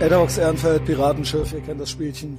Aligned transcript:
Edaox 0.00 0.38
Ehrenfeld, 0.38 0.86
Piratenschiff, 0.86 1.52
ihr 1.52 1.60
kennt 1.60 1.78
das 1.78 1.90
Spielchen. 1.90 2.38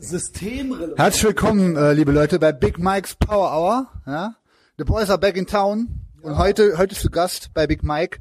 Systemrelevant. 0.00 0.98
Herzlich 0.98 1.24
willkommen, 1.24 1.76
äh, 1.76 1.92
liebe 1.92 2.10
Leute, 2.10 2.40
bei 2.40 2.50
Big 2.50 2.76
Mike's 2.76 3.14
Power 3.14 3.52
Hour. 3.52 3.86
Ja? 4.04 4.34
The 4.78 4.84
Boys 4.84 5.08
are 5.08 5.18
back 5.18 5.36
in 5.36 5.46
town. 5.46 6.00
Und 6.22 6.38
heute, 6.38 6.76
heute 6.78 6.96
zu 6.96 7.08
Gast 7.08 7.50
bei 7.54 7.68
Big 7.68 7.84
Mike 7.84 8.18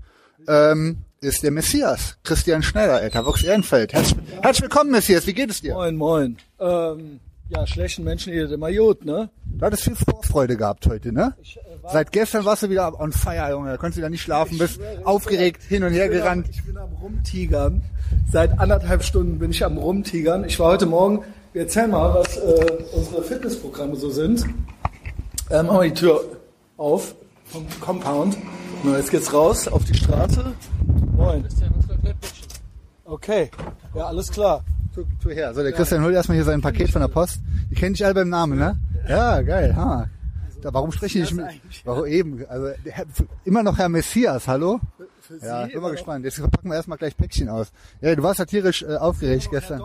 ähm, 0.47 0.99
ist 1.21 1.41
der 1.41 1.49
Messias, 1.49 2.17
Christian 2.23 2.61
Schneider, 2.61 3.01
Etavox 3.01 3.41
Ehrenfeld. 3.41 3.93
Herzlich, 3.93 4.19
herzlich 4.43 4.61
willkommen, 4.61 4.91
Messias. 4.91 5.25
Wie 5.25 5.33
geht 5.33 5.49
es 5.49 5.61
dir? 5.61 5.73
Moin, 5.73 5.95
moin. 5.95 6.37
Ähm, 6.59 7.19
ja, 7.49 7.65
schlechten 7.65 8.03
Menschen 8.03 8.31
geht 8.31 8.51
immer 8.51 8.71
gut, 8.71 9.03
ne? 9.03 9.29
Du 9.43 9.65
hattest 9.65 9.85
viel 9.85 9.95
Vorfreude 9.95 10.55
gehabt 10.55 10.85
heute, 10.85 11.11
ne? 11.11 11.35
Seit 11.89 12.11
gestern 12.11 12.45
warst 12.45 12.63
du 12.63 12.69
wieder 12.69 12.99
on 12.99 13.11
fire, 13.11 13.49
Junge. 13.51 13.69
Da 13.71 13.77
konntest 13.77 13.97
du 13.97 14.01
wieder 14.01 14.09
nicht 14.09 14.21
schlafen, 14.21 14.57
bist 14.57 14.79
aufgeregt 15.03 15.63
hin 15.63 15.83
und 15.83 15.93
her 15.93 16.05
Ich 16.05 16.11
bin, 16.11 16.19
am, 16.19 16.23
gerannt. 16.23 16.47
ich 16.51 16.63
bin 16.63 16.77
am 16.77 16.89
Rumtigern. 17.01 17.81
Seit 18.31 18.59
anderthalb 18.59 19.03
Stunden 19.03 19.39
bin 19.39 19.51
ich 19.51 19.63
am 19.65 19.77
Rumtigern. 19.77 20.43
Ich 20.45 20.59
war 20.59 20.71
heute 20.71 20.85
Morgen, 20.85 21.23
wir 21.53 21.63
erzählen 21.63 21.89
mal, 21.89 22.13
was 22.13 22.37
äh, 22.37 22.65
unsere 22.93 23.23
Fitnessprogramme 23.23 23.95
so 23.95 24.09
sind. 24.09 24.45
Ähm, 25.49 25.65
machen 25.67 25.81
wir 25.81 25.89
die 25.89 25.93
Tür 25.93 26.21
auf 26.77 27.15
vom 27.45 27.65
Compound. 27.79 28.37
Na, 28.83 28.97
jetzt 28.97 29.11
geht's 29.11 29.33
raus 29.33 29.67
auf 29.67 29.83
die 29.83 29.93
Straße. 29.95 30.53
Moin. 31.15 31.45
Okay, 33.05 33.49
ja, 33.93 34.05
alles 34.07 34.31
klar. 34.31 34.63
Tu, 34.95 35.03
tu 35.21 35.29
her. 35.29 35.53
So, 35.53 35.61
der 35.61 35.71
Christian 35.71 36.03
holt 36.03 36.13
erstmal 36.15 36.35
hier 36.35 36.45
sein 36.45 36.61
Paket 36.61 36.89
von 36.89 37.01
der 37.01 37.07
Post. 37.09 37.39
Die 37.69 37.75
kennen 37.75 37.93
dich 37.93 38.03
alle 38.05 38.13
beim 38.13 38.29
Namen, 38.29 38.57
ne? 38.57 38.77
Ja, 39.07 39.41
geil. 39.41 39.75
Ha. 39.75 40.07
Da, 40.61 40.73
warum 40.73 40.91
spreche 40.91 41.19
ich 41.19 41.31
nicht 41.31 41.33
mit? 41.33 41.45
Warum 41.85 42.05
eben? 42.05 42.45
Also 42.47 42.67
Herr- 42.85 43.05
immer 43.45 43.63
noch 43.63 43.77
Herr 43.77 43.89
Messias, 43.89 44.47
hallo? 44.47 44.79
Für 45.21 45.39
Sie 45.39 45.45
Ja, 45.45 45.61
bin 45.63 45.71
immer 45.71 45.81
mal 45.83 45.91
gespannt. 45.91 46.25
Jetzt 46.25 46.39
packen 46.41 46.69
wir 46.69 46.75
erstmal 46.75 46.97
gleich 46.97 47.15
Päckchen 47.17 47.49
aus. 47.49 47.71
Ja, 48.01 48.15
du 48.15 48.21
warst 48.23 48.39
ja 48.39 48.45
tierisch 48.45 48.83
äh, 48.83 48.95
aufgeregt 48.95 49.47
gestern. 49.49 49.79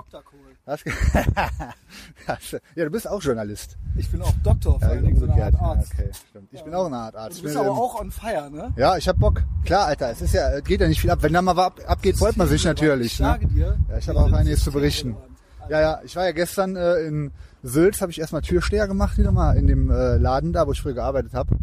Ge- 0.85 0.93
Hast- 2.27 2.53
ja, 2.75 2.85
du 2.85 2.91
bist 2.91 3.09
auch 3.09 3.23
Journalist. 3.23 3.77
Ich 3.97 4.11
bin 4.11 4.21
auch 4.21 4.33
Doktor, 4.43 4.73
vor 4.81 4.81
Ja, 4.83 4.89
allen 4.95 5.05
Dingen 5.07 5.19
so 5.21 5.27
eine. 5.31 5.45
Art 5.45 5.55
Arzt. 5.61 5.93
Ja, 5.97 6.01
okay, 6.05 6.11
stimmt. 6.29 6.49
Ich 6.53 6.63
bin 6.65 6.75
auch 6.75 6.87
eine 6.87 6.97
Art 6.97 7.15
Arzt. 7.17 7.39
Du 7.39 7.43
bist 7.45 7.55
bin, 7.55 7.65
aber 7.65 7.71
auch 7.79 8.01
on 8.01 8.11
fire, 8.11 8.51
ne? 8.51 8.73
Ja, 8.77 8.97
ich 8.97 9.07
hab 9.09 9.17
Bock. 9.19 9.43
Klar, 9.65 9.87
Alter, 9.87 10.11
es 10.11 10.21
ist 10.23 10.35
ja, 10.35 10.59
geht 10.61 10.81
ja 10.81 10.89
nicht 10.89 11.01
viel 11.01 11.11
ab. 11.11 11.21
Wenn 11.23 11.33
da 11.33 11.41
mal 11.43 11.57
was 11.57 11.67
ab, 11.67 11.81
abgeht, 11.87 12.17
freut 12.19 12.37
man 12.37 12.49
sich 12.49 12.65
natürlich. 12.65 13.13
Ich 13.15 13.21
Ne? 13.21 13.27
sage 13.27 13.47
dir, 13.47 13.79
Ja, 13.89 13.99
ich 13.99 14.09
habe 14.09 14.19
auch 14.21 14.33
einiges 14.33 14.65
zu 14.65 14.73
berichten. 14.73 15.17
Ja, 15.69 15.81
ja, 15.81 16.01
ich 16.05 16.15
war 16.17 16.25
ja 16.25 16.33
gestern 16.33 16.77
äh, 16.77 16.97
in 17.01 17.33
Sülz, 17.63 18.01
habe 18.01 18.13
ich 18.13 18.21
erstmal 18.21 18.43
Türsteher 18.43 18.87
gemacht 18.87 19.19
wieder 19.19 19.33
mal 19.33 19.57
in 19.57 19.67
dem 19.67 19.91
äh, 19.91 20.17
Laden 20.17 20.53
da, 20.53 20.67
wo 20.67 20.73
ich 20.73 20.81
früher 20.83 20.95
gearbeitet 20.95 21.35
habe, 21.35 21.57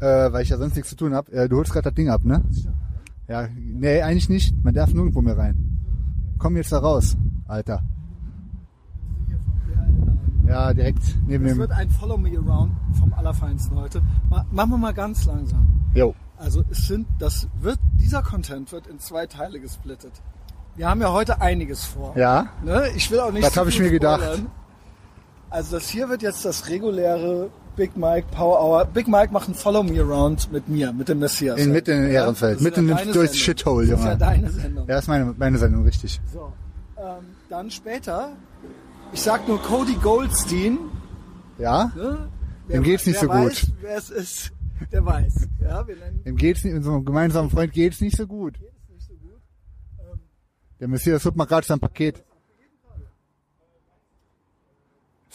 äh, 0.00 0.32
weil 0.32 0.42
ich 0.42 0.50
ja 0.50 0.58
sonst 0.58 0.74
nichts 0.76 0.90
zu 0.90 0.96
tun 0.96 1.14
habe. 1.14 1.32
Äh, 1.32 1.48
du 1.48 1.56
holst 1.56 1.72
gerade 1.72 1.84
das 1.84 1.94
Ding 1.94 2.08
ab, 2.10 2.24
ne? 2.24 2.42
Ja, 3.28 3.48
nee, 3.56 4.02
eigentlich 4.02 4.28
nicht. 4.28 4.54
Man 4.64 4.74
darf 4.74 4.92
nirgendwo 4.92 5.22
mehr 5.22 5.36
rein. 5.38 5.80
Komm 6.38 6.56
jetzt 6.56 6.72
da 6.72 6.78
raus, 6.78 7.16
Alter. 7.48 7.82
Ja, 10.46 10.72
direkt 10.72 11.02
neben 11.26 11.44
Es 11.44 11.52
dem. 11.52 11.58
wird 11.58 11.72
ein 11.72 11.90
Follow 11.90 12.16
Me 12.18 12.30
Around 12.38 12.72
vom 12.98 13.12
Allerfeinsten 13.14 13.76
heute. 13.76 14.00
Ma- 14.30 14.46
Machen 14.52 14.70
wir 14.70 14.78
mal 14.78 14.94
ganz 14.94 15.24
langsam. 15.26 15.66
Jo. 15.94 16.14
Also 16.36 16.62
es 16.70 16.86
sind, 16.86 17.06
das 17.18 17.48
wird, 17.60 17.78
dieser 18.00 18.22
Content 18.22 18.70
wird 18.70 18.86
in 18.86 18.98
zwei 19.00 19.26
Teile 19.26 19.58
gesplittet. 19.58 20.12
Wir 20.76 20.88
haben 20.88 21.00
ja 21.00 21.10
heute 21.10 21.40
einiges 21.40 21.84
vor. 21.84 22.16
Ja. 22.16 22.46
Ne? 22.64 22.84
Ich 22.94 23.10
will 23.10 23.18
auch 23.20 23.32
nicht. 23.32 23.44
Das 23.44 23.54
zu 23.54 23.60
hab 23.60 23.66
ich 23.68 23.80
mir 23.80 23.90
gedacht. 23.90 24.20
Also 25.56 25.76
das 25.78 25.88
hier 25.88 26.08
wird 26.10 26.20
jetzt 26.20 26.44
das 26.44 26.68
reguläre 26.68 27.48
Big 27.76 27.96
Mike 27.96 28.26
Power 28.30 28.60
Hour. 28.62 28.84
Big 28.84 29.08
Mike 29.08 29.32
macht 29.32 29.48
ein 29.48 29.54
Follow 29.54 29.82
Me 29.82 29.98
Around 30.02 30.52
mit 30.52 30.68
mir, 30.68 30.92
mit 30.92 31.08
dem 31.08 31.18
Messias. 31.18 31.58
In, 31.58 31.72
mitten 31.72 31.92
in 32.04 32.10
Ehrenfeld. 32.10 32.56
Das 32.56 32.60
ist 32.60 32.64
Mitten 32.64 32.88
ja 32.88 32.92
in- 32.92 32.98
deine 32.98 33.12
durchs. 33.12 33.36
Shithole, 33.38 33.86
Das 33.86 33.98
ist 33.98 34.04
ja 34.04 34.10
Junge. 34.12 34.18
deine 34.18 34.50
Sendung. 34.50 34.86
Ja, 34.86 34.98
ist 34.98 35.08
meine, 35.08 35.34
meine 35.38 35.56
Sendung, 35.56 35.84
richtig. 35.84 36.20
So. 36.30 36.52
Ähm, 36.98 37.24
dann 37.48 37.70
später, 37.70 38.32
ich 39.14 39.22
sag 39.22 39.48
nur 39.48 39.62
Cody 39.62 39.94
Goldstein. 39.94 40.78
Ja? 41.58 41.90
Ne? 41.96 42.28
Dem 42.68 42.82
geht's 42.82 43.06
nicht 43.06 43.14
wer 43.22 43.22
so 43.22 43.28
weiß, 43.28 43.60
gut. 43.62 43.72
Wer 43.80 43.96
es 43.96 44.10
ist, 44.10 44.52
der 44.92 45.06
weiß. 45.06 45.48
Ja, 45.62 45.86
wir 45.88 45.96
nennen 45.96 46.22
Dem 46.24 46.36
geht's 46.36 46.64
nicht, 46.64 46.74
unserem 46.74 47.02
gemeinsamen 47.02 47.48
Freund 47.48 47.72
geht's 47.72 48.02
nicht 48.02 48.16
so 48.16 48.26
gut. 48.26 48.58
Der 50.80 50.88
Messias 50.88 51.24
holt 51.24 51.36
mal 51.36 51.46
gerade 51.46 51.66
sein 51.66 51.80
Paket. 51.80 52.22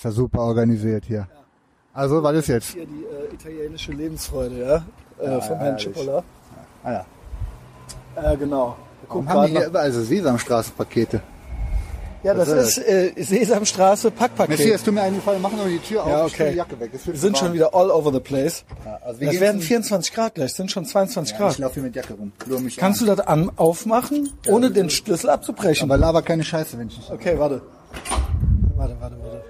Ist 0.02 0.06
ja 0.06 0.12
super 0.14 0.40
organisiert 0.40 1.06
hier. 1.06 1.28
Also, 1.94 2.24
was 2.24 2.34
ist 2.38 2.48
jetzt? 2.48 2.70
hier 2.72 2.88
die 2.88 3.06
äh, 3.06 3.36
italienische 3.36 3.92
Lebensfreude, 3.92 4.84
ja, 5.24 5.38
äh, 5.38 5.42
vom 5.42 5.58
Herrn 5.60 5.78
herrlich. 5.78 5.84
Cipolla. 5.84 6.24
Ah 6.84 6.92
ja. 6.92 7.06
Äh, 8.16 8.36
genau. 8.38 8.76
Wir 9.02 9.10
Warum 9.10 9.30
haben 9.30 9.46
die 9.46 9.52
gerade 9.54 9.60
hier 9.60 9.68
überall 9.68 9.92
so 9.92 10.02
Sesamstraßenpakete? 10.02 11.22
Ja, 12.24 12.34
das 12.34 12.50
Was 12.50 12.78
ist 12.80 12.88
äh, 12.88 13.14
Sesamstraße 13.16 14.10
Packpaket. 14.10 14.58
Messias, 14.58 14.82
tu 14.84 14.92
mir 14.92 15.04
einen 15.04 15.18
Gefallen, 15.18 15.40
mach 15.40 15.52
noch 15.52 15.68
die 15.68 15.78
Tür 15.78 16.02
auf, 16.04 16.10
Ja, 16.10 16.20
tu 16.22 16.26
okay. 16.34 16.50
die 16.52 16.58
Jacke 16.58 16.80
weg. 16.80 16.90
Wir 16.94 17.16
sind 17.16 17.34
zu 17.36 17.40
schon 17.42 17.48
warm. 17.50 17.54
wieder 17.54 17.76
all 17.76 17.92
over 17.92 18.12
the 18.12 18.20
place. 18.20 18.66
Ja, 18.84 18.98
also 19.06 19.20
wir 19.20 19.28
Das 19.28 19.40
werden 19.40 19.60
zum- 19.62 19.68
24 19.68 20.14
Grad 20.16 20.34
gleich, 20.34 20.52
sind 20.56 20.72
schon 20.72 20.86
22 20.86 21.34
Ja, 21.34 21.38
Grad. 21.40 21.52
ich 21.54 21.58
laufe 21.60 21.74
hier 21.76 21.84
mit 21.84 21.96
Jacke 21.96 22.16
rum. 22.16 22.32
Kannst 22.78 23.02
an. 23.02 23.08
du 23.08 23.16
das 23.16 23.28
an, 23.28 23.52
aufmachen, 23.56 24.32
ohne 24.48 24.72
den 24.72 24.90
Schlüssel 24.90 25.30
abzubrechen? 25.30 25.92
Aber 25.92 26.00
laber 26.00 26.24
keine 26.24 26.44
Scheiße, 26.44 26.80
wenn 26.80 26.88
ich 26.88 26.98
nicht... 26.98 27.12
Okay, 27.12 27.38
warte. 27.38 27.62
Warte, 28.76 28.96
warte, 29.00 29.16
warte. 29.22 29.44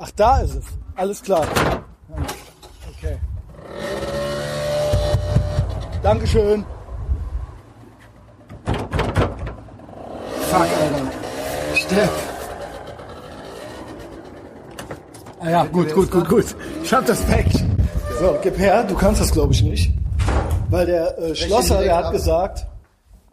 Ach, 0.00 0.10
da 0.12 0.38
ist 0.38 0.54
es. 0.54 0.64
Alles 0.94 1.20
klar. 1.20 1.44
Okay. 2.96 3.18
Dankeschön. 6.02 6.64
Fuck, 10.50 10.60
Alter. 10.60 11.10
Steff. 11.74 12.10
Ah 15.40 15.50
ja, 15.50 15.64
gut, 15.64 15.92
gut, 15.92 16.10
gut, 16.10 16.28
gut. 16.28 16.56
Ich 16.82 16.92
hab 16.92 17.04
das 17.04 17.20
Päckchen. 17.22 17.76
So, 18.20 18.38
gib 18.40 18.56
her. 18.56 18.84
Du 18.84 18.94
kannst 18.94 19.20
das, 19.20 19.32
glaube 19.32 19.52
ich, 19.52 19.62
nicht. 19.62 19.92
Weil 20.70 20.86
der 20.86 21.18
äh, 21.18 21.34
Schlosser, 21.34 21.82
der 21.82 21.96
hat 21.96 22.12
gesagt, 22.12 22.66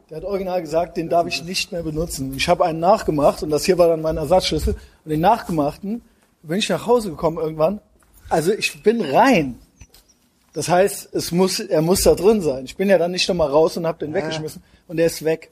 der 0.09 0.18
hat 0.18 0.24
original 0.24 0.62
gesagt, 0.62 0.98
den 0.98 1.09
darf 1.09 1.28
ich 1.28 1.44
nicht 1.44 1.72
mehr 1.72 1.84
benutzen. 1.84 2.34
Ich 2.36 2.50
habe 2.50 2.66
einen 2.66 2.80
nachgemacht 2.80 3.44
und 3.44 3.52
das 3.52 3.66
hier 3.66 3.78
war 3.78 3.88
dann 3.88 4.02
mein 4.02 4.18
Ersatzschlüssel. 4.18 4.74
Und 4.74 5.09
den 5.12 5.22
nachgemachten 5.22 6.02
bin 6.47 6.59
ich 6.59 6.69
nach 6.69 6.85
Hause 6.85 7.09
gekommen 7.09 7.38
irgendwann. 7.38 7.81
Also 8.29 8.53
ich 8.53 8.81
bin 8.83 9.01
rein. 9.01 9.59
Das 10.53 10.69
heißt, 10.69 11.13
es 11.13 11.31
muss, 11.31 11.59
er 11.59 11.81
muss 11.81 12.03
da 12.03 12.16
drin 12.16 12.41
sein. 12.41 12.66
Ich 12.66 12.78
bin 12.78 12.89
ja 12.89 12.97
dann 12.97 13.11
nicht 13.11 13.28
nochmal 13.28 13.50
raus 13.50 13.75
und 13.78 13.85
habe 13.85 14.06
den 14.06 14.13
weggeschmissen 14.13 14.63
und 14.88 14.97
der 14.97 15.07
ist 15.07 15.23
weg. 15.25 15.51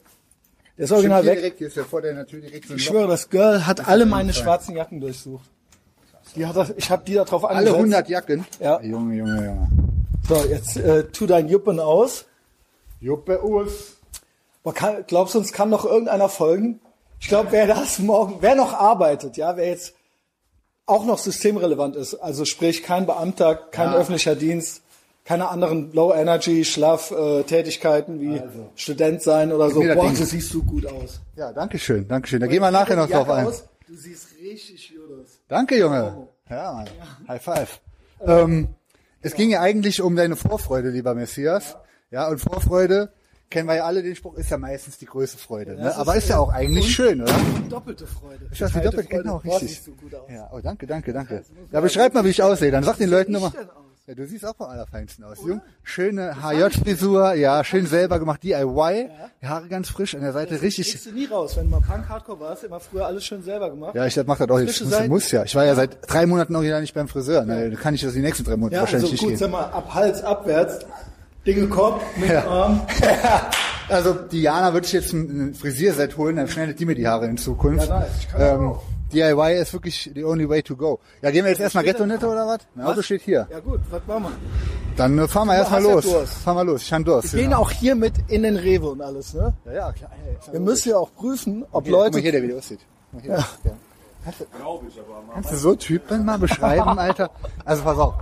Der 0.76 0.86
ist 0.86 0.92
original 0.92 1.24
weg. 1.24 1.38
direkt, 1.38 1.60
ist 1.60 1.76
ja 1.76 1.84
vor 1.84 2.00
der 2.00 2.26
Tür 2.26 2.40
direkt 2.40 2.66
so 2.66 2.74
Ich 2.74 2.84
schwöre, 2.84 3.06
das 3.06 3.28
Girl 3.28 3.66
hat 3.66 3.86
alle 3.86 4.06
meine 4.06 4.32
schwarzen 4.32 4.74
Jacken 4.74 5.00
durchsucht. 5.00 5.44
Die 6.34 6.46
hat 6.46 6.56
das, 6.56 6.72
ich 6.76 6.90
habe 6.90 7.04
die 7.04 7.14
da 7.14 7.24
drauf 7.24 7.44
Alle 7.44 7.58
angesetzt. 7.58 7.78
100 7.78 8.08
Jacken? 8.08 8.46
Ja. 8.58 8.80
Junge, 8.80 9.14
Junge, 9.14 9.44
Junge. 9.44 9.68
So, 10.26 10.44
jetzt 10.46 10.76
äh, 10.78 11.04
tu 11.04 11.26
dein 11.26 11.48
Juppen 11.48 11.78
aus. 11.78 12.24
Juppe. 13.00 13.40
Boah, 14.62 14.74
kann, 14.74 15.04
glaubst 15.06 15.34
du, 15.34 15.38
uns 15.38 15.52
kann 15.52 15.68
noch 15.68 15.84
irgendeiner 15.84 16.28
folgen? 16.28 16.80
Ich 17.20 17.28
glaube, 17.28 17.52
wer 17.52 17.66
das 17.66 17.98
morgen, 17.98 18.36
wer 18.40 18.54
noch 18.54 18.72
arbeitet, 18.72 19.36
ja, 19.36 19.56
wer 19.56 19.68
jetzt 19.68 19.94
auch 20.86 21.04
noch 21.06 21.18
systemrelevant 21.18 21.96
ist, 21.96 22.14
also 22.14 22.44
sprich 22.44 22.82
kein 22.82 23.06
Beamter, 23.06 23.54
kein 23.54 23.92
Ja. 23.92 23.96
öffentlicher 23.96 24.34
Dienst, 24.36 24.82
keine 25.24 25.48
anderen 25.48 25.92
Low-Energy, 25.92 26.64
Schlaf-Tätigkeiten 26.64 28.20
wie 28.20 28.42
Student 28.76 29.22
sein 29.22 29.52
oder 29.52 29.70
so. 29.70 29.80
mir 29.80 29.88
das 29.88 29.96
Boah, 29.96 30.06
Ding. 30.08 30.16
du 30.18 30.24
siehst 30.24 30.50
so 30.50 30.62
gut 30.62 30.86
aus. 30.86 31.20
Ja, 31.36 31.52
danke 31.52 31.78
schön, 31.78 32.06
danke 32.08 32.28
schön. 32.28 32.40
Da 32.40 32.46
gehen 32.46 32.60
wir 32.60 32.70
nachher 32.70 32.96
noch 32.96 33.08
drauf 33.08 33.28
ein. 33.30 33.46
aus, 33.46 33.64
Du 33.86 33.94
siehst 33.96 34.28
richtig 34.42 34.92
gut 34.94 35.20
aus. 35.22 35.30
Danke, 35.48 35.78
Junge. 35.78 36.28
Ja, 36.50 36.72
Mann. 36.72 36.88
High 37.28 37.42
five. 37.42 37.80
Ähm, 38.26 38.68
es 39.22 39.34
ging 39.34 39.50
ja 39.50 39.60
eigentlich 39.60 40.00
um 40.02 40.16
deine 40.16 40.36
Vorfreude, 40.36 40.90
lieber 40.90 41.14
Messias. 41.14 41.76
Ja, 42.10 42.28
und 42.28 42.38
Vorfreude, 42.38 43.12
kennen 43.54 43.68
wir 43.68 43.76
ja 43.76 43.84
alle 43.84 44.02
den 44.02 44.16
Spruch, 44.16 44.34
ist 44.34 44.50
ja 44.50 44.58
meistens 44.58 44.98
die 44.98 45.06
größte 45.06 45.38
Freude. 45.38 45.76
Ne? 45.76 45.84
das 45.84 45.96
Aber 45.96 46.16
ist, 46.16 46.24
ist 46.24 46.30
ja 46.30 46.38
auch 46.38 46.52
eigentlich 46.52 46.92
schön, 46.92 47.22
oder? 47.22 47.32
Doppelte 47.70 48.04
Freude. 48.04 48.46
Ist 48.50 48.60
das 48.60 48.72
die 48.72 48.80
doppelte? 48.80 49.08
Freude. 49.08 49.22
Genau, 49.22 49.36
richtig. 49.36 49.80
gut 49.96 50.14
aus. 50.14 50.28
Ja, 50.28 50.50
oh, 50.52 50.58
danke, 50.60 50.86
danke, 50.88 51.12
danke. 51.12 51.44
Ja, 51.70 51.80
beschreib 51.80 52.14
mal, 52.14 52.24
wie 52.24 52.30
ich 52.30 52.42
aussehe. 52.42 52.72
Dann 52.72 52.82
sag 52.82 52.96
den 52.96 53.10
Leuten 53.10 53.30
nochmal. 53.30 53.52
ich? 53.54 54.08
Ja, 54.08 54.14
du 54.14 54.26
siehst 54.26 54.44
auch 54.44 54.56
vom 54.56 54.66
Allerfeinsten 54.66 55.24
aus. 55.24 55.38
Jung, 55.46 55.62
schöne 55.82 56.36
HJ-Frisur, 56.42 57.34
ja, 57.34 57.64
schön 57.64 57.86
selber 57.86 58.18
gemacht, 58.18 58.42
DIY. 58.42 59.08
Die 59.40 59.46
Haare 59.46 59.68
ganz 59.68 59.88
frisch, 59.88 60.14
an 60.14 60.20
der 60.20 60.32
Seite 60.32 60.60
richtig. 60.60 60.90
Kriegst 60.90 61.06
du 61.06 61.12
nie 61.12 61.24
raus. 61.26 61.56
Wenn 61.56 61.66
du 61.66 61.70
mal 61.70 61.80
Punk 61.80 62.08
Hardcore 62.08 62.40
warst, 62.40 62.64
immer 62.64 62.80
früher 62.80 63.06
alles 63.06 63.24
schön 63.24 63.42
selber 63.42 63.70
gemacht. 63.70 63.94
Ja, 63.94 64.04
ich 64.04 64.16
mach 64.26 64.36
das 64.36 64.50
auch 64.50 64.58
jetzt. 64.58 64.78
Frische 64.78 64.90
Muss, 64.90 65.08
muss 65.08 65.30
ja. 65.30 65.44
Ich 65.44 65.54
war 65.54 65.64
ja 65.64 65.74
seit 65.74 65.98
drei 66.06 66.26
Monaten 66.26 66.54
original 66.54 66.82
nicht 66.82 66.92
beim 66.92 67.08
Friseur. 67.08 67.46
Ne? 67.46 67.70
Dann 67.70 67.80
kann 67.80 67.94
ich 67.94 68.02
das 68.02 68.12
die 68.12 68.20
nächsten 68.20 68.44
drei 68.44 68.56
Monate 68.56 68.74
Ja, 68.74 68.80
wahrscheinlich 68.80 69.12
also 69.12 69.12
nicht 69.12 69.20
gut, 69.22 69.28
gehen. 69.30 69.38
sag 69.38 69.50
mal, 69.50 69.64
ab 69.70 69.94
Hals 69.94 70.22
abwärts, 70.22 70.84
Dinge 71.46 71.68
Kopf, 71.68 72.02
mit 72.16 72.30
Ja. 72.30 72.46
Arm. 72.46 72.80
Also 73.86 74.14
Diana 74.14 74.72
würde 74.72 74.86
ich 74.86 74.94
jetzt 74.94 75.12
ein 75.12 75.54
Frisierset 75.54 76.16
holen, 76.16 76.36
dann 76.36 76.48
schneidet 76.48 76.80
die 76.80 76.86
mir 76.86 76.94
die 76.94 77.06
Haare 77.06 77.26
in 77.26 77.36
Zukunft. 77.36 77.86
Ja, 77.86 78.00
nice. 78.00 78.08
Ich 78.18 78.28
kann 78.30 78.40
ähm, 78.40 78.68
auch. 78.68 78.82
DIY 79.12 79.60
ist 79.60 79.72
wirklich 79.72 80.10
the 80.14 80.24
only 80.24 80.48
way 80.48 80.62
to 80.62 80.74
go. 80.74 80.98
Ja, 81.20 81.30
gehen 81.30 81.44
wir 81.44 81.50
jetzt 81.50 81.60
erstmal 81.60 81.84
Ghetto 81.84 82.06
Netto 82.06 82.32
oder 82.32 82.46
was? 82.46 82.60
Mein 82.74 82.86
Auto 82.86 83.02
steht 83.02 83.20
hier. 83.22 83.46
Ja 83.50 83.60
gut, 83.60 83.80
was 83.90 84.00
machen 84.06 84.24
wir? 84.24 84.32
Dann 84.96 85.18
äh, 85.18 85.28
fahren 85.28 85.48
wir 85.48 85.56
erstmal 85.56 85.84
ja 85.84 85.92
los. 85.92 86.04
Durst. 86.04 86.32
Fahren 86.38 86.56
wir 86.56 86.64
los. 86.64 86.82
Ich 86.82 86.92
habe 86.92 87.04
Durst. 87.04 87.32
Wir 87.34 87.40
gehen 87.40 87.50
genau. 87.50 87.62
auch 87.62 87.70
hier 87.70 87.94
mit 87.94 88.14
in 88.28 88.42
den 88.42 88.56
Rewe 88.56 88.88
und 88.88 89.02
alles, 89.02 89.34
ne? 89.34 89.52
Ja, 89.66 89.72
ja, 89.72 89.92
klar. 89.92 90.10
Wir 90.50 90.60
müssen 90.60 90.88
ja 90.88 90.96
auch 90.96 91.14
prüfen, 91.14 91.64
ob 91.70 91.84
guck 91.84 91.92
Leute... 91.92 92.12
mal 92.12 92.22
hier, 92.22 92.32
der 92.32 92.42
wie 92.42 92.54
aussieht. 92.54 92.80
Guck 93.12 93.20
mal 93.20 93.36
hier. 93.36 93.44
Ja. 93.64 93.72
Kannst 94.24 94.40
du, 94.40 94.46
kannst 95.34 95.52
du 95.52 95.56
so 95.56 95.74
Typen 95.74 96.24
mal 96.24 96.38
beschreiben, 96.38 96.98
Alter? 96.98 97.30
Also 97.64 97.82
pass 97.82 97.98
auf. 97.98 98.14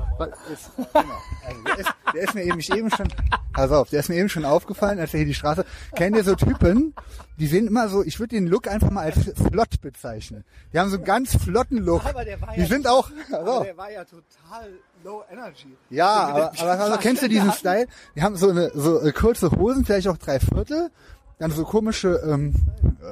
Ist, 0.53 0.71
genau. 0.77 1.15
also 1.47 1.63
der, 1.63 1.79
ist, 1.79 1.95
der 2.13 2.23
ist 2.23 2.35
mir 2.35 2.43
eben, 2.43 2.59
ich 2.59 2.73
eben 2.73 2.91
schon, 2.91 3.09
pass 3.53 3.71
auf, 3.71 3.89
der 3.91 4.01
ist 4.01 4.09
mir 4.09 4.17
eben 4.17 4.29
schon 4.29 4.45
aufgefallen, 4.45 4.99
als 4.99 5.15
er 5.15 5.19
hier 5.19 5.27
die 5.27 5.35
Straße, 5.35 5.65
kennt 5.95 6.17
ihr 6.17 6.25
so 6.25 6.35
Typen, 6.35 6.95
die 7.39 7.47
sehen 7.47 7.69
immer 7.69 7.89
so, 7.89 8.03
ich 8.03 8.19
würde 8.19 8.35
den 8.35 8.49
Look 8.49 8.67
einfach 8.67 8.91
mal 8.91 9.05
als 9.05 9.33
flott 9.49 9.81
bezeichnen. 9.81 10.45
Die 10.73 10.79
haben 10.81 10.91
so 10.91 10.97
einen 10.97 11.05
ganz 11.05 11.37
flotten 11.37 11.79
Look. 11.79 12.05
Aber 12.05 12.25
der 12.25 12.41
war 12.41 12.53
die 12.55 12.61
ja- 12.63 12.67
sind 12.67 12.89
auch, 12.89 13.09
pass 13.31 13.39
Aber 13.39 13.65
der 13.65 13.77
war 13.77 13.91
ja 13.91 14.05
total 14.05 14.73
low 15.05 15.23
energy. 15.31 15.77
Ja, 15.91 16.09
aber, 16.09 16.53
aber 16.59 16.71
also, 16.81 16.97
kennst 16.99 17.23
du 17.23 17.29
diesen. 17.29 17.53
Style? 17.53 17.87
Die 18.17 18.23
haben 18.23 18.37
so 18.37 18.51
eine 18.51 18.71
so 18.75 19.01
äh, 19.01 19.13
kurze 19.13 19.51
Hosen, 19.51 19.85
vielleicht 19.85 20.09
auch 20.09 20.17
drei 20.17 20.41
Viertel, 20.41 20.91
dann 21.43 21.51
so 21.51 21.65
komische, 21.65 22.21
ähm, 22.25 22.55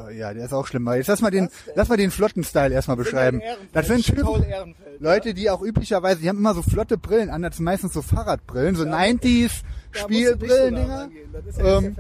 äh, 0.09 0.17
ja, 0.17 0.33
der 0.33 0.45
ist 0.45 0.53
auch 0.53 0.67
schlimm. 0.67 0.89
Jetzt 0.95 1.09
lass 1.09 1.21
mal 1.21 1.31
den, 1.31 1.49
lass 1.75 1.89
mal 1.89 1.97
den 1.97 2.13
flotten 2.13 2.45
Style 2.45 2.73
erstmal 2.73 2.97
beschreiben. 2.97 3.43
Das 3.73 3.89
sind 3.89 4.05
Typen. 4.05 4.75
Leute, 5.01 5.35
die 5.35 5.51
auch 5.51 5.63
üblicherweise, 5.63 6.21
die 6.21 6.29
haben 6.29 6.39
immer 6.39 6.55
so 6.55 6.63
flotte 6.63 6.97
Brillen 6.97 7.29
an, 7.31 7.43
das 7.43 7.57
sind 7.57 7.65
meistens 7.65 7.93
so 7.93 8.03
Fahrradbrillen, 8.03 8.77
so 8.77 8.85
90s 8.85 9.63
Da 9.93 10.01
musst 10.03 10.11
du 10.11 10.15
nicht 10.15 10.27
so 10.27 10.35
Spielbrillen, 10.35 10.75
nah 10.75 10.81
Dinger. 10.81 10.99
rangehen. 11.01 11.29
Das 11.33 11.47
ist 11.47 11.59
ja 11.59 11.79
Ähm, 11.79 11.97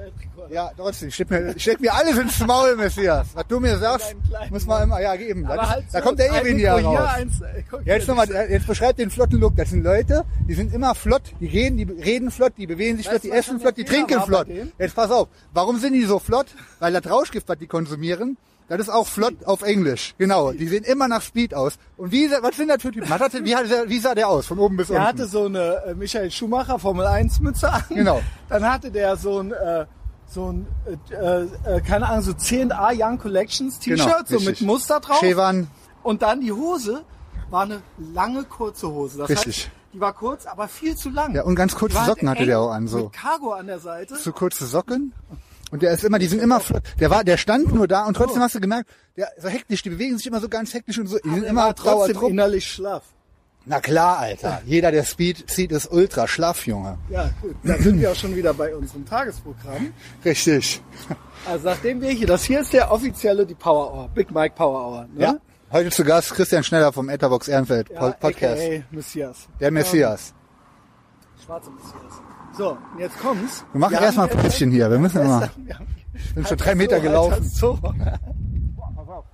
ja, 0.51 0.71
trotzdem, 0.77 1.11
steht 1.11 1.31
mir, 1.31 1.55
steht 1.59 1.81
mir 1.81 1.95
alles 1.95 2.19
ins 2.19 2.39
Maul, 2.47 2.77
Messias. 2.77 3.29
Was 3.35 3.47
du 3.47 3.61
mir 3.61 3.79
sagst, 3.79 4.17
muss 4.51 4.67
man 4.67 4.83
immer, 4.85 5.01
ja, 5.01 5.15
geben. 5.17 5.45
Das 5.47 5.69
halt 5.69 5.85
da 5.93 5.99
so, 5.99 6.05
kommt 6.05 6.19
der 6.19 6.33
Ewin 6.41 6.59
hier 6.59 6.73
raus. 6.73 7.09
eins, 7.15 7.41
äh, 7.41 7.63
Ja, 7.85 7.95
jetzt 7.95 8.09
nochmal, 8.09 8.29
jetzt 8.51 8.67
beschreibt 8.67 8.99
den 8.99 9.11
flotten 9.11 9.39
Look. 9.39 9.57
Das 9.57 9.71
sind 9.71 9.85
Leute, 9.85 10.25
die 10.49 10.55
sind 10.55 10.73
immer 10.75 10.95
flott, 10.95 11.23
die 11.41 11.47
reden, 11.47 11.77
die 11.77 11.85
reden 11.85 12.31
flott, 12.31 12.55
die 12.57 12.67
bewegen 12.67 12.97
sich 12.97 13.09
flott, 13.09 13.23
die 13.23 13.31
essen 13.31 13.61
flott, 13.61 13.77
die 13.77 13.85
trinken 13.85 14.21
flott. 14.23 14.49
Jetzt 14.79 14.95
pass 14.97 15.11
auf, 15.11 15.29
warum 15.53 15.79
sind 15.79 15.93
die 15.93 16.05
so 16.05 16.19
flott? 16.19 16.47
Weil 16.81 16.93
das 16.93 17.09
Rauschgift, 17.11 17.49
was 17.49 17.59
die 17.59 17.67
konsumieren, 17.69 18.37
das 18.77 18.87
ist 18.87 18.93
auch 18.95 19.07
flott 19.07 19.45
auf 19.45 19.63
Englisch. 19.63 20.15
Genau, 20.19 20.53
die 20.53 20.67
sehen 20.69 20.85
immer 20.85 21.09
nach 21.09 21.23
Speed 21.23 21.55
aus. 21.55 21.75
Und 21.97 22.13
wie, 22.13 22.31
was 22.31 22.57
sind 22.57 22.69
das 22.69 22.81
für 22.81 22.91
Typen? 22.93 23.11
Was 23.11 23.33
wie, 23.35 23.55
wie 23.89 23.99
sah 23.99 24.15
der 24.15 24.29
aus, 24.29 24.47
von 24.47 24.59
oben 24.59 24.77
bis 24.77 24.89
Der 24.89 24.97
unten? 24.99 25.09
hatte 25.09 25.27
so 25.27 25.47
eine 25.47 25.83
äh, 25.87 25.95
Michael 25.95 26.31
Schumacher 26.31 26.79
Formel 26.79 27.07
1 27.07 27.41
Mütze 27.41 27.73
an. 27.73 27.83
Genau. 27.89 28.23
Dann 28.49 28.65
hatte 28.71 28.91
der 28.91 29.17
so 29.17 29.41
ein, 29.41 29.53
äh, 29.53 29.87
so 30.29 30.53
ein, 30.53 30.67
äh, 31.11 31.43
äh, 31.77 31.81
keine 31.81 32.09
Ahnung, 32.09 32.23
so 32.23 32.33
C&A 32.33 32.91
Young 32.95 33.19
Collections 33.19 33.79
T-Shirt, 33.81 34.07
Genau, 34.29 34.39
so 34.39 34.45
mit. 34.49 34.61
Muster 34.61 35.01
drauf. 35.01 35.19
Chevan, 35.19 35.67
Und 36.05 36.23
dann 36.23 36.41
die 36.41 36.53
Hose 36.53 37.03
war 37.51 37.63
eine 37.63 37.83
lange, 38.15 38.45
kurze 38.45 38.89
Hose. 38.89 39.19
Das 39.19 39.29
Richtig. 39.31 39.65
Heißt, 39.65 39.71
die 39.93 40.01
war 40.01 40.13
kurz, 40.13 40.47
aber 40.47 40.69
viel 40.69 40.95
zu 40.97 41.11
lang. 41.11 41.35
Ja, 41.35 41.43
und 41.43 41.57
ganz 41.57 41.75
kurze 41.75 41.99
Socken 42.05 42.31
hatte 42.31 42.43
eng 42.43 42.47
der 42.47 42.61
auch 42.61 42.71
an, 42.71 42.87
so. 42.87 42.99
Mit 42.99 43.13
Cargo 43.15 43.51
an 43.53 43.67
der 43.67 43.81
Seite. 43.81 44.15
zu 44.15 44.31
kurze 44.33 44.67
Socken. 44.67 45.13
Und 45.71 45.83
der 45.83 45.93
ist 45.93 46.03
immer, 46.05 46.19
die 46.19 46.27
sind 46.27 46.41
immer. 46.43 46.61
Der 46.99 47.11
war, 47.11 47.23
der 47.25 47.37
stand 47.37 47.73
nur 47.73 47.87
da 47.87 48.05
und 48.07 48.15
trotzdem 48.15 48.43
hast 48.43 48.55
du 48.57 48.61
gemerkt, 48.61 48.91
der 49.17 49.29
so 49.39 49.49
hektisch, 49.49 49.83
die 49.83 49.91
bewegen 49.91 50.17
sich 50.19 50.27
immer 50.27 50.41
so 50.41 50.49
ganz 50.49 50.75
hektisch 50.75 50.99
und 50.99 51.07
so. 51.07 51.19
Die 51.19 51.31
sind 51.31 51.45
immer 51.45 51.75
trotzdem 51.75 52.17
Trauer 52.17 52.29
innerlich 52.31 52.67
schlaff. 52.67 53.05
Na 53.67 53.79
klar, 53.79 54.19
Alter. 54.19 54.63
Jeder, 54.65 54.91
der 54.91 55.05
Speed 55.05 55.49
zieht, 55.51 55.71
ist 55.71 55.93
ultra 55.93 56.27
schlaff, 56.27 56.67
Junge. 56.67 56.99
Ja, 57.11 57.31
gut. 57.43 57.55
Da 57.63 57.77
sind 57.79 58.01
wir 58.01 58.11
auch 58.11 58.15
schon 58.17 58.35
wieder 58.35 58.55
bei 58.55 58.75
unserem 58.75 59.05
Tagesprogramm. 59.07 59.93
Richtig. 60.25 60.81
Also 61.47 61.69
nachdem 61.69 62.01
wir 62.01 62.11
hier, 62.11 62.27
das 62.27 62.45
hier 62.45 62.61
ist 62.61 62.73
der 62.73 62.91
offizielle, 62.91 63.47
die 63.47 63.55
Power 63.55 63.93
Hour, 63.93 64.09
Big 64.15 64.31
Mike 64.31 64.55
Power 64.57 64.87
Hour. 64.87 65.09
Ne? 65.15 65.21
Ja. 65.23 65.35
Heute 65.73 65.91
zu 65.91 66.03
Gast 66.05 66.33
Christian 66.35 66.65
Schneller 66.65 66.93
vom 66.93 67.09
Etherbox 67.11 67.49
Ehrenfeld 67.49 67.91
Ja, 67.91 68.01
Pod- 68.01 68.19
Podcast. 68.19 68.63
AKA 68.63 68.83
Messias. 68.91 69.37
Der 69.61 69.71
Messias. 69.71 70.35
Schwarze 71.45 71.71
Messias. 71.71 72.10
So, 72.61 72.77
jetzt 72.99 73.19
kommt's. 73.19 73.65
Wir 73.73 73.81
machen 73.81 73.95
erstmal 73.95 74.29
ein 74.31 74.37
Päuschen 74.37 74.71
hier. 74.71 74.91
Wir 74.91 74.99
müssen 74.99 75.23
wir 75.23 75.29
haben- 75.31 75.87
sind 76.35 76.47
schon 76.47 76.59
drei 76.59 76.75
Meter 76.75 76.97
so, 76.97 77.03
gelaufen. 77.03 77.43
So. 77.49 77.79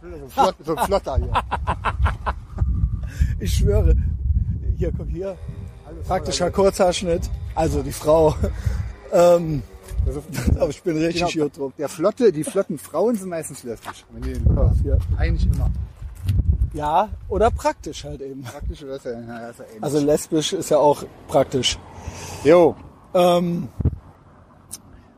So 0.00 0.28
flott, 0.28 0.54
so 0.64 0.76
Flotter 0.76 1.16
hier. 1.16 1.32
Ich 3.40 3.52
schwöre. 3.54 3.96
Hier, 4.76 4.92
guck 4.96 5.08
hier. 5.08 5.36
Praktischer 6.06 6.52
Kurzhaarschnitt. 6.52 7.28
Also 7.56 7.82
die 7.82 7.90
Frau. 7.90 8.36
Ähm, 9.12 9.64
aber 10.60 10.68
ich 10.68 10.80
bin 10.84 10.96
richtig 10.96 11.32
Genau, 11.34 11.48
drauf. 11.48 11.72
der 11.76 11.88
Flotte, 11.88 12.30
die 12.30 12.44
flotten 12.44 12.78
Frauen 12.78 13.16
sind 13.16 13.28
meistens 13.28 13.64
lesbisch. 13.64 14.04
Wenn 14.12 14.22
die. 14.22 14.88
Ja. 14.88 14.98
Eigentlich 15.18 15.46
immer. 15.52 15.68
Ja, 16.74 17.08
oder 17.28 17.50
praktisch 17.50 18.04
halt 18.04 18.20
eben. 18.20 18.42
Praktisch 18.42 18.84
oder 18.84 18.94
ist 18.96 19.04
ja, 19.04 19.12
ja, 19.20 19.48
ist 19.48 19.58
ja 19.58 19.64
ähnlich. 19.64 19.82
Also 19.82 19.98
lesbisch 19.98 20.52
ist 20.52 20.70
ja 20.70 20.78
auch 20.78 21.02
praktisch. 21.26 21.76
jo. 22.44 22.76
Ähm, 23.14 23.68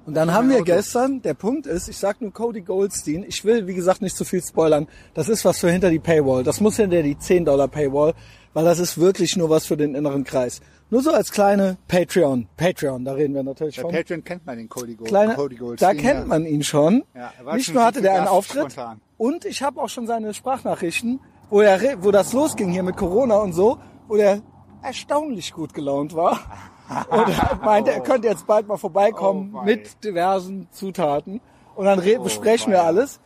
und 0.07 0.15
dann 0.15 0.33
haben 0.33 0.49
wir 0.49 0.63
gestern, 0.63 1.21
der 1.21 1.35
Punkt 1.35 1.67
ist, 1.67 1.87
ich 1.87 1.99
sag 1.99 2.23
nur 2.23 2.33
Cody 2.33 2.63
Goldstein, 2.63 3.25
ich 3.29 3.45
will, 3.45 3.67
wie 3.67 3.75
gesagt, 3.75 4.01
nicht 4.01 4.17
zu 4.17 4.25
viel 4.25 4.43
spoilern. 4.43 4.89
Das 5.13 5.29
ist 5.29 5.45
was 5.45 5.59
für 5.59 5.71
hinter 5.71 5.91
die 5.91 5.99
Paywall. 5.99 6.45
Das 6.45 6.63
muss 6.63 6.77
hinter 6.77 7.03
die 7.03 7.19
10 7.19 7.45
Dollar 7.45 7.69
Paywall, 7.69 8.15
weil 8.55 8.65
das 8.65 8.79
ist 8.79 8.99
wirklich 8.99 9.37
nur 9.37 9.51
was 9.51 9.67
für 9.67 9.77
den 9.77 9.95
inneren 9.95 10.25
Kreis. 10.25 10.63
Nur 10.89 11.03
so 11.03 11.11
als 11.13 11.31
kleine 11.31 11.77
Patreon. 11.89 12.47
Patreon, 12.57 13.05
da 13.05 13.13
reden 13.13 13.35
wir 13.35 13.43
natürlich 13.43 13.77
Bei 13.77 13.83
von. 13.83 13.93
Patreon 13.93 14.25
kennt 14.25 14.47
man 14.47 14.57
den 14.57 14.71
Cody 14.71 14.95
Gold. 14.95 15.09
Kleine, 15.11 15.35
Cody 15.35 15.57
Gold 15.57 15.83
da 15.83 15.93
kennt 15.93 16.27
man 16.27 16.47
ihn 16.47 16.63
schon. 16.63 17.05
Ja, 17.15 17.31
Nicht 17.53 17.67
schon 17.67 17.75
nur 17.75 17.85
hatte 17.85 18.01
der 18.01 18.15
einen 18.15 18.29
Auftritt. 18.29 18.73
spontan. 18.73 19.03
Und 19.19 19.45
ich 19.45 19.63
habe 19.63 19.79
auch 19.79 19.91
schon 19.91 20.07
seine 20.07 20.33
Sprachnachrichten, 20.33 21.21
wo 21.51 21.61
er, 21.61 22.03
wo 22.03 22.11
das 22.11 22.33
losging 22.33 22.71
hier 22.71 22.83
mit 22.83 22.97
Corona 22.97 23.37
und 23.37 23.53
so, 23.53 23.79
wo 24.07 24.17
der 24.17 24.41
erstaunlich 24.83 25.53
gut 25.53 25.75
gelaunt 25.75 26.15
war. 26.15 26.68
Und 27.11 27.29
er 27.29 27.61
meinte, 27.63 27.93
er 27.93 28.01
könnte 28.01 28.29
jetzt 28.29 28.47
bald 28.47 28.67
mal 28.67 28.77
vorbeikommen 28.79 29.55
Oh, 29.55 29.63
mit 29.63 30.03
diversen 30.05 30.69
Zutaten. 30.73 31.41
Und 31.77 31.85
dann 31.85 31.99
re- 31.99 32.19
besprechen 32.19 32.73
wir 32.73 32.83
alles. 32.85 33.21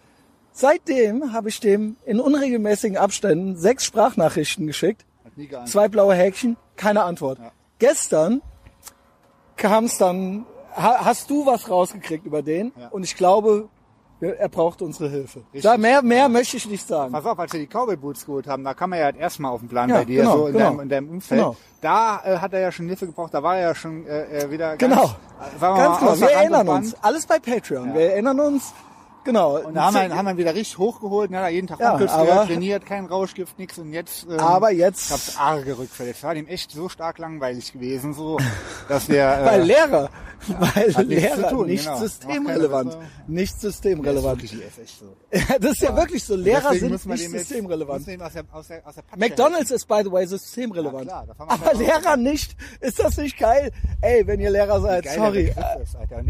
Seitdem 0.53 1.33
habe 1.33 1.49
ich 1.49 1.61
dem 1.61 1.97
in 2.05 2.21
unregelmäßigen 2.21 2.97
Abständen 2.99 3.57
sechs 3.57 3.85
Sprachnachrichten 3.85 4.67
geschickt. 4.67 5.07
Zwei 5.65 5.89
blaue 5.89 6.15
Häkchen, 6.15 6.57
keine 6.77 7.05
Antwort. 7.05 7.39
Gestern 7.79 8.43
kam 9.57 9.85
es 9.85 9.97
dann, 9.97 10.45
ha, 10.77 11.05
hast 11.05 11.31
du 11.31 11.47
was 11.47 11.71
rausgekriegt 11.71 12.27
über 12.27 12.43
den? 12.43 12.73
Ja. 12.79 12.89
Und 12.89 13.05
ich 13.05 13.17
glaube, 13.17 13.69
er 14.23 14.49
braucht 14.49 14.83
unsere 14.83 15.09
Hilfe. 15.11 15.41
Richtig. 15.53 15.63
Da, 15.63 15.77
mehr, 15.77 16.03
mehr 16.03 16.29
möchte 16.29 16.57
ich 16.57 16.69
nicht 16.69 16.87
sagen. 16.87 17.13
Pass 17.13 17.27
auf, 17.27 17.39
als 17.39 17.53
wir 17.53 17.61
die 17.61 17.67
Cowboy 17.67 17.97
Boots 17.97 18.25
geholt 18.25 18.47
haben, 18.47 18.63
da 18.65 18.75
kam 18.75 18.93
er 18.93 18.99
ja 19.01 19.05
halt 19.07 19.17
erstmal 19.17 19.51
auf 19.53 19.61
den 19.61 19.69
Plan 19.69 19.89
Ja, 19.91 19.97
bei 19.97 20.05
dir, 20.05 20.23
genau, 20.23 20.37
so 20.39 20.47
in, 20.47 20.53
genau. 20.53 20.65
deinem, 20.67 20.81
in 20.81 20.89
deinem 20.89 21.09
Umfeld. 21.11 21.41
Genau. 21.41 21.57
Da 21.81 22.21
äh, 22.25 22.39
hat 22.39 22.53
er 22.53 22.61
ja 22.61 22.71
schon 22.73 22.87
Hilfe 22.87 23.07
gebraucht, 23.07 23.35
da 23.35 23.43
war 23.43 23.57
er 23.57 23.69
ja 23.69 23.75
schon 23.75 24.07
äh, 24.07 24.45
äh, 24.45 24.51
wieder 24.51 24.77
Genau. 24.77 24.97
ganz, 24.97 25.11
äh, 25.11 25.61
wir 25.61 25.75
Ganz 25.75 26.01
mal, 26.01 26.15
genau. 26.15 26.21
Wir 26.21 26.31
erinnern 26.31 26.69
uns. 26.69 26.95
Alles 27.03 27.27
bei 27.27 27.39
Patreon. 27.39 27.95
Wir 27.95 28.13
erinnern 28.13 28.39
uns. 28.41 28.73
Genau. 29.25 29.59
Und 29.59 29.75
da 29.75 29.85
haben 29.87 29.95
wir, 29.95 30.17
haben 30.17 30.25
wir 30.27 30.33
ihn 30.33 30.37
wieder 30.39 30.55
richtig 30.55 30.79
hochgeholt, 30.79 31.31
ne, 31.31 31.49
jeden 31.51 31.67
Tag 31.67 31.81
Ja, 31.81 31.93
aber- 31.95 32.47
trainiert, 32.47 32.85
kein 32.87 33.07
Rauschgift, 33.07 33.59
nix 33.59 33.79
und 33.79 33.93
jetzt 33.93 34.25
ähm, 34.29 34.39
Aber 34.41 34.71
jetzt- 34.73 35.11
gab's 35.11 35.37
arge 35.37 35.79
Rückfälle. 35.79 36.11
Es 36.11 36.23
war 36.23 36.35
ihm 36.35 36.47
echt 36.49 36.73
so 36.73 36.89
stark 36.89 37.19
langweilig 37.19 37.73
gewesen, 37.73 38.15
so 38.15 38.39
dass 38.89 39.07
der 39.07 39.43
äh, 39.43 39.47
Weil 39.47 39.63
Lehrer, 39.63 40.11
weil 40.49 40.95
Hat 40.95 41.07
nichts 41.07 41.23
Lehrer 41.37 41.49
zu 41.49 41.55
tun, 41.55 41.67
nicht 41.69 41.85
genau. 41.85 41.99
systemrelevant. 41.99 42.99
Nicht 43.29 43.61
systemrelevant. 43.61 44.43
wirklich, 44.43 44.53
ist 44.55 44.79
echt 44.79 44.99
so. 44.99 45.17
das 45.61 45.73
ist 45.73 45.83
ja 45.83 45.97
wirklich 45.97 46.25
so. 46.25 46.35
Lehrer 46.35 46.73
sind 46.75 46.91
nicht 46.91 47.07
dem 47.25 47.39
systemrelevant. 47.39 48.01
aus 48.21 48.33
der, 48.33 48.45
aus 48.53 48.67
der, 48.69 48.87
aus 48.87 48.95
der 48.97 49.05
McDonalds 49.17 49.71
ist, 49.71 49.87
by 49.87 50.01
the 50.05 50.11
way, 50.11 50.27
systemrelevant. 50.27 51.07
Ja, 51.09 51.23
klar, 51.25 51.47
Aber 51.49 51.75
Lehrer 51.75 52.17
nicht. 52.17 52.57
Ist 52.81 52.99
das 52.99 53.17
nicht 53.17 53.39
geil? 53.39 53.71
Ey, 54.01 54.27
wenn 54.27 54.41
ihr 54.41 54.51
Lehrer 54.51 54.81
seid, 54.81 55.07
sorry. 55.09 55.55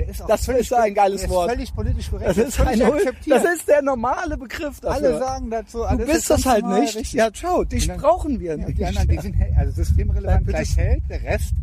ist, 0.07 0.21
ist 0.21 0.25
Das 0.29 0.47
ist 0.47 0.73
ein 0.75 0.95
geiles 0.95 1.29
Wort. 1.29 1.49
Ist 1.51 1.55
völlig 1.55 1.75
politisch 1.75 2.11
korrekt. 2.11 2.37
Akzeptiert. 2.87 3.37
das 3.45 3.55
ist 3.55 3.69
der 3.69 3.83
normale 3.83 4.37
Begriff 4.39 4.81
dafür. 4.81 4.91
Alle 5.09 5.19
sagen 5.19 5.51
dazu. 5.51 5.79
du 5.79 5.85
alles 5.85 6.07
bist 6.07 6.19
ist 6.19 6.31
das 6.31 6.47
halt 6.47 6.62
normal, 6.62 6.81
nicht. 6.81 6.97
Richtig. 6.97 7.12
Ja, 7.15 7.33
ciao, 7.33 7.65
dich 7.65 7.87
dann- 7.87 7.99
brauchen 8.01 8.41
wir 8.41 8.57
Ja, 8.57 8.67
nicht. 8.67 8.79
die 8.79 8.85
anderen, 8.85 9.09
die 9.09 9.19
sind 9.19 9.35
hell, 9.35 9.55
also 9.57 9.73
systemrelevant 9.73 10.47
Bitte- 10.47 10.59
gleich 10.59 10.77
hält, 10.77 11.03
der 11.09 11.23
Rest, 11.23 11.55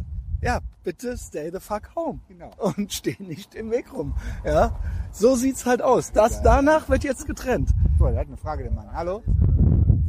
Ja, 0.42 0.60
bitte 0.84 1.18
stay 1.18 1.52
the 1.52 1.60
fuck 1.60 1.94
home. 1.98 2.20
Genau. 2.30 2.50
Und 2.60 2.94
steh 2.94 3.18
nicht 3.20 3.56
im 3.56 3.72
Weg 3.72 3.92
rum. 3.94 4.16
Ja, 4.46 4.74
so 5.12 5.36
sieht's 5.36 5.66
halt 5.66 5.82
aus. 5.82 6.14
Das, 6.14 6.42
danach 6.42 6.88
wird 6.88 7.04
jetzt 7.04 7.28
getrennt. 7.28 7.72
so, 7.98 8.08
der 8.08 8.20
hat 8.22 8.28
eine 8.28 8.38
Frage, 8.38 8.64
der 8.64 8.72
Mann. 8.72 8.88
Hallo? 8.94 9.22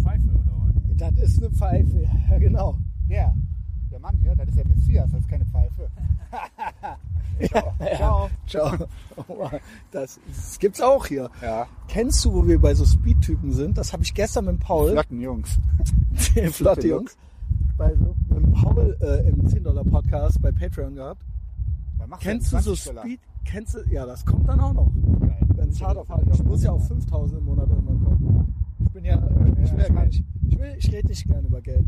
Pfeife 0.03 0.23
oder 0.29 0.53
was? 0.97 0.97
Das 0.97 1.13
ist 1.29 1.39
eine 1.43 1.51
Pfeife. 1.51 2.09
Ja, 2.31 2.39
genau. 2.39 2.79
Der, 3.09 3.35
der 3.91 3.99
Mann 3.99 4.17
hier, 4.23 4.37
das 4.37 4.49
ist 4.51 4.57
der 4.59 4.69
Messias, 4.69 5.11
das 5.11 5.21
ist 5.21 5.29
keine 5.29 5.45
Pfeife. 5.47 5.89
Ja, 7.41 7.97
Ciao. 7.97 8.31
Ciao. 8.47 8.89
Das, 9.91 10.21
das 10.27 10.59
gibt's 10.59 10.81
auch 10.81 11.07
hier. 11.07 11.31
Ja, 11.43 11.67
Kennst 11.89 12.25
du, 12.25 12.35
wo 12.35 12.47
wir 12.47 12.61
bei 12.61 12.75
so 12.75 12.85
Speed-Typen 12.85 13.53
sind? 13.53 13.79
Das 13.79 13.93
habe 13.93 14.03
ich 14.03 14.15
gestern 14.15 14.45
mit 14.47 14.61
Paul, 14.61 14.93
flotten 14.93 15.21
Jungs. 15.21 15.59
flotte 16.53 16.89
Jungs, 16.89 17.17
bei 17.77 17.95
so, 17.95 18.15
mit 18.29 18.53
Paul 18.55 18.97
äh, 19.01 19.29
im 19.29 19.43
10-Dollar-Podcast 19.47 20.41
bei 20.43 20.53
Patreon 20.53 20.95
gehabt. 20.95 21.23
Kennst 22.21 22.53
du 22.53 22.59
so 22.59 22.75
20 22.75 22.85
Dollar? 22.85 23.05
Speed? 23.05 23.21
Kennst 23.45 23.75
du? 23.75 23.79
Ja, 23.91 24.07
das 24.07 24.25
kommt 24.25 24.49
dann 24.49 24.61
auch 24.61 24.73
noch. 24.73 24.91
Geil. 25.21 25.37
Wenn 25.55 25.69
es 25.71 25.83
hart 25.83 25.97
auf 25.97 26.09
hart 26.09 26.25
Ich 26.33 26.43
muss 26.43 26.63
ja 26.63 26.73
auf 26.73 26.87
5000 26.87 27.41
im 27.41 27.45
Monat 27.45 27.69
irgendwann 27.69 28.05
kommen. 28.05 28.55
Ich 28.85 28.91
bin 28.91 29.05
ja, 29.05 29.17
äh, 29.17 29.65
Ich 29.65 29.71
ja 29.71 29.89
gar 29.89 30.07
nicht. 30.07 30.25
Ich, 30.47 30.59
will, 30.59 30.75
ich 30.77 30.93
rede 30.93 31.09
nicht 31.09 31.27
gerne 31.27 31.47
über 31.47 31.61
Geld. 31.61 31.87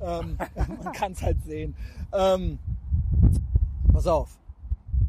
Ähm, 0.00 0.36
man 0.84 0.92
kann 0.92 1.12
es 1.12 1.22
halt 1.22 1.42
sehen. 1.44 1.74
Ähm, 2.12 2.58
pass 3.92 4.06
auf. 4.06 4.38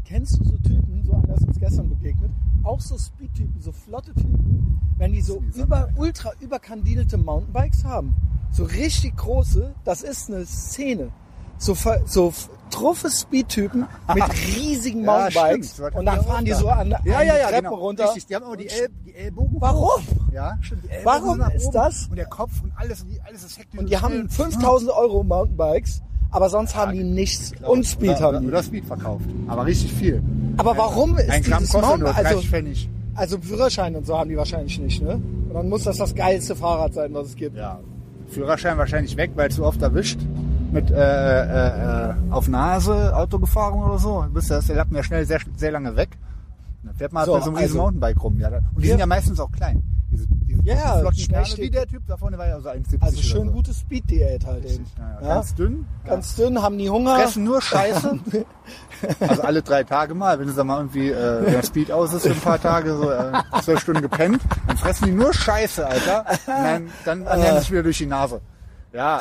Kennst 0.05 0.39
du 0.39 0.43
so 0.43 0.57
Typen, 0.57 1.03
so 1.05 1.13
einer 1.13 1.33
ist 1.35 1.47
uns 1.47 1.59
gestern 1.59 1.89
begegnet, 1.89 2.31
auch 2.63 2.79
so 2.81 2.97
Speed-Typen, 2.97 3.61
so 3.61 3.71
flotte 3.71 4.13
Typen, 4.13 4.79
wenn 4.97 5.13
die 5.13 5.21
so 5.21 5.41
über, 5.55 5.89
ultra 5.95 6.31
überkandidelte 6.39 7.17
Mountainbikes 7.17 7.83
haben, 7.85 8.15
so 8.51 8.63
richtig 8.65 9.15
große, 9.17 9.73
das 9.83 10.01
ist 10.01 10.29
eine 10.29 10.45
Szene. 10.45 11.11
So, 11.57 11.75
so 12.05 12.33
truffe 12.71 13.09
Speed-Typen 13.11 13.85
mit 14.15 14.23
riesigen 14.57 15.03
Ja, 15.03 15.29
Mountainbikes 15.29 15.79
hat 15.79 15.95
und 15.95 16.05
dann 16.05 16.15
ja 16.17 16.23
fahren 16.23 16.45
die 16.45 16.53
so 16.53 16.65
da. 16.65 16.73
an, 16.77 16.89
Ja, 16.89 16.97
an 16.97 17.05
ja, 17.05 17.21
die 17.21 17.27
ja, 17.27 17.47
Treppe 17.49 17.61
genau. 17.63 17.75
runter. 17.75 18.05
Richtig, 18.05 18.25
die 18.25 18.35
haben 18.35 18.45
auch 18.45 18.55
die, 18.55 18.67
El 18.67 18.89
die 19.05 19.13
Ellbogen. 19.13 19.61
Warum? 19.61 20.01
Ja, 20.33 20.57
stimmt. 20.61 20.85
Warum 21.03 21.39
ist 21.55 21.69
das? 21.71 22.07
Und 22.07 22.15
der 22.15 22.25
Kopf 22.25 22.51
und 22.63 22.71
alles, 22.75 23.03
und 23.03 23.09
die, 23.09 23.21
alles 23.21 23.43
ist 23.43 23.59
hektisch. 23.59 23.79
Und 23.79 23.89
die 23.89 23.97
haben 23.97 24.27
5000 24.27 24.91
Euro 24.91 25.23
Mountainbikes, 25.23 26.01
aber 26.31 26.49
sonst 26.49 26.75
haben 26.75 26.93
die 26.93 27.03
nichts. 27.03 27.51
Und 27.61 27.85
Speed 27.85 28.11
oder, 28.17 28.21
haben 28.21 28.41
die. 28.41 28.47
Oder 28.47 28.63
Speed 28.63 28.85
verkauft. 28.85 29.25
Aber 29.47 29.65
richtig 29.65 29.91
viel. 29.93 30.21
Aber 30.57 30.75
warum 30.77 31.17
ist 31.17 31.29
Ein 31.29 31.43
Gramm 31.43 31.59
dieses 31.59 31.73
kostet 31.73 31.99
nur 31.99 32.07
Mountainbike, 32.09 32.23
30 32.23 32.37
also, 32.37 32.47
Pfennig. 32.49 32.89
also 33.15 33.37
Führerschein 33.39 33.95
und 33.95 34.05
so 34.05 34.17
haben 34.17 34.29
die 34.29 34.37
wahrscheinlich 34.37 34.79
nicht, 34.79 35.01
ne? 35.01 35.13
Und 35.49 35.53
dann 35.53 35.69
muss 35.69 35.83
das 35.83 35.97
das 35.97 36.15
geilste 36.15 36.55
Fahrrad 36.55 36.93
sein, 36.93 37.13
was 37.13 37.27
es 37.27 37.35
gibt. 37.35 37.57
Ja, 37.57 37.79
Führerschein 38.29 38.77
wahrscheinlich 38.77 39.15
weg, 39.17 39.31
weil 39.35 39.51
zu 39.51 39.65
oft 39.65 39.81
erwischt. 39.81 40.19
Mit 40.71 40.89
äh, 40.89 40.95
äh, 40.95 42.09
äh, 42.11 42.13
auf 42.29 42.47
Nase 42.47 43.13
Auto 43.13 43.39
gefahren 43.39 43.83
oder 43.83 43.97
so. 43.97 44.21
Du 44.23 44.29
bist 44.29 44.49
ja, 44.49 44.61
der 44.61 44.75
Lappen 44.77 44.95
ja 44.95 45.03
schnell 45.03 45.25
sehr, 45.25 45.39
sehr 45.57 45.71
lange 45.71 45.97
weg. 45.97 46.17
Dann 46.83 46.95
fährt 46.95 47.11
man 47.11 47.25
So, 47.25 47.33
halt 47.33 47.43
so 47.43 47.49
einem 47.49 47.57
riesen 47.57 47.71
also- 47.71 47.81
Mountainbike 47.83 48.23
rum. 48.23 48.39
Ja, 48.39 48.47
und 48.73 48.81
die 48.81 48.87
sind 48.87 48.99
ja 48.99 49.05
meistens 49.05 49.37
auch 49.41 49.51
klein. 49.51 49.83
Diese, 50.11 50.27
diese 50.47 50.63
Ja, 50.63 50.97
flotten 50.99 51.45
steht- 51.45 51.57
wie 51.57 51.69
der 51.69 51.87
Typ 51.87 52.03
da 52.07 52.17
vorne 52.17 52.37
war 52.37 52.47
ja 52.47 52.59
so 52.59 52.69
1,70 52.69 53.01
Also 53.01 53.21
schön 53.21 53.45
so. 53.47 53.51
gute 53.53 53.73
Speed-Diät 53.73 54.45
halt 54.45 54.65
eben. 54.65 54.67
Richtig, 54.67 54.87
ja, 54.97 55.03
ja. 55.21 55.27
Ja? 55.27 55.33
Ganz 55.35 55.55
dünn. 55.55 55.85
Ganz 56.05 56.35
dünn, 56.35 56.61
haben 56.61 56.75
nie 56.75 56.89
Hunger. 56.89 57.15
Fressen 57.15 57.43
nur 57.45 57.61
Scheiße. 57.61 58.19
also 59.21 59.41
alle 59.41 59.61
drei 59.61 59.83
Tage 59.83 60.13
mal, 60.13 60.37
wenn 60.39 60.47
du 60.47 60.53
sag 60.53 60.65
mal 60.65 60.77
irgendwie 60.77 61.09
äh, 61.09 61.63
Speed 61.63 61.91
aus 61.91 62.13
ist 62.13 62.23
für 62.23 62.31
ein 62.33 62.39
paar 62.41 62.61
Tage, 62.61 62.95
so 62.95 63.09
äh, 63.09 63.31
zwölf 63.63 63.79
Stunden 63.79 64.01
gepennt, 64.01 64.41
dann 64.67 64.77
fressen 64.77 65.05
die 65.05 65.11
nur 65.13 65.33
Scheiße, 65.33 65.87
Alter. 65.87 66.25
Und 66.29 66.37
dann, 66.47 66.89
dann 67.05 67.21
ernähren 67.25 67.55
sie 67.55 67.61
sich 67.61 67.71
wieder 67.71 67.83
durch 67.83 67.97
die 67.97 68.05
Nase. 68.05 68.41
Ja. 68.93 69.19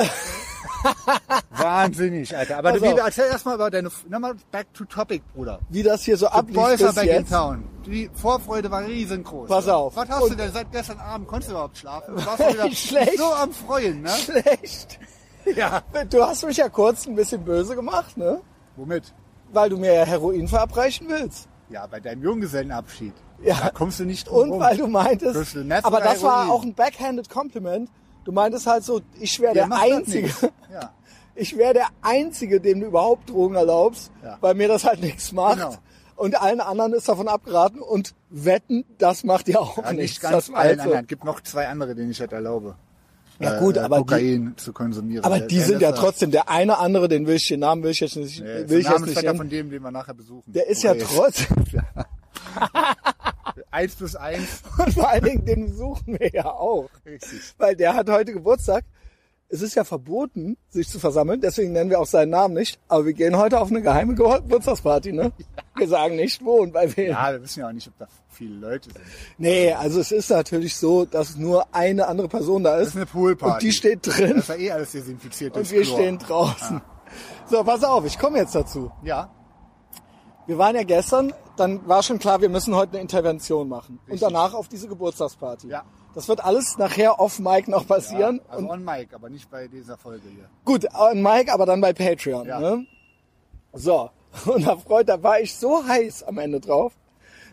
Wahnsinnig, 1.51 2.37
Alter. 2.37 2.59
Aber 2.59 2.73
Pass 2.73 2.83
wie, 2.83 2.89
auf. 2.89 2.99
erzähl 2.99 3.25
erstmal 3.27 3.55
über 3.57 3.71
deine, 3.71 3.91
nochmal 4.09 4.35
back 4.51 4.73
to 4.75 4.85
topic, 4.85 5.23
Bruder. 5.35 5.59
Wie 5.69 5.83
das 5.83 6.03
hier 6.03 6.17
so 6.17 6.27
ablief 6.29 6.57
boys 6.57 6.81
are 6.83 6.87
bis 6.93 6.95
back 6.95 7.05
in 7.05 7.11
jetzt. 7.11 7.31
town. 7.31 7.65
Die 7.87 8.11
Vorfreude 8.15 8.71
war 8.71 8.85
riesengroß. 8.85 9.49
Pass 9.49 9.69
auf. 9.69 9.97
Was 9.97 10.09
hast 10.09 10.23
Und- 10.23 10.31
du 10.33 10.37
denn 10.37 10.53
seit 10.53 10.71
gestern 10.73 10.99
Abend? 10.99 11.27
Konntest 11.29 11.51
du 11.51 11.55
überhaupt 11.55 11.77
schlafen? 11.79 12.17
Du 12.17 12.27
warst 12.27 12.41
doch 12.41 12.53
wieder 12.53 12.71
Schlecht. 12.73 13.19
so 13.19 13.33
am 13.33 13.53
Freuen, 13.53 14.03
ne? 14.03 14.11
Schlecht. 14.11 14.99
Ja. 15.57 15.83
Du 16.11 16.23
hast 16.23 16.45
mich 16.45 16.59
ja 16.59 16.69
kurz 16.69 17.07
ein 17.07 17.15
bisschen 17.17 17.43
böse 17.43 17.75
gemacht, 17.75 18.15
ne? 18.19 18.43
Womit? 18.77 19.15
Weil 19.53 19.71
du 19.71 19.79
mir 19.79 19.95
ja 19.95 20.05
Heroin 20.05 20.47
verabreichen 20.47 21.09
willst. 21.09 21.49
Ja, 21.71 21.87
bei 21.87 21.99
deinem 21.99 22.23
Junggesellenabschied. 22.23 23.15
Ja. 23.43 23.57
Da 23.59 23.71
kommst 23.71 23.99
du 23.99 24.05
nicht 24.05 24.29
drum 24.29 24.39
Und 24.43 24.51
rum. 24.53 24.61
weil 24.61 24.77
du 24.77 24.87
meintest, 24.87 25.35
Crystal 25.35 25.65
Meth 25.65 25.85
aber 25.87 25.97
oder 25.97 26.05
das 26.05 26.23
war 26.23 26.45
Heroin? 26.45 26.51
auch 26.51 26.63
ein 26.63 26.75
backhanded 26.75 27.31
Compliment. 27.31 27.89
Du 28.25 28.33
meintest 28.33 28.67
halt 28.67 28.85
so, 28.85 29.01
ich 29.19 29.39
wäre 29.41 29.55
Ja, 29.57 29.67
der 29.67 29.77
das 29.77 29.81
Einzige. 29.97 30.29
Ja. 30.73 30.93
ich 31.35 31.57
wäre 31.57 31.75
der 31.75 31.87
Einzige, 32.03 32.61
dem 32.61 32.81
du 32.81 32.87
überhaupt 32.87 33.29
Drogen 33.31 33.55
erlaubst, 33.57 34.11
Ja. 34.23 34.37
weil 34.41 34.55
mir 34.55 34.69
das 34.69 34.85
halt 34.85 35.01
nichts 35.01 35.33
macht. 35.33 35.57
Genau. 35.57 35.75
Und 36.17 36.41
allen 36.41 36.61
anderen 36.61 36.93
ist 36.93 37.09
davon 37.09 37.29
abgeraten 37.29 37.81
und 37.81 38.15
wetten, 38.29 38.85
das 38.99 39.25
macht 39.25 39.47
dir 39.47 39.61
auch 39.61 39.79
Ja, 39.79 39.85
nichts. 39.93 39.97
nicht 39.97 40.21
ganz 40.21 40.47
das 40.47 40.55
allen 40.55 40.69
halt 40.69 40.79
so. 40.79 40.83
anderen. 40.85 41.07
gibt 41.07 41.25
noch 41.25 41.41
zwei 41.41 41.67
andere, 41.69 41.95
denen 41.95 42.11
ich 42.11 42.19
das 42.19 42.31
erlaube. 42.31 42.77
Ja 43.39 43.59
gut, 43.59 43.79
äh, 43.79 43.81
aber 43.81 43.97
die, 43.97 44.03
Kokain 44.03 44.53
zu 44.59 44.75
konsumieren. 44.75 45.25
aber 45.25 45.39
Der- 45.39 45.49
die 45.49 45.57
der 45.57 45.65
sind 45.65 45.81
ja 45.81 45.93
trotzdem, 45.93 46.31
der 46.31 46.51
eine 46.51 46.77
andere, 46.77 47.09
den 47.09 47.27
will 47.27 47.37
ich, 47.37 47.49
den 47.49 47.61
Namen 47.61 47.83
will 47.83 47.91
ich 47.93 48.01
jetzt 48.01 48.17
nicht, 48.17 48.39
Nee, 48.41 48.47
will 48.47 48.55
der 48.55 48.61
ich 48.65 48.69
jetzt 48.69 48.77
nicht 48.77 48.91
Namensvetter 48.91 49.27
nennen. 49.29 49.39
von 49.39 49.49
dem, 49.49 49.71
den 49.71 49.83
wir 49.83 49.91
nachher 49.91 50.13
besuchen. 50.13 50.43
Der 50.53 50.69
ist 50.69 50.83
ja 50.83 50.91
Okay. 50.93 51.07
trotzdem, 51.09 51.57
Eins 53.71 53.95
plus 53.95 54.17
eins. 54.17 54.63
und 54.79 54.95
vor 54.95 55.09
allen 55.09 55.25
Dingen, 55.25 55.45
den 55.45 55.75
suchen 55.75 56.19
wir 56.19 56.31
ja 56.33 56.47
auch. 56.47 56.89
Richtig. 57.07 57.41
Weil 57.59 57.77
der 57.77 57.95
hat 57.95 58.09
heute 58.11 58.33
Geburtstag. 58.33 58.85
Es 59.53 59.63
ist 59.63 59.75
ja 59.75 59.83
verboten, 59.83 60.57
sich 60.69 60.89
zu 60.89 61.01
versammeln, 61.01 61.41
deswegen 61.41 61.73
nennen 61.73 61.91
wir 61.91 61.99
auch 61.99 62.07
seinen 62.07 62.31
Namen 62.31 62.55
nicht. 62.55 62.79
Aber 62.87 63.05
wir 63.05 63.15
gehen 63.15 63.37
heute 63.37 63.61
auf 63.61 63.69
eine 63.69 63.83
geheime 63.83 64.15
Ge- 64.15 64.41
Geburtstagsparty, 64.43 65.13
ne? 65.13 65.33
Wir 65.77 65.89
sagen 65.89 66.15
nicht 66.15 66.45
wo 66.45 66.59
und 66.61 66.73
bei 66.73 66.97
wem. 66.97 67.11
Ja, 67.11 67.33
wir 67.33 67.43
wissen 67.43 67.59
ja 67.59 67.67
auch 67.69 67.73
nicht, 67.73 67.89
ob 67.89 67.99
da 67.99 68.07
viele 68.29 68.55
Leute 68.55 68.91
sind. 68.93 69.05
Nee, 69.39 69.73
also 69.73 69.99
es 69.99 70.13
ist 70.13 70.31
natürlich 70.31 70.77
so, 70.77 71.05
dass 71.05 71.35
nur 71.37 71.67
eine 71.75 72.07
andere 72.07 72.29
Person 72.29 72.63
da 72.63 72.75
Das 72.77 72.83
ist. 72.83 72.89
ist 72.91 72.97
eine 72.99 73.07
Poolparty. 73.07 73.53
Und 73.55 73.63
die 73.65 73.73
steht 73.73 74.07
drin 74.07 74.35
Das 74.37 74.49
ist 74.49 74.49
ja 74.51 74.55
eh 74.55 74.71
alles 74.71 74.93
desinfiziert. 74.93 75.57
und 75.57 75.69
wir 75.69 75.83
Chlor. 75.83 75.97
stehen 75.99 76.19
draußen. 76.19 76.81
So, 77.51 77.65
pass 77.65 77.83
auf, 77.83 78.07
ich 78.07 78.17
komme 78.21 78.39
jetzt 78.39 78.55
dazu. 78.55 78.93
Ja. 79.03 79.35
Wir 80.51 80.59
waren 80.59 80.75
ja 80.75 80.83
gestern, 80.83 81.33
dann 81.57 81.87
war 81.87 82.03
schon 82.03 82.19
klar, 82.19 82.41
wir 82.41 82.49
müssen 82.49 82.75
heute 82.75 82.95
eine 82.95 83.03
Intervention 83.03 83.69
machen. 83.69 84.01
Und 84.09 84.21
danach 84.21 84.53
auf 84.53 84.67
diese 84.67 84.89
Geburtstagsparty. 84.89 85.69
Ja. 85.69 85.85
Das 86.13 86.27
wird 86.27 86.45
alles 86.45 86.77
nachher 86.77 87.21
off 87.21 87.39
Mic 87.39 87.71
noch 87.71 87.87
passieren. 87.87 88.41
ja 88.49 88.55
also 88.55 88.69
on 88.69 88.85
mic, 88.85 89.15
aber 89.15 89.31
nicht 89.31 89.49
bei 89.49 89.69
dieser 89.69 89.97
Folge 89.97 90.29
hier. 90.29 90.51
Gut, 90.65 90.93
an 90.93 91.23
Mike, 91.23 91.53
aber 91.53 91.67
dann 91.67 91.81
bei 91.81 91.93
Patreon. 91.93 92.49
Ja. 92.49 92.59
Ne? 92.59 92.85
So, 93.75 94.11
und 94.45 94.67
da, 94.67 94.77
Freund, 94.77 95.09
da 95.09 95.23
war 95.23 95.39
ich 95.39 95.55
so 95.55 95.87
heiß 95.87 96.25
am 96.25 96.39
Ende 96.39 96.59
drauf. 96.59 96.95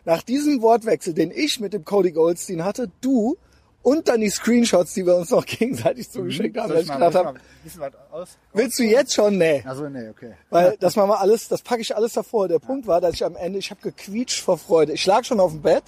Nach 0.04 0.24
diesem 0.24 0.64
Wortwechsel, 0.64 1.14
den 1.14 1.30
ich 1.30 1.60
mit 1.60 1.74
dem 1.74 1.86
Cody 1.86 2.12
Goldstein 2.12 2.66
hatte, 2.66 2.90
du 3.02 3.38
und 3.88 4.10
dann 4.10 4.20
die 4.20 4.30
Screenshots, 4.30 4.96
die 4.96 5.06
wir 5.06 5.16
uns 5.16 5.30
noch 5.30 5.46
gegenseitig 5.60 6.12
zugeschickt 6.12 6.58
haben, 6.58 6.74
dass 6.74 6.82
ich 6.82 6.92
gedacht 6.92 7.16
habe, 7.16 7.40
willst 8.52 8.80
du 8.80 8.84
jetzt 8.84 9.14
schon? 9.14 9.38
Nee. 9.38 9.64
Also 9.66 9.88
nee, 9.88 10.10
okay. 10.10 10.34
Weil 10.50 10.76
das 10.78 10.98
machen 10.98 11.10
wir 11.10 11.22
alles, 11.22 11.48
das 11.48 11.62
packe 11.62 11.80
ich 11.80 11.96
alles 11.96 12.12
davor. 12.12 12.50
Der 12.50 12.60
Punkt 12.60 12.86
war, 12.86 13.00
dass 13.00 13.14
ich 13.14 13.24
am 13.24 13.38
Ende, 13.38 13.60
ich 13.60 13.72
habe 13.72 13.80
gequietscht 13.80 14.42
vor 14.44 14.58
Freude. 14.58 14.92
Ich 14.92 15.06
lag 15.06 15.24
schon 15.24 15.40
auf 15.40 15.54
dem 15.54 15.62
Bett 15.62 15.86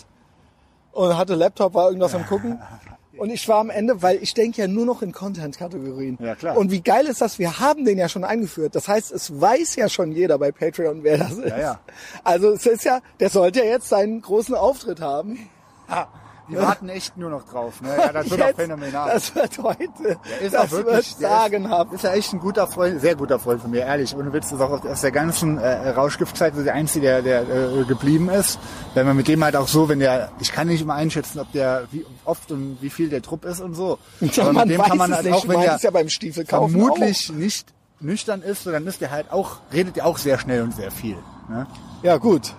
und 0.94 1.18
hatte 1.18 1.36
Laptop, 1.36 1.74
war 1.74 1.88
irgendwas 1.88 2.16
am 2.16 2.26
gucken. 2.26 2.62
Und 3.18 3.32
ich 3.32 3.50
war 3.50 3.58
am 3.58 3.70
Ende, 3.70 4.02
weil 4.02 4.24
ich 4.24 4.34
denke 4.34 4.62
ja 4.62 4.68
nur 4.70 4.86
noch 4.86 5.02
in 5.02 5.12
Content-Kategorien. 5.12 6.18
Ja, 6.22 6.36
klar. 6.36 6.56
Und 6.56 6.72
wie 6.72 6.80
geil 6.80 7.06
ist 7.06 7.20
das? 7.20 7.38
Wir 7.38 7.60
haben 7.60 7.84
den 7.84 7.98
ja 7.98 8.08
schon 8.08 8.24
eingeführt. 8.24 8.76
Das 8.76 8.88
heißt, 8.88 9.12
es 9.12 9.42
weiß 9.42 9.76
ja 9.76 9.90
schon 9.90 10.14
jeder 10.14 10.38
bei 10.38 10.54
Patreon, 10.54 11.04
wer 11.04 11.18
das 11.18 11.34
ist. 11.34 11.50
ja. 11.50 11.82
Also 12.24 12.52
es 12.52 12.66
ist 12.66 12.86
ja, 12.86 13.02
der 13.20 13.30
sollte 13.30 13.60
ja 13.60 13.66
jetzt 13.66 13.90
seinen 13.90 14.22
großen 14.22 14.56
Auftritt 14.56 15.02
haben. 15.02 15.50
Ah, 15.90 16.08
die 16.50 16.58
warten 16.58 16.90
echt 16.90 17.16
nur 17.18 17.30
noch 17.30 17.44
drauf. 17.48 17.82
Ne? 17.82 17.90
Ja, 17.98 18.12
das 18.12 18.30
wird 18.30 18.42
auch 18.42 18.48
Jetzt, 18.48 18.56
phänomenal. 18.58 19.10
Das 19.14 19.36
wird 19.36 19.58
heute, 19.64 19.90
Der 20.30 20.42
ist 20.42 20.54
das 20.54 20.62
auch 20.66 20.72
wirklich, 20.72 20.96
wird 21.20 21.30
sagenhaft. 21.32 21.92
Ist, 21.94 21.96
ist 21.98 22.04
ja 22.04 22.12
echt 22.14 22.34
ein 22.34 22.40
guter 22.40 22.68
Freund, 22.68 23.00
sehr 23.02 23.16
guter 23.16 23.40
Freund 23.40 23.62
von 23.62 23.72
mir, 23.72 23.82
ehrlich. 23.82 24.16
Ohne 24.16 24.34
Witz, 24.34 24.52
ist 24.52 24.60
auch 24.62 24.84
aus- 24.84 25.02
der 25.02 25.12
ganzen 25.12 25.58
äh, 25.58 25.90
Rauschgiftzeit 25.90 26.56
so 26.56 26.64
der 26.64 26.74
Einzige, 26.74 27.22
der, 27.22 27.22
der 27.22 27.42
äh, 27.80 27.84
geblieben 27.86 28.30
ist. 28.30 28.60
Wenn 28.94 29.06
man 29.06 29.16
mit 29.16 29.28
dem 29.28 29.44
halt 29.44 29.56
auch 29.56 29.68
so, 29.68 29.88
wenn 29.90 30.00
der, 30.00 30.32
ich 30.40 30.52
kann 30.52 30.68
nicht 30.68 30.82
immer 30.82 30.96
einschätzen, 30.96 31.40
ob 31.40 31.52
der, 31.52 31.84
wie 31.92 32.06
oft 32.26 32.52
und 32.52 32.78
wie 32.82 32.90
viel 32.90 33.10
der 33.10 33.22
Trupp 33.22 33.46
ist 33.46 33.62
und 33.62 33.76
so. 33.76 34.00
Ja, 34.20 34.44
Aber 34.44 34.54
mit 34.66 34.70
dem 34.72 34.82
kann 34.82 34.98
man 34.98 35.12
es 35.12 35.16
halt 35.18 35.26
nicht. 35.28 35.36
auch, 35.36 35.42
Du 35.44 35.50
wenn 35.50 35.62
der 35.62 35.78
ja 35.80 35.92
beim 35.92 36.10
Stiefelkaufen 36.10 36.72
vermutlich 36.80 37.32
nicht 37.32 37.74
nüchtern 38.02 38.42
ist, 38.42 38.64
so 38.64 38.72
dann 38.72 38.88
ist 38.88 39.02
der 39.02 39.12
halt 39.12 39.32
auch, 39.32 39.58
redet 39.74 39.98
der 39.98 40.06
auch 40.06 40.18
sehr 40.18 40.40
schnell 40.40 40.62
und 40.64 40.74
sehr 40.76 40.90
viel. 40.92 41.18
Ne? 41.50 41.68
Ja, 42.02 42.18
gut. 42.18 42.54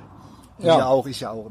Ja. 0.58 0.78
Ja. 0.78 0.86
auch, 0.86 1.06
ich 1.06 1.20
ja 1.20 1.30
auch. 1.30 1.50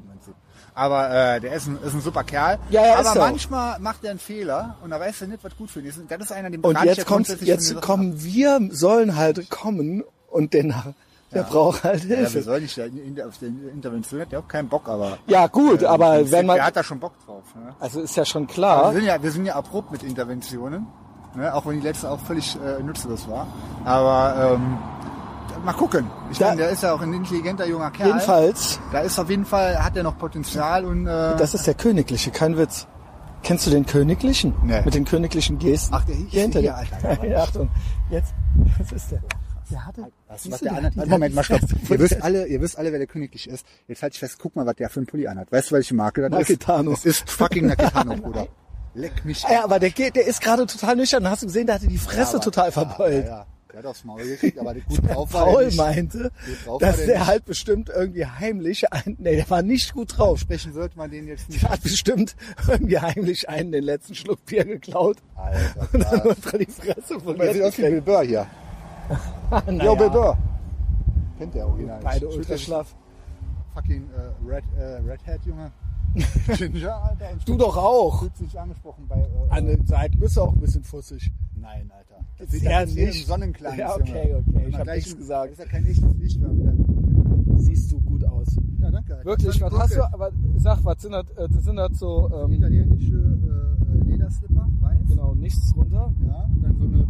Aber 0.80 1.10
äh, 1.36 1.40
der 1.42 1.54
ist 1.56 1.68
ein, 1.68 1.78
ist 1.86 1.94
ein 1.94 2.00
super 2.02 2.24
Kerl. 2.24 2.58
Ja, 2.70 2.86
ja, 2.86 2.94
Aber 2.94 3.02
ist 3.02 3.08
er 3.08 3.12
auch. 3.22 3.28
manchmal 3.28 3.80
macht 3.80 4.04
er 4.06 4.12
einen 4.12 4.20
Fehler 4.20 4.78
und 4.82 4.92
da 4.92 5.00
weiß 5.00 5.22
er 5.22 5.28
nicht, 5.28 5.44
was 5.44 5.58
gut 5.58 5.70
für 5.70 5.82
ihn 5.82 5.88
ist. 5.88 5.98
Und 5.98 6.10
Das 6.10 6.22
ist 6.22 6.32
einer, 6.32 6.50
dem 6.50 6.64
Und 6.64 6.74
ja 6.76 6.86
jetzt 6.86 7.06
kommt, 7.06 7.28
jetzt 7.42 7.82
kommen 7.82 8.24
wir, 8.24 8.60
sollen 8.72 9.18
halt 9.18 9.50
kommen 9.50 10.04
und 10.30 10.54
den, 10.54 10.74
der 11.34 11.44
braucht 11.44 11.84
halt 11.84 12.04
ab. 12.04 12.10
Ja, 12.10 12.10
wir 12.10 12.18
Hilfe. 12.18 12.42
sollen 12.44 12.62
nicht, 12.64 12.78
in, 12.78 13.22
auf 13.22 13.38
den 13.40 13.68
Intervention 13.70 14.22
hat 14.22 14.32
der 14.32 14.40
auch 14.40 14.48
keinen 14.48 14.70
Bock, 14.70 14.88
aber. 14.88 15.18
Ja, 15.28 15.48
gut, 15.48 15.82
äh, 15.82 15.86
aber 15.86 16.32
wenn 16.32 16.46
man, 16.46 16.56
Der 16.56 16.66
hat 16.68 16.78
da 16.78 16.84
schon 16.84 17.00
Bock 17.02 17.14
drauf. 17.26 17.44
Ne? 17.56 17.76
also 17.80 18.00
ist 18.02 18.16
ja 18.16 18.24
schon 18.24 18.44
Aber 18.44 18.54
klar. 18.54 18.92
wir, 18.94 19.00
sind 19.00 19.06
ja, 19.08 19.22
wir 19.22 19.32
sind 19.32 19.46
ja 19.46 19.56
erprobt 19.56 19.92
mit 19.92 20.04
Interventionen. 20.04 20.88
Ne? 21.36 21.54
Auch 21.54 21.66
wenn 21.66 21.82
die 21.82 21.86
letzte 21.86 22.10
auch 22.10 22.20
völlig 22.22 22.56
äh, 22.56 22.82
nutzlos 22.82 23.28
war. 23.28 23.48
Aber 23.86 24.54
ähm, 24.56 24.78
mal 25.64 25.74
gucken. 25.74 26.06
Ich 26.32 26.38
Da- 26.38 26.48
meine, 26.50 26.62
der 26.62 26.70
ist 26.72 26.84
ja 26.84 26.94
auch 26.94 27.02
ein 27.02 27.14
intelligenter 27.14 27.66
junger 27.68 27.92
Kerl. 27.92 28.08
Jedenfalls, 28.10 28.80
Da 28.92 29.00
ist 29.02 29.18
auf 29.20 29.30
jeden 29.30 29.46
Fall, 29.46 29.84
hat 29.84 29.96
er 29.98 30.04
noch 30.04 30.18
Potenzial 30.18 30.86
und 30.86 31.08
äh, 31.08 31.36
das 31.38 31.54
ist 31.54 31.68
der 31.68 31.74
Königliche, 31.76 32.32
kein 32.32 32.58
Witz. 32.58 32.88
Kennst 33.42 33.66
du 33.68 33.72
den 33.72 33.86
Königlichen? 33.86 34.54
Nee. 34.64 34.82
Mit 34.84 34.94
den 34.94 35.06
königlichen 35.06 35.60
Gesten? 35.60 35.94
Ach, 35.94 36.04
der 36.04 36.16
hier- 36.16 36.42
hinter 36.42 36.62
dir. 36.62 36.76
Alter. 36.76 37.24
Ja, 37.30 37.44
Achtung, 37.44 37.70
jetzt, 38.10 38.34
was 38.80 38.92
ist 38.92 39.12
der? 39.12 39.22
Der 39.72 39.86
hatte, 39.86 40.02
Was, 40.28 40.52
was 40.52 40.60
der 40.62 40.74
der 40.74 40.84
hat 40.84 41.08
Moment 41.08 41.36
mal, 41.36 41.44
stopp. 41.44 41.60
Ihr 41.90 42.00
wisst 42.00 42.22
alle, 42.24 42.48
ihr 42.48 42.60
wisst 42.60 42.78
alle, 42.80 42.92
wer 42.92 42.98
der 42.98 43.08
königlich 43.08 43.48
ist. 43.48 43.64
Jetzt 43.88 44.02
halt 44.02 44.14
ich 44.14 44.20
fest, 44.20 44.38
guck 44.42 44.56
mal, 44.56 44.66
was 44.66 44.76
der 44.76 44.90
für 44.90 45.00
ein 45.00 45.06
Pulli 45.06 45.28
anhat. 45.28 45.52
Weißt 45.52 45.70
du, 45.70 45.76
welche 45.76 45.94
Marke 45.94 46.22
das 46.22 46.32
Nakitano. 46.32 46.92
ist? 46.92 47.06
Es 47.06 47.20
ist 47.22 47.30
fucking 47.30 47.68
Nakitano, 47.68 48.16
Bruder. 48.16 48.48
Leck 48.96 49.24
mich. 49.26 49.44
Ja, 49.50 49.64
aber 49.64 49.78
der 49.80 49.92
geht, 49.92 50.16
der 50.16 50.26
ist 50.26 50.42
gerade 50.42 50.66
total 50.66 50.96
nüchtern. 50.96 51.30
Hast 51.30 51.44
du 51.44 51.46
gesehen, 51.46 51.68
der 51.68 51.76
hatte 51.76 51.88
die 51.88 52.00
Fresse 52.00 52.38
aber- 52.38 52.44
total 52.44 52.72
verbeult. 52.72 53.26
Ja, 53.26 53.30
ja. 53.32 53.46
Der 53.72 53.80
hat 53.80 53.86
aufs 53.86 54.04
Maul 54.04 54.24
gekriegt, 54.24 54.58
aber 54.58 54.74
gut 54.74 55.08
drauf 55.08 55.32
war 55.32 55.46
Paul 55.46 55.58
der 55.58 55.66
nicht. 55.68 55.78
meinte, 55.78 56.32
drauf 56.66 56.80
dass 56.82 56.98
war 56.98 57.06
der 57.06 57.16
der 57.16 57.28
halt 57.28 57.46
bestimmt 57.46 57.90
irgendwie 57.90 58.26
heimlich 58.26 58.92
ein, 58.92 59.16
nee, 59.20 59.36
der 59.36 59.50
war 59.50 59.62
nicht 59.62 59.94
gut 59.94 60.18
drauf. 60.18 60.40
Sprechen 60.40 60.74
sollte 60.74 60.98
man 60.98 61.12
den 61.12 61.28
jetzt 61.28 61.50
nicht. 61.50 61.62
Der 61.62 61.70
hat 61.70 61.84
bestimmt 61.84 62.36
irgendwie 62.68 62.98
heimlich 62.98 63.48
einen 63.48 63.72
den 63.72 63.84
letzten 63.84 64.16
Schluck 64.16 64.44
Bier 64.46 64.66
geklaut 64.66 65.18
Alter, 65.36 65.88
und 65.94 66.04
dann 66.04 66.22
unter 66.22 66.58
die 66.58 66.66
Fresse 66.66 67.20
von 67.20 67.38
Man 67.38 67.54
sieht 67.54 67.62
aus 67.62 67.78
wie 67.78 67.84
Bill 67.84 68.02
Burr 68.02 68.24
hier. 68.24 68.48
naja, 69.68 69.84
Yo, 69.84 69.96
Bill 69.96 70.10
Burr. 70.10 70.38
Kennt 71.38 71.54
der 71.54 71.68
original. 71.68 72.00
Beide 72.04 72.26
nicht. 72.26 72.38
ultra 72.38 72.58
schlaff. 72.58 72.96
Fucking 73.76 74.10
äh, 74.10 74.52
Red, 74.52 74.64
äh, 74.78 74.84
Red 75.08 75.26
Hat, 75.28 75.46
Junge. 75.46 75.72
Ginger, 76.58 77.04
Alter. 77.04 77.30
Du 77.46 77.56
doch 77.56 77.78
auch. 77.78 78.22
Fühlt 78.22 78.36
sich 78.36 78.60
angesprochen 78.60 79.06
bei... 79.08 79.20
Äh, 79.20 79.50
An 79.50 79.68
den 79.68 79.86
Seiten 79.86 80.20
bist 80.20 80.38
du 80.38 80.42
auch 80.42 80.54
ein 80.54 80.60
bisschen 80.60 80.84
fussig. 80.84 81.32
Nein, 81.56 81.92
Alter. 81.96 82.09
Das 82.40 82.52
sieht 82.52 82.64
ja 82.64 82.86
nicht. 82.86 83.28
Sonnenklang. 83.28 83.78
Ja, 83.78 83.96
okay, 83.96 84.34
okay. 84.34 84.66
Ich 84.68 84.72
man 84.72 84.74
hab 84.76 84.84
gleich 84.84 85.06
nichts 85.06 85.18
gesagt. 85.18 85.52
Das 85.52 85.60
ist 85.60 85.66
ja 85.66 85.72
kein 85.72 85.86
echtes 85.86 86.16
Licht 86.18 86.40
mehr 86.40 86.56
wieder. 86.56 86.74
Siehst 87.58 87.92
du 87.92 88.00
gut 88.00 88.24
aus. 88.24 88.48
Ja, 88.80 88.90
danke. 88.90 89.20
Wirklich, 89.24 89.62
was 89.62 89.74
hast 89.74 89.96
du, 89.96 90.04
aber 90.14 90.32
sag, 90.56 90.86
was 90.86 91.02
sind 91.02 91.12
das, 91.12 91.26
äh, 91.36 91.50
das 91.50 91.64
sind 91.66 91.76
das 91.76 92.00
so, 92.00 92.32
ähm, 92.34 92.54
Italienische 92.54 93.18
äh, 93.18 94.10
Lederslipper, 94.10 94.68
weiß. 94.80 95.08
genau, 95.10 95.36
nichts 95.36 95.74
drunter. 95.74 96.14
Ja, 96.26 96.50
dann 96.62 96.78
so 96.78 96.86
eine 96.86 97.08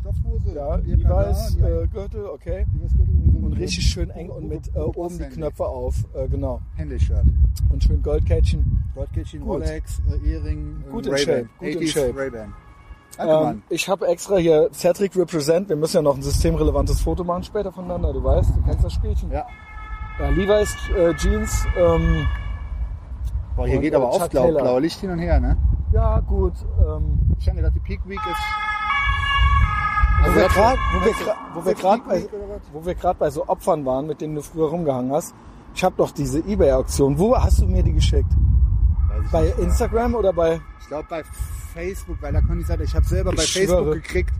Stoffhose. 0.00 0.54
Ja, 0.54 0.76
die 0.78 0.92
äh, 0.92 1.86
Gürtel, 1.86 2.26
okay. 2.26 2.66
Und 2.72 3.44
Und 3.44 3.52
richtig 3.52 3.84
schön 3.86 4.10
eng 4.10 4.30
und 4.30 4.48
mit 4.48 4.74
äh, 4.74 4.80
oben 4.80 5.18
die. 5.18 5.24
Knöpfe 5.24 5.66
auf, 5.66 6.04
äh, 6.14 6.28
genau. 6.28 6.60
Handy-Shirt. 6.74 7.24
Und 7.70 7.84
schön 7.84 8.02
Goldkettchen. 8.02 8.82
Goldkettchen. 8.94 9.42
Rolex, 9.42 10.02
äh, 10.10 10.28
Ehring, 10.28 10.82
äh, 10.86 10.90
Gut 10.90 11.06
in 11.06 11.12
Ray-Ban. 11.12 11.34
Shape, 11.34 11.48
gut 11.58 11.68
in 11.68 11.78
80s 11.78 11.92
Shape. 11.92 12.65
Ähm, 13.18 13.62
ich 13.68 13.88
habe 13.88 14.06
extra 14.08 14.36
hier 14.36 14.68
Cedric 14.72 15.16
Represent. 15.16 15.68
Wir 15.68 15.76
müssen 15.76 15.96
ja 15.96 16.02
noch 16.02 16.16
ein 16.16 16.22
systemrelevantes 16.22 17.00
Foto 17.00 17.24
machen 17.24 17.42
später 17.44 17.72
voneinander. 17.72 18.12
Du 18.12 18.22
weißt, 18.22 18.50
du 18.56 18.62
kennst 18.62 18.84
das 18.84 18.92
Spielchen. 18.92 19.30
Ja. 19.30 19.46
Ja, 20.18 20.28
Levi's 20.30 20.74
äh, 20.96 21.14
Jeans. 21.14 21.66
Ähm, 21.76 22.26
Boah, 23.56 23.66
hier 23.66 23.76
und, 23.76 23.82
geht 23.82 23.92
äh, 23.92 23.96
aber 23.96 24.08
auch 24.08 24.28
blau, 24.28 24.42
Taylor. 24.44 24.62
blauer 24.62 24.80
Licht 24.80 25.00
hin 25.00 25.10
und 25.10 25.18
her, 25.18 25.40
ne? 25.40 25.56
ja, 25.92 26.20
gut. 26.20 26.52
Ähm, 26.80 27.20
Ich 27.38 27.46
habe 27.48 27.56
gedacht, 27.56 27.72
die 27.74 27.80
Peak 27.80 28.00
Week 28.06 28.18
ist... 28.18 28.36
wo 30.24 30.34
wir 30.34 30.42
das- 30.44 30.54
gerade, 30.54 30.78
wo 31.54 31.64
wir 31.64 31.74
gerade 31.74 32.02
bei, 32.08 32.26
wo 32.72 32.84
wir 33.24 33.30
so 33.30 33.46
Opfern 33.48 33.84
waren, 33.86 34.06
mit 34.06 34.20
denen 34.20 34.34
du 34.34 34.42
früher 34.42 34.68
rumgehangen 34.68 35.12
hast. 35.12 35.34
Ich 35.74 35.84
habe 35.84 35.94
doch 35.96 36.10
diese 36.10 36.38
eBay-Auktion. 36.40 37.18
Wo 37.18 37.36
hast 37.36 37.60
du 37.60 37.66
mir 37.66 37.82
die 37.82 37.92
geschickt? 37.92 38.30
Bei 39.32 39.42
nicht. 39.42 39.58
Instagram 39.58 40.14
oder 40.14 40.32
bei? 40.32 40.60
Ich 40.80 40.86
glaube 40.88 41.06
bei 41.08 41.22
Facebook, 41.76 42.16
weil 42.22 42.32
da 42.32 42.40
konnte 42.40 42.60
ich 42.62 42.66
sagen, 42.66 42.82
ich 42.82 42.94
habe 42.94 43.06
selber 43.06 43.32
bei 43.32 43.42
Ich 43.42 43.52
Facebook 43.52 43.78
schwöre. 43.80 43.96
gekriegt. 43.96 44.32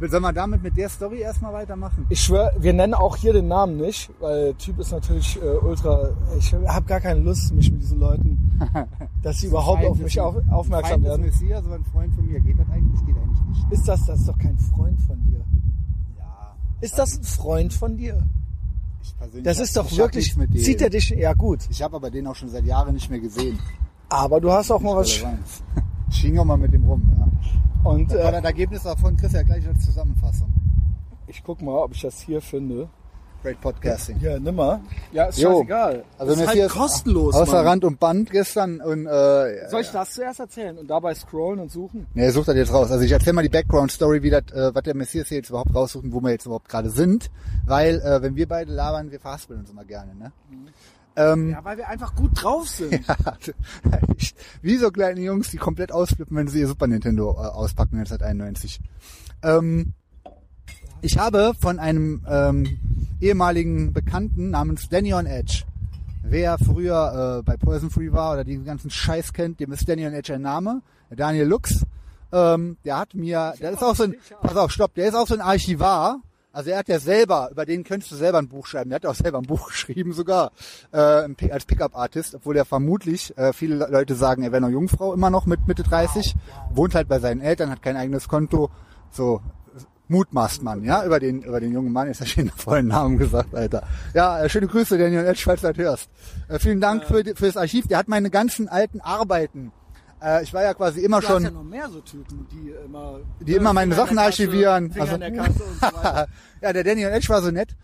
Sollen 0.00 0.22
wir 0.22 0.32
damit 0.32 0.62
mit 0.62 0.74
der 0.78 0.88
Story 0.88 1.18
erstmal 1.20 1.52
weitermachen? 1.52 2.06
Ich 2.08 2.22
schwör, 2.22 2.52
wir 2.58 2.72
nennen 2.72 2.94
auch 2.94 3.16
hier 3.16 3.34
den 3.34 3.48
Namen 3.48 3.76
nicht, 3.76 4.10
weil 4.18 4.44
der 4.46 4.56
Typ 4.58 4.78
ist 4.78 4.92
natürlich 4.92 5.36
äh, 5.42 5.46
ultra. 5.46 6.08
Ich 6.38 6.54
habe 6.54 6.86
gar 6.86 7.00
keine 7.00 7.20
Lust, 7.20 7.52
mich 7.52 7.70
mit 7.70 7.82
diesen 7.82 8.00
Leuten, 8.00 8.58
dass 9.22 9.40
sie 9.40 9.48
überhaupt 9.48 9.84
auf 9.84 9.98
mich 9.98 10.18
auf, 10.18 10.36
aufmerksam 10.50 11.02
Feind 11.02 11.04
des 11.04 11.10
werden. 11.10 11.26
Messias, 11.26 11.64
so 11.64 11.72
ein 11.72 11.84
Freund 11.84 12.14
von 12.14 12.26
mir. 12.26 12.40
Geht 12.40 12.58
das 12.58 12.70
eigentlich? 12.70 13.04
Geht 13.04 13.16
eigentlich 13.16 13.40
nicht. 13.48 13.72
Ist 13.72 13.86
das, 13.86 14.06
das 14.06 14.20
ist 14.20 14.28
doch 14.28 14.38
kein 14.38 14.58
Freund 14.58 14.98
von 15.02 15.22
dir. 15.24 15.44
Ja. 16.18 16.56
Ist 16.80 16.98
das 16.98 17.18
ein 17.18 17.24
Freund 17.24 17.74
von 17.74 17.98
dir? 17.98 18.22
Ich 19.02 19.16
persönlich 19.18 19.44
Das 19.44 19.60
ist 19.60 19.76
doch 19.76 19.94
wirklich. 19.94 20.34
Zieht 20.64 20.80
er 20.80 20.88
dich? 20.88 21.10
Ja 21.10 21.34
gut. 21.34 21.58
Ich 21.68 21.82
habe 21.82 21.96
aber 21.96 22.10
den 22.10 22.26
auch 22.26 22.36
schon 22.36 22.48
seit 22.48 22.64
Jahren 22.64 22.94
nicht 22.94 23.10
mehr 23.10 23.20
gesehen. 23.20 23.58
Aber 24.08 24.40
du 24.40 24.50
hast 24.50 24.70
auch 24.70 24.80
mal 24.80 24.96
was. 24.96 25.22
Hing 26.18 26.38
auch 26.38 26.44
mal 26.44 26.56
mit 26.56 26.72
dem 26.72 26.84
rum, 26.84 27.02
ja. 27.18 27.24
Und 27.90 28.10
Und 28.10 28.12
äh, 28.12 28.32
das 28.32 28.44
Ergebnis 28.44 28.82
davon 28.82 29.16
kriegst 29.16 29.34
du 29.34 29.38
ja 29.38 29.44
gleich 29.44 29.66
als 29.66 29.84
Zusammenfassung. 29.84 30.52
ich 31.26 31.42
guck 31.42 31.62
mal, 31.62 31.78
ob 31.78 31.94
ich 31.94 32.02
das 32.02 32.20
hier 32.20 32.40
finde. 32.42 32.88
Great 33.42 33.58
Podcasting. 33.62 34.18
Ja, 34.20 34.38
nimm 34.38 34.56
mal. 34.56 34.80
Ja, 35.12 35.24
ist 35.24 35.38
Jo. 35.38 35.52
scheißegal. 35.60 36.04
Also 36.18 36.32
ist 36.34 36.46
halt 36.46 36.68
kostenlos. 36.68 37.34
Außer 37.34 37.52
Mann. 37.54 37.66
Rand 37.68 37.84
und 37.84 37.98
Band 37.98 38.30
gestern 38.30 38.82
und 38.82 39.06
äh, 39.06 39.66
Soll 39.70 39.80
ich 39.80 39.90
das 39.90 40.12
zuerst 40.12 40.40
erzählen 40.40 40.76
und 40.76 40.88
dabei 40.90 41.14
scrollen 41.14 41.58
und 41.60 41.70
suchen? 41.72 42.06
Ne, 42.12 42.24
er 42.24 42.32
sucht 42.32 42.48
das 42.48 42.56
jetzt 42.56 42.70
raus. 42.70 42.90
Also 42.90 43.02
ich 43.02 43.12
erzähle 43.12 43.32
mal 43.32 43.42
die 43.42 43.48
Background-Story, 43.48 44.22
wie 44.22 44.28
das, 44.28 44.42
äh, 44.52 44.74
was 44.74 44.82
der 44.82 44.94
Messias 44.94 45.28
hier 45.28 45.38
jetzt 45.38 45.48
überhaupt 45.48 45.74
raussucht 45.74 46.04
und 46.04 46.12
wo 46.12 46.20
wir 46.20 46.32
jetzt 46.32 46.44
überhaupt 46.44 46.68
gerade 46.68 46.90
sind. 46.90 47.30
Weil, 47.64 48.00
äh, 48.02 48.20
wenn 48.20 48.36
wir 48.36 48.46
beide 48.46 48.72
labern, 48.74 49.10
wir 49.10 49.20
verhaspeln 49.20 49.60
uns 49.60 49.70
immer 49.70 49.84
gerne, 49.86 50.14
ne? 50.14 50.32
Ähm, 51.32 51.50
Ja, 51.50 51.64
weil 51.64 51.76
wir 51.76 51.88
einfach 51.88 52.14
gut 52.14 52.30
drauf 52.34 52.68
sind. 52.70 53.04
ich- 54.16 54.34
wie 54.62 54.76
so 54.76 54.90
kleine 54.90 55.20
Jungs, 55.20 55.50
die 55.50 55.56
komplett 55.56 55.92
ausflippen, 55.92 56.36
wenn 56.36 56.48
sie 56.48 56.60
ihr 56.60 56.68
Super 56.68 56.86
Nintendo 56.86 57.32
äh, 57.32 57.46
auspacken 57.46 57.96
1991. 57.98 58.80
Ähm, 59.42 59.92
ich 61.02 61.18
habe 61.18 61.52
von 61.58 61.78
einem 61.78 62.24
ähm, 62.28 62.78
ehemaligen 63.20 63.92
Bekannten 63.92 64.50
namens 64.50 64.88
Danny 64.88 65.14
on 65.14 65.26
Edge, 65.26 65.62
wer 66.22 66.58
früher 66.58 67.38
äh, 67.40 67.42
bei 67.42 67.56
Poison 67.56 67.90
Free 67.90 68.12
war 68.12 68.34
oder 68.34 68.44
den 68.44 68.64
ganzen 68.64 68.90
Scheiß 68.90 69.32
kennt, 69.32 69.60
dem 69.60 69.72
ist 69.72 69.88
Danny 69.88 70.06
on 70.06 70.12
Edge 70.12 70.34
ein 70.34 70.42
Name, 70.42 70.82
Daniel 71.10 71.46
Lux. 71.46 71.84
Ähm, 72.32 72.76
der 72.84 72.98
hat 72.98 73.14
mir, 73.14 73.54
der 73.60 73.72
ist 73.72 73.82
auch 73.82 73.96
so 73.96 74.04
ein, 74.04 74.14
pass 74.42 74.56
auf, 74.56 74.70
stopp, 74.70 74.94
der 74.94 75.08
ist 75.08 75.14
auch 75.14 75.26
so 75.26 75.34
ein 75.34 75.40
Archivar. 75.40 76.20
Also 76.52 76.70
er 76.70 76.78
hat 76.78 76.88
ja 76.88 76.98
selber, 76.98 77.48
über 77.52 77.64
den 77.64 77.84
könntest 77.84 78.10
du 78.12 78.16
selber 78.16 78.38
ein 78.38 78.48
Buch 78.48 78.66
schreiben. 78.66 78.90
Der 78.90 78.96
hat 78.96 79.06
auch 79.06 79.14
selber 79.14 79.38
ein 79.38 79.46
Buch 79.46 79.68
geschrieben 79.70 80.12
sogar 80.12 80.52
äh, 80.92 80.98
als 80.98 81.64
Pickup-Artist, 81.64 82.34
obwohl 82.34 82.56
er 82.56 82.64
vermutlich, 82.64 83.36
äh, 83.38 83.52
viele 83.52 83.86
Leute 83.88 84.14
sagen, 84.14 84.42
er 84.42 84.52
wäre 84.52 84.62
noch 84.62 84.70
Jungfrau, 84.70 85.14
immer 85.14 85.30
noch 85.30 85.46
mit 85.46 85.66
Mitte 85.68 85.82
30, 85.82 86.34
wohnt 86.72 86.94
halt 86.94 87.08
bei 87.08 87.20
seinen 87.20 87.40
Eltern, 87.40 87.70
hat 87.70 87.82
kein 87.82 87.96
eigenes 87.96 88.28
Konto, 88.28 88.70
so 89.10 89.40
mutmaßt 90.08 90.64
man, 90.64 90.82
ja, 90.82 91.04
über 91.04 91.20
den, 91.20 91.42
über 91.42 91.60
den 91.60 91.72
jungen 91.72 91.92
Mann, 91.92 92.08
ist 92.08 92.18
ja 92.18 92.26
schon 92.26 92.46
den 92.46 92.50
vollen 92.50 92.88
Namen 92.88 93.16
gesagt, 93.16 93.54
Alter. 93.54 93.84
Ja, 94.12 94.42
äh, 94.42 94.48
schöne 94.48 94.66
Grüße, 94.66 94.98
Daniel 94.98 95.24
Edge, 95.24 95.42
falls 95.44 95.60
du 95.60 95.68
das 95.68 95.78
hörst. 95.78 96.10
Äh, 96.48 96.58
vielen 96.58 96.80
Dank 96.80 97.04
für, 97.04 97.22
für 97.36 97.46
das 97.46 97.56
Archiv, 97.56 97.86
der 97.86 97.98
hat 97.98 98.08
meine 98.08 98.28
ganzen 98.28 98.68
alten 98.68 99.00
Arbeiten, 99.00 99.70
äh, 100.22 100.42
ich 100.42 100.52
war 100.54 100.62
ja 100.62 100.74
quasi 100.74 101.00
immer 101.00 101.20
Du 101.20 101.26
schon... 101.26 101.36
hast 101.36 101.44
ja 101.44 101.50
noch 101.50 101.64
mehr 101.64 101.88
so 101.88 102.00
Typen, 102.00 102.46
die 102.50 102.70
immer, 102.84 103.20
Die 103.40 103.54
immer 103.54 103.72
meine 103.72 103.94
Finger 103.94 104.02
in 104.02 104.06
Sachen 104.06 104.16
Kasse, 104.16 104.26
archivieren. 104.26 104.90
Finger 104.90 105.02
Also- 105.02 105.14
in 105.14 105.20
der 105.20 105.32
Kasse 105.32 105.62
und 105.64 105.74
so 105.80 105.82
weiter. 105.96 106.28
ja, 106.62 106.72
der 106.72 106.84
Daniel 106.84 107.08
Edge 107.10 107.28
war 107.28 107.42
so 107.42 107.50
nett, 107.50 107.76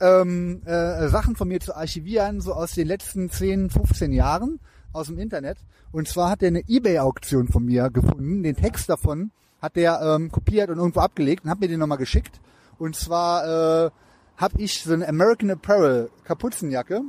ähm, 0.00 0.62
äh, 0.64 1.08
Sachen 1.08 1.36
von 1.36 1.48
mir 1.48 1.60
zu 1.60 1.76
archivieren, 1.76 2.40
so 2.40 2.52
aus 2.54 2.72
den 2.72 2.88
letzten 2.88 3.30
10, 3.30 3.70
15 3.70 4.12
Jahren 4.12 4.58
aus 4.92 5.06
dem 5.06 5.18
Internet. 5.18 5.58
Und 5.92 6.08
zwar 6.08 6.30
hat 6.30 6.42
er 6.42 6.48
eine 6.48 6.68
Ebay-Auktion 6.68 7.48
von 7.48 7.64
mir 7.64 7.90
gefunden. 7.90 8.42
Den 8.42 8.56
Text 8.56 8.88
davon 8.88 9.30
hat 9.60 9.76
der 9.76 10.00
ähm, 10.02 10.30
kopiert 10.32 10.70
und 10.70 10.78
irgendwo 10.78 11.00
abgelegt 11.00 11.44
und 11.44 11.50
hat 11.50 11.60
mir 11.60 11.68
den 11.68 11.78
nochmal 11.78 11.98
geschickt. 11.98 12.40
Und 12.78 12.96
zwar 12.96 13.86
äh, 13.86 13.90
habe 14.38 14.58
ich 14.60 14.82
so 14.82 14.92
eine 14.92 15.06
American 15.08 15.50
Apparel 15.50 16.10
Kapuzenjacke 16.24 17.02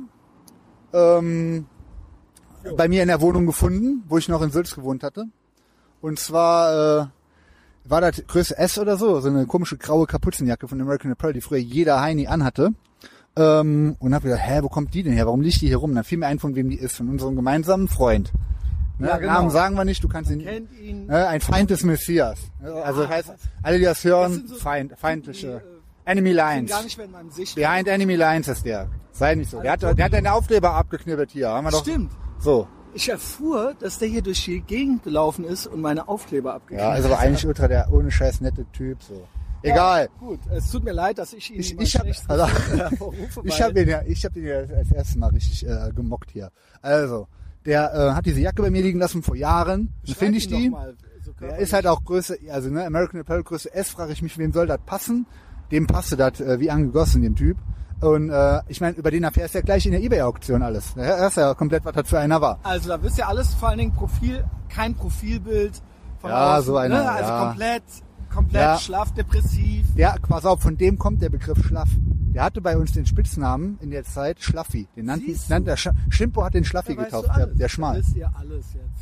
ähm, 0.92 1.66
bei 2.76 2.88
mir 2.88 3.02
in 3.02 3.08
der 3.08 3.20
Wohnung 3.20 3.46
gefunden, 3.46 4.02
wo 4.08 4.18
ich 4.18 4.28
noch 4.28 4.42
in 4.42 4.50
Sülz 4.50 4.74
gewohnt 4.74 5.02
hatte. 5.02 5.24
Und 6.00 6.18
zwar 6.18 7.02
äh, 7.02 7.06
war 7.84 8.00
das 8.00 8.22
Größe 8.26 8.56
S 8.58 8.78
oder 8.78 8.96
so, 8.96 9.20
so 9.20 9.28
eine 9.28 9.46
komische 9.46 9.76
graue 9.76 10.06
Kapuzenjacke 10.06 10.68
von 10.68 10.80
American 10.80 11.12
Apparel, 11.12 11.34
die 11.34 11.40
früher 11.40 11.58
jeder 11.58 12.00
Heini 12.00 12.26
anhatte. 12.26 12.70
Ähm, 13.36 13.96
und 13.98 14.14
hab 14.14 14.22
gedacht, 14.22 14.42
hä, 14.44 14.60
wo 14.62 14.68
kommt 14.68 14.94
die 14.94 15.02
denn 15.02 15.12
her? 15.12 15.26
Warum 15.26 15.40
liegt 15.40 15.60
die 15.60 15.66
hier 15.66 15.78
rum? 15.78 15.94
Dann 15.94 16.04
fiel 16.04 16.18
mir 16.18 16.26
ein, 16.26 16.38
von 16.38 16.54
wem 16.54 16.70
die 16.70 16.76
ist, 16.78 16.96
von 16.96 17.08
unserem 17.08 17.34
gemeinsamen 17.34 17.88
Freund. 17.88 18.32
Ne, 18.98 19.08
Ja, 19.08 19.16
genau. 19.18 19.32
Namen 19.32 19.50
sagen 19.50 19.74
wir 19.74 19.84
nicht, 19.84 20.04
du 20.04 20.08
kannst 20.08 20.30
ihn. 20.30 20.44
Kennt 20.44 20.72
ihn. 20.78 21.06
Ne, 21.06 21.26
ein 21.26 21.40
Feind 21.40 21.70
des 21.70 21.82
Messias. 21.82 22.38
Also 22.62 23.08
heißt, 23.08 23.32
alle, 23.62 23.78
die 23.78 23.84
das 23.84 24.04
hören, 24.04 24.34
sind 24.34 24.48
so 24.50 24.54
Feind, 24.56 24.92
feindliche. 24.96 25.62
die, 25.64 25.68
äh, 26.08 26.10
Enemy 26.12 26.32
Lines. 26.32 26.70
gar 26.70 26.82
nicht 26.84 26.96
mehr 26.96 27.06
in 27.06 27.12
meinem 27.12 27.30
Sicht. 27.30 27.54
Behind 27.56 27.88
Enemy 27.88 28.14
Lines 28.14 28.46
ist 28.46 28.64
der. 28.64 28.88
Sei 29.12 29.34
nicht 29.34 29.50
so. 29.50 29.60
Der 29.60 29.72
hat, 29.72 29.82
der 29.82 30.04
hat 30.04 30.12
den 30.12 30.26
Aufkleber 30.26 30.72
abgeknibbelt 30.74 31.30
hier. 31.32 31.48
Haben 31.48 31.64
wir 31.64 31.70
doch. 31.72 31.80
Stimmt. 31.80 32.12
So. 32.38 32.68
Ich 32.96 33.08
erfuhr, 33.08 33.74
dass 33.80 33.98
der 33.98 34.08
hier 34.08 34.22
durch 34.22 34.44
die 34.44 34.60
Gegend 34.60 35.02
gelaufen 35.02 35.44
ist 35.44 35.66
und 35.66 35.80
meine 35.80 36.06
Aufkleber 36.08 36.54
abgekriegt 36.54 36.80
Ja, 36.80 36.94
ist 36.94 37.04
aber 37.04 37.18
eigentlich 37.18 37.44
ultra 37.46 37.66
der 37.66 37.92
ohne 37.92 38.10
Scheiß 38.10 38.40
nette 38.40 38.64
Typ. 38.72 39.02
So. 39.02 39.26
Egal. 39.62 40.08
Gut, 40.20 40.38
es 40.54 40.70
tut 40.70 40.84
mir 40.84 40.92
leid, 40.92 41.18
dass 41.18 41.32
ich 41.32 41.52
ihn 41.52 41.58
Ich, 41.60 41.76
ich 41.78 41.98
habe 41.98 42.12
also, 42.28 42.44
ich 43.42 43.58
weil- 43.58 43.68
hab 43.68 43.76
ihn 43.76 43.88
ja, 43.88 44.02
ich 44.06 44.24
habe 44.24 44.38
ihn 44.38 44.46
ja 44.46 44.58
als 44.58 44.92
erstes 44.92 45.16
Mal 45.16 45.30
richtig 45.30 45.66
äh, 45.66 45.90
gemockt 45.94 46.30
hier. 46.30 46.50
Also, 46.82 47.26
der 47.64 47.92
äh, 47.94 48.10
hat 48.14 48.26
diese 48.26 48.40
Jacke 48.40 48.62
bei 48.62 48.70
mir 48.70 48.82
liegen 48.82 48.98
lassen 49.00 49.22
vor 49.22 49.34
Jahren. 49.36 49.92
Finde 50.04 50.38
ich 50.38 50.46
die. 50.48 50.70
mal, 50.70 50.94
so 51.24 51.32
Der 51.40 51.58
ist 51.58 51.72
halt 51.72 51.86
auch 51.86 52.04
Größe, 52.04 52.38
also 52.50 52.68
ne, 52.68 52.84
American 52.84 53.20
Apparel 53.20 53.42
Größe 53.42 53.74
S, 53.74 53.88
frage 53.90 54.12
ich 54.12 54.20
mich, 54.22 54.36
wem 54.38 54.52
soll 54.52 54.66
das 54.66 54.78
passen? 54.86 55.26
Dem 55.72 55.86
passte 55.86 56.16
das 56.16 56.40
äh, 56.40 56.60
wie 56.60 56.70
angegossen, 56.70 57.22
dem 57.22 57.34
Typ. 57.34 57.56
Und 58.00 58.30
äh, 58.30 58.60
ich 58.68 58.80
meine, 58.80 58.96
über 58.96 59.10
den 59.10 59.24
erfährst 59.24 59.54
du 59.54 59.58
ja 59.58 59.64
gleich 59.64 59.86
in 59.86 59.92
der 59.92 60.00
Ebay-Auktion 60.02 60.62
alles. 60.62 60.94
Da 60.94 61.02
hörst 61.02 61.36
du 61.36 61.40
ja 61.42 61.54
komplett, 61.54 61.84
was 61.84 61.94
das 61.94 62.08
für 62.08 62.18
einer 62.18 62.40
war. 62.40 62.58
Also 62.62 62.88
da 62.88 63.02
wisst 63.02 63.18
ihr 63.18 63.28
alles, 63.28 63.54
vor 63.54 63.68
allen 63.70 63.78
Dingen 63.78 63.92
Profil, 63.94 64.44
kein 64.68 64.94
Profilbild 64.94 65.80
von 66.20 66.30
Ja, 66.30 66.56
außen, 66.56 66.64
so 66.66 66.76
einer, 66.76 67.02
ne? 67.02 67.10
Also 67.10 67.30
ja. 67.30 67.44
komplett, 67.46 67.82
komplett 68.34 68.62
Ja. 68.62 68.78
schlaff, 68.78 69.12
depressiv. 69.14 69.86
Der, 69.96 70.16
pass 70.28 70.44
auf, 70.44 70.60
von 70.60 70.76
dem 70.76 70.98
kommt 70.98 71.22
der 71.22 71.28
Begriff 71.30 71.64
Schlaff. 71.66 71.88
Der 72.34 72.42
hatte 72.42 72.60
bei 72.60 72.76
uns 72.76 72.90
den 72.92 73.06
Spitznamen 73.06 73.78
in 73.80 73.90
der 73.92 74.02
Zeit 74.02 74.42
Schlaffi. 74.42 74.88
Den 74.96 75.06
nannten, 75.06 75.38
nannte 75.48 75.66
der 75.66 75.76
Sch 75.76 75.88
Schimpo 76.10 76.42
hat 76.44 76.54
den 76.54 76.64
Schlaffi 76.64 76.96
getauft, 76.96 77.28
der, 77.36 77.46
der 77.46 77.68
Schmal. 77.68 78.02
So, 78.02 78.18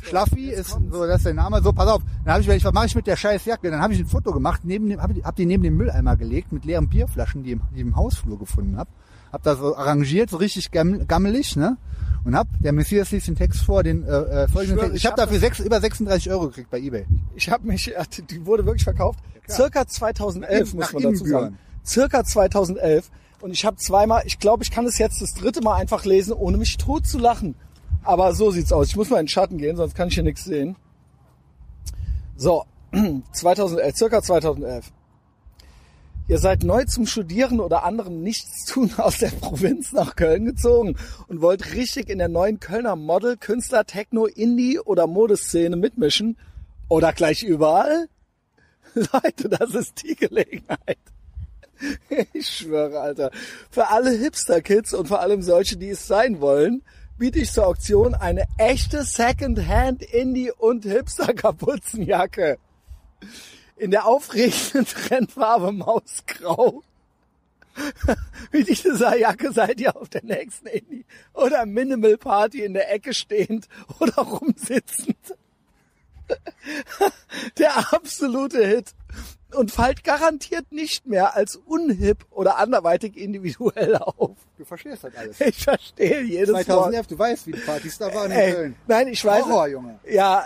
Schlaffi 0.01 0.49
jetzt 0.49 0.59
ist 0.59 0.71
kommt's. 0.71 0.93
so, 0.95 1.07
das 1.07 1.17
ist 1.17 1.25
der 1.25 1.33
Name. 1.33 1.61
So, 1.63 1.73
pass 1.73 1.87
auf. 1.87 2.03
Dann 2.25 2.33
habe 2.35 2.43
ich, 2.43 2.63
was 2.63 2.73
mache 2.73 2.85
ich 2.85 2.95
mit 2.95 3.07
der 3.07 3.15
scheiß 3.15 3.45
Jacke? 3.45 3.71
Dann 3.71 3.81
habe 3.81 3.93
ich 3.93 3.99
ein 3.99 4.05
Foto 4.05 4.31
gemacht, 4.31 4.61
neben 4.63 4.87
dem, 4.89 5.01
habe 5.01 5.15
hab 5.23 5.35
die 5.35 5.47
neben 5.47 5.63
den 5.63 5.75
Mülleimer 5.75 6.15
gelegt 6.15 6.51
mit 6.51 6.63
leeren 6.65 6.87
Bierflaschen, 6.89 7.41
die, 7.43 7.53
im, 7.53 7.61
die 7.71 7.77
ich 7.77 7.81
im 7.81 7.95
Hausflur 7.95 8.37
gefunden 8.37 8.77
habe. 8.77 8.89
Hab 9.31 9.41
das 9.41 9.57
so 9.57 9.75
arrangiert, 9.75 10.29
so 10.29 10.37
richtig 10.37 10.69
gamm, 10.69 11.07
gammelig, 11.07 11.55
ne? 11.55 11.77
Und 12.25 12.35
hab, 12.35 12.47
der 12.59 12.71
Messias 12.71 13.11
liest 13.11 13.27
den 13.27 13.35
Text 13.35 13.61
vor, 13.61 13.83
den 13.83 14.03
äh, 14.05 14.09
äh, 14.11 14.47
folgenden 14.47 14.79
Text. 14.79 14.95
ich 14.95 15.01
Ich 15.01 15.05
habe 15.05 15.21
hab 15.21 15.27
dafür 15.27 15.39
sechs, 15.39 15.59
über 15.59 15.81
36 15.81 16.31
Euro 16.31 16.47
gekriegt 16.47 16.69
bei 16.71 16.79
eBay. 16.79 17.05
Ich 17.35 17.49
habe 17.49 17.67
mich, 17.67 17.87
ja, 17.87 18.03
die- 18.29 18.45
wurde 18.45 18.65
wirklich 18.65 18.83
verkauft. 18.83 19.19
klar. 19.43 19.55
Circa 19.57 19.87
2011 19.87 20.73
Nach 20.73 20.93
muss 20.93 21.03
man 21.03 21.13
dazu 21.13 21.25
sagen. 21.25 21.57
Circa 21.85 22.23
2011. 22.23 23.11
Und 23.41 23.51
ich 23.51 23.65
habe 23.65 23.75
zweimal, 23.75 24.23
ich 24.25 24.39
glaube, 24.39 24.63
ich 24.63 24.71
kann 24.71 24.85
es 24.85 24.97
jetzt 24.97 25.21
das 25.21 25.33
dritte 25.33 25.61
Mal 25.61 25.75
einfach 25.75 26.05
lesen, 26.05 26.31
ohne 26.31 26.55
mich 26.57 26.77
tot 26.77 27.05
zu 27.05 27.17
lachen. 27.19 27.55
Aber 28.03 28.33
so 28.33 28.51
sieht's 28.51 28.71
aus. 28.71 28.87
Ich 28.87 28.95
muss 28.95 29.09
mal 29.09 29.19
in 29.19 29.25
den 29.25 29.29
Schatten 29.29 29.57
gehen, 29.57 29.75
sonst 29.75 29.93
kann 29.95 30.07
ich 30.07 30.13
hier 30.13 30.23
nichts 30.23 30.45
sehen. 30.45 30.77
So, 32.37 32.63
2011, 33.33 33.95
circa 33.97 34.21
2011. 34.21 34.91
Ihr 36.29 36.37
seid 36.37 36.63
neu 36.63 36.85
zum 36.85 37.05
Studieren 37.05 37.59
oder 37.59 37.83
anderem 37.83 38.23
Nichtstun 38.23 38.93
aus 38.97 39.17
der 39.17 39.29
Provinz 39.29 39.91
nach 39.91 40.15
Köln 40.15 40.45
gezogen 40.45 40.95
und 41.27 41.41
wollt 41.41 41.73
richtig 41.73 42.09
in 42.09 42.17
der 42.17 42.29
neuen 42.29 42.61
Kölner 42.61 42.95
Model, 42.95 43.35
Künstler, 43.35 43.85
Techno, 43.85 44.25
Indie 44.25 44.79
oder 44.79 45.05
Modeszene 45.05 45.75
mitmischen 45.75 46.37
oder 46.87 47.11
gleich 47.11 47.43
überall? 47.43 48.07
Leute, 48.95 49.49
das 49.49 49.75
ist 49.75 50.03
die 50.03 50.15
Gelegenheit. 50.15 50.97
Ich 52.33 52.47
schwöre, 52.47 53.01
Alter. 53.01 53.31
Für 53.69 53.89
alle 53.89 54.11
Hipster-Kids 54.11 54.93
und 54.93 55.07
vor 55.07 55.19
allem 55.19 55.41
solche, 55.41 55.75
die 55.75 55.89
es 55.89 56.07
sein 56.07 56.39
wollen, 56.39 56.81
biete 57.17 57.39
ich 57.39 57.51
zur 57.51 57.67
Auktion 57.67 58.15
eine 58.15 58.45
echte 58.57 59.03
Second-Hand 59.03 60.01
Indie- 60.03 60.51
und 60.51 60.85
Hipster-Kapuzenjacke. 60.85 62.57
In 63.77 63.91
der 63.91 64.05
aufregenden 64.05 64.85
Trendfarbe 65.07 65.71
Mausgrau. 65.71 66.83
Mit 68.51 68.67
dieser 68.67 69.17
Jacke 69.17 69.51
seid 69.51 69.81
ihr 69.81 69.95
auf 69.95 70.07
der 70.09 70.23
nächsten 70.23 70.67
Indie- 70.67 71.05
oder 71.33 71.65
Minimal-Party 71.65 72.63
in 72.63 72.73
der 72.73 72.91
Ecke 72.93 73.13
stehend 73.15 73.67
oder 73.99 74.13
rumsitzend. 74.21 75.17
Der 77.57 77.93
absolute 77.93 78.65
Hit. 78.65 78.91
Und 79.53 79.69
fallt 79.71 80.03
garantiert 80.03 80.71
nicht 80.71 81.05
mehr 81.05 81.35
als 81.35 81.55
unhip 81.57 82.25
oder 82.31 82.57
anderweitig 82.57 83.15
individuell 83.17 83.95
auf. 83.97 84.35
Du 84.57 84.65
verstehst 84.65 85.03
das 85.03 85.15
alles. 85.15 85.39
Ich 85.41 85.63
verstehe 85.63 86.21
jedes 86.21 86.49
Wort. 86.55 86.65
2011, 86.65 87.07
du 87.07 87.19
weißt, 87.19 87.47
wie 87.47 87.51
die 87.51 87.59
Partys 87.59 87.99
da 87.99 88.11
waren 88.15 88.31
in 88.31 88.37
Ey, 88.37 88.51
Köln. 88.53 88.75
nein, 88.87 89.07
ich 89.09 89.23
weiß. 89.23 89.45
Horror, 89.45 89.67
Junge. 89.67 89.99
Ja, 90.09 90.43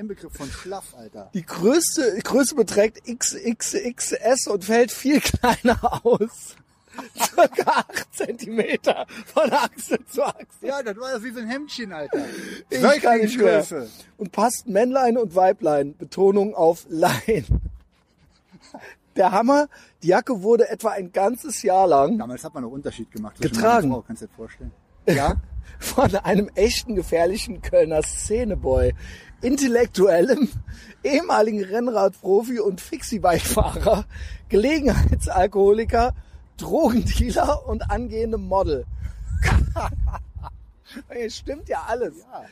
Im 0.00 0.08
Begriff 0.08 0.32
von 0.32 0.50
Schlaff, 0.50 0.94
Alter. 0.96 1.30
die 1.34 1.44
größte 1.44 2.14
die 2.16 2.22
Größe 2.22 2.54
beträgt 2.54 3.02
XXXS 3.06 4.46
und 4.46 4.64
fällt 4.64 4.92
viel 4.92 5.20
kleiner 5.20 6.00
aus. 6.06 6.56
Circa 7.18 7.84
8 7.86 8.14
Zentimeter 8.14 9.06
von 9.26 9.52
Achse 9.52 9.98
zu 10.06 10.24
Achse. 10.24 10.46
Ja, 10.62 10.82
das 10.82 10.96
war 10.96 11.22
wie 11.22 11.30
so 11.30 11.40
ein 11.40 11.48
Hemdchen, 11.48 11.92
Alter. 11.92 12.24
Ich 12.70 12.80
kann 12.80 13.20
nicht 13.20 13.36
mehr. 13.36 13.62
Säuglingsgröße. 13.62 13.90
Und 14.16 14.32
passt 14.32 14.66
Männlein 14.66 15.18
und 15.18 15.34
Weiblein. 15.34 15.94
Betonung 15.94 16.54
auf 16.54 16.86
Lein. 16.88 17.44
Der 19.16 19.32
Hammer, 19.32 19.68
die 20.02 20.08
Jacke 20.08 20.42
wurde 20.42 20.70
etwa 20.70 20.92
ein 20.92 21.12
ganzes 21.12 21.62
Jahr 21.62 21.86
lang 21.86 22.16
Damals 22.16 22.42
hat 22.42 22.54
man 22.54 22.62
noch 22.62 22.70
Unterschied 22.70 23.10
gemacht. 23.10 23.38
Getragen. 23.38 23.90
Frau, 23.90 24.00
kannst 24.00 24.22
du 24.22 24.24
dir 24.24 24.30
das 24.30 24.36
vorstellen? 24.36 24.72
Ja? 25.06 25.36
von 25.80 26.14
einem 26.14 26.50
echten 26.54 26.94
gefährlichen 26.94 27.62
Kölner 27.62 28.02
Szeneboy, 28.02 28.94
intellektuellem, 29.40 30.50
ehemaligen 31.02 31.64
Rennradprofi 31.64 32.60
und 32.60 32.80
Fixie-Bike-Fahrer, 32.80 34.04
Gelegenheitsalkoholiker, 34.50 36.14
Drogendealer 36.58 37.66
und 37.66 37.90
angehendem 37.90 38.42
Model. 38.42 38.84
Es 41.08 41.36
stimmt 41.36 41.68
ja 41.68 41.84
alles. 41.86 42.14
Ja. 42.32 42.44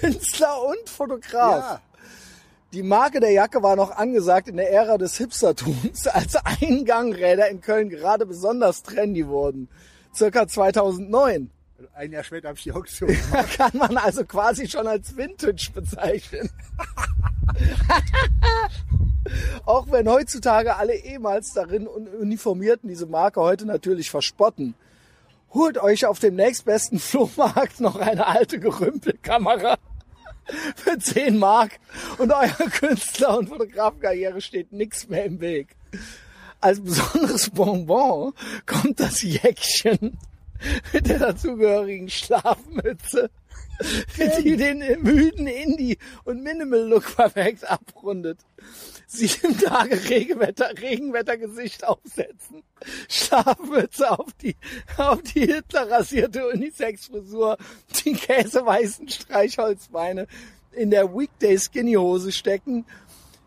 Künstler 0.00 0.54
und 0.62 0.88
Fotograf. 0.88 1.58
Ja. 1.58 1.80
Die 2.72 2.82
Marke 2.82 3.20
der 3.20 3.32
Jacke 3.32 3.62
war 3.62 3.76
noch 3.76 3.90
angesagt 3.90 4.48
in 4.48 4.56
der 4.56 4.72
Ära 4.72 4.96
des 4.96 5.18
Hipstertums, 5.18 6.06
als 6.06 6.34
Eingangräder 6.36 7.50
in 7.50 7.60
Köln 7.60 7.90
gerade 7.90 8.24
besonders 8.24 8.82
trendy 8.82 9.28
wurden. 9.28 9.68
Circa 10.14 10.48
2009. 10.48 11.50
Ein 11.94 12.12
Jahr 12.12 12.24
später 12.24 12.48
habe 12.48 12.58
ich 12.58 12.64
die 12.64 12.72
Auktion 12.72 13.16
Da 13.32 13.42
kann 13.42 13.72
man 13.74 13.96
also 13.96 14.24
quasi 14.24 14.68
schon 14.68 14.86
als 14.86 15.16
Vintage 15.16 15.70
bezeichnen. 15.74 16.50
Auch 19.64 19.90
wenn 19.90 20.08
heutzutage 20.08 20.76
alle 20.76 20.94
ehemals 20.94 21.52
darin 21.52 21.86
Uniformierten 21.86 22.88
diese 22.88 23.06
Marke 23.06 23.40
heute 23.40 23.66
natürlich 23.66 24.10
verspotten. 24.10 24.74
Holt 25.52 25.78
euch 25.78 26.06
auf 26.06 26.18
dem 26.18 26.36
nächstbesten 26.36 26.98
Flohmarkt 26.98 27.80
noch 27.80 27.96
eine 27.96 28.26
alte 28.26 28.60
Gerümpelkamera 28.60 29.78
für 30.76 30.98
10 30.98 31.38
Mark 31.38 31.78
und 32.18 32.32
eurer 32.32 32.70
Künstler- 32.70 33.38
und 33.38 33.48
Fotografenkarriere 33.48 34.40
steht 34.40 34.72
nichts 34.72 35.08
mehr 35.08 35.24
im 35.24 35.40
Weg. 35.40 35.76
Als 36.60 36.80
besonderes 36.80 37.50
Bonbon 37.50 38.32
kommt 38.66 39.00
das 39.00 39.22
Jäckchen 39.22 40.18
mit 40.92 41.08
der 41.08 41.18
dazugehörigen 41.18 42.08
Schlafmütze, 42.08 43.30
die 44.42 44.56
den 44.56 44.78
müden 45.02 45.46
Indie- 45.46 45.98
und 46.24 46.42
Minimal-Look 46.42 47.16
perfekt 47.16 47.68
abrundet. 47.68 48.40
Sieben 49.06 49.58
Tage 49.58 50.08
Regenwetter, 50.08 50.70
Regenwettergesicht 50.80 51.84
aufsetzen, 51.84 52.62
Schlafmütze 53.08 54.10
auf 54.10 54.32
die, 54.42 54.56
auf 54.96 55.22
die 55.22 55.46
Hitler-rasierte 55.46 56.48
Unisex-Frisur, 56.48 57.56
die 58.04 58.14
käseweißen 58.14 59.08
Streichholzbeine 59.08 60.26
in 60.72 60.90
der 60.90 61.14
Weekday-Skinny-Hose 61.14 62.32
stecken, 62.32 62.84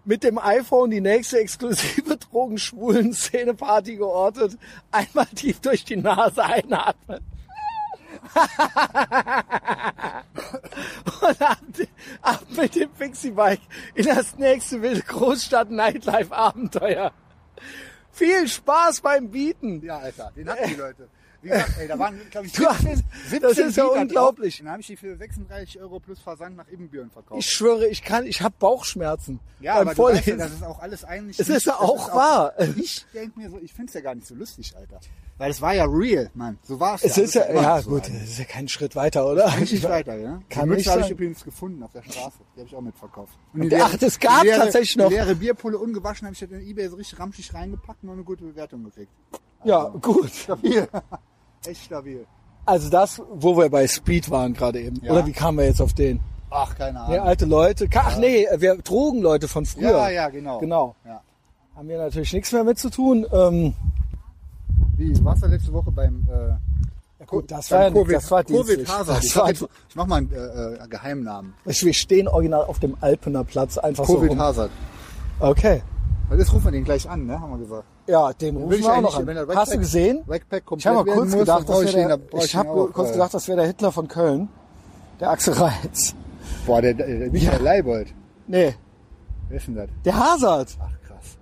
mit 0.07 0.23
dem 0.23 0.39
iPhone 0.39 0.89
die 0.89 1.01
nächste 1.01 1.39
exklusive 1.39 2.17
drogenschwulen 2.17 3.13
Szeneparty 3.13 3.97
geortet, 3.97 4.57
einmal 4.89 5.27
tief 5.27 5.59
durch 5.59 5.83
die 5.83 5.97
Nase 5.97 6.43
einatmen. 6.43 7.19
Und 11.21 11.41
ab, 11.41 11.57
ab 12.21 12.43
mit 12.49 12.75
dem 12.75 12.89
Pixie-Bike 12.89 13.61
in 13.95 14.05
das 14.05 14.37
nächste 14.37 14.81
wilde 14.81 15.01
Großstadt-Nightlife-Abenteuer. 15.01 17.11
Viel 18.11 18.47
Spaß 18.47 19.01
beim 19.01 19.29
Bieten. 19.29 19.83
Ja, 19.83 19.97
Alter, 19.97 20.31
den 20.35 20.49
hatten 20.49 20.69
die 20.69 20.75
Leute. 20.75 21.09
Wie 21.47 21.51
gesagt, 21.53 21.79
ey, 21.79 21.87
da 21.87 21.99
waren, 21.99 22.19
glaube 22.29 22.47
ich, 22.47 22.53
Du 22.57 22.65
hast- 22.65 22.81
17, 22.81 23.03
das 23.41 23.51
17 23.55 23.67
ist 23.69 23.77
ja 23.77 23.85
unglaublich. 23.85 24.57
Den 24.57 24.69
habe 24.69 24.81
ich 24.81 24.87
die 24.87 24.97
für 24.97 25.15
36 25.15 25.79
Euro 25.81 25.99
plus 25.99 26.19
Versand 26.19 26.57
nach 26.57 26.67
Ibbenbüren 26.69 27.09
verkauft. 27.09 27.39
Ich 27.39 27.49
schwöre, 27.49 27.87
ich 27.87 28.03
kann, 28.03 28.25
ich 28.25 28.41
habe 28.41 28.55
Bauchschmerzen 28.59 29.39
ja, 29.59 29.75
beim 29.75 29.87
aber 29.87 29.95
du 29.95 30.03
weißt 30.03 30.27
ja, 30.27 30.35
das 30.35 30.51
ist 30.53 30.63
auch 30.63 30.79
alles 30.79 31.03
eigentlich... 31.03 31.39
Es 31.39 31.47
nicht- 31.47 31.57
ist 31.57 31.65
ja 31.65 31.75
auch 31.79 32.13
wahr. 32.13 32.53
Ich 32.75 33.05
denke 33.13 33.39
mir 33.39 33.49
so, 33.49 33.59
ich 33.59 33.73
find's 33.73 33.93
ja 33.93 34.01
gar 34.01 34.15
nicht 34.15 34.27
so 34.27 34.35
lustig, 34.35 34.75
Alter. 34.77 34.99
Weil 35.39 35.51
es 35.51 35.61
war 35.61 35.73
ja 35.75 35.85
real, 35.85 36.31
Mann. 36.33 36.57
So 36.63 36.79
war's 36.79 37.03
es 37.03 37.15
ja. 37.15 37.23
ist 37.23 37.35
ja, 37.35 37.53
ja 37.53 37.81
so 37.81 37.91
gut, 37.91 38.07
es 38.07 38.23
ist 38.31 38.39
ja 38.39 38.45
kein 38.45 38.67
Schritt 38.67 38.95
weiter, 38.95 39.27
oder? 39.27 39.45
Richtig 39.59 39.83
weiter, 39.83 40.15
ja. 40.15 40.41
Kann 40.49 40.67
die 40.67 40.75
Mütze 40.75 40.89
habe 40.91 41.01
ich 41.01 41.11
übrigens 41.11 41.43
gefunden 41.43 41.83
auf 41.83 41.91
der 41.91 42.01
Straße. 42.01 42.39
Die 42.55 42.59
habe 42.61 42.67
ich 42.69 42.75
auch 42.75 42.81
mitverkauft. 42.81 43.37
Und 43.53 43.61
Und 43.61 43.73
ach, 43.75 43.95
das 43.97 44.19
gab 44.19 44.43
leere, 44.43 44.57
tatsächlich 44.61 44.95
noch. 44.97 45.09
Die 45.09 45.13
leere 45.13 45.35
Bierpulle 45.35 45.77
ungewaschen 45.77 46.25
habe 46.25 46.33
ich 46.33 46.41
in 46.41 46.67
Ebay 46.67 46.89
so 46.89 46.95
richtig 46.95 47.19
ramschig 47.19 47.53
reingepackt 47.53 48.01
und 48.01 48.07
noch 48.07 48.13
eine 48.15 48.23
gute 48.23 48.45
Bewertung 48.45 48.83
gekriegt. 48.85 49.11
Ja, 49.63 49.83
gut. 49.89 50.31
Stabil. 50.33 50.87
Echt 51.65 51.83
stabil. 51.85 52.25
Also 52.65 52.89
das, 52.89 53.21
wo 53.33 53.57
wir 53.57 53.69
bei 53.69 53.87
Speed 53.87 54.29
waren 54.29 54.53
gerade 54.53 54.81
eben. 54.81 54.99
Ja. 55.03 55.13
Oder 55.13 55.25
wie 55.25 55.31
kamen 55.31 55.57
wir 55.57 55.65
jetzt 55.65 55.81
auf 55.81 55.93
den? 55.93 56.19
Ach, 56.49 56.75
keine 56.75 56.99
Ahnung. 56.99 57.11
Nee, 57.11 57.19
alte 57.19 57.45
Leute. 57.45 57.87
Ach 57.95 58.17
nee, 58.17 58.45
wir 58.57 58.77
Drogenleute 58.77 59.47
von 59.47 59.65
früher. 59.65 59.91
ja, 59.91 60.09
ja, 60.09 60.29
genau. 60.29 60.59
Genau. 60.59 60.95
Ja. 61.05 61.21
Haben 61.75 61.87
wir 61.89 61.97
natürlich 61.97 62.33
nichts 62.33 62.51
mehr 62.51 62.63
mit 62.63 62.77
zu 62.79 62.89
tun. 62.89 63.25
Ähm, 63.31 63.73
Wie, 64.97 65.13
du 65.13 65.23
warst 65.25 65.41
ja 65.43 65.47
letzte 65.47 65.71
Woche 65.73 65.91
beim, 65.91 66.25
äh, 66.29 66.49
ja 67.19 67.25
gut, 67.25 67.51
das 67.51 67.69
war, 67.71 67.83
ja- 67.83 67.89
das 67.89 68.31
war. 68.31 68.43
Covid 68.43 68.87
Hazard. 68.89 69.17
Das 69.17 69.25
Ich, 69.25 69.35
war, 69.35 69.47
jetzt, 69.49 69.65
ich 69.89 69.95
mach 69.95 70.07
mal 70.07 70.15
einen 70.17 70.31
äh, 70.31 70.83
äh, 70.83 70.87
Geheimnamen. 70.87 71.53
wir 71.63 71.93
stehen 71.93 72.27
original 72.27 72.63
auf 72.65 72.79
dem 72.79 72.97
Alpener 73.01 73.43
Platz 73.43 73.77
einfach 73.77 74.05
so 74.05 74.15
Covid. 74.15 74.37
Hazard. 74.37 74.71
Okay. 75.39 75.83
Weil 76.29 76.37
das 76.37 76.51
rufen 76.51 76.65
wir 76.65 76.71
den 76.71 76.83
gleich 76.83 77.09
an, 77.09 77.25
ne? 77.25 77.39
Haben 77.39 77.51
wir 77.51 77.59
gesagt. 77.59 77.85
Ja, 78.07 78.31
den 78.33 78.55
rufen 78.55 78.69
Will 78.69 78.79
ich 78.79 78.85
wir 78.85 78.93
auch 78.93 79.01
noch 79.01 79.17
an. 79.17 79.27
wenn 79.27 79.35
der 79.35 79.47
Hast 79.55 79.73
du 79.73 79.77
gesehen? 79.79 80.23
Ich 80.77 80.87
habe 80.87 81.03
mal 81.03 81.05
kurz 81.05 81.29
muss, 81.29 81.39
gedacht, 81.39 81.47
dann 81.59 81.65
das 81.65 81.65
brauche 81.65 81.83
ich 81.85 81.93
wäre 81.95 82.07
den, 82.09 82.19
der, 82.29 82.39
da 82.39 82.45
ich 82.45 82.55
habe 82.55 82.89
kurz 82.93 83.09
äh, 83.09 83.13
gedacht, 83.13 83.33
das 83.33 83.47
wäre 83.47 83.57
der 83.57 83.67
Hitler 83.67 83.91
von 83.91 84.07
Köln. 84.07 84.47
Der 85.19 85.29
Axel 85.31 85.53
Reitz. 85.53 86.15
Boah, 86.65 86.81
der, 86.81 86.93
der 86.93 87.07
Michael 87.31 87.61
Leibold. 87.63 88.13
Nee, 88.47 88.75
Wer 89.49 89.57
ist 89.57 89.67
denn 89.67 89.75
das? 89.75 89.89
der 90.05 90.15
Hazard. 90.17 90.77
Ach 90.79 91.07
krass. 91.07 91.37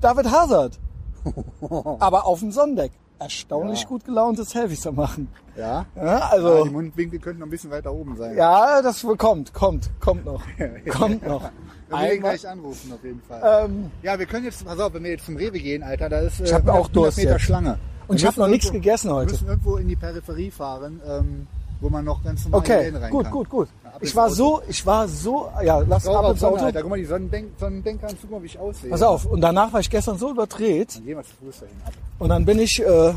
David 0.00 0.30
Hazard. 0.30 0.78
Aber 2.00 2.26
auf 2.26 2.40
dem 2.40 2.50
Sonnendeck. 2.52 2.92
Erstaunlich 3.20 3.82
Ja. 3.82 3.88
gut 3.88 4.04
gelaunte 4.04 4.44
Selfies 4.44 4.80
zu 4.82 4.92
machen. 4.92 5.28
Ja? 5.56 5.86
Ja, 5.96 6.04
ja. 6.04 6.18
also, 6.30 6.64
Die 6.64 6.70
Mundwinkel 6.70 7.18
könnten 7.18 7.40
noch 7.40 7.48
ein 7.48 7.50
bisschen 7.50 7.70
weiter 7.70 7.92
oben 7.92 8.16
sein. 8.16 8.36
ja, 8.36 8.80
das 8.80 9.04
kommt, 9.18 9.52
kommt, 9.52 9.90
kommt 10.00 10.24
noch. 10.24 10.42
Kommt 10.90 11.26
noch. 11.26 11.50
Ich 11.88 11.94
Einmal- 11.94 12.18
gleich 12.36 12.48
anrufen, 12.48 12.92
auf 12.92 13.02
jeden 13.04 13.22
Fall. 13.26 13.64
Ähm, 13.66 13.90
ja, 14.02 14.18
wir 14.18 14.26
können 14.26 14.44
jetzt, 14.44 14.64
pass 14.64 14.78
auf, 14.78 14.92
wenn 14.94 15.04
wir 15.04 15.12
jetzt 15.12 15.24
zum 15.26 15.36
Rewe 15.36 15.58
gehen, 15.58 15.82
Alter, 15.82 16.08
da 16.08 16.18
ist 16.20 16.40
äh, 16.40 16.44
Ich 16.44 16.52
hab 16.52 16.60
100 16.62 16.76
auch 16.84 16.88
Durst 16.88 17.18
Meter 17.18 17.32
jetzt. 17.32 17.42
Schlange. 17.42 17.78
Und 18.06 18.16
ich 18.16 18.22
Wir 18.22 18.28
hab 18.28 18.36
noch 18.36 18.48
nichts 18.48 18.70
gegessen 18.70 19.08
Wir 19.08 19.14
heute. 19.16 19.32
müssen 19.32 19.48
irgendwo 19.48 19.76
in 19.76 19.88
die 19.88 19.96
Peripherie 19.96 20.50
fahren, 20.50 21.00
ähm, 21.08 21.46
wo 21.80 21.88
man 21.88 22.04
noch 22.04 22.22
ganz 22.24 22.44
normal 22.44 22.60
Okay, 22.60 22.88
rein 22.94 23.10
gut, 23.10 23.24
kann. 23.24 23.32
gut, 23.32 23.48
gut. 23.50 23.68
Ab 23.84 23.98
Ich 24.00 24.14
war 24.16 24.30
so, 24.30 24.60
ich 24.68 24.84
war 24.84 25.06
so, 25.08 25.48
ja, 25.62 25.78
lass 25.80 26.04
Sauber 26.04 26.20
ab 26.26 26.30
ins 26.32 26.40
Sonne, 26.40 26.56
Auto. 26.56 26.64
Alter. 26.66 26.80
Guck 26.82 26.90
mal, 26.90 26.98
die 26.98 27.04
Sonnendenk 27.04 27.48
Sonnendenker, 27.58 28.08
guck 28.20 28.30
mal, 28.30 28.42
wie 28.42 28.46
ich 28.46 28.58
aussehe. 28.58 28.90
Pass 28.90 29.02
auf. 29.02 29.24
Und 29.26 29.40
danach 29.40 29.72
war 29.72 29.80
ich 29.80 29.88
gestern 29.90 30.18
so 30.18 30.30
überdreht. 30.30 30.96
Dann 30.96 31.04
gehen 31.06 31.16
wir 31.16 31.24
zu 31.24 31.30
Fuß 31.44 31.60
dahin. 31.60 31.76
Ab. 31.86 31.92
Und 32.18 32.28
dann 32.30 32.44
bin 32.44 32.58
ich, 32.58 32.82
äh, 32.84 33.12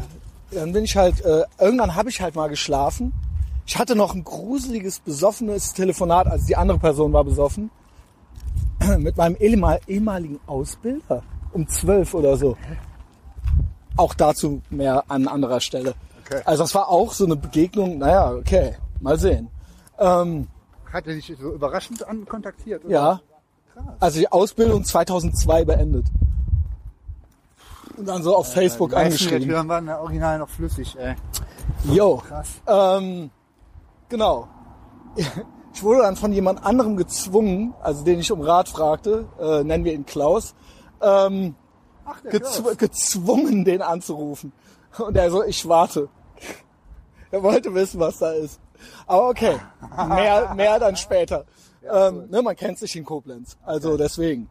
dann 0.51 0.71
bin 0.73 0.83
ich 0.85 0.95
halt, 0.95 1.23
äh, 1.25 1.43
irgendwann 1.59 1.95
habe 1.95 2.09
ich 2.09 2.21
halt 2.21 2.35
mal 2.35 2.47
geschlafen. 2.49 3.11
Ich 3.65 3.77
hatte 3.77 3.95
noch 3.95 4.13
ein 4.13 4.23
gruseliges, 4.23 4.99
besoffenes 4.99 5.73
Telefonat, 5.73 6.27
also 6.27 6.45
die 6.45 6.55
andere 6.57 6.77
Person 6.79 7.13
war 7.13 7.23
besoffen, 7.23 7.69
mit 8.99 9.17
meinem 9.17 9.35
ehemal- 9.39 9.81
ehemaligen 9.87 10.39
Ausbilder 10.47 11.23
um 11.53 11.67
zwölf 11.67 12.13
oder 12.13 12.37
so. 12.37 12.57
Auch 13.97 14.13
dazu 14.13 14.61
mehr 14.69 15.03
an 15.09 15.27
anderer 15.27 15.59
Stelle. 15.59 15.93
Okay. 16.25 16.41
Also 16.45 16.63
das 16.63 16.73
war 16.75 16.87
auch 16.89 17.11
so 17.13 17.25
eine 17.25 17.35
Begegnung, 17.35 17.97
naja, 17.97 18.31
okay, 18.33 18.75
mal 19.01 19.19
sehen. 19.19 19.49
Ähm, 19.99 20.47
Hat 20.91 21.05
er 21.07 21.15
dich 21.15 21.33
so 21.39 21.51
überraschend 21.53 22.07
an 22.07 22.25
kontaktiert? 22.25 22.85
Oder? 22.85 22.93
ja, 22.93 23.21
Krass. 23.73 23.83
also 23.99 24.19
die 24.19 24.31
Ausbildung 24.31 24.83
2002 24.85 25.65
beendet. 25.65 26.05
Und 27.97 28.07
dann 28.07 28.23
so 28.23 28.35
auf 28.35 28.51
Facebook 28.53 28.89
Die 28.91 28.95
meisten 28.95 29.11
angeschrieben. 29.25 29.49
Türen 29.49 29.67
waren 29.67 29.89
original 29.89 30.39
noch 30.39 30.49
flüssig, 30.49 30.97
ey. 30.97 31.15
Jo. 31.83 32.17
Krass. 32.17 32.61
Ähm, 32.65 33.29
genau. 34.07 34.47
Ich 35.73 35.83
wurde 35.83 36.01
dann 36.01 36.15
von 36.15 36.33
jemand 36.33 36.65
anderem 36.65 36.97
gezwungen, 36.97 37.73
also 37.81 38.03
den 38.03 38.19
ich 38.19 38.31
um 38.31 38.41
Rat 38.41 38.67
fragte, 38.69 39.27
äh, 39.39 39.63
nennen 39.63 39.85
wir 39.85 39.93
ihn 39.93 40.05
Klaus, 40.05 40.53
ähm, 41.01 41.55
Ach, 42.05 42.21
gezw 42.23 42.61
Klaus. 42.61 42.77
gezwungen, 42.77 43.63
den 43.63 43.81
anzurufen. 43.81 44.51
Und 44.97 45.15
er 45.15 45.31
so, 45.31 45.43
ich 45.43 45.67
warte. 45.67 46.09
Er 47.31 47.41
wollte 47.41 47.73
wissen, 47.73 47.99
was 47.99 48.19
da 48.19 48.31
ist. 48.31 48.59
Aber 49.07 49.29
okay, 49.29 49.57
mehr, 50.09 50.53
mehr 50.55 50.79
dann 50.79 50.95
später. 50.97 51.45
ähm, 51.89 52.27
ne, 52.29 52.41
man 52.41 52.55
kennt 52.55 52.77
sich 52.77 52.95
in 52.95 53.05
Koblenz, 53.05 53.57
also 53.63 53.97
deswegen. 53.97 54.49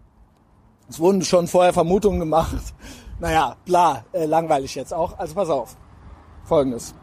Es 0.88 0.98
wurden 0.98 1.22
schon 1.22 1.46
vorher 1.46 1.72
Vermutungen 1.72 2.18
gemacht. 2.18 2.56
Naja, 3.20 3.54
bla, 3.64 4.04
äh, 4.12 4.24
langweilig 4.24 4.74
jetzt 4.74 4.94
auch. 4.94 5.16
Also 5.18 5.34
pass 5.34 5.50
auf. 5.50 5.76
Folgendes. 6.44 6.94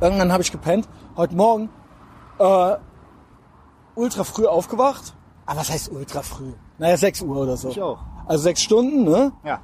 Irgendwann 0.00 0.32
habe 0.32 0.42
ich 0.42 0.50
gepennt. 0.50 0.88
Heute 1.16 1.36
Morgen 1.36 1.68
äh, 2.38 2.76
ultra 4.00 4.24
früh 4.24 4.46
aufgewacht. 4.46 5.14
Aber 5.46 5.60
was 5.60 5.70
heißt 5.70 5.90
ultra 5.92 6.22
früh? 6.22 6.52
Naja, 6.78 6.96
6 6.96 7.22
Uhr 7.22 7.36
oder 7.36 7.56
so. 7.56 7.68
Ich 7.68 7.80
auch. 7.80 7.98
Also 8.26 8.44
sechs 8.44 8.62
Stunden, 8.62 9.04
ne? 9.04 9.32
Ja. 9.44 9.60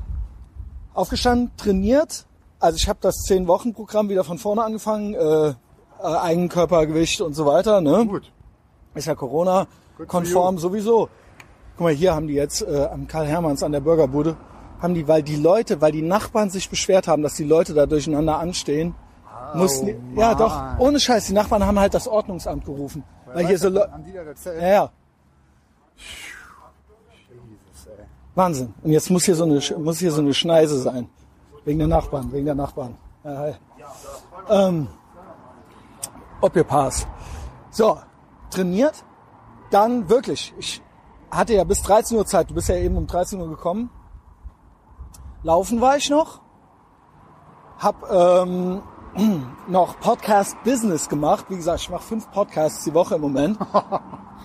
Aufgestanden, 0.94 1.52
trainiert. 1.56 2.26
Also 2.58 2.76
ich 2.76 2.88
habe 2.88 2.98
das 3.00 3.16
10-Wochen-Programm 3.28 4.08
wieder 4.08 4.24
von 4.24 4.38
vorne 4.38 4.64
angefangen. 4.64 5.14
Äh, 5.14 5.54
äh, 6.02 6.02
Eigenkörpergewicht 6.02 7.20
und 7.20 7.34
so 7.34 7.46
weiter, 7.46 7.80
ne? 7.80 8.06
Gut. 8.06 8.32
Ist 8.94 9.06
ja 9.06 9.14
Corona-konform 9.14 10.58
sowieso. 10.58 11.08
Guck 11.76 11.84
mal, 11.84 11.92
hier 11.92 12.14
haben 12.14 12.28
die 12.28 12.34
jetzt 12.34 12.62
äh, 12.62 12.88
am 12.92 13.06
Karl 13.06 13.26
Hermanns 13.26 13.62
an 13.62 13.72
der 13.72 13.80
Burgerbude, 13.80 14.36
haben 14.80 14.94
die, 14.94 15.06
weil 15.08 15.22
die 15.22 15.36
Leute, 15.36 15.80
weil 15.80 15.92
die 15.92 16.02
Nachbarn 16.02 16.50
sich 16.50 16.68
beschwert 16.68 17.08
haben, 17.08 17.22
dass 17.22 17.34
die 17.34 17.44
Leute 17.44 17.74
da 17.74 17.86
durcheinander 17.86 18.38
anstehen, 18.38 18.94
mussten, 19.54 19.86
die, 19.86 20.20
ja 20.20 20.34
doch, 20.34 20.78
ohne 20.78 20.98
Scheiß, 21.00 21.26
die 21.26 21.32
Nachbarn 21.32 21.64
haben 21.64 21.78
halt 21.78 21.94
das 21.94 22.08
Ordnungsamt 22.08 22.64
gerufen. 22.64 23.04
Weil 23.26 23.46
hier 23.46 23.58
so, 23.58 23.68
Haben 23.68 24.04
die 24.04 24.12
da 24.12 24.22
erzählt? 24.22 24.62
ja, 24.62 24.68
ja, 24.68 24.90
Jesus, 27.28 27.86
ey. 27.86 28.04
Wahnsinn. 28.34 28.74
Und 28.82 28.90
jetzt 28.90 29.10
muss 29.10 29.24
hier 29.24 29.34
so 29.34 29.44
eine, 29.44 29.60
muss 29.78 29.98
hier 29.98 30.12
so 30.12 30.20
eine 30.20 30.34
Schneise 30.34 30.78
sein. 30.78 31.08
Wegen 31.64 31.78
der 31.78 31.88
Nachbarn, 31.88 32.32
wegen 32.32 32.46
der 32.46 32.54
Nachbarn. 32.54 32.96
Ja, 33.24 33.38
hi. 33.38 33.54
Ähm, 34.48 34.88
ob 36.40 36.54
ihr 36.54 36.64
Pass. 36.64 37.06
So, 37.70 37.98
trainiert. 38.50 39.04
Dann 39.70 40.08
wirklich, 40.08 40.54
ich 40.58 40.80
hatte 41.30 41.54
ja 41.54 41.64
bis 41.64 41.82
13 41.82 42.16
Uhr 42.16 42.24
Zeit. 42.26 42.50
Du 42.50 42.54
bist 42.54 42.68
ja 42.68 42.76
eben 42.76 42.96
um 42.96 43.06
13 43.06 43.40
Uhr 43.40 43.48
gekommen. 43.48 43.90
Laufen 45.42 45.80
war 45.80 45.96
ich 45.96 46.08
noch. 46.08 46.40
Hab 47.78 48.10
ähm, 48.10 48.82
noch 49.68 49.98
Podcast 50.00 50.56
Business 50.64 51.08
gemacht. 51.08 51.46
Wie 51.48 51.56
gesagt, 51.56 51.80
ich 51.80 51.90
mache 51.90 52.02
fünf 52.02 52.30
Podcasts 52.30 52.84
die 52.84 52.94
Woche 52.94 53.16
im 53.16 53.22
Moment. 53.22 53.58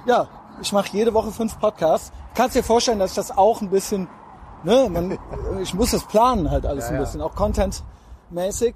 Ja, 0.08 0.28
ich 0.60 0.74
mache 0.74 0.88
jede 0.98 1.14
Woche 1.14 1.32
fünf 1.32 1.60
Podcasts. 1.60 2.12
Kannst 2.34 2.56
dir 2.56 2.64
vorstellen, 2.64 2.98
dass 2.98 3.12
ich 3.12 3.16
das 3.16 3.38
auch 3.38 3.62
ein 3.62 3.70
bisschen, 3.70 4.08
ne, 4.64 4.90
man, 4.90 5.20
ich 5.62 5.76
muss 5.76 5.92
das 5.92 6.06
planen 6.06 6.50
halt 6.50 6.66
alles 6.66 6.88
ein 6.88 6.96
ja. 6.96 7.02
bisschen, 7.02 7.22
auch 7.22 7.36
contentmäßig. 7.36 8.74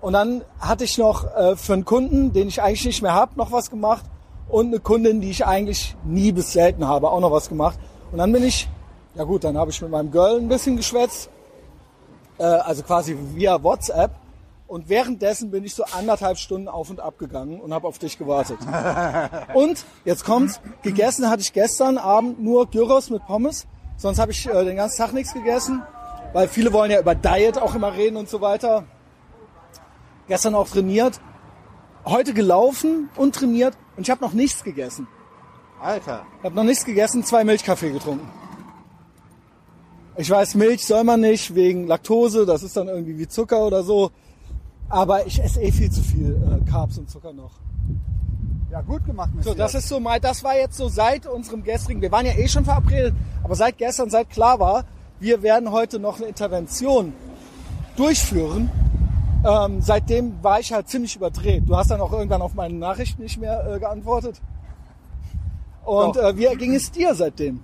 Und 0.00 0.12
dann 0.12 0.44
hatte 0.60 0.84
ich 0.84 0.96
noch 0.96 1.24
äh, 1.34 1.56
für 1.56 1.72
einen 1.72 1.84
Kunden, 1.84 2.32
den 2.32 2.46
ich 2.46 2.62
eigentlich 2.62 2.84
nicht 2.84 3.02
mehr 3.02 3.12
habe, 3.12 3.32
noch 3.34 3.50
was 3.50 3.70
gemacht 3.70 4.04
und 4.48 4.68
eine 4.68 4.78
Kundin, 4.78 5.20
die 5.20 5.30
ich 5.30 5.44
eigentlich 5.44 5.96
nie 6.04 6.30
bis 6.30 6.52
selten 6.52 6.86
habe, 6.86 7.10
auch 7.10 7.20
noch 7.20 7.32
was 7.32 7.48
gemacht. 7.48 7.76
Und 8.12 8.18
dann 8.18 8.30
bin 8.30 8.44
ich, 8.44 8.68
ja 9.16 9.24
gut, 9.24 9.42
dann 9.42 9.58
habe 9.58 9.72
ich 9.72 9.82
mit 9.82 9.90
meinem 9.90 10.12
Girl 10.12 10.38
ein 10.38 10.48
bisschen 10.48 10.76
geschwätzt, 10.76 11.28
äh, 12.38 12.44
also 12.44 12.84
quasi 12.84 13.16
via 13.34 13.60
WhatsApp. 13.60 14.12
Und 14.68 14.90
währenddessen 14.90 15.50
bin 15.50 15.64
ich 15.64 15.74
so 15.74 15.82
anderthalb 15.84 16.36
Stunden 16.36 16.68
auf 16.68 16.90
und 16.90 17.00
ab 17.00 17.18
gegangen 17.18 17.58
und 17.58 17.72
habe 17.72 17.88
auf 17.88 17.98
dich 17.98 18.18
gewartet. 18.18 18.58
Und 19.54 19.82
jetzt 20.04 20.26
kommt's, 20.26 20.60
gegessen 20.82 21.30
hatte 21.30 21.40
ich 21.40 21.54
gestern 21.54 21.96
Abend 21.96 22.38
nur 22.38 22.68
Gyros 22.68 23.08
mit 23.08 23.24
Pommes. 23.24 23.66
Sonst 23.96 24.18
habe 24.18 24.30
ich 24.32 24.46
äh, 24.46 24.64
den 24.66 24.76
ganzen 24.76 24.98
Tag 24.98 25.14
nichts 25.14 25.32
gegessen, 25.32 25.82
weil 26.34 26.48
viele 26.48 26.70
wollen 26.74 26.90
ja 26.90 27.00
über 27.00 27.14
Diet 27.14 27.56
auch 27.56 27.74
immer 27.74 27.94
reden 27.94 28.18
und 28.18 28.28
so 28.28 28.42
weiter. 28.42 28.84
Gestern 30.28 30.54
auch 30.54 30.68
trainiert, 30.68 31.18
heute 32.04 32.34
gelaufen 32.34 33.08
und 33.16 33.34
trainiert 33.34 33.74
und 33.96 34.02
ich 34.02 34.10
habe 34.10 34.20
noch 34.20 34.34
nichts 34.34 34.62
gegessen. 34.62 35.08
Alter. 35.80 36.26
Ich 36.40 36.44
habe 36.44 36.54
noch 36.54 36.64
nichts 36.64 36.84
gegessen, 36.84 37.24
zwei 37.24 37.42
Milchkaffee 37.42 37.90
getrunken. 37.90 38.28
Ich 40.18 40.28
weiß, 40.28 40.56
Milch 40.56 40.84
soll 40.84 41.04
man 41.04 41.22
nicht 41.22 41.54
wegen 41.54 41.86
Laktose, 41.86 42.44
das 42.44 42.62
ist 42.62 42.76
dann 42.76 42.88
irgendwie 42.88 43.16
wie 43.16 43.28
Zucker 43.28 43.66
oder 43.66 43.82
so. 43.82 44.10
Aber 44.88 45.26
ich 45.26 45.42
esse 45.42 45.60
eh 45.60 45.70
viel 45.70 45.90
zu 45.90 46.00
viel 46.02 46.34
äh, 46.64 46.70
Carbs 46.70 46.98
und 46.98 47.10
Zucker 47.10 47.32
noch. 47.32 47.52
Ja, 48.70 48.80
gut 48.82 49.04
gemacht, 49.06 49.30
So, 49.32 49.50
Messias. 49.50 49.56
das 49.56 49.74
ist 49.74 49.88
so 49.88 49.98
mal, 50.00 50.20
das 50.20 50.44
war 50.44 50.56
jetzt 50.56 50.76
so 50.76 50.88
seit 50.88 51.26
unserem 51.26 51.62
gestrigen, 51.62 52.02
wir 52.02 52.12
waren 52.12 52.26
ja 52.26 52.32
eh 52.32 52.48
schon 52.48 52.64
verabredet, 52.64 53.14
aber 53.42 53.54
seit 53.54 53.78
gestern, 53.78 54.10
seit 54.10 54.28
klar 54.28 54.60
war, 54.60 54.84
wir 55.20 55.42
werden 55.42 55.72
heute 55.72 55.98
noch 55.98 56.16
eine 56.18 56.26
Intervention 56.26 57.12
durchführen. 57.96 58.70
Ähm, 59.44 59.80
seitdem 59.80 60.42
war 60.42 60.60
ich 60.60 60.72
halt 60.72 60.88
ziemlich 60.88 61.16
überdreht. 61.16 61.62
Du 61.66 61.76
hast 61.76 61.90
dann 61.90 62.00
auch 62.00 62.12
irgendwann 62.12 62.42
auf 62.42 62.54
meine 62.54 62.74
Nachrichten 62.74 63.22
nicht 63.22 63.38
mehr 63.40 63.66
äh, 63.74 63.78
geantwortet. 63.78 64.40
Und 65.84 66.16
äh, 66.16 66.36
wie 66.36 66.54
ging 66.56 66.74
es 66.74 66.90
dir 66.90 67.14
seitdem? 67.14 67.60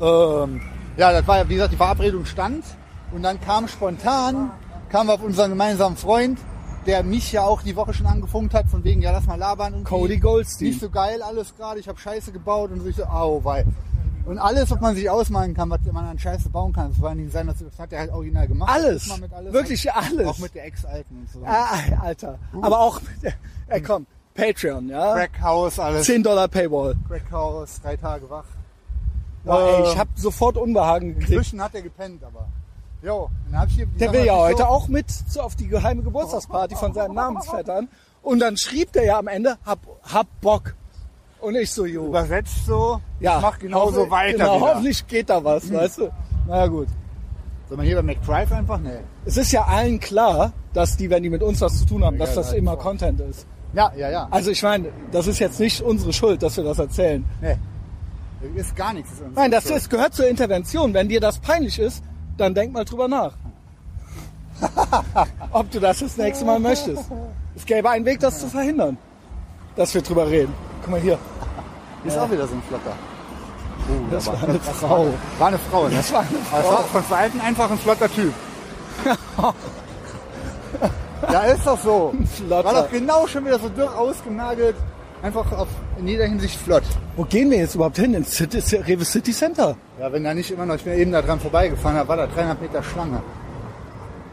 Ähm, 0.00 0.60
ja, 0.96 1.12
das 1.12 1.26
war 1.26 1.38
ja, 1.38 1.48
wie 1.48 1.54
gesagt, 1.54 1.72
die 1.72 1.76
Verabredung 1.76 2.24
stand. 2.26 2.64
Und 3.12 3.22
dann 3.22 3.40
kam 3.40 3.68
spontan, 3.68 4.50
kamen 4.92 5.08
wir 5.08 5.14
auf 5.14 5.22
unseren 5.22 5.50
gemeinsamen 5.50 5.96
Freund, 5.96 6.38
der 6.86 7.02
mich 7.02 7.32
ja 7.32 7.42
auch 7.42 7.62
die 7.62 7.74
Woche 7.76 7.94
schon 7.94 8.06
angefunkt 8.06 8.54
hat, 8.54 8.68
von 8.68 8.84
wegen, 8.84 9.02
ja, 9.02 9.10
lass 9.12 9.26
mal 9.26 9.36
labern. 9.38 9.74
Und 9.74 9.84
Cody 9.84 10.18
Goldstein. 10.18 10.68
Nicht 10.68 10.80
so 10.80 10.90
geil 10.90 11.22
alles 11.22 11.54
gerade, 11.56 11.80
ich 11.80 11.88
habe 11.88 11.98
Scheiße 11.98 12.30
gebaut 12.32 12.70
und 12.70 12.80
so, 12.82 12.88
ich 12.88 12.96
so, 12.96 13.04
au, 13.04 13.42
wei. 13.44 13.64
Und 14.24 14.38
alles, 14.38 14.70
was 14.70 14.80
man 14.80 14.94
sich 14.94 15.10
ausmalen 15.10 15.52
kann, 15.54 15.68
was 15.70 15.80
man 15.90 16.04
an 16.04 16.18
Scheiße 16.18 16.48
bauen 16.48 16.72
kann, 16.72 16.90
das 16.92 17.00
war 17.02 17.12
nicht 17.14 17.32
sein, 17.32 17.48
das 17.48 17.56
hat 17.78 17.92
er 17.92 18.00
halt 18.00 18.12
original 18.12 18.46
gemacht. 18.46 18.70
Alles. 18.72 19.10
Alles. 19.32 19.52
Wirklich 19.52 19.92
alles. 19.92 20.26
Auch 20.28 20.38
mit 20.38 20.54
der 20.54 20.64
Ex-Alten 20.66 21.16
und 21.22 21.30
so. 21.30 21.40
Ah, 21.44 21.78
Alter. 22.00 22.38
Aber 22.60 22.78
auch, 22.80 23.00
mit 23.00 23.22
der- 23.22 23.34
ey 23.68 23.80
komm, 23.82 24.06
Patreon, 24.34 24.88
ja? 24.88 25.14
Crackhaus, 25.14 25.78
alles. 25.78 26.06
10 26.06 26.22
Dollar 26.22 26.46
Paywall. 26.48 26.94
Crackhaus, 27.08 27.80
drei 27.82 27.96
Tage 27.96 28.30
wach. 28.30 28.44
Boah, 29.44 29.60
ey, 29.60 29.82
Äh, 29.86 29.92
ich 29.92 29.98
habe 29.98 30.10
sofort 30.14 30.56
Unbehagen 30.56 31.08
gekriegt. 31.14 31.30
Inzwischen 31.30 31.60
hat 31.60 31.74
er 31.74 31.82
gepennt, 31.82 32.22
aber. 32.22 32.46
Jo, 33.02 33.28
dann 33.50 33.60
hab 33.60 33.68
ich 33.68 33.74
hier, 33.74 33.86
Der 33.86 34.12
will 34.12 34.24
ja 34.24 34.36
heute 34.36 34.58
so- 34.58 34.64
auch 34.64 34.88
mit 34.88 35.10
so 35.10 35.40
auf 35.40 35.56
die 35.56 35.66
geheime 35.66 36.02
Geburtstagsparty 36.02 36.76
von 36.76 36.92
seinen 36.94 37.14
Namensvettern. 37.14 37.88
Und 38.22 38.38
dann 38.38 38.56
schrieb 38.56 38.92
der 38.92 39.04
ja 39.04 39.18
am 39.18 39.26
Ende, 39.26 39.56
hab, 39.66 39.80
hab 40.04 40.26
Bock. 40.40 40.74
Und 41.40 41.56
ich 41.56 41.72
so, 41.72 41.84
jo. 41.84 42.06
übersetzt 42.06 42.66
so, 42.66 43.00
Ja, 43.18 43.36
ich 43.38 43.42
mach 43.42 43.58
genauso 43.58 44.08
weiter. 44.08 44.38
Genau, 44.38 44.56
wieder. 44.56 44.66
hoffentlich 44.74 45.04
geht 45.08 45.28
da 45.28 45.42
was, 45.42 45.72
weißt 45.72 45.98
du. 45.98 46.10
Naja 46.46 46.68
gut. 46.68 46.86
Soll 47.68 47.76
man 47.78 47.86
hier 47.86 47.96
bei 47.96 48.02
McDrive 48.02 48.52
einfach? 48.52 48.78
Nee. 48.78 48.90
Es 49.24 49.36
ist 49.36 49.50
ja 49.50 49.64
allen 49.64 49.98
klar, 49.98 50.52
dass 50.72 50.96
die, 50.96 51.10
wenn 51.10 51.24
die 51.24 51.30
mit 51.30 51.42
uns 51.42 51.60
was 51.60 51.78
zu 51.80 51.86
tun 51.86 52.04
haben, 52.04 52.16
dass 52.18 52.30
Ja, 52.30 52.36
das 52.36 52.52
immer 52.52 52.74
voll. 52.74 52.82
Content 52.82 53.20
ist. 53.20 53.46
Ja, 53.72 53.90
ja, 53.96 54.10
ja. 54.10 54.28
Also 54.30 54.50
ich 54.52 54.62
meine, 54.62 54.90
das 55.10 55.26
ist 55.26 55.40
jetzt 55.40 55.58
nicht 55.58 55.80
unsere 55.82 56.12
Schuld, 56.12 56.42
dass 56.44 56.56
wir 56.56 56.62
das 56.64 56.78
erzählen. 56.78 57.24
Nee. 57.40 57.56
Das 58.54 58.66
ist 58.66 58.76
gar 58.76 58.92
nichts. 58.92 59.10
Ist 59.12 59.22
Nein, 59.34 59.50
das 59.50 59.66
ist, 59.66 59.88
gehört 59.90 60.14
zur 60.14 60.28
Intervention. 60.28 60.94
Wenn 60.94 61.08
dir 61.08 61.20
das 61.20 61.38
peinlich 61.40 61.78
ist, 61.80 62.04
dann 62.36 62.54
denk 62.54 62.72
mal 62.72 62.84
drüber 62.84 63.08
nach. 63.08 63.32
Ob 65.52 65.70
du 65.70 65.80
das 65.80 65.98
das 66.00 66.16
nächste 66.16 66.44
Mal 66.44 66.58
möchtest. 66.60 67.04
Es 67.56 67.66
gäbe 67.66 67.90
einen 67.90 68.04
Weg, 68.04 68.20
das 68.20 68.40
zu 68.40 68.46
verhindern, 68.48 68.96
dass 69.76 69.94
wir 69.94 70.02
drüber 70.02 70.28
reden. 70.28 70.54
Guck 70.82 70.90
mal 70.92 71.00
hier. 71.00 71.18
Ist 72.04 72.18
auch 72.18 72.30
wieder 72.30 72.46
so 72.46 72.54
ein 72.54 72.62
Flotter. 72.68 72.92
Oh, 73.88 73.92
Das 74.10 74.24
da 74.24 74.32
war 74.32 74.42
eine 74.48 74.58
das 74.58 74.68
Frau. 74.78 75.06
War 75.38 75.48
eine 75.48 75.58
Frau, 75.58 75.88
ne? 75.88 75.96
Das 75.96 76.12
war 76.12 76.20
eine 76.20 76.28
Aber 76.52 76.62
Frau. 76.62 76.72
war 76.72 76.84
von 76.84 77.02
Verhalten 77.02 77.40
einfach 77.40 77.70
ein 77.70 77.78
flotter 77.78 78.08
Typ. 78.12 78.32
ja, 81.32 81.40
ist 81.40 81.66
doch 81.66 81.78
so. 81.80 82.14
Flotter. 82.46 82.64
War 82.64 82.74
doch 82.82 82.90
genau 82.90 83.26
schon 83.26 83.44
wieder 83.44 83.58
so 83.58 83.68
dürr 83.68 83.96
ausgenagelt. 83.98 84.76
Einfach 85.22 85.52
auf, 85.52 85.68
in 85.98 86.08
jeder 86.08 86.26
Hinsicht 86.26 86.58
flott. 86.58 86.82
Wo 87.16 87.22
gehen 87.24 87.48
wir 87.48 87.58
jetzt 87.58 87.76
überhaupt 87.76 87.96
hin? 87.96 88.12
Ins 88.12 88.32
City, 88.36 88.58
Rewe 88.76 89.04
City 89.04 89.30
Center? 89.32 89.76
Ja, 90.00 90.12
wenn 90.12 90.24
da 90.24 90.34
nicht 90.34 90.50
immer 90.50 90.66
noch, 90.66 90.74
ich 90.74 90.82
bin 90.82 90.94
eben 90.94 91.12
da 91.12 91.22
dran 91.22 91.38
vorbeigefahren, 91.38 91.96
da 91.96 92.08
war 92.08 92.16
da 92.16 92.26
300 92.26 92.60
Meter 92.60 92.82
Schlange. 92.82 93.22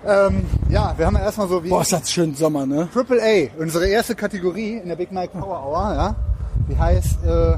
Ähm, 0.04 0.45
ja, 0.69 0.93
wir 0.97 1.06
haben 1.06 1.15
ja 1.15 1.21
erstmal 1.21 1.47
so 1.47 1.63
wie 1.63 1.69
Boah, 1.69 1.82
ist 1.82 1.93
das 1.93 2.10
schön 2.12 2.34
Sommer, 2.34 2.65
ne? 2.65 2.89
Triple 2.91 3.21
A, 3.21 3.62
unsere 3.62 3.88
erste 3.88 4.15
Kategorie 4.15 4.78
in 4.78 4.88
der 4.88 4.95
Big 4.95 5.12
Mike 5.12 5.38
Power 5.38 5.63
Hour, 5.63 5.93
ja. 5.93 6.15
Die 6.67 6.78
heißt 6.78 7.23
äh, 7.23 7.58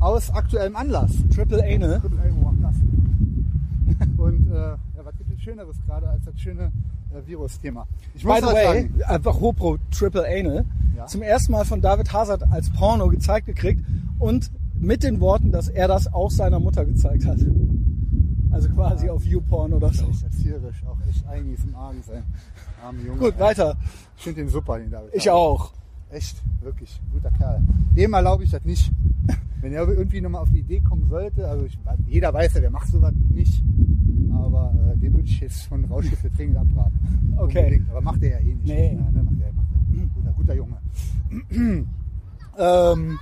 aus 0.00 0.30
aktuellem 0.30 0.76
Anlass. 0.76 1.12
Triple 1.34 1.62
A, 1.62 1.78
ne? 1.78 2.00
Triple 2.02 2.18
A, 2.18 2.24
oh, 2.44 2.52
krass. 2.60 2.74
Und 4.18 4.50
äh, 4.50 4.54
ja, 4.54 5.04
was 5.04 5.16
gibt 5.16 5.32
es 5.32 5.40
Schöneres 5.40 5.76
gerade 5.86 6.08
als 6.08 6.24
das 6.24 6.38
schöne 6.38 6.70
Virus-Thema? 7.24 7.86
Ich 8.14 8.22
By 8.22 8.28
muss 8.28 8.38
the 8.40 8.46
was 8.46 8.54
way, 8.54 8.64
sagen. 8.64 9.02
einfach 9.04 9.40
Hopro 9.40 9.78
Triple 9.90 10.24
A, 10.24 10.42
ne? 10.42 10.64
Ja. 10.96 11.06
Zum 11.06 11.22
ersten 11.22 11.52
Mal 11.52 11.64
von 11.64 11.80
David 11.80 12.12
Hazard 12.12 12.42
als 12.50 12.70
Porno 12.70 13.08
gezeigt 13.08 13.46
gekriegt 13.46 13.84
und 14.18 14.50
mit 14.78 15.02
den 15.02 15.20
Worten, 15.20 15.52
dass 15.52 15.68
er 15.68 15.88
das 15.88 16.12
auch 16.12 16.30
seiner 16.30 16.58
Mutter 16.58 16.84
gezeigt 16.84 17.26
hat. 17.26 17.38
Also 18.50 18.68
quasi 18.70 19.08
auf 19.10 19.24
YouPorn 19.24 19.74
oder 19.74 19.92
so. 19.92 20.08
Echt 20.08 20.22
erzieherisch, 20.24 20.82
auch 20.86 20.96
echt 21.08 21.26
einiges 21.26 21.64
im 21.64 21.74
Argen 21.76 22.02
sein. 22.06 22.24
Arme 22.82 23.02
Junge. 23.02 23.18
Gut, 23.18 23.38
weiter. 23.38 23.76
Ich 24.16 24.24
finde 24.24 24.42
den 24.42 24.48
super, 24.48 24.78
den 24.78 24.90
David. 24.90 25.14
Ich 25.14 25.30
auch. 25.30 25.72
Echt, 26.10 26.42
wirklich, 26.60 27.00
guter 27.12 27.30
Kerl. 27.30 27.62
Dem 27.96 28.12
erlaube 28.12 28.44
ich 28.44 28.50
das 28.50 28.64
nicht. 28.64 28.92
Wenn 29.60 29.72
er 29.72 29.88
irgendwie 29.88 30.20
nochmal 30.20 30.42
auf 30.42 30.50
die 30.50 30.60
Idee 30.60 30.80
kommen 30.80 31.08
sollte, 31.08 31.48
also 31.48 31.64
ich, 31.64 31.78
jeder 32.06 32.32
weiß 32.32 32.54
ja, 32.54 32.60
der 32.60 32.70
macht 32.70 32.88
sowas 32.88 33.12
nicht. 33.30 33.62
Aber 34.32 34.72
äh, 34.92 34.96
dem 34.98 35.14
würde 35.14 35.28
ich 35.28 35.40
jetzt 35.40 35.62
von 35.64 35.84
Rauschgifte 35.84 36.30
dringend 36.30 36.58
abraten. 36.58 37.00
Okay. 37.38 37.58
Unbedingt. 37.64 37.90
Aber 37.90 38.00
macht 38.00 38.22
er 38.22 38.30
ja 38.30 38.38
eh 38.38 38.54
nicht. 38.54 38.66
Nee. 38.66 38.94
Ja, 38.94 39.10
ne, 39.10 39.22
macht 39.22 39.40
er, 39.40 39.52
macht 39.52 39.66
er. 39.70 40.06
Guter, 40.14 40.32
guter 40.32 40.54
Junge. 40.54 40.76
ähm, 42.58 43.18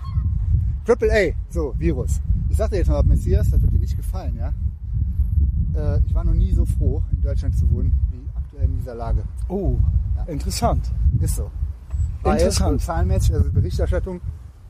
Triple 0.84 1.10
A, 1.12 1.32
so, 1.50 1.74
Virus. 1.76 2.20
Ich 2.48 2.56
sag 2.56 2.70
dir 2.70 2.76
jetzt 2.76 2.88
mal, 2.88 3.02
Messias, 3.02 3.50
das 3.50 3.60
wird 3.60 3.72
dir 3.72 3.80
nicht 3.80 3.96
gefallen, 3.96 4.36
ja? 4.36 4.52
Äh, 5.74 6.00
ich 6.06 6.14
war 6.14 6.22
noch 6.22 6.34
nie 6.34 6.52
so 6.52 6.64
froh, 6.64 7.02
in 7.10 7.22
Deutschland 7.22 7.56
zu 7.56 7.68
wohnen, 7.70 7.98
wie 8.12 8.28
aktuell 8.36 8.66
in 8.66 8.76
dieser 8.76 8.94
Lage. 8.94 9.24
Oh, 9.48 9.76
interessant. 10.28 10.92
Ist 11.20 11.36
so. 11.36 11.50
Interessant. 12.24 12.72
Weil, 12.72 12.80
Zahlenmäßig, 12.80 13.34
also 13.34 13.50
Berichterstattung, 13.50 14.20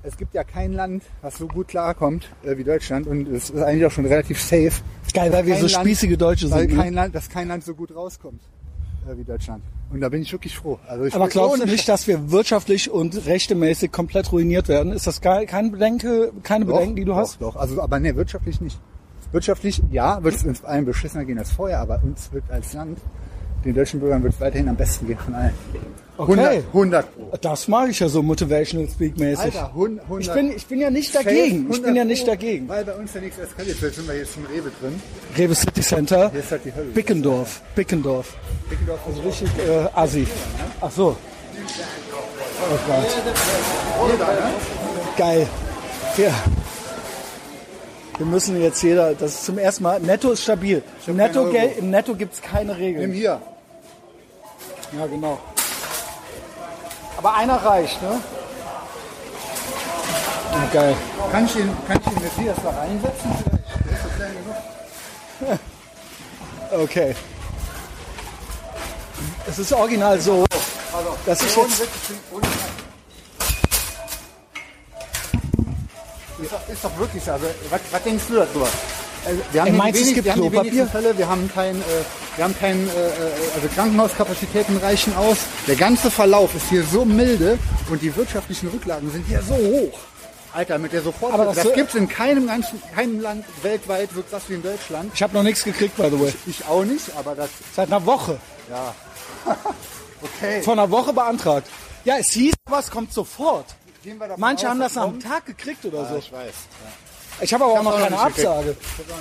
es 0.03 0.17
gibt 0.17 0.35
ja 0.35 0.45
kein 0.45 0.73
Land, 0.73 1.03
was 1.23 1.39
so 1.39 1.47
gut 1.47 1.69
klarkommt 1.69 2.29
äh, 2.45 2.57
wie 2.57 2.65
Deutschland 2.65 3.07
und 3.07 3.27
es 3.29 3.51
ist 3.51 3.63
eigentlich 3.63 3.87
auch 3.87 3.91
schon 3.91 4.05
relativ 4.07 4.41
safe. 4.41 4.73
Geil, 5.13 5.33
weil 5.33 5.47
wir 5.47 5.57
so 5.57 5.67
Land- 5.67 5.87
spießige 5.87 6.19
Deutsche 6.19 6.51
Weil 6.51 6.63
sind. 6.63 6.77
Ne? 6.77 6.83
kein 6.83 6.95
Land, 6.95 7.15
dass 7.15 7.29
kein 7.29 7.49
Land 7.49 7.65
so 7.65 7.75
gut 7.75 7.95
rauskommt 7.95 8.43
äh, 9.09 9.17
wie 9.17 9.25
Deutschland. 9.25 9.63
Und 9.91 10.01
da 10.01 10.09
bin 10.09 10.23
ich 10.23 10.33
wirklich 10.33 10.57
froh. 10.57 10.79
Also 10.89 11.05
ich 11.05 11.15
Aber 11.15 11.29
glaubst 11.29 11.63
du 11.63 11.67
nicht, 11.67 11.89
dass 11.89 12.07
wir 12.09 12.31
wirtschaftlich 12.31 12.91
und 12.91 13.27
rechtemäßig 13.27 13.93
komplett 13.93 14.33
ruiniert 14.33 14.69
werden? 14.69 14.93
Ist 14.93 15.07
das 15.07 15.21
gar 15.21 15.45
kein 15.45 15.71
Bedenke, 15.71 16.33
keine 16.43 16.65
Doch, 16.65 16.75
Bedenken, 16.75 16.97
die 16.97 17.05
du 17.05 17.13
doch, 17.13 17.19
hast? 17.19 17.41
Doch, 17.41 17.57
also 17.57 17.81
aber 17.81 18.01
ne, 18.01 18.17
wirtschaftlich 18.17 18.61
nicht. 18.61 18.79
Wirtschaftlich, 19.33 19.83
ja, 19.91 20.23
wird 20.23 20.35
es 20.35 20.45
uns 20.45 20.65
allen 20.65 20.85
beschissener 20.85 21.25
gehen 21.25 21.39
als 21.39 21.51
vorher, 21.51 21.81
aber 21.81 22.01
uns 22.03 22.33
wird 22.33 22.45
als 22.51 22.73
Land, 22.73 22.99
den 23.65 23.75
deutschen 23.75 24.01
Bürgern 24.01 24.23
wird 24.23 24.35
es 24.35 24.41
weiterhin 24.41 24.69
am 24.69 24.77
besten 24.77 25.07
gehen 25.07 25.19
von 25.19 25.35
allen. 25.35 25.55
Okay. 26.17 26.33
100, 26.33 26.65
100 26.69 27.17
Pro. 27.17 27.37
Das 27.41 27.67
mag 27.67 27.91
ich 27.91 27.99
ja 27.99 28.09
so 28.09 28.23
motivational 28.23 28.89
speak 28.89 29.19
mäßig. 29.19 29.47
Alter, 29.47 29.67
100, 29.71 30.05
100 30.05 30.27
Ich 30.27 30.33
bin, 30.33 30.57
ich 30.57 30.67
bin 30.67 30.81
ja 30.81 30.91
nicht 30.91 31.13
dagegen. 31.13 31.69
Ich 31.73 31.83
bin 31.83 31.97
ja 31.97 32.05
nicht 32.05 32.29
dagegen. 32.29 32.69
Weil 32.69 32.85
bei 32.85 32.95
uns 32.95 33.15
ja 33.15 33.21
nichts 33.21 33.39
eskaliert. 33.39 33.81
Jetzt 33.81 33.97
sind 33.97 34.07
wir 34.07 34.17
jetzt 34.17 34.37
im 34.37 34.47
Rewe 34.47 34.71
drin. 34.81 35.03
Rewe 35.37 35.55
City 35.57 35.81
Center, 35.81 36.31
Hier 36.31 36.41
ist 36.41 36.53
halt 36.53 36.65
die 36.65 36.73
Hölle. 36.73 36.87
Bickendorf, 36.91 37.63
Bickendorf. 37.75 38.37
Bickendorf 38.71 39.01
Also 39.07 39.23
richtig 39.23 39.49
äh, 39.59 39.89
assi. 39.93 40.27
Ach 40.81 40.91
so. 40.93 41.17
Oh 42.71 42.79
Gott. 42.87 43.07
Geil. 45.17 45.47
Ja. 46.17 46.33
Wir 48.19 48.27
müssen 48.27 48.63
jetzt 48.63 48.81
jeder, 48.85 49.15
das 49.15 49.35
ist 49.35 49.45
zum 49.47 49.59
ersten 49.59 49.83
Mal, 49.83 49.99
Netto 49.99 50.31
ist 50.31 50.43
stabil. 50.45 50.83
Im 51.09 51.17
Netto. 51.17 51.51
Geld, 51.51 51.79
im 51.79 51.91
Netto 51.91 52.15
gibt 52.15 52.35
es 52.35 52.41
keine 52.41 52.73
Nimm 52.73 52.81
Regeln. 52.81 53.13
hier. 53.13 53.41
Ja, 54.97 55.07
genau. 55.07 55.41
Aber 57.17 57.35
einer 57.35 57.57
reicht, 57.57 58.03
ne? 58.03 58.21
Ja, 60.53 60.69
geil. 60.73 60.97
Kann 61.33 61.45
ich 61.47 61.53
den, 61.53 61.77
kann 61.87 61.99
ich 61.99 62.13
den 62.13 62.23
Messias 62.23 62.57
da 62.63 62.71
reinsetzen? 62.71 63.31
Vielleicht. 65.39 65.61
Okay. 66.73 67.15
Es 69.47 69.59
ist 69.61 69.73
original 69.73 70.21
so. 70.21 70.45
Das 71.25 71.41
ist 71.41 71.57
jetzt, 71.57 71.83
Ist 76.43 76.53
doch, 76.53 76.69
ist 76.69 76.85
doch 76.85 76.99
wirklich 76.99 77.23
so. 77.23 77.33
Also, 77.33 77.47
was, 77.71 77.81
was 77.91 78.03
denkst 78.03 78.25
du 78.29 78.35
darüber? 78.35 78.69
Also, 79.25 79.41
wir 79.53 79.63
haben 79.63 79.77
meinst 79.77 79.99
die 80.01 80.05
du, 80.05 80.05
es 80.05 80.07
wenig- 80.07 80.15
gibt 80.15 80.25
wir 80.27 80.33
haben 80.33 80.43
die 80.43 80.51
Klopapier? 80.51 80.87
Fälle, 80.87 81.19
wir 81.19 81.29
haben 81.29 81.51
kein, 81.53 81.77
äh, 81.77 81.83
wir 82.37 82.45
haben 82.45 82.59
kein, 82.59 82.89
äh, 82.89 82.91
äh, 82.91 83.11
also 83.55 83.69
Krankenhauskapazitäten 83.75 84.77
reichen 84.79 85.17
aus. 85.17 85.39
Der 85.67 85.77
ganze 85.77 86.11
Verlauf 86.11 86.55
ist 86.55 86.69
hier 86.69 86.85
so 86.85 87.05
milde 87.05 87.59
und 87.91 88.03
die 88.03 88.15
wirtschaftlichen 88.17 88.69
Rücklagen 88.69 89.11
sind 89.11 89.27
hier 89.27 89.43
so 89.43 89.55
hoch. 89.55 89.99
Alter, 90.53 90.79
mit 90.79 90.93
der 90.93 91.03
sofort. 91.03 91.33
Aber 91.33 91.47
das 91.47 91.57
das 91.57 91.65
so- 91.65 91.73
gibt's 91.73 91.95
in 91.97 92.09
keinem 92.09 92.47
ganzen, 92.47 92.81
keinem 92.95 93.21
Land 93.21 93.45
weltweit 93.63 94.11
so 94.15 94.23
krass 94.23 94.43
wie 94.49 94.55
in 94.55 94.63
Deutschland. 94.63 95.11
ich 95.15 95.23
habe 95.23 95.35
noch 95.35 95.43
nichts 95.43 95.65
gekriegt, 95.65 95.97
by 95.97 96.09
the 96.11 96.21
way. 96.21 96.33
Ich 96.47 96.65
auch 96.67 96.85
nicht, 96.85 97.05
aber 97.17 97.35
das, 97.35 97.49
Seit 97.75 97.89
einer 97.89 98.05
Woche. 98.07 98.39
ja. 98.71 98.95
okay. 100.23 100.63
Vor 100.63 100.75
einer 100.75 100.91
Woche 100.91 101.13
beantragt. 101.13 101.69
Ja, 102.05 102.17
es 102.19 102.29
hieß, 102.31 102.55
was 102.67 102.91
kommt 102.91 103.13
sofort. 103.13 103.67
Gehen 104.03 104.19
wir 104.19 104.27
davon 104.29 104.41
Manche 104.41 104.67
aus, 104.67 104.71
haben 104.71 104.81
das 104.81 104.95
kommt. 104.95 105.23
Tag 105.23 105.47
gekriegt 105.47 105.85
oder 105.87 106.03
Ja, 106.03 106.09
so. 106.11 106.17
ich 106.19 106.31
weiß. 106.33 106.55
Ich 107.41 107.53
habe 107.53 107.65
aber 107.65 107.75
noch 107.83 107.93
auch 107.93 107.99
noch 107.99 108.03
keine. 108.03 108.19
Absage. 108.19 108.77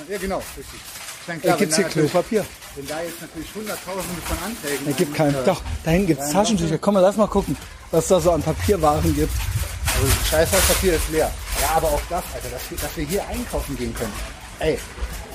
Ja, 0.08 0.18
genau, 0.18 0.42
richtig. 0.56 0.80
Ich 1.26 1.42
Da 1.42 1.56
gibt's 1.56 1.78
wenn 1.78 1.84
hier 1.90 1.92
Klopapier. 2.08 2.44
Wenn 2.76 2.86
da 2.88 3.00
jetzt 3.02 3.20
natürlich 3.20 3.48
hunderttausende 3.54 4.20
von 4.26 4.36
Anträgen. 4.44 4.86
Da 4.86 4.92
gibt 4.92 5.14
keinen. 5.14 5.34
äh, 5.34 5.44
Doch, 5.44 5.62
da 5.84 5.90
hinten 5.90 6.06
gibt's 6.08 6.30
Taschentücher. 6.30 6.78
Komm 6.78 6.94
mal, 6.94 7.00
lass 7.00 7.16
mal 7.16 7.26
gucken, 7.28 7.56
was 7.90 8.08
da 8.08 8.20
so 8.20 8.32
an 8.32 8.42
Papierwaren 8.42 9.14
gibt. 9.14 9.32
Also 9.94 10.12
Scheißhauspapier 10.28 10.94
ist 10.94 11.08
leer. 11.10 11.30
Ja, 11.62 11.68
aber 11.76 11.88
auch 11.88 12.00
das, 12.10 12.24
Alter, 12.34 12.48
dass 12.50 12.70
wir, 12.70 12.78
dass 12.78 12.96
wir 12.96 13.04
hier 13.04 13.26
einkaufen 13.28 13.76
gehen 13.76 13.94
können. 13.94 14.12
Ey, 14.58 14.78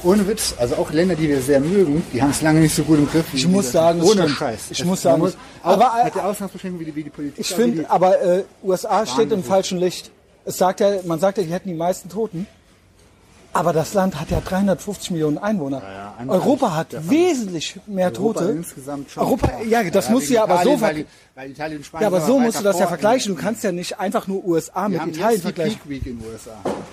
ohne 0.04 0.28
Witz, 0.28 0.54
also 0.58 0.76
auch 0.76 0.92
Länder, 0.92 1.16
die 1.16 1.28
wir 1.30 1.42
sehr 1.42 1.60
mögen, 1.60 2.04
die 2.14 2.22
haben 2.22 2.32
es 2.32 2.42
lange 2.42 2.60
nicht 2.60 2.76
so 2.76 2.84
gut 2.84 3.00
im 3.00 3.10
Griff. 3.10 3.26
Ich 3.34 3.42
die 3.42 3.48
muss 3.48 3.66
das- 3.66 3.74
sagen, 3.74 4.00
es 4.00 4.06
ohne 4.06 4.22
stimmt. 4.24 4.38
Scheiß. 4.38 4.60
Ich 4.72 4.80
Es- 4.82 4.86
muss 4.86 5.02
sagen, 5.02 5.20
muss, 5.20 5.32
es- 5.32 5.38
aber, 5.64 5.94
äh, 6.02 6.06
mit 6.06 6.16
der 6.16 6.26
Ausgangsbeschränkung 6.26 6.80
wie 6.82 6.86
die, 6.86 6.96
wie 6.96 7.04
die 7.04 7.10
Politik. 7.10 7.40
Ich 7.40 7.50
wie 7.52 7.54
finde, 7.56 7.78
die- 7.80 7.86
aber 7.88 8.22
äh, 8.22 8.44
USA 8.64 9.06
steht 9.06 9.32
im 9.32 9.44
falschen 9.44 9.78
Licht. 9.80 10.12
Es 10.46 10.58
sagt 10.58 10.82
ja, 10.82 10.92
man 11.06 11.20
sagt 11.20 11.38
ja, 11.38 11.44
die 11.44 11.52
hätten 11.52 11.70
die 11.70 11.76
meisten 11.76 12.10
Toten. 12.10 12.48
Aber 13.52 13.74
das 13.74 13.94
Land 13.96 14.20
hat 14.20 14.30
ja 14.30 14.42
350 14.42 15.12
Millionen 15.12 15.38
Einwohner. 15.40 15.82
ja, 15.82 16.14
ein- 16.20 16.30
Europa 16.30 16.76
hat 16.76 16.88
wesentlich 17.10 17.80
mehr 17.88 18.08
Europa 18.14 18.42
Tote. 18.42 18.52
insgesamt 18.52 19.10
schon. 19.10 19.24
Europa, 19.24 19.50
ja, 19.68 19.84
das 19.90 20.10
musst 20.10 20.30
du 20.30 20.34
ja 20.36 20.44
aber 20.44 20.62
so 20.64 20.74
Italien, 20.76 21.06
weil, 21.36 21.50
Italien 21.50 21.84
Ja, 22.00 22.08
aber 22.08 22.22
so 22.22 22.40
musst 22.40 22.60
du 22.60 22.64
das 22.64 22.80
ja 22.80 22.88
vergleichen. 22.88 23.36
Du 23.36 23.42
kannst 23.42 23.64
ja 23.64 23.72
nicht 23.72 24.00
einfach 24.00 24.28
nur 24.28 24.46
USA 24.46 24.88
Wir 24.90 25.04
mit 25.04 25.18
Italien 25.18 25.42
vergleichen. 25.42 25.80
Peak 25.80 25.90
Week 25.90 26.06
in 26.06 26.22
USA. 26.26 26.52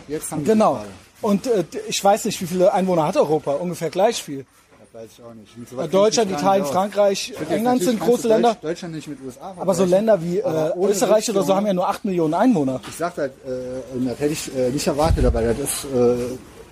Jetzt 0.08 0.32
haben 0.32 0.44
Genau. 0.44 0.82
Und 1.22 1.46
äh, 1.46 1.64
ich 1.88 2.02
weiß 2.02 2.24
nicht, 2.26 2.40
wie 2.40 2.46
viele 2.46 2.72
Einwohner 2.72 3.06
hat 3.06 3.16
Europa? 3.16 3.52
Ungefähr 3.52 3.90
gleich 3.90 4.22
viel. 4.22 4.46
Weiß 4.96 5.10
ich 5.18 5.22
auch 5.22 5.34
nicht. 5.34 5.52
So 5.70 5.76
weit 5.76 5.92
Deutschland, 5.92 6.30
ich 6.30 6.38
Italien, 6.38 6.64
aus. 6.64 6.70
Frankreich, 6.70 7.34
Ich 7.38 7.50
England 7.50 7.82
sind 7.82 8.00
große 8.00 8.28
Länder. 8.28 8.50
Deutsch- 8.54 8.62
Deutschland 8.62 8.94
nicht 8.94 9.08
mit 9.08 9.18
USA 9.26 9.54
Aber 9.58 9.74
so. 9.74 9.84
Länder 9.84 10.22
wie 10.22 10.38
äh, 10.38 10.70
Österreich 10.80 11.28
oder 11.28 11.42
so 11.42 11.54
haben 11.54 11.66
ja 11.66 11.74
nur 11.74 11.86
8 11.86 12.06
Millionen 12.06 12.32
Einwohner. 12.32 12.80
Ich 12.88 12.96
sag 12.96 13.14
halt, 13.18 13.32
äh, 13.44 14.06
das 14.06 14.18
hätte 14.20 14.32
ich 14.32 14.56
äh, 14.56 14.70
nicht 14.70 14.86
erwartet, 14.86 15.22
aber 15.26 15.42
das 15.42 15.58
ist 15.58 15.84
äh, 15.84 16.16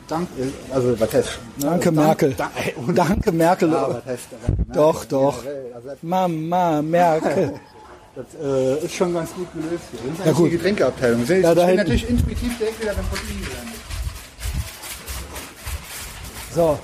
dank, 0.09 0.29
äh, 0.39 0.75
also 0.75 0.99
was 0.99 1.13
heißt? 1.13 1.29
ne, 1.59 1.67
Danke, 1.67 1.85
dank- 1.93 1.97
Merkel. 1.97 2.35
dank- 2.35 2.51
ey, 2.57 2.75
Danke, 2.95 3.33
Merkel. 3.33 3.71
Ja, 3.73 3.89
was 3.91 4.07
heißt 4.07 4.25
danke, 4.31 4.63
Merkel? 4.63 4.75
Doch, 4.75 5.05
doch. 5.05 5.43
Generell, 5.43 5.73
Also 5.75 5.89
Mama, 6.01 6.81
Merkel. 6.83 7.61
das 8.17 8.27
äh, 8.43 8.85
ist 8.87 8.95
schon 8.95 9.13
ganz 9.13 9.35
gut 9.35 9.49
gelöst 9.53 9.85
hier. 9.91 10.01
Das 10.09 10.19
ist 10.21 10.27
Ja, 10.27 10.33
gut. 10.33 10.47
die 10.47 10.51
Getränkeabteilung. 10.53 11.23
Ich 11.25 11.29
Ja, 11.29 11.55
da 11.55 11.67
bin 11.67 11.77
natürlich 11.77 12.09
intuitiv 12.09 12.57
direkt 12.59 12.81
wieder 12.81 12.95
beim 12.95 13.05
Protein 13.05 13.27
gelandet. 13.43 13.81
So. 16.55 16.79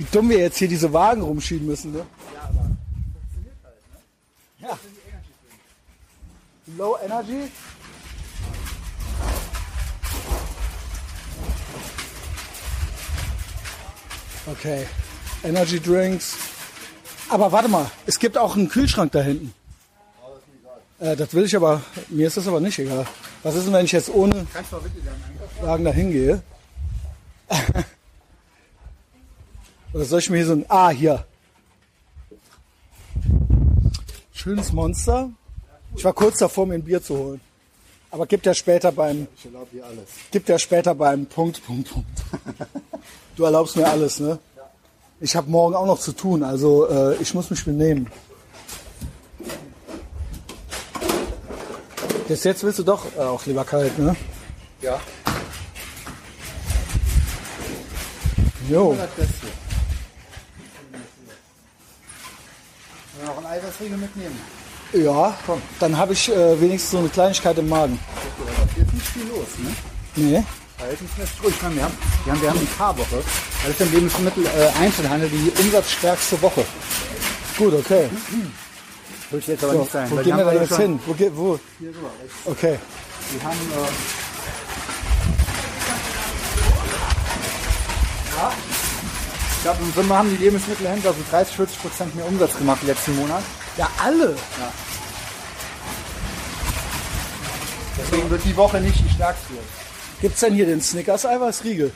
Wie 0.00 0.06
dumm 0.10 0.30
wir 0.30 0.38
jetzt 0.38 0.56
hier 0.56 0.66
diese 0.66 0.90
Wagen 0.94 1.20
rumschieben 1.20 1.66
müssen, 1.66 1.92
ne? 1.92 2.06
Ja. 4.58 4.78
Low 6.78 6.96
Energy. 7.04 7.50
Okay. 14.46 14.86
Energy 15.44 15.78
Drinks. 15.78 16.34
Aber 17.28 17.52
warte 17.52 17.68
mal, 17.68 17.90
es 18.06 18.18
gibt 18.18 18.38
auch 18.38 18.56
einen 18.56 18.70
Kühlschrank 18.70 19.12
da 19.12 19.20
hinten. 19.20 19.52
Äh, 20.98 21.14
das 21.14 21.34
will 21.34 21.44
ich 21.44 21.54
aber, 21.54 21.82
mir 22.08 22.26
ist 22.26 22.38
das 22.38 22.48
aber 22.48 22.60
nicht 22.60 22.78
egal. 22.78 23.06
Was 23.42 23.54
ist 23.54 23.66
denn, 23.66 23.74
wenn 23.74 23.84
ich 23.84 23.92
jetzt 23.92 24.08
ohne 24.08 24.46
Wagen 25.60 25.84
da 25.84 25.92
hingehe? 25.92 26.42
Oder 29.92 30.04
soll 30.04 30.20
ich 30.20 30.30
mir 30.30 30.36
hier 30.36 30.46
so 30.46 30.52
ein, 30.52 30.64
ah, 30.68 30.90
hier. 30.90 31.24
Schönes 34.32 34.72
Monster. 34.72 35.30
Ich 35.96 36.04
war 36.04 36.12
kurz 36.12 36.38
davor, 36.38 36.66
mir 36.66 36.74
ein 36.74 36.84
Bier 36.84 37.02
zu 37.02 37.16
holen. 37.18 37.40
Aber 38.12 38.26
gibt 38.26 38.46
ja 38.46 38.54
später 38.54 38.90
beim, 38.92 39.26
Ich 39.36 39.44
erlaube 39.44 39.68
hier 39.72 39.84
alles. 39.84 40.08
gibt 40.30 40.48
ja 40.48 40.58
später 40.58 40.94
beim 40.94 41.26
Punkt, 41.26 41.64
Punkt, 41.64 41.90
Punkt. 41.90 42.08
Du 43.36 43.44
erlaubst 43.44 43.76
mir 43.76 43.88
alles, 43.88 44.20
ne? 44.20 44.38
Ich 45.20 45.34
habe 45.34 45.50
morgen 45.50 45.74
auch 45.74 45.86
noch 45.86 45.98
zu 45.98 46.12
tun, 46.12 46.42
also 46.42 46.88
äh, 46.88 47.16
ich 47.16 47.32
muss 47.32 47.48
mich 47.48 47.64
benehmen. 47.64 48.06
Jetzt, 52.28 52.44
jetzt 52.44 52.62
willst 52.62 52.80
du 52.80 52.82
doch 52.82 53.06
äh, 53.16 53.20
auch 53.20 53.46
lieber 53.46 53.64
kalt, 53.64 53.98
ne? 53.98 54.14
Ja. 54.82 55.00
Jo. 58.68 58.96
Wollen 63.20 63.28
wir 63.28 63.34
noch 63.34 63.36
einen 63.38 63.46
Eiweißriegel 63.62 63.98
mitnehmen? 63.98 64.40
Ja, 64.92 65.36
dann 65.78 65.96
habe 65.96 66.14
ich 66.14 66.28
äh, 66.30 66.60
wenigstens 66.60 66.90
so 66.92 66.98
eine 66.98 67.08
Kleinigkeit 67.10 67.58
im 67.58 67.68
Magen. 67.68 67.98
Hier 68.74 68.84
ist 68.84 68.92
nicht 68.94 69.06
viel 69.06 69.22
los, 69.28 69.46
ne? 69.58 69.74
Nee. 70.16 70.44
Verhältnismäßig 70.78 71.42
ruhig. 71.44 71.54
Ich 71.54 71.62
meine, 71.62 71.76
wir 71.76 71.82
haben, 71.84 71.94
wir 72.24 72.32
haben, 72.32 72.42
wir 72.42 72.50
haben 72.50 72.58
eine 72.58 72.66
K-Woche. 72.66 73.22
Das 73.62 73.70
ist 73.70 73.80
im 73.82 73.92
Lebensmittel 73.92 74.46
äh, 74.46 74.70
Einzelhandel 74.82 75.28
die 75.28 75.52
umsatzstärkste 75.62 76.40
Woche. 76.42 76.64
Gut, 77.58 77.74
okay. 77.74 78.08
Wird 79.30 79.46
jetzt 79.46 79.62
aber 79.64 79.74
So, 79.74 79.80
nicht 79.80 79.92
sein. 79.92 80.10
wo 80.10 80.16
gehen 80.16 80.36
wir 80.36 80.44
denn 80.46 80.60
jetzt 80.62 80.76
hin? 80.76 80.98
Wo, 81.06 81.12
ge- 81.12 81.30
wo? 81.34 81.58
Hier 81.78 81.88
rüber. 81.90 82.10
Okay. 82.46 82.78
Die 83.34 83.44
haben, 83.44 83.58
äh, 83.58 83.86
ja. 88.36 88.52
Ich 89.60 89.64
glaube, 89.64 89.78
im 89.82 89.92
Sommer 89.92 90.16
haben 90.16 90.30
die 90.30 90.42
Lebensmittelhändler 90.42 91.12
so 91.12 91.18
30, 91.30 91.54
40 91.54 91.82
Prozent 91.82 92.14
mehr 92.16 92.26
Umsatz 92.26 92.56
gemacht 92.56 92.82
letzten 92.82 93.14
Monat. 93.16 93.42
Ja, 93.76 93.90
alle. 94.02 94.34
Deswegen 97.98 98.30
wird 98.30 98.42
die 98.42 98.56
Woche 98.56 98.80
nicht 98.80 98.98
die 99.04 99.10
stärkste. 99.10 99.52
Gibt's 100.22 100.40
denn 100.40 100.54
hier 100.54 100.64
den 100.64 100.80
Snickers 100.80 101.26
Eiweißriegel? 101.26 101.92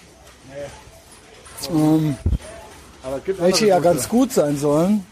Ähm, 1.71 2.17
Aber 3.03 3.17
es 3.17 3.25
gibt 3.25 3.41
welche 3.41 3.67
ja 3.69 3.79
ganz 3.79 4.11
gut 4.11 4.31
sein 4.31 4.59
sollen. 4.59 5.07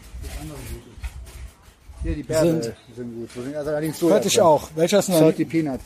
Hier, 2.03 2.13
die 2.15 2.21
Bärbel 2.21 2.61
sind- 2.61 2.73
sind, 2.95 3.15
gut. 3.33 3.43
Sind 3.45 3.55
also 3.55 3.69
allerdings 3.71 3.97
so 3.97 4.09
Hörte 4.11 4.27
ich 4.27 4.39
auch. 4.39 4.69
Welcher 4.75 4.99
ist 4.99 5.07
denn 5.09 5.17
Salty 5.17 5.47
hier. 5.49 5.79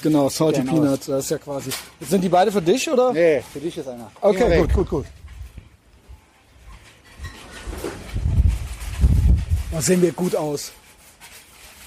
Genau, 0.00 0.28
Salty 0.28 0.60
Genau. 0.60 0.72
Peanuts. 0.74 1.06
Das 1.06 1.24
ist 1.24 1.30
ja 1.30 1.38
quasi. 1.38 1.70
Sind 2.08 2.20
die 2.22 2.28
beide 2.28 2.52
für 2.52 2.62
dich, 2.62 2.88
oder? 2.88 3.12
Nee, 3.12 3.42
für 3.52 3.58
dich 3.58 3.76
ist 3.76 3.88
einer. 3.88 4.12
Okay, 4.20 4.60
gut, 4.60 4.72
gut, 4.72 4.88
gut. 4.90 5.06
Da 9.70 9.82
sehen 9.82 10.00
wir 10.00 10.12
gut 10.12 10.34
aus. 10.34 10.72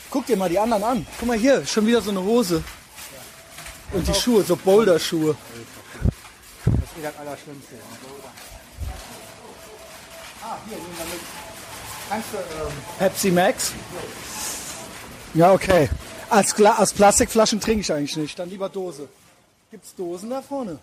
Guck 0.09 0.25
dir 0.25 0.37
mal 0.37 0.49
die 0.49 0.59
anderen 0.59 0.83
an. 0.83 1.07
Guck 1.19 1.27
mal 1.27 1.37
hier, 1.37 1.65
schon 1.65 1.87
wieder 1.87 2.01
so 2.01 2.11
eine 2.11 2.21
Hose. 2.21 2.63
Und 3.93 4.07
die 4.07 4.13
Schuhe, 4.13 4.43
so 4.43 4.55
Boulder-Schuhe. 4.55 5.35
Das 6.65 6.73
ist 6.73 6.97
eh 6.99 7.01
das 7.01 7.17
Allerschlimmste. 7.17 7.75
Ah, 10.43 10.57
hier, 10.67 10.77
nehmen 10.77 10.97
wir 10.97 11.05
mit. 11.05 11.21
Kannst 12.09 12.27
du, 12.33 12.37
ähm, 12.37 12.73
Pepsi 12.99 13.31
Max. 13.31 13.71
Ja, 15.33 15.53
okay. 15.53 15.89
Als, 16.29 16.53
Gla 16.55 16.75
als 16.75 16.93
Plastikflaschen 16.93 17.59
trinke 17.59 17.81
ich 17.81 17.91
eigentlich 17.91 18.17
nicht. 18.17 18.37
Dann 18.37 18.49
lieber 18.49 18.69
Dose. 18.69 19.07
Gibt's 19.71 19.95
Dosen 19.95 20.29
da 20.29 20.41
vorne? 20.41 20.77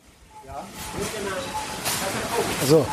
Ja. 0.46 0.64
Also. 2.62 2.86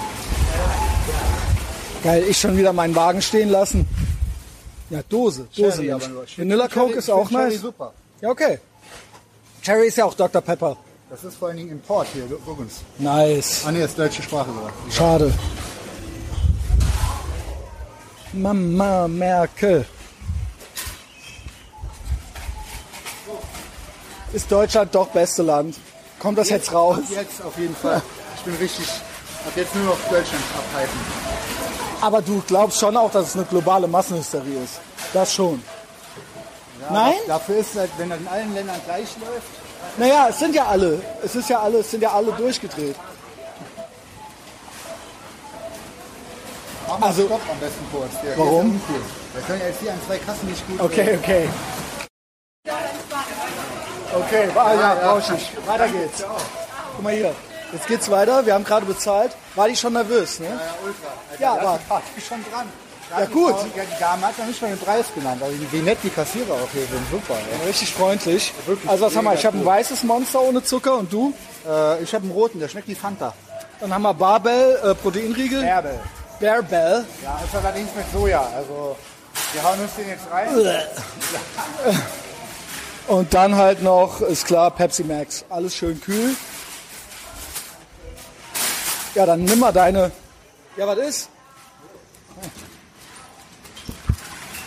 Geil, 2.05 2.23
ich 2.29 2.37
schon 2.39 2.55
wieder 2.55 2.71
meinen 2.71 2.93
Wagen 2.95 3.19
stehen 3.19 3.49
lassen. 3.49 3.87
Ja, 4.91 5.01
Dose. 5.09 5.47
Dose. 5.57 5.81
Mensch. 5.81 6.03
aber 6.03 6.13
nur. 6.13 6.25
Vanilla 6.37 6.67
Coke 6.67 6.75
Cherry- 6.91 6.97
ist 6.99 7.09
auch 7.09 7.27
Cherry 7.29 7.49
nice. 7.53 7.61
super. 7.61 7.93
Ja, 8.21 8.29
okay. 8.29 8.59
Cherry 9.63 9.87
ist 9.87 9.97
ja 9.97 10.05
auch 10.05 10.13
Dr. 10.13 10.39
Pepper. 10.39 10.77
Das 11.09 11.23
ist 11.23 11.35
vor 11.37 11.47
allen 11.47 11.57
Dingen 11.57 11.71
Import 11.71 12.07
hier, 12.13 12.25
guck 12.45 12.59
uns. 12.59 12.81
Nice. 12.99 13.63
Ah 13.65 13.71
ne, 13.71 13.79
ist 13.85 13.97
deutsche 13.97 14.21
Sprache 14.21 14.51
sogar. 14.53 14.71
Schade. 14.91 15.33
Mama 18.33 19.07
Merkel. 19.07 19.83
Ist 24.31 24.51
Deutschland 24.51 24.93
doch 24.93 25.07
beste 25.07 25.41
Land? 25.41 25.75
Kommt 26.19 26.37
das 26.37 26.49
jetzt 26.49 26.71
raus? 26.71 26.97
Ab 26.99 27.03
jetzt 27.09 27.43
auf 27.43 27.57
jeden 27.57 27.75
Fall. 27.75 27.99
Ich 28.37 28.43
bin 28.43 28.53
richtig, 28.57 28.85
ab 29.47 29.53
jetzt 29.55 29.73
nur 29.73 29.85
noch 29.85 29.97
Deutschland 30.07 30.43
abhalten. 30.55 30.99
Aber 32.05 32.21
du 32.21 32.39
glaubst 32.45 32.79
schon 32.79 32.95
auch, 32.95 33.09
dass 33.11 33.29
es 33.29 33.35
eine 33.35 33.45
globale 33.45 33.87
Massenhysterie 33.87 34.59
ist. 34.63 34.75
Das 35.11 35.33
schon. 35.33 35.59
Ja, 36.81 36.91
Nein? 36.91 37.13
Dafür 37.25 37.55
ist 37.57 37.75
halt, 37.75 37.89
wenn 37.97 38.11
das 38.11 38.19
in 38.19 38.27
allen 38.27 38.53
Ländern 38.53 38.79
gleich 38.85 39.07
läuft, 39.19 39.47
Naja, 39.97 40.27
es 40.29 40.37
sind 40.37 40.53
ja 40.53 40.65
alle. 40.67 41.01
Es 41.23 41.33
ist 41.33 41.49
ja 41.49 41.59
alle, 41.61 41.79
es 41.79 41.89
sind 41.89 42.03
ja 42.03 42.11
alle 42.11 42.31
durchgedreht. 42.33 42.95
Also- 47.01 47.25
Stopp 47.25 47.41
am 47.51 47.59
besten 47.59 47.85
kurz. 47.91 48.11
Hier 48.21 48.37
Warum? 48.37 48.79
ja. 48.87 48.95
Wir 49.33 49.41
können 49.47 49.59
ja 49.61 49.67
jetzt 49.67 49.79
hier 49.81 49.91
an 49.93 49.99
zwei 50.05 50.17
Kassen 50.19 50.47
nicht 50.47 50.67
gut 50.67 50.79
Okay, 50.81 51.17
okay. 51.17 51.49
Okay, 54.13 54.49
wa- 54.53 54.73
ja, 54.75 55.17
ich 55.17 55.29
nicht. 55.31 55.67
Weiter 55.67 55.87
geht's. 55.87 56.23
Guck 56.95 57.03
mal 57.03 57.13
hier. 57.13 57.33
Jetzt 57.74 57.88
geht's 57.88 58.09
weiter. 58.09 58.45
Wir 58.45 58.53
haben 58.53 58.63
gerade 58.63 58.86
bezahlt. 58.86 59.32
War 59.55 59.68
die 59.68 59.76
schon 59.76 59.93
nervös, 59.93 60.39
ne? 60.39 60.47
Ja, 60.47 60.53
ultra. 60.84 61.07
Alter, 61.32 61.41
Ja, 61.41 61.51
aber- 61.53 61.76
ist 61.99 62.03
die 62.18 62.22
schon 62.22 62.45
dran. 62.51 62.68
Ja, 63.11 63.26
die 63.26 63.32
gut. 63.32 63.55
Ja, 63.76 63.84
die 63.84 63.99
Dame 63.99 64.26
hat 64.28 64.34
ja 64.38 64.45
nicht 64.45 64.61
mal 64.61 64.68
den 64.70 64.80
Preis 64.80 65.05
genannt. 65.13 65.41
Also 65.43 65.55
wie 65.72 65.78
nett 65.82 65.99
die 66.03 66.09
Kassierer 66.09 66.53
auch 66.53 66.70
hier 66.74 66.82
sind. 66.88 67.05
Super. 67.11 67.36
Ey. 67.61 67.68
Richtig 67.68 67.93
freundlich. 67.93 68.51
Wirklich 68.66 68.89
Also 68.89 69.05
was 69.05 69.16
haben 69.16 69.26
wir? 69.26 69.34
Ich 69.36 69.45
habe 69.45 69.57
ein 69.57 69.66
weißes 69.66 70.03
Monster 70.03 70.41
ohne 70.41 70.63
Zucker 70.63 70.95
und 70.95 71.11
du? 71.13 71.34
Äh, 71.68 72.01
ich 72.01 72.13
habe 72.16 72.24
einen 72.24 72.32
roten, 72.32 72.59
der 72.59 72.68
schmeckt 72.68 72.88
wie 72.88 72.95
Fanta. 72.95 73.34
Dann 73.80 73.93
haben 73.93 74.01
wir 74.01 74.13
Barbell, 74.13 74.80
äh, 74.84 74.95
Proteinriegel, 74.95 75.63
Erbe. 75.63 75.99
Bearbell. 76.39 77.05
Ja, 77.24 77.39
ist 77.45 77.55
allerdings 77.55 77.89
mit 77.95 78.05
Soja. 78.11 78.41
Also 78.55 78.95
wir 79.53 79.63
hauen 79.63 79.80
uns 79.82 79.93
den 79.95 80.09
jetzt 80.09 80.24
rein. 80.32 80.47
Und 83.07 83.34
dann 83.36 83.55
halt 83.55 83.84
noch, 83.84 84.22
ist 84.22 84.47
klar, 84.47 84.72
Pepsi 84.72 85.03
Max. 85.03 85.45
Alles 85.49 85.76
schön 85.76 86.01
kühl. 86.01 86.36
Ja, 89.16 89.26
dann 89.26 89.45
nimm 89.45 89.59
mal 89.59 89.72
deine. 89.72 90.11
Ja, 90.76 90.86
was 90.88 90.97
ist? 90.97 91.30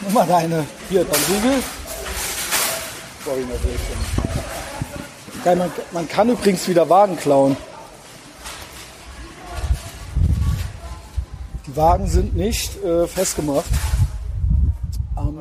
Nimm 0.01 0.15
mal 0.15 0.27
deine. 0.27 0.65
Hier, 0.89 1.05
dein 1.05 1.21
Riegel. 1.35 1.63
Sorry, 3.25 3.41
natürlich. 3.41 3.81
Geil, 5.45 5.57
man, 5.57 5.71
man 5.93 6.09
kann 6.09 6.31
übrigens 6.31 6.67
wieder 6.67 6.89
Wagen 6.89 7.19
klauen. 7.19 7.59
Die 11.67 11.77
Wagen 11.77 12.07
sind 12.07 12.35
nicht 12.35 12.83
äh, 12.83 13.07
festgemacht. 13.07 13.67
Ähm, 15.19 15.41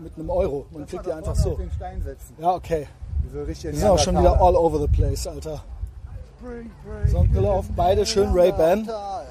mit 0.00 0.14
einem 0.16 0.30
Euro. 0.30 0.66
Man 0.70 0.86
kriegt 0.86 1.04
die 1.04 1.12
einfach 1.12 1.34
so. 1.34 1.58
Ja, 2.38 2.54
okay. 2.54 2.86
Die 3.24 3.76
sind 3.76 3.88
auch 3.88 3.98
schon 3.98 4.16
wieder 4.16 4.40
all 4.40 4.54
over 4.54 4.78
the 4.78 4.86
place, 4.86 5.26
Alter. 5.26 5.64
Sonnenbrille 7.06 7.50
auf, 7.50 7.66
beide 7.74 8.06
schön 8.06 8.28
Ray-Ban. 8.32 8.84
Ja, 8.84 9.22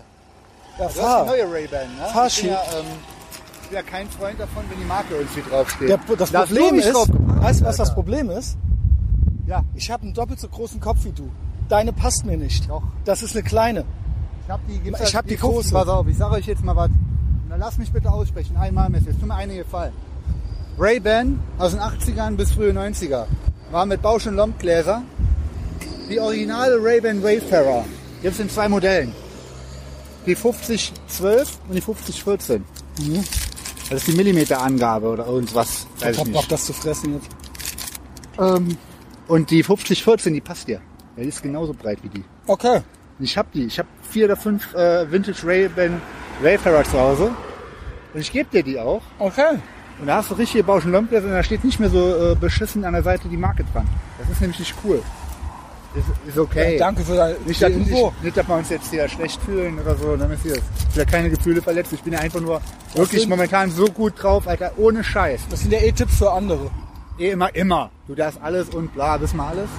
Das 0.78 0.88
ist 0.90 0.98
die 0.98 1.02
fahr. 1.02 1.26
neue 1.26 1.52
Ray-Ban, 1.52 1.88
ne? 1.98 2.06
Fahr 2.14 2.28
ich, 2.28 2.42
bin 2.42 2.52
ja, 2.52 2.56
ähm, 2.80 2.86
ich 3.62 3.68
bin 3.70 3.76
ja 3.78 3.82
kein 3.84 4.10
Freund 4.10 4.40
davon, 4.40 4.64
wenn 4.70 4.78
die 4.80 4.86
Marke 4.86 5.16
irgendwie 5.16 5.42
draufsteht. 5.42 5.90
Der, 5.90 6.00
das 6.18 6.32
Da 6.32 6.46
Problem 6.46 6.76
ist, 6.76 6.94
weißt 6.96 7.62
du, 7.62 7.66
was 7.66 7.78
das. 7.78 7.94
Problem 7.94 8.30
ist? 8.30 8.58
Ja, 9.46 9.64
Ich 9.76 9.90
habe 9.90 10.04
einen 10.04 10.14
doppelt 10.14 10.40
so 10.40 10.50
großen 10.50 10.80
Kopf 10.82 11.04
wie 11.06 11.12
du. 11.12 11.30
Deine 11.70 11.94
passt 11.94 12.26
mir 12.26 12.38
nicht. 12.38 12.70
Doch. 12.70 12.84
Das 13.06 13.24
ist 13.24 13.36
eine 13.36 13.44
kleine. 13.44 13.86
ich 14.46 14.52
hab 14.52 14.60
die, 14.68 14.82
Ich 15.04 15.16
hab 15.16 15.26
die 15.28 15.38
50, 15.38 15.40
große. 15.40 15.74
Pass 15.74 15.88
auf, 15.88 16.08
ich 16.08 16.18
sage 16.18 16.36
euch 16.36 16.46
jetzt 16.46 16.64
mal 16.64 16.76
was. 16.76 16.90
Na, 17.50 17.56
lass 17.56 17.78
mich 17.78 17.92
bitte 17.92 18.12
aussprechen. 18.12 18.58
Einmal, 18.58 18.90
Messi. 18.90 19.10
Es 19.10 19.18
tut 19.18 19.28
mir 19.28 19.36
einen 19.36 19.56
Gefallen. 19.56 19.94
Ray-Ban 20.78 21.40
aus 21.58 21.72
den 21.72 21.80
80ern 21.80 22.36
bis 22.36 22.52
frühe 22.52 22.72
90er 22.72 23.26
war 23.72 23.86
mit 23.86 24.02
Bausch- 24.02 24.28
und 24.28 24.36
Lomb-Gläser 24.36 25.02
die 26.10 26.20
originale 26.20 26.82
Ray-Ban 26.82 27.22
Wayfarer. 27.22 27.86
Jetzt 28.22 28.40
in 28.40 28.50
zwei 28.50 28.68
Modellen. 28.68 29.14
Die 30.26 30.36
5012 30.36 31.60
und 31.68 31.76
die 31.76 31.82
5014. 31.82 32.64
Das 33.90 34.00
ist 34.00 34.08
die 34.08 34.14
Millimeterangabe 34.14 35.08
oder 35.08 35.26
irgendwas. 35.28 35.88
Ich 35.98 36.06
Weiß 36.06 36.16
ich 36.16 36.20
hab 36.20 36.28
nicht. 36.28 36.52
Das 36.52 36.66
zu 36.66 36.74
fressen 36.74 37.14
jetzt. 37.14 37.30
Ähm, 38.40 38.78
und 39.28 39.50
die 39.50 39.64
5014, 39.64 40.34
die 40.34 40.42
passt 40.42 40.68
dir. 40.68 40.82
Ja, 41.16 41.24
die 41.24 41.30
ist 41.30 41.42
genauso 41.42 41.74
breit 41.74 42.00
wie 42.04 42.10
die. 42.10 42.24
Okay. 42.48 42.82
Ich 43.20 43.38
habe 43.38 43.50
die. 43.54 43.66
Ich 43.66 43.80
habe 43.80 43.88
vier 44.10 44.26
oder 44.26 44.36
fünf 44.36 44.74
äh, 44.74 45.10
Vintage 45.12 45.46
Ray-Ban 45.46 46.02
Wayfarer 46.42 46.84
zu 46.84 47.00
Hause. 47.00 47.32
Und 48.14 48.20
ich 48.20 48.32
gebe 48.32 48.50
dir 48.50 48.64
die 48.64 48.80
auch. 48.80 49.02
Okay. 49.20 49.60
Und 50.00 50.08
da 50.08 50.18
hast 50.18 50.30
du 50.30 50.36
richtige 50.36 50.64
Bauschen 50.64 50.92
Lompias 50.92 51.24
und 51.24 51.32
da 51.32 51.42
steht 51.42 51.64
nicht 51.64 51.80
mehr 51.80 51.90
so 51.90 52.32
äh, 52.32 52.36
beschissen 52.36 52.86
an 52.86 52.94
der 52.94 53.04
Seite 53.04 53.28
die 53.30 53.38
Marke 53.38 53.64
dran. 53.74 53.88
Das 54.20 54.30
ist 54.30 54.42
nämlich 54.42 54.60
nicht 54.60 54.76
cool. 54.84 55.02
Ist, 55.96 56.06
ist 56.30 56.38
okay. 56.38 56.74
Ja, 56.74 56.80
danke 56.80 57.04
für 57.04 57.16
deine 57.16 57.36
Nicht, 57.46 57.62
dass, 57.62 57.72
nicht, 57.72 58.24
nicht, 58.24 58.38
dass 58.38 58.48
wir 58.48 58.56
uns 58.56 58.70
jetzt 58.70 58.90
hier 58.92 59.08
schlecht 59.08 59.42
fühlen 59.42 59.80
oder 59.80 59.96
so, 59.96 60.16
dann 60.16 60.32
ist 60.32 60.44
hier 60.44 60.56
ist 60.56 60.64
ja 60.96 61.06
keine 61.06 61.30
Gefühle 61.30 61.62
verletzt. 61.62 61.92
Ich 61.94 62.04
bin 62.04 62.14
ja 62.14 62.20
einfach 62.20 62.42
nur 62.42 62.62
wirklich 62.94 63.22
sind- 63.22 63.30
momentan 63.30 63.72
so 63.72 63.86
gut 63.86 64.22
drauf, 64.22 64.48
Alter, 64.48 64.74
ohne 64.78 65.04
Scheiß. 65.04 65.42
Das 65.50 65.62
sind 65.62 65.72
ja 65.74 65.80
eh 65.80 65.92
Tipps 65.92 66.18
für 66.18 66.32
andere. 66.32 66.70
Eh 67.18 67.32
immer, 67.32 67.54
immer. 67.56 67.90
Du 68.08 68.14
darfst 68.16 68.40
alles 68.42 68.70
und 68.70 68.94
bla, 68.94 69.20
wissen 69.22 69.38
wir 69.38 69.46
alles. 69.46 69.70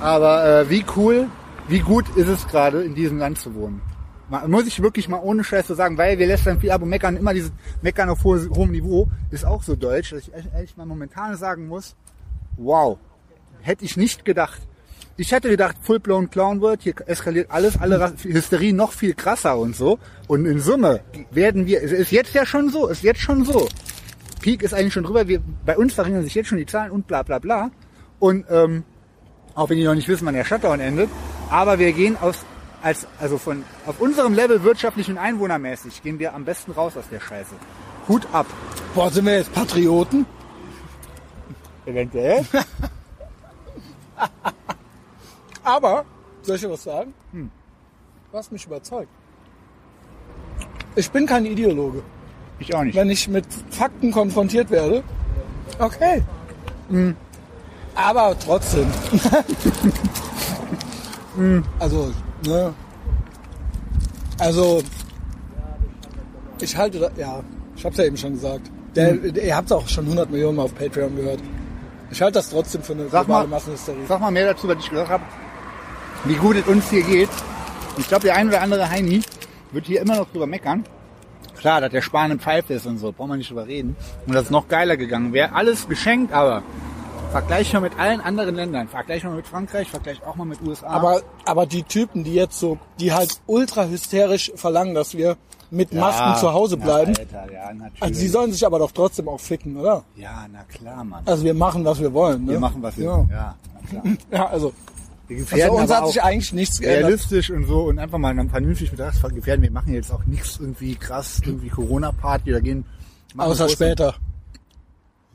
Aber 0.00 0.44
äh, 0.62 0.70
wie 0.70 0.84
cool, 0.96 1.28
wie 1.68 1.78
gut 1.80 2.04
ist 2.16 2.28
es 2.28 2.46
gerade, 2.48 2.82
in 2.82 2.94
diesem 2.94 3.18
Land 3.18 3.38
zu 3.38 3.54
wohnen? 3.54 3.80
Mal, 4.28 4.48
muss 4.48 4.66
ich 4.66 4.82
wirklich 4.82 5.08
mal 5.08 5.20
ohne 5.22 5.44
Scheiß 5.44 5.66
so 5.68 5.74
sagen, 5.74 5.98
weil 5.98 6.18
wir 6.18 6.26
lästern 6.26 6.58
viel 6.58 6.70
ab 6.70 6.82
und 6.82 6.88
meckern 6.88 7.16
immer 7.16 7.32
dieses 7.34 7.52
Meckern 7.82 8.08
auf 8.08 8.24
hohe, 8.24 8.48
hohem 8.50 8.70
Niveau, 8.72 9.06
ist 9.30 9.44
auch 9.46 9.62
so 9.62 9.76
deutsch, 9.76 10.10
dass 10.10 10.20
ich 10.22 10.34
echt, 10.34 10.48
echt 10.54 10.76
mal 10.78 10.86
momentan 10.86 11.36
sagen 11.36 11.68
muss, 11.68 11.94
wow, 12.56 12.98
hätte 13.60 13.84
ich 13.84 13.96
nicht 13.96 14.24
gedacht. 14.24 14.60
Ich 15.16 15.30
hätte 15.30 15.48
gedacht, 15.48 15.76
full-blown 15.80 16.28
Clown 16.28 16.60
wird, 16.60 16.82
hier 16.82 16.94
eskaliert 17.06 17.48
alles, 17.50 17.80
alle 17.80 18.14
Hysterie 18.24 18.72
noch 18.72 18.92
viel 18.92 19.14
krasser 19.14 19.56
und 19.56 19.76
so. 19.76 20.00
Und 20.26 20.44
in 20.44 20.58
Summe 20.58 21.02
werden 21.30 21.66
wir, 21.66 21.84
es 21.84 21.92
ist 21.92 22.10
jetzt 22.10 22.34
ja 22.34 22.44
schon 22.44 22.68
so, 22.68 22.88
ist 22.88 23.04
jetzt 23.04 23.20
schon 23.20 23.44
so. 23.44 23.68
Peak 24.40 24.62
ist 24.62 24.74
eigentlich 24.74 24.92
schon 24.92 25.04
drüber, 25.04 25.28
wir, 25.28 25.40
bei 25.64 25.78
uns 25.78 25.94
verringern 25.94 26.24
sich 26.24 26.34
jetzt 26.34 26.48
schon 26.48 26.58
die 26.58 26.66
Zahlen 26.66 26.90
und 26.90 27.06
bla 27.06 27.22
bla 27.22 27.38
bla. 27.38 27.70
Und 28.18 28.44
ähm, 28.50 28.82
auch 29.54 29.70
wenn 29.70 29.76
die 29.76 29.84
noch 29.84 29.94
nicht 29.94 30.08
wissen, 30.08 30.26
wann 30.26 30.34
der 30.34 30.44
Shutdown 30.44 30.80
endet, 30.80 31.08
aber 31.48 31.78
wir 31.78 31.92
gehen 31.92 32.16
aus, 32.16 32.38
als, 32.82 33.06
also 33.20 33.38
von, 33.38 33.62
auf 33.86 34.00
unserem 34.00 34.34
Level 34.34 34.64
wirtschaftlich 34.64 35.08
und 35.08 35.18
einwohnermäßig 35.18 36.02
gehen 36.02 36.18
wir 36.18 36.34
am 36.34 36.44
besten 36.44 36.72
raus 36.72 36.96
aus 36.96 37.08
der 37.08 37.20
Scheiße. 37.20 37.54
Hut 38.08 38.26
ab. 38.32 38.46
Boah, 38.94 39.12
sind 39.12 39.26
wir 39.26 39.36
jetzt 39.36 39.52
Patrioten? 39.52 40.26
Eventuell. 41.86 42.44
Aber, 45.64 46.04
soll 46.42 46.56
ich 46.56 46.62
dir 46.62 46.70
was 46.70 46.84
sagen? 46.84 47.12
Du 47.32 48.38
hast 48.38 48.52
mich 48.52 48.66
überzeugt. 48.66 49.08
Ich 50.96 51.10
bin 51.10 51.26
kein 51.26 51.44
Ideologe. 51.46 52.02
Ich 52.58 52.74
auch 52.74 52.82
nicht. 52.84 52.94
Wenn 52.94 53.10
ich 53.10 53.26
mit 53.28 53.46
Fakten 53.70 54.12
konfrontiert 54.12 54.70
werde, 54.70 55.02
okay. 55.78 56.22
Aber 57.94 58.38
trotzdem. 58.38 58.86
Also, 61.80 62.12
ne? 62.46 62.72
Also, 64.38 64.82
ich 66.60 66.76
halte 66.76 67.00
da, 67.00 67.10
ja, 67.16 67.40
ich 67.74 67.84
hab's 67.84 67.96
ja 67.96 68.04
eben 68.04 68.16
schon 68.16 68.34
gesagt. 68.34 68.70
Der, 68.94 69.16
Ihr 69.24 69.56
habt 69.56 69.72
auch 69.72 69.88
schon 69.88 70.04
100 70.04 70.30
Millionen 70.30 70.58
Mal 70.58 70.62
auf 70.62 70.74
Patreon 70.76 71.16
gehört. 71.16 71.40
Ich 72.12 72.22
halte 72.22 72.34
das 72.38 72.50
trotzdem 72.50 72.84
für 72.84 72.92
eine 72.92 73.08
Sag 73.08 73.24
globale 73.26 73.48
mal, 73.48 73.56
Massenhysterie. 73.56 74.06
sag 74.06 74.20
mal 74.20 74.30
mehr 74.30 74.52
dazu, 74.52 74.68
was 74.68 74.76
ich 74.78 74.90
gesagt 74.90 75.10
habe. 75.10 75.24
Wie 76.26 76.34
gut 76.36 76.56
es 76.56 76.66
uns 76.66 76.88
hier 76.88 77.02
geht. 77.02 77.28
Ich 77.98 78.08
glaube, 78.08 78.22
der 78.24 78.36
ein 78.36 78.48
oder 78.48 78.62
andere 78.62 78.88
Heini 78.88 79.20
wird 79.72 79.86
hier 79.86 80.00
immer 80.00 80.16
noch 80.16 80.28
drüber 80.30 80.46
meckern. 80.46 80.84
Klar, 81.58 81.82
dass 81.82 81.90
der 81.90 82.00
Spahn 82.02 82.30
im 82.30 82.40
Pfeife 82.40 82.74
ist 82.74 82.86
und 82.86 82.98
so, 82.98 83.12
brauchen 83.12 83.30
wir 83.30 83.36
nicht 83.36 83.50
drüber 83.50 83.66
reden. 83.66 83.94
Und 84.26 84.34
das 84.34 84.44
ist 84.44 84.50
noch 84.50 84.68
geiler 84.68 84.96
gegangen 84.96 85.32
wäre. 85.34 85.52
Alles 85.52 85.86
geschenkt, 85.86 86.32
aber 86.32 86.62
vergleich 87.30 87.72
mal 87.74 87.80
mit 87.80 87.98
allen 87.98 88.20
anderen 88.20 88.54
Ländern. 88.54 88.88
Vergleich 88.88 89.22
mal 89.22 89.34
mit 89.34 89.46
Frankreich, 89.46 89.90
vergleich 89.90 90.22
auch 90.24 90.36
mal 90.36 90.46
mit 90.46 90.62
USA. 90.62 90.86
Aber, 90.86 91.20
aber 91.44 91.66
die 91.66 91.82
Typen, 91.82 92.24
die 92.24 92.34
jetzt 92.34 92.58
so, 92.58 92.78
die 92.98 93.12
halt 93.12 93.40
ultra 93.46 93.84
hysterisch 93.86 94.50
verlangen, 94.56 94.94
dass 94.94 95.14
wir 95.14 95.36
mit 95.70 95.92
Masken 95.92 96.36
zu 96.40 96.52
Hause 96.52 96.76
bleiben, 96.76 97.12
Ja, 97.14 97.20
Alter, 97.20 97.52
ja, 97.52 97.72
natürlich. 97.74 98.02
also 98.02 98.14
sie 98.20 98.28
sollen 98.28 98.52
sich 98.52 98.64
aber 98.64 98.78
doch 98.78 98.92
trotzdem 98.92 99.28
auch 99.28 99.40
ficken, 99.40 99.76
oder? 99.76 100.04
ja, 100.16 100.46
na 100.50 100.62
klar, 100.64 101.04
Mann. 101.04 101.22
Also 101.26 101.44
wir 101.44 101.54
machen, 101.54 101.84
was 101.84 102.00
wir 102.00 102.12
wollen. 102.12 102.44
Ne? 102.44 102.52
wir 102.52 102.60
machen, 102.60 102.82
was 102.82 102.96
wir 102.96 103.04
Ja, 103.04 103.26
Ja, 103.30 103.54
na 103.74 103.88
klar. 103.90 104.16
ja 104.30 104.46
also, 104.46 104.72
Wir 105.26 105.38
also 105.38 105.50
gefährden 105.50 105.76
uns 105.78 105.90
hat 105.90 106.06
sich 106.08 106.22
eigentlich 106.22 106.52
nichts 106.52 106.80
geändert. 106.80 107.04
realistisch 107.04 107.50
und 107.50 107.64
so 107.66 107.84
und 107.84 107.98
einfach 107.98 108.18
mal 108.18 108.34
dann 108.34 108.50
vernünftig 108.50 108.90
bedacht 108.90 109.16
gefährden. 109.34 109.62
Wir 109.62 109.70
machen 109.70 109.94
jetzt 109.94 110.10
auch 110.10 110.24
nichts 110.26 110.58
irgendwie 110.60 110.96
krass, 110.96 111.40
irgendwie 111.44 111.68
Corona-Party 111.68 112.50
oder 112.50 112.60
gehen. 112.60 112.84
machen 113.34 113.50
Außer 113.50 113.68
später. 113.68 114.14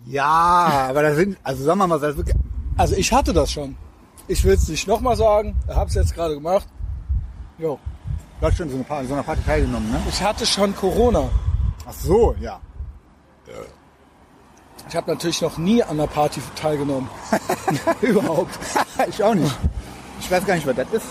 Ja, 0.05 0.87
aber 0.89 1.01
da 1.01 1.15
sind, 1.15 1.37
also 1.43 1.63
sagen 1.63 1.79
wir 1.79 1.87
mal, 1.87 1.99
das 1.99 2.15
wirklich, 2.17 2.35
Also 2.77 2.95
ich 2.95 3.11
hatte 3.11 3.33
das 3.33 3.51
schon. 3.51 3.75
Ich 4.27 4.43
will 4.43 4.53
es 4.53 4.67
nicht 4.67 4.87
nochmal 4.87 5.15
sagen, 5.15 5.55
hab's 5.67 5.95
jetzt 5.95 6.13
gerade 6.13 6.35
gemacht. 6.35 6.67
Jo. 7.57 7.79
du 8.39 8.45
hast 8.45 8.57
schon 8.57 8.69
so 8.69 8.75
eine, 8.75 8.83
Party, 8.83 9.07
so 9.07 9.13
eine 9.15 9.23
Party 9.23 9.41
teilgenommen, 9.43 9.91
ne? 9.91 9.99
Ich 10.07 10.21
hatte 10.21 10.45
schon 10.45 10.75
Corona. 10.75 11.29
Ach 11.85 11.93
so, 11.93 12.35
ja. 12.39 12.61
Ich 14.89 14.95
habe 14.95 15.11
natürlich 15.11 15.41
noch 15.41 15.57
nie 15.57 15.83
an 15.83 15.97
der 15.97 16.07
Party 16.07 16.41
teilgenommen. 16.59 17.07
Überhaupt. 18.01 18.57
ich 19.09 19.23
auch 19.23 19.35
nicht. 19.35 19.55
Ich 20.19 20.29
weiß 20.31 20.45
gar 20.45 20.55
nicht, 20.55 20.65
was 20.67 20.75
das 20.75 20.87
ist. 20.91 21.05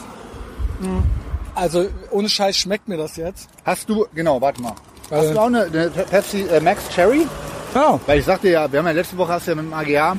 Also 1.55 1.87
ohne 2.11 2.29
Scheiß 2.29 2.57
schmeckt 2.57 2.89
mir 2.89 2.97
das 2.97 3.17
jetzt. 3.17 3.49
Hast 3.65 3.89
du, 3.89 4.07
genau, 4.15 4.41
warte 4.41 4.61
mal. 4.63 4.75
Hast 5.11 5.27
Äh. 5.27 5.33
du 5.33 5.39
auch 5.41 5.47
eine, 5.47 5.63
eine 5.65 5.91
Pepsi 5.91 6.43
äh, 6.43 6.61
Max 6.61 6.89
Cherry? 6.91 7.27
Ja. 7.75 7.99
Weil 8.07 8.19
ich 8.21 8.25
sagte 8.25 8.49
ja, 8.51 8.71
wir 8.71 8.79
haben 8.79 8.87
ja 8.87 8.93
letzte 8.93 9.17
Woche 9.17 9.33
hast 9.33 9.47
du 9.47 9.53
ja 9.53 9.57
mit 9.57 9.67
dem 9.67 9.75
AGA 9.75 10.17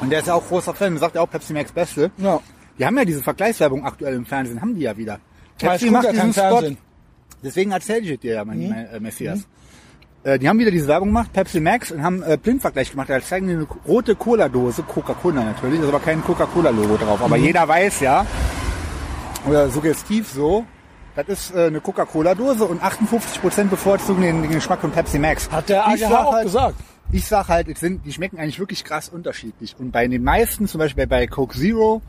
und 0.00 0.10
der 0.10 0.20
ist 0.20 0.26
ja 0.28 0.34
auch 0.34 0.46
großer 0.46 0.74
Fan, 0.74 0.96
sagt 0.98 1.14
ja 1.14 1.20
auch 1.22 1.30
Pepsi 1.30 1.52
Max 1.52 1.72
Beste. 1.72 2.10
Ja. 2.18 2.40
Die 2.78 2.84
haben 2.84 2.96
ja 2.98 3.04
diese 3.04 3.22
Vergleichswerbung 3.22 3.84
aktuell 3.84 4.14
im 4.14 4.26
Fernsehen, 4.26 4.60
haben 4.60 4.74
die 4.74 4.82
ja 4.82 4.96
wieder. 4.96 5.20
Ich 5.58 5.66
guck 5.68 6.02
ja 6.02 6.12
kein 6.12 6.32
Fernsehen. 6.32 6.78
Deswegen 7.42 7.70
erzähle 7.72 8.00
ich 8.00 8.18
dir 8.20 8.34
ja, 8.34 8.44
mein, 8.44 8.58
Mhm. 8.58 8.68
mein 8.70 8.86
äh, 8.86 9.00
Messias. 9.00 9.40
Äh, 10.24 10.38
die 10.38 10.48
haben 10.48 10.58
wieder 10.58 10.70
diese 10.70 10.88
Werbung 10.88 11.08
gemacht, 11.08 11.32
Pepsi 11.32 11.60
Max, 11.60 11.92
und 11.92 12.02
haben 12.02 12.22
äh, 12.22 12.36
Blindvergleich 12.42 12.90
gemacht. 12.90 13.10
Da 13.10 13.20
zeigen 13.20 13.46
die 13.46 13.52
eine 13.54 13.66
rote 13.86 14.14
Cola-Dose, 14.16 14.82
Coca-Cola 14.82 15.44
natürlich, 15.44 15.78
da 15.80 15.86
ist 15.86 15.94
aber 15.94 16.02
kein 16.02 16.22
Coca-Cola-Logo 16.24 16.96
drauf. 16.96 17.22
Aber 17.22 17.36
Mhm. 17.36 17.44
jeder 17.44 17.68
weiß 17.68 18.00
ja, 18.00 18.26
oder 19.46 19.68
suggestiv 19.68 20.28
so, 20.28 20.64
das 21.14 21.28
ist 21.28 21.54
äh, 21.54 21.66
eine 21.66 21.80
Coca-Cola-Dose 21.80 22.64
und 22.64 22.82
58% 22.82 23.64
bevorzugen 23.68 24.22
den, 24.22 24.42
den 24.42 24.50
Geschmack 24.50 24.80
von 24.80 24.90
Pepsi 24.90 25.18
Max. 25.18 25.50
Hat 25.50 25.68
der 25.68 25.86
AGH 25.86 26.04
auch 26.26 26.32
halt- 26.32 26.44
gesagt. 26.46 26.76
Ich 27.12 27.26
sag 27.26 27.48
halt, 27.48 27.76
sind, 27.78 28.04
die 28.06 28.12
schmecken 28.12 28.38
eigentlich 28.38 28.58
wirklich 28.58 28.82
krass 28.82 29.08
unterschiedlich. 29.10 29.76
Und 29.78 29.92
bei 29.92 30.08
den 30.08 30.24
meisten, 30.24 30.66
zum 30.66 30.78
Beispiel 30.80 31.06
bei 31.06 31.26
Coke 31.26 31.54
Zero 31.56 32.00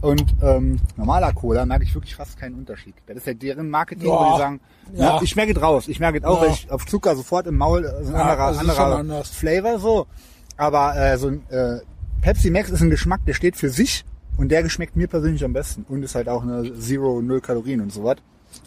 und 0.00 0.24
ähm, 0.42 0.78
normaler 0.96 1.32
Cola, 1.32 1.64
merke 1.66 1.84
ich 1.84 1.94
wirklich 1.94 2.14
fast 2.14 2.38
keinen 2.38 2.54
Unterschied. 2.56 2.94
Das 3.06 3.16
ist 3.16 3.26
ja 3.26 3.34
deren 3.34 3.70
Marketing, 3.70 4.06
wo 4.08 4.12
Ja. 4.14 4.32
die 4.34 4.38
sagen, 4.38 4.60
Ja. 4.94 5.04
ja. 5.16 5.22
ich 5.22 5.34
merke 5.36 5.52
es 5.52 5.62
raus. 5.62 5.88
Ich 5.88 6.00
merke 6.00 6.18
es 6.18 6.24
auch, 6.24 6.42
Ja. 6.42 6.50
ich 6.50 6.70
auf 6.70 6.84
Zucker 6.86 7.16
sofort 7.16 7.46
im 7.46 7.56
Maul 7.56 7.84
äh, 7.84 8.04
so 8.04 8.14
ein 8.14 8.20
anderer, 8.20 8.58
anderer. 8.98 9.24
Flavor 9.24 9.78
so. 9.78 10.06
Aber 10.56 10.96
äh, 10.96 11.16
so 11.18 11.28
ein 11.28 11.42
äh, 11.50 11.78
Pepsi 12.22 12.50
Max 12.50 12.70
ist 12.70 12.80
ein 12.80 12.90
Geschmack, 12.90 13.20
der 13.26 13.34
steht 13.34 13.56
für 13.56 13.70
sich 13.70 14.04
und 14.36 14.48
der 14.50 14.62
geschmeckt 14.62 14.96
mir 14.96 15.08
persönlich 15.08 15.44
am 15.44 15.52
besten. 15.52 15.84
Und 15.88 16.02
ist 16.02 16.14
halt 16.14 16.28
auch 16.28 16.42
eine 16.42 16.78
Zero, 16.78 17.20
Null 17.22 17.40
Kalorien 17.40 17.80
und 17.80 17.92
so 17.92 18.04
was. 18.04 18.16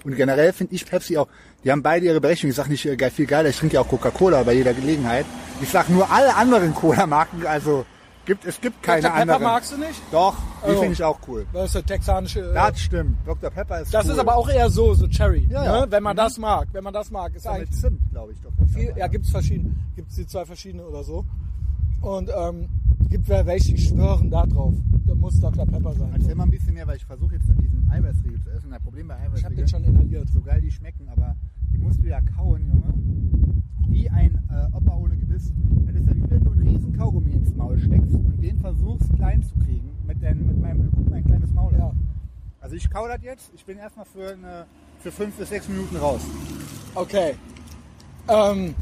Und 0.03 0.15
generell 0.15 0.51
finde 0.53 0.75
ich 0.75 0.85
Pepsi 0.85 1.17
auch, 1.17 1.27
die 1.63 1.71
haben 1.71 1.81
beide 1.81 2.05
ihre 2.05 2.19
Berechtigung. 2.19 2.49
Ich 2.49 2.55
sag 2.57 2.67
nicht 2.69 2.85
äh, 2.85 2.95
geil, 2.97 3.09
viel 3.11 3.25
geiler, 3.25 3.49
ich 3.49 3.57
trinke 3.57 3.75
ja 3.75 3.81
auch 3.81 3.87
Coca-Cola 3.87 4.43
bei 4.43 4.53
jeder 4.53 4.73
Gelegenheit. 4.73 5.25
Ich 5.61 5.69
sag 5.69 5.89
nur 5.89 6.09
alle 6.11 6.35
anderen 6.35 6.73
Cola-Marken, 6.73 7.45
also 7.47 7.85
gibt, 8.27 8.45
es 8.45 8.61
gibt 8.61 8.83
keine 8.83 9.01
Dr. 9.01 9.11
Pepper 9.15 9.21
anderen. 9.33 9.43
magst 9.43 9.71
du 9.71 9.77
nicht? 9.77 9.99
Doch, 10.11 10.35
die 10.61 10.67
Also. 10.67 10.79
finde 10.81 10.93
ich 10.93 11.03
auch 11.03 11.19
cool. 11.27 11.47
Das 11.51 11.65
ist 11.65 11.75
der 11.75 11.85
texanische. 11.85 12.41
äh, 12.51 12.53
Das 12.53 12.79
stimmt. 12.79 13.17
Dr. 13.25 13.49
Pepper 13.49 13.81
ist 13.81 13.91
das 13.93 14.05
cool. 14.05 14.11
ist 14.11 14.19
aber 14.19 14.35
auch 14.35 14.47
eher 14.49 14.69
so, 14.69 14.93
so 14.93 15.07
Cherry. 15.07 15.47
Ja, 15.49 15.63
ja. 15.63 15.81
Ne? 15.81 15.91
Wenn 15.91 16.03
man 16.03 16.15
das 16.15 16.37
mag. 16.37 16.67
Wenn 16.73 16.83
man 16.83 16.93
das 16.93 17.09
mag. 17.09 17.33
Ist 17.35 17.45
Ja, 17.45 17.53
mit 17.53 17.61
eigentlich 17.61 17.71
Zimt, 17.81 17.99
glaube 18.11 18.33
ich. 18.33 18.39
Dr. 18.41 18.67
viel, 18.67 18.85
Pepper. 18.87 18.99
ja, 18.99 19.07
gibt's 19.07 19.29
verschiedene. 19.31 19.75
Gibt's 19.95 20.15
die 20.15 20.27
zwei 20.27 20.45
verschiedene 20.45 20.83
oder 20.85 21.03
so. 21.03 21.25
Und 22.01 22.29
ähm, 22.37 22.69
gibt 23.09 23.27
wer 23.27 23.45
welche, 23.47 23.73
die 23.73 23.81
schwören 23.81 24.29
da 24.29 24.45
drauf. 24.45 24.75
Da 25.07 25.15
muss 25.15 25.39
Dr. 25.39 25.65
Pepper 25.65 25.93
sein. 25.95 26.11
Erzähl 26.13 26.35
mal 26.35 26.43
ein 26.43 26.51
bisschen 26.51 26.73
mehr, 26.75 26.85
weil 26.85 26.97
ich 26.97 27.05
versuche 27.05 27.33
jetzt 27.35 27.47
diesen 27.59 27.89
Eiweißriegel 27.89 28.39
zu 28.43 28.49
essen. 28.51 28.69
Das 28.69 28.81
Problem 28.83 29.07
bei 29.07 29.15
Ich 29.35 29.43
habe 29.43 29.55
den 29.55 29.67
schon 29.67 29.83
inhaliert. 29.83 30.29
so 30.29 30.41
geil 30.41 30.61
die 30.61 30.69
schmecken, 30.71 31.07
aber 31.09 31.35
die 31.71 31.77
musst 31.77 32.03
du 32.03 32.07
ja 32.07 32.19
kauen, 32.35 32.65
Junge. 32.67 32.93
Wie 33.89 34.09
ein 34.09 34.35
äh, 34.49 34.75
Opa 34.75 34.95
ohne 34.95 35.15
Gebiss. 35.17 35.51
Das 35.85 35.95
ist 35.95 36.07
ja 36.07 36.15
wie 36.15 36.29
wenn 36.29 36.43
du 36.43 36.51
einen 36.51 36.67
riesen 36.67 36.97
Kaugummi 36.97 37.31
ins 37.31 37.53
Maul 37.55 37.79
steckst 37.79 38.13
und 38.15 38.41
den 38.41 38.59
versuchst 38.59 39.13
klein 39.15 39.41
zu 39.43 39.55
kriegen 39.63 39.89
mit, 40.05 40.21
dein, 40.21 40.45
mit 40.45 40.59
meinem 40.59 40.91
guck, 40.95 41.09
mein 41.09 41.23
kleines 41.23 41.51
Maul. 41.53 41.73
Ja. 41.77 41.91
Also 42.59 42.75
ich 42.75 42.89
kau 42.89 43.07
das 43.07 43.21
jetzt. 43.21 43.51
Ich 43.55 43.65
bin 43.65 43.77
erstmal 43.77 44.05
für, 44.05 44.33
eine, 44.33 44.65
für 44.99 45.11
fünf 45.11 45.35
bis 45.35 45.49
sechs 45.49 45.67
Minuten 45.69 45.95
raus. 45.97 46.21
Okay. 46.95 47.35
Ähm, 48.27 48.75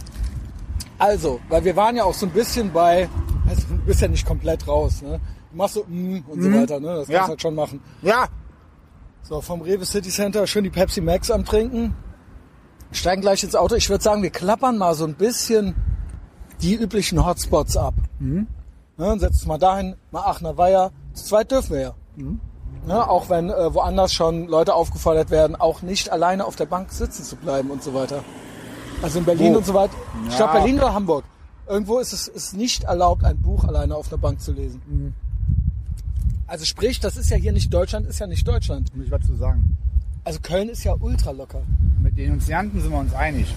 also, 0.97 1.39
weil 1.49 1.63
wir 1.63 1.75
waren 1.75 1.95
ja 1.95 2.03
auch 2.03 2.13
so 2.13 2.25
ein 2.25 2.31
bisschen 2.31 2.71
bei, 2.71 3.07
also 3.47 3.61
du 3.67 3.77
bist 3.85 4.01
ja 4.01 4.07
nicht 4.07 4.25
komplett 4.25 4.67
raus, 4.67 5.01
ne? 5.01 5.19
Du 5.51 5.57
machst 5.57 5.75
so 5.75 5.83
mm 5.87 6.23
und 6.27 6.41
so 6.41 6.51
weiter, 6.51 6.79
ne? 6.79 6.87
Das 6.87 6.97
kannst 7.07 7.09
Ja. 7.09 7.23
du 7.23 7.27
halt 7.29 7.41
schon 7.41 7.55
machen. 7.55 7.79
Ja, 8.01 8.27
So, 9.21 9.41
vom 9.41 9.61
Rewe 9.61 9.85
City 9.85 10.09
Center 10.09 10.45
schön 10.47 10.63
die 10.63 10.69
Pepsi 10.69 11.01
Max 11.01 11.29
am 11.31 11.45
Trinken. 11.45 11.93
Steigen 12.95 13.21
gleich 13.21 13.43
ins 13.43 13.55
Auto. 13.55 13.75
Ich 13.75 13.89
würde 13.89 14.03
sagen, 14.03 14.23
wir 14.23 14.29
klappern 14.29 14.77
mal 14.77 14.93
so 14.95 15.05
ein 15.05 15.15
bisschen 15.15 15.75
die 16.61 16.75
üblichen 16.75 17.25
Hotspots 17.25 17.77
ab. 17.77 17.93
Mhm. 18.19 18.47
Ne, 18.97 19.11
und 19.11 19.19
setzen 19.19 19.47
mal 19.47 19.57
dahin, 19.57 19.95
mal 20.11 20.21
Aachener 20.21 20.57
Weiher. 20.57 20.91
Zu 21.13 21.25
zweit 21.25 21.51
dürfen 21.51 21.71
wir 21.75 21.81
ja. 21.81 21.93
Ne, 22.87 23.09
auch 23.09 23.29
wenn 23.29 23.49
äh, 23.49 23.73
woanders 23.73 24.13
schon 24.13 24.47
Leute 24.47 24.73
aufgefordert 24.73 25.29
werden, 25.31 25.55
auch 25.55 25.81
nicht 25.81 26.11
alleine 26.11 26.45
auf 26.45 26.55
der 26.55 26.65
Bank 26.65 26.91
sitzen 26.91 27.23
zu 27.23 27.35
bleiben 27.35 27.71
und 27.71 27.83
so 27.83 27.93
weiter. 27.93 28.23
Also 29.01 29.19
in 29.19 29.25
Berlin 29.25 29.53
Wo? 29.53 29.57
und 29.57 29.65
so 29.65 29.73
weiter. 29.73 29.93
Ich 30.27 30.31
Ja. 30.31 30.37
glaube 30.37 30.53
Berlin 30.59 30.77
oder 30.77 30.93
Hamburg. 30.93 31.25
Irgendwo 31.67 31.99
ist 31.99 32.13
es 32.13 32.27
ist 32.27 32.53
nicht 32.55 32.83
erlaubt, 32.83 33.23
ein 33.25 33.41
Buch 33.41 33.63
alleine 33.65 33.95
auf 33.95 34.07
der 34.07 34.17
Bank 34.17 34.39
zu 34.39 34.51
lesen. 34.53 34.81
Mhm. 34.87 35.13
Also 36.47 36.63
sprich, 36.63 36.99
das 36.99 37.17
ist 37.17 37.29
ja 37.31 37.37
hier 37.37 37.51
nicht 37.51 37.73
Deutschland, 37.73 38.05
ist 38.07 38.19
ja 38.19 38.27
nicht 38.27 38.47
Deutschland. 38.47 38.95
Muss 38.95 39.05
ich 39.07 39.11
was 39.11 39.25
zu 39.25 39.35
sagen. 39.35 39.75
Also 40.25 40.39
Köln 40.41 40.69
ist 40.69 40.83
ja 40.83 40.93
ultra 40.99 41.31
locker. 41.31 41.61
Mit 42.01 42.17
Denunzianten 42.17 42.81
sind 42.81 42.91
wir 42.91 42.99
uns 42.99 43.13
einig. 43.13 43.53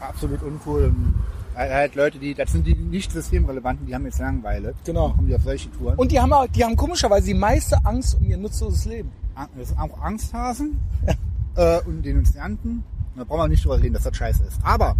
Absolut 0.00 0.42
uncool. 0.42 0.84
Und 0.86 1.14
halt- 1.56 1.72
halt 1.72 1.94
Leute, 1.94 2.18
die, 2.18 2.34
das 2.34 2.50
sind 2.52 2.66
die 2.66 2.74
nicht 2.74 3.12
systemrelevanten, 3.12 3.86
die 3.86 3.94
haben 3.94 4.04
jetzt 4.04 4.18
Langeweile. 4.18 4.74
Genau. 4.84 5.08
Dann 5.08 5.16
kommen 5.16 5.28
die 5.28 5.34
auf 5.36 5.42
solche 5.42 5.70
Touren. 5.72 5.96
Und 5.98 6.10
die 6.12 6.20
haben, 6.20 6.32
auch- 6.32 6.46
die 6.48 6.64
haben 6.64 6.76
komischerweise 6.76 7.26
die 7.28 7.34
meiste 7.34 7.84
Angst 7.84 8.16
um 8.16 8.24
ihr 8.28 8.36
nutzloses 8.36 8.84
Leben. 8.86 9.10
An- 9.34 9.48
das 9.56 9.68
sind 9.68 9.78
auch 9.78 10.00
Angsthasen 10.02 10.78
äh, 11.56 11.80
und 11.86 12.02
Denunzianten. 12.04 12.84
Da 13.16 13.24
brauchen 13.24 13.40
wir 13.42 13.48
nicht 13.48 13.64
drüber 13.64 13.80
reden, 13.80 13.94
dass 13.94 14.04
das 14.04 14.16
scheiße 14.16 14.42
ist. 14.44 14.58
Aber 14.62 14.96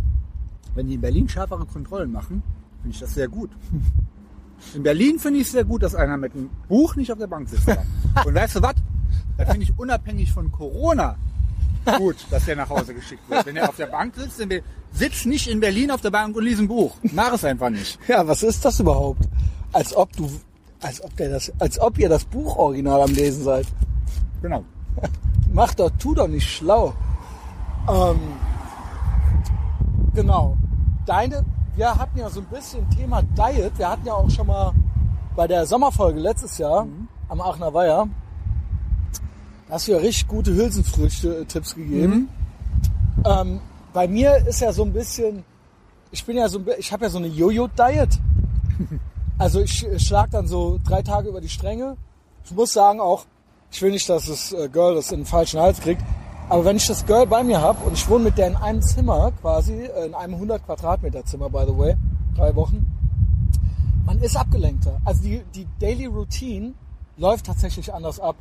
wenn 0.74 0.86
die 0.86 0.94
in 0.94 1.00
Berlin 1.00 1.28
schärfere 1.28 1.64
Kontrollen 1.66 2.12
machen, 2.12 2.42
finde 2.82 2.94
ich 2.94 3.00
das 3.00 3.14
sehr 3.14 3.28
gut. 3.28 3.50
In 4.74 4.82
Berlin 4.82 5.18
finde 5.18 5.40
ich 5.40 5.46
es 5.46 5.52
sehr 5.52 5.64
gut, 5.64 5.82
dass 5.82 5.94
einer 5.94 6.18
mit 6.18 6.34
einem 6.34 6.50
Buch 6.68 6.94
nicht 6.94 7.10
auf 7.10 7.18
der 7.18 7.26
Bank 7.28 7.48
sitzt. 7.48 7.66
Und 8.26 8.34
weißt 8.34 8.56
du 8.56 8.62
was? 8.62 8.74
Das 9.40 9.50
finde 9.50 9.64
ich 9.64 9.78
unabhängig 9.78 10.32
von 10.32 10.50
Corona 10.52 11.16
gut, 11.96 12.16
dass 12.30 12.44
der 12.44 12.56
nach 12.56 12.68
Hause 12.68 12.92
geschickt 12.94 13.28
wird. 13.30 13.46
Wenn 13.46 13.56
er 13.56 13.68
auf 13.68 13.76
der 13.76 13.86
Bank 13.86 14.14
sitzt, 14.14 14.38
dann 14.38 14.48
be- 14.50 14.62
sitzt 14.92 15.24
nicht 15.26 15.48
in 15.48 15.60
Berlin 15.60 15.90
auf 15.90 16.02
der 16.02 16.10
Bank 16.10 16.36
und 16.36 16.44
liest 16.44 16.60
ein 16.60 16.68
Buch. 16.68 16.94
Mach 17.12 17.32
es 17.32 17.44
einfach 17.44 17.70
nicht. 17.70 17.98
Ja, 18.06 18.26
was 18.28 18.42
ist 18.42 18.64
das 18.64 18.78
überhaupt? 18.80 19.22
Als 19.72 19.96
ob 19.96 20.12
du, 20.14 20.30
als 20.82 21.02
ob 21.02 21.16
der 21.16 21.30
das, 21.30 21.50
als 21.58 21.80
ob 21.80 21.98
ihr 21.98 22.08
das 22.10 22.24
Buch 22.26 22.56
original 22.56 23.00
am 23.00 23.12
Lesen 23.14 23.44
seid. 23.44 23.66
Genau. 24.42 24.62
Mach 25.52 25.72
doch, 25.74 25.90
tu 25.98 26.14
doch 26.14 26.28
nicht 26.28 26.48
schlau. 26.48 26.92
Ähm, 27.88 28.18
genau. 30.14 30.56
Deine, 31.06 31.44
wir 31.76 31.94
hatten 31.96 32.18
ja 32.18 32.28
so 32.28 32.40
ein 32.40 32.46
bisschen 32.46 32.88
Thema 32.90 33.22
Diet. 33.22 33.72
Wir 33.78 33.88
hatten 33.90 34.06
ja 34.06 34.12
auch 34.14 34.30
schon 34.30 34.46
mal 34.46 34.72
bei 35.34 35.46
der 35.46 35.64
Sommerfolge 35.66 36.20
letztes 36.20 36.58
Jahr 36.58 36.86
am 37.28 37.40
Aachener 37.40 37.72
Weiher, 37.72 38.08
da 39.70 39.76
hast 39.76 39.86
du 39.86 39.92
ja 39.92 39.98
richtig 39.98 40.26
gute 40.26 40.52
Hülsenfrüchte-Tipps 40.52 41.76
gegeben. 41.76 42.28
Ähm, 43.24 43.60
bei 43.92 44.08
mir 44.08 44.44
ist 44.48 44.60
ja 44.60 44.72
so 44.72 44.82
ein 44.82 44.92
bisschen, 44.92 45.44
ich 46.10 46.24
bin 46.24 46.36
ja 46.36 46.48
so, 46.48 46.60
ich 46.76 46.92
habe 46.92 47.04
ja 47.04 47.10
so 47.10 47.18
eine 47.18 47.28
Jojo-Diet. 47.28 48.18
Also 49.38 49.62
ich 49.62 49.86
schlag 49.96 50.30
dann 50.32 50.46
so 50.46 50.78
drei 50.86 51.00
Tage 51.00 51.30
über 51.30 51.40
die 51.40 51.48
Stränge. 51.48 51.96
Ich 52.44 52.50
muss 52.50 52.74
sagen 52.74 53.00
auch, 53.00 53.24
ich 53.70 53.80
will 53.80 53.90
nicht, 53.90 54.06
dass 54.06 54.26
das 54.26 54.52
äh, 54.52 54.68
Girl 54.68 54.94
das 54.94 55.12
in 55.12 55.20
den 55.20 55.24
falschen 55.24 55.58
Hals 55.58 55.80
kriegt. 55.80 56.02
Aber 56.50 56.66
wenn 56.66 56.76
ich 56.76 56.86
das 56.86 57.06
Girl 57.06 57.26
bei 57.26 57.42
mir 57.42 57.58
habe 57.58 57.82
und 57.86 57.94
ich 57.94 58.06
wohne 58.06 58.24
mit 58.24 58.36
der 58.36 58.48
in 58.48 58.56
einem 58.56 58.82
Zimmer 58.82 59.32
quasi, 59.40 59.72
äh, 59.72 60.04
in 60.04 60.14
einem 60.14 60.34
100 60.34 60.66
Quadratmeter 60.66 61.24
Zimmer, 61.24 61.48
by 61.48 61.64
the 61.66 61.78
way, 61.78 61.96
drei 62.36 62.54
Wochen, 62.54 62.86
man 64.04 64.18
ist 64.18 64.36
abgelenkter. 64.36 65.00
Also 65.06 65.22
die, 65.22 65.42
die 65.54 65.66
Daily 65.78 66.04
Routine 66.04 66.74
läuft 67.16 67.46
tatsächlich 67.46 67.94
anders 67.94 68.20
ab. 68.20 68.36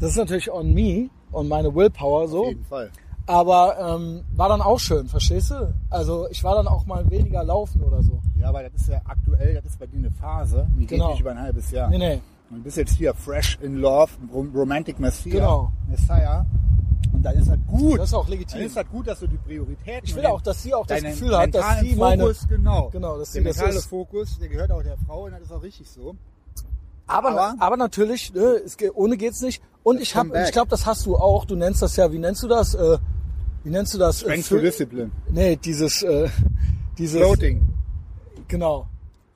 Das 0.00 0.10
ist 0.10 0.16
natürlich 0.16 0.50
on 0.50 0.72
me, 0.74 1.10
on 1.32 1.48
meine 1.48 1.74
Willpower 1.74 2.28
so. 2.28 2.42
Auf 2.42 2.48
jeden 2.48 2.64
Fall. 2.64 2.90
Aber 3.26 3.76
ähm, 3.96 4.24
war 4.34 4.48
dann 4.48 4.62
auch 4.62 4.78
schön, 4.78 5.06
verstehst 5.06 5.50
du? 5.50 5.74
Also 5.90 6.28
ich 6.30 6.42
war 6.44 6.54
dann 6.54 6.66
auch 6.66 6.86
mal 6.86 7.10
weniger 7.10 7.44
laufen 7.44 7.82
oder 7.82 8.02
so. 8.02 8.20
Ja, 8.40 8.48
aber 8.48 8.62
das 8.62 8.72
ist 8.74 8.88
ja 8.88 9.02
aktuell, 9.04 9.54
das 9.54 9.66
ist 9.66 9.78
bei 9.78 9.86
dir 9.86 9.98
eine 9.98 10.10
Phase, 10.10 10.66
die 10.78 10.86
Genau. 10.86 11.06
geht 11.06 11.12
nicht 11.14 11.20
über 11.20 11.32
ein 11.32 11.40
halbes 11.42 11.70
Jahr. 11.70 11.90
Nee, 11.90 11.98
nee. 11.98 12.20
Und 12.50 12.58
du 12.58 12.62
bist 12.62 12.78
jetzt 12.78 12.96
hier 12.96 13.12
fresh 13.12 13.58
in 13.60 13.76
love, 13.76 14.10
rom- 14.32 14.50
romantic 14.54 14.98
Messiah. 14.98 15.32
Genau. 15.34 15.72
Messiah. 15.88 16.46
Und 17.12 17.22
dann 17.22 17.34
ist 17.36 17.48
das 17.48 17.58
gut. 17.66 17.98
Das 17.98 18.08
ist 18.08 18.14
auch 18.14 18.22
Dann 18.24 18.30
legitim. 18.32 18.60
ist 18.62 18.76
das 18.76 18.88
gut, 18.88 19.06
dass 19.06 19.20
du 19.20 19.26
die 19.26 19.36
Prioritäten. 19.36 20.04
Ich 20.04 20.14
will 20.16 20.24
und 20.24 20.30
auch, 20.30 20.40
dass 20.40 20.62
sie 20.62 20.72
auch 20.74 20.86
das 20.86 21.02
Gefühl 21.02 21.36
hat, 21.36 21.54
dass 21.54 21.80
sie 21.80 21.94
meine... 21.96 22.22
Fokus, 22.22 22.48
genau. 22.48 22.88
Genau, 22.90 23.18
dass 23.18 23.32
der 23.32 23.42
sie 23.42 23.48
das 23.48 23.56
mentale 23.58 23.78
ist. 23.78 23.86
Fokus, 23.86 24.38
der 24.38 24.48
gehört 24.48 24.70
auch 24.70 24.82
der 24.82 24.96
Frau 25.06 25.24
und 25.24 25.32
das 25.32 25.42
ist 25.42 25.52
auch 25.52 25.62
richtig 25.62 25.90
so. 25.90 26.14
Aber, 27.08 27.30
Aber- 27.30 27.54
aber, 27.58 27.76
natürlich, 27.76 28.32
ne, 28.34 28.60
es, 28.64 28.76
geht- 28.76 28.92
ohne 28.94 29.16
geht's 29.16 29.40
nicht. 29.40 29.62
Und 29.82 30.00
ich 30.00 30.14
habe, 30.14 30.40
ich 30.44 30.52
glaube, 30.52 30.68
das 30.68 30.84
hast 30.86 31.06
du 31.06 31.16
auch. 31.16 31.44
Du 31.46 31.56
nennst 31.56 31.80
das 31.82 31.96
ja, 31.96 32.12
wie 32.12 32.18
nennst 32.18 32.42
du 32.42 32.48
das? 32.48 32.74
Äh, 32.74 32.98
wie 33.64 33.70
nennst 33.70 33.94
du 33.94 33.98
das? 33.98 34.20
Strength 34.20 34.46
Äh, 34.52 34.54
to 34.56 34.60
Discipline. 34.60 35.10
Nee, 35.30 35.56
dieses, 35.56 36.02
äh, 36.02 36.28
dieses. 36.98 37.18
Floating. 37.20 37.66
Genau. 38.46 38.86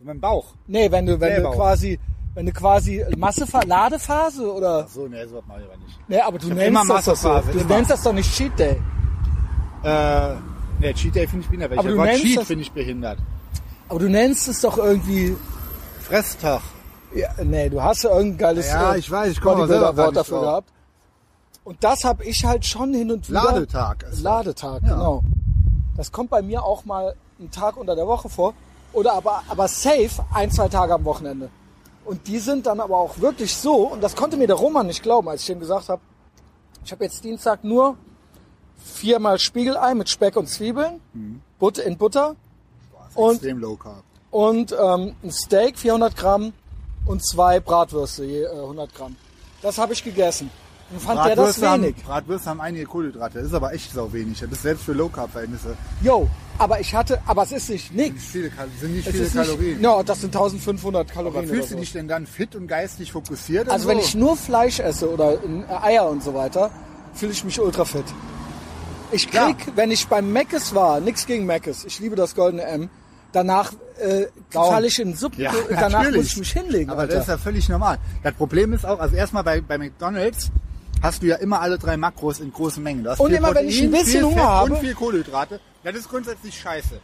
In 0.00 0.06
meinem 0.06 0.20
Bauch. 0.20 0.54
Nee, 0.66 0.90
wenn 0.90 1.06
du, 1.06 1.18
wenn 1.18 1.42
du 1.42 1.50
quasi, 1.50 1.98
wenn 2.34 2.46
du 2.46 2.52
quasi 2.52 3.04
Massephase, 3.16 3.66
Ladephase 3.66 4.52
oder? 4.52 4.84
Ach 4.86 4.88
so, 4.92 5.06
ne, 5.08 5.26
so 5.28 5.36
was 5.36 5.46
mache 5.46 5.60
ich 5.60 5.66
aber 5.66 5.76
nicht. 5.78 5.98
Nee, 6.08 6.20
aber 6.20 6.38
du 6.38 6.48
hab 6.50 6.56
nennst 6.56 6.68
immer 6.68 6.94
das 6.96 7.04
doch 7.06 7.16
so. 7.16 7.28
Massephase, 7.28 7.52
Du 7.58 7.64
immer. 7.64 7.74
nennst 7.76 7.90
das 7.90 8.02
doch 8.02 8.12
nicht 8.12 8.34
Cheat 8.34 8.58
Day. 8.58 8.76
Äh, 9.84 10.34
ne, 10.80 10.94
Cheat 10.94 11.14
Day 11.14 11.26
finde 11.26 11.44
ich 11.44 11.48
behindert. 11.50 11.72
Aber 11.72 11.84
Welcher 11.84 11.90
du 11.90 11.96
Wort 11.98 12.16
Cheat 12.16 12.42
finde 12.46 12.62
ich 12.62 12.72
behindert. 12.72 13.18
Aber 13.88 13.98
du 13.98 14.08
nennst 14.10 14.48
es 14.48 14.60
doch 14.60 14.76
irgendwie, 14.78 15.36
Fresstag. 16.02 16.60
Ja, 17.14 17.28
nee, 17.44 17.68
du 17.68 17.82
hast 17.82 18.02
ja 18.04 18.10
irgendein 18.10 18.38
geiles 18.38 18.68
Ja, 18.68 18.94
äh, 18.94 18.98
ich 18.98 19.10
weiß, 19.10 19.32
ich 19.32 19.40
komme 19.40 19.66
selber 19.66 19.92
nicht 19.92 20.16
dafür 20.16 20.38
drauf. 20.38 20.46
gehabt. 20.46 20.72
Und 21.64 21.82
das 21.84 22.04
habe 22.04 22.24
ich 22.24 22.44
halt 22.44 22.64
schon 22.66 22.92
hin 22.92 23.10
und 23.12 23.28
wieder. 23.28 23.42
Ladetag 23.44 24.02
ist. 24.10 24.22
Ladetag, 24.22 24.82
Ja. 24.82 24.88
genau. 24.94 25.22
Das 25.96 26.10
kommt 26.10 26.30
bei 26.30 26.42
mir 26.42 26.64
auch 26.64 26.84
mal 26.84 27.14
einen 27.38 27.50
Tag 27.50 27.76
unter 27.76 27.94
der 27.94 28.06
Woche 28.06 28.28
vor. 28.28 28.54
Oder 28.92 29.12
aber, 29.14 29.42
aber 29.48 29.68
safe 29.68 30.10
ein, 30.34 30.50
zwei 30.50 30.68
Tage 30.68 30.94
am 30.94 31.04
Wochenende. 31.04 31.50
Und 32.04 32.26
die 32.26 32.38
sind 32.38 32.66
dann 32.66 32.80
aber 32.80 32.96
auch 32.96 33.18
wirklich 33.20 33.54
so, 33.54 33.88
und 33.88 34.02
das 34.02 34.16
konnte 34.16 34.36
mir 34.36 34.46
der 34.46 34.56
Roman 34.56 34.86
nicht 34.86 35.02
glauben, 35.02 35.28
als 35.28 35.42
ich 35.44 35.50
ihm 35.50 35.60
gesagt 35.60 35.88
habe, 35.88 36.02
ich 36.84 36.90
habe 36.92 37.04
jetzt 37.04 37.22
Dienstag 37.22 37.62
nur 37.62 37.96
viermal 38.76 39.38
Spiegelei 39.38 39.94
mit 39.94 40.08
Speck 40.08 40.36
und 40.36 40.48
Zwiebeln, 40.48 41.00
Butter 41.58 41.84
in 41.84 41.96
Butter 41.96 42.34
und, 43.14 43.34
Extrem 43.34 43.58
low 43.58 43.76
carb. 43.76 44.02
und 44.32 44.72
ähm, 44.72 45.14
ein 45.22 45.30
Steak 45.30 45.78
400 45.78 46.16
Gramm 46.16 46.52
und 47.06 47.24
zwei 47.24 47.60
Bratwürste 47.60 48.24
je 48.24 48.42
äh, 48.44 48.48
100 48.50 48.94
Gramm. 48.94 49.16
Das 49.62 49.78
habe 49.78 49.92
ich 49.92 50.02
gegessen. 50.04 50.50
Und 50.90 51.00
fand 51.00 51.24
der 51.24 51.36
das 51.36 51.58
Bratwürste 51.58 51.82
wenig. 51.84 51.96
Haben, 51.96 52.02
Bratwürste 52.06 52.50
haben 52.50 52.60
einige 52.60 52.84
Kohlenhydrate. 52.84 53.38
Das 53.38 53.46
ist 53.48 53.54
aber 53.54 53.72
echt 53.72 53.92
sau 53.92 54.12
wenig. 54.12 54.40
Das 54.40 54.50
ist 54.50 54.62
selbst 54.62 54.84
für 54.84 54.92
Low 54.92 55.08
Carb 55.08 55.30
Verhältnisse. 55.32 55.74
Jo, 56.02 56.28
aber 56.58 56.80
ich 56.80 56.94
hatte, 56.94 57.18
aber 57.26 57.44
es 57.44 57.52
ist 57.52 57.70
nicht 57.70 57.88
Sind 57.88 57.96
nix. 57.96 58.12
nicht 58.14 58.24
viele, 58.24 58.50
Kal- 58.50 58.68
sind 58.78 58.94
nicht 58.96 59.06
Es 59.06 59.14
viele 59.14 59.28
Kalorien. 59.30 59.72
Nicht, 59.78 59.82
ja, 59.82 60.02
das 60.02 60.20
sind 60.20 60.34
1500 60.36 61.10
Kalorien. 61.10 61.38
aber 61.44 61.48
fühlst 61.48 61.70
du 61.70 61.74
so. 61.74 61.80
dich 61.80 61.92
denn 61.92 62.08
dann 62.08 62.26
fit 62.26 62.54
und 62.56 62.66
geistig 62.66 63.10
fokussiert? 63.12 63.68
Also 63.70 63.84
so? 63.84 63.88
wenn 63.90 63.98
ich 63.98 64.14
nur 64.14 64.36
Fleisch 64.36 64.80
esse 64.80 65.10
oder 65.10 65.32
äh, 65.34 65.38
Eier 65.82 66.08
und 66.10 66.22
so 66.22 66.34
weiter, 66.34 66.70
fühle 67.14 67.32
ich 67.32 67.42
mich 67.44 67.58
ultra 67.60 67.84
fit. 67.86 68.04
Ich 69.12 69.30
krieg, 69.30 69.56
Ja. 69.66 69.72
wenn 69.76 69.90
ich 69.90 70.06
beim 70.08 70.30
Meckes 70.32 70.74
war, 70.74 71.00
nix 71.00 71.26
gegen 71.26 71.46
Meckes, 71.46 71.84
ich 71.84 72.00
liebe 72.00 72.16
das 72.16 72.34
goldene 72.34 72.64
M, 72.64 72.90
danach 73.32 73.72
äh, 73.98 74.26
falle 74.50 74.86
ich 74.86 74.98
in 75.00 75.14
Sub, 75.14 75.36
ja, 75.38 75.52
danach 75.70 75.90
natürlich. 76.02 76.16
muss 76.16 76.26
ich 76.32 76.36
mich 76.38 76.52
hinlegen. 76.52 76.90
Aber 76.90 77.02
Alter. 77.02 77.14
das 77.14 77.22
ist 77.24 77.28
ja 77.28 77.38
völlig 77.38 77.68
normal. 77.68 77.98
Das 78.22 78.34
Problem 78.34 78.72
ist 78.72 78.84
auch, 78.86 78.98
also 78.98 79.14
erstmal 79.16 79.44
bei, 79.44 79.60
bei 79.60 79.78
McDonalds 79.78 80.50
hast 81.02 81.22
du 81.22 81.26
ja 81.26 81.36
immer 81.36 81.60
alle 81.60 81.78
drei 81.78 81.96
Makros 81.96 82.40
in 82.40 82.52
großen 82.52 82.82
Mengen. 82.82 83.06
Und 83.06 83.32
immer, 83.32 83.54
wenn 83.54 83.68
ich 83.68 83.82
ein 83.82 83.90
Protein, 83.90 84.04
bisschen 84.04 84.24
Hunger 84.24 84.42
habe- 84.42 84.74
und 84.74 84.80
viel 84.80 84.94
Kohlenhydrate. 84.94 85.60
Das 85.84 85.96
ist 85.96 86.08
grundsätzlich 86.08 86.58
scheiße. 86.60 87.00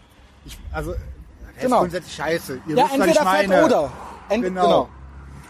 Ich, 0.47 0.57
also, 0.73 0.93
das 0.93 1.63
Genau. 1.63 1.77
ist 1.77 1.81
grundsätzlich 1.81 2.15
scheiße. 2.15 2.61
Ihr 2.69 2.77
ja, 2.77 2.85
wisst, 2.85 2.99
was 2.99 3.07
entweder 3.07 3.11
ich 3.11 3.19
Fett 3.39 3.49
meine. 3.49 3.65
oder. 3.65 3.93
Ent 4.29 4.45
Genau. 4.45 4.63
genau. 4.63 4.89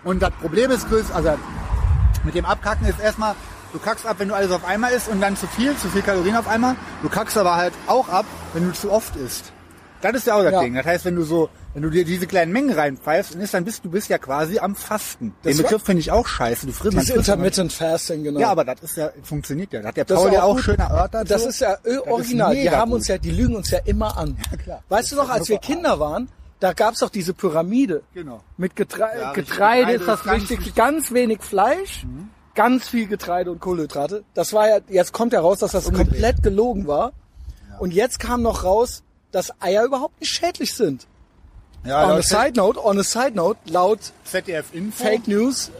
Und 0.04 0.22
das 0.22 0.30
Problem 0.40 0.70
ist 0.70 0.88
größer, 0.88 1.14
also 1.14 1.30
mit 2.24 2.34
dem 2.34 2.44
Abkacken 2.46 2.86
ist 2.86 2.98
erstmal, 3.00 3.34
du 3.72 3.78
kackst 3.78 4.06
ab, 4.06 4.16
wenn 4.18 4.28
du 4.28 4.34
alles 4.34 4.50
auf 4.50 4.64
einmal 4.64 4.92
isst 4.92 5.08
und 5.08 5.20
dann 5.20 5.36
zu 5.36 5.46
viel, 5.48 5.76
zu 5.76 5.88
viel 5.88 6.02
Kalorien 6.02 6.36
auf 6.36 6.48
einmal. 6.48 6.76
Du 7.02 7.08
kackst 7.08 7.36
aber 7.36 7.56
halt 7.56 7.74
auch 7.86 8.08
ab, 8.08 8.24
wenn 8.54 8.64
du 8.66 8.72
zu 8.72 8.90
oft 8.90 9.14
isst. 9.16 9.52
Das 10.00 10.14
ist 10.14 10.26
ja 10.26 10.34
auch 10.36 10.42
das 10.42 10.52
Ja. 10.52 10.60
Ding. 10.62 10.74
Das 10.74 10.86
heißt, 10.86 11.04
wenn 11.04 11.16
du 11.16 11.22
so, 11.24 11.48
wenn 11.74 11.82
du 11.82 11.90
dir 11.90 12.04
diese 12.04 12.26
kleinen 12.26 12.52
Mengen 12.52 12.72
reinpfeifst, 12.72 13.34
und 13.34 13.40
isst, 13.40 13.54
dann 13.54 13.64
bist 13.64 13.84
du 13.84 13.90
bist 13.90 14.08
ja 14.08 14.18
quasi 14.18 14.58
am 14.58 14.74
Fasten. 14.76 15.34
Das 15.42 15.56
Den 15.56 15.62
Begriff 15.64 15.82
finde 15.82 16.00
ich 16.00 16.10
auch 16.12 16.26
scheiße. 16.26 16.66
Du 16.66 16.72
frisst, 16.72 16.92
Dieses 16.94 17.10
immer- 17.10 17.18
Intermittent 17.18 17.72
Fasting, 17.72 18.22
genau. 18.24 18.40
Ja, 18.40 18.50
aber 18.50 18.64
das 18.64 18.80
ist 18.82 18.96
ja, 18.96 19.10
funktioniert 19.22 19.72
ja. 19.72 19.80
Das 19.80 19.88
hat 19.88 19.96
der 19.96 20.04
Das 20.04 20.18
Paul 20.18 20.28
ist 20.28 20.34
ja 20.34 20.42
auch 20.44 20.58
schön 20.60 20.78
erörtert. 20.78 21.30
Das 21.30 21.42
so. 21.42 21.48
ist 21.48 21.60
ja 21.60 21.72
äh, 21.84 21.90
ist 21.94 22.06
original. 22.06 22.54
Die 22.54 22.64
mega 22.64 22.76
haben 22.76 22.90
gut. 22.90 22.98
uns 22.98 23.08
ja, 23.08 23.18
die 23.18 23.30
lügen 23.30 23.56
uns 23.56 23.70
ja 23.70 23.78
immer 23.84 24.16
an. 24.16 24.36
klar. 24.62 24.82
Weißt 24.88 25.10
Das 25.10 25.10
du 25.10 25.16
noch, 25.16 25.24
ist 25.30 25.30
als 25.40 25.48
wir. 25.48 25.58
Kinder 25.58 25.98
waren, 26.00 26.28
da 26.60 26.72
gab's 26.72 27.00
doch 27.00 27.10
diese 27.10 27.34
Pyramide. 27.34 28.02
Genau. 28.14 28.40
Mit 28.56 28.76
Getre 28.76 29.00
Ja, 29.00 29.30
richtig. 29.30 29.46
Getreide 29.48 29.92
ist 29.92 30.06
das 30.08 30.20
ist 30.20 30.24
ganz 30.26 30.36
wichtigste. 30.42 30.58
wichtig. 30.66 30.74
Ganz 30.74 31.12
wenig 31.12 31.42
Fleisch, 31.42 32.06
ganz 32.54 32.88
viel 32.88 33.06
Getreide 33.06 33.50
und 33.50 33.60
Kohlenhydrate. 33.60 34.24
Das 34.34 34.52
war 34.52 34.68
ja, 34.68 34.78
jetzt 34.88 35.12
kommt 35.12 35.32
ja 35.32 35.40
raus, 35.40 35.58
dass 35.58 35.72
das 35.72 35.86
Umgedreht. 35.86 36.08
komplett 36.10 36.42
gelogen 36.42 36.86
war. 36.86 37.12
Und 37.78 37.92
jetzt 37.92 38.18
kam 38.18 38.42
noch 38.42 38.64
raus, 38.64 39.04
dass 39.32 39.52
Eier 39.60 39.84
überhaupt 39.84 40.20
nicht 40.20 40.30
schädlich 40.30 40.74
sind. 40.74 41.06
Ja, 41.84 42.04
on 42.06 42.18
a 42.18 42.22
side 42.22 42.52
note, 42.56 42.84
on 42.84 42.98
a 42.98 43.04
side 43.04 43.32
note, 43.34 43.58
laut 43.66 44.00
ZDF 44.24 44.74
Info. 44.74 45.04
Fake 45.04 45.28
News, 45.28 45.70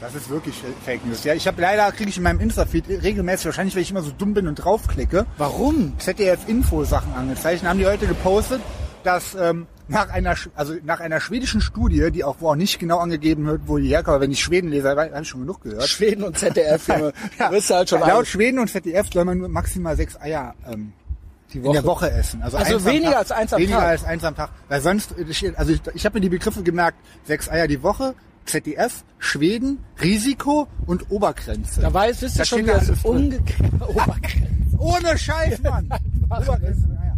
Das 0.00 0.14
ist 0.14 0.28
wirklich 0.30 0.54
Fake 0.84 1.04
News. 1.04 1.24
Ja, 1.24 1.34
ich 1.34 1.46
habe 1.46 1.60
leider 1.60 1.90
kriege 1.92 2.10
ich 2.10 2.16
in 2.16 2.22
meinem 2.22 2.40
Insta-Feed 2.40 2.88
regelmäßig, 2.88 3.46
wahrscheinlich 3.46 3.74
weil 3.74 3.82
ich 3.82 3.90
immer 3.90 4.02
so 4.02 4.10
dumm 4.10 4.34
bin 4.34 4.46
und 4.48 4.56
draufklicke, 4.56 5.26
warum? 5.38 5.98
ZDF 5.98 6.48
Info 6.48 6.84
Sachen 6.84 7.12
angezeigt. 7.14 7.64
Haben 7.64 7.78
die 7.78 7.86
heute 7.86 8.06
gepostet 8.06 8.60
dass 9.02 9.34
ähm, 9.34 9.66
nach 9.88 10.08
einer, 10.10 10.36
also 10.54 10.74
nach 10.84 11.00
einer 11.00 11.20
schwedischen 11.20 11.60
Studie, 11.60 12.10
die 12.10 12.24
auch, 12.24 12.36
wo 12.40 12.50
auch 12.50 12.56
nicht 12.56 12.78
genau 12.78 12.98
angegeben 12.98 13.46
wird, 13.46 13.62
wo 13.66 13.78
die 13.78 13.88
herkommt, 13.88 14.16
aber 14.16 14.20
wenn 14.22 14.30
ich 14.30 14.40
Schweden 14.40 14.68
lese, 14.68 14.88
habe 14.88 15.10
ich 15.20 15.28
schon 15.28 15.40
genug 15.40 15.62
gehört. 15.62 15.88
Schweden 15.88 16.22
und 16.22 16.38
ZDF, 16.38 16.88
Junge. 16.88 17.12
Du 17.38 17.48
bist 17.50 17.70
halt 17.70 17.88
schon 17.88 18.00
Laut. 18.00 18.26
Schweden 18.26 18.58
und 18.58 18.68
ZDF 18.68 19.08
soll 19.12 19.24
man 19.24 19.38
nur 19.38 19.48
maximal 19.48 19.96
sechs 19.96 20.20
Eier 20.20 20.54
ähm, 20.66 20.92
die 21.52 21.58
in 21.58 21.72
der 21.72 21.84
Woche 21.84 22.10
essen. 22.10 22.42
Also, 22.42 22.56
Also 22.56 22.84
weniger 22.84 23.10
Tag. 23.10 23.18
als 23.18 23.32
eins 23.32 23.52
am 23.52 23.60
weniger 23.60 23.78
Tag. 23.78 23.88
als 23.88 24.04
eins 24.04 24.24
am 24.24 24.34
Tag. 24.36 24.50
Weil 24.68 24.80
sonst, 24.80 25.14
ich- 25.18 25.58
also 25.58 25.72
ich, 25.72 25.80
ich 25.94 26.04
habe 26.06 26.14
mir 26.16 26.20
die 26.20 26.28
Begriffe 26.28 26.62
gemerkt, 26.62 26.98
sechs 27.24 27.48
Eier 27.48 27.66
die 27.68 27.82
Woche, 27.82 28.14
ZDF, 28.46 29.04
Schweden, 29.18 29.78
Risiko 30.00 30.66
und 30.86 31.10
Obergrenze. 31.10 31.80
Da 31.82 31.92
weiß, 31.92 32.22
wisst 32.22 32.38
ihr 32.38 32.44
schon, 32.44 32.60
wie 32.60 32.64
da 32.66 32.78
das 32.78 32.90
umgekehrt 33.04 33.70
Obergrenze. 33.88 34.76
Ohne 34.78 35.18
Scheiß, 35.18 35.62
Mann. 35.62 35.88
Obergrenze 36.24 36.86
mit 36.88 36.98
Eier. 36.98 37.16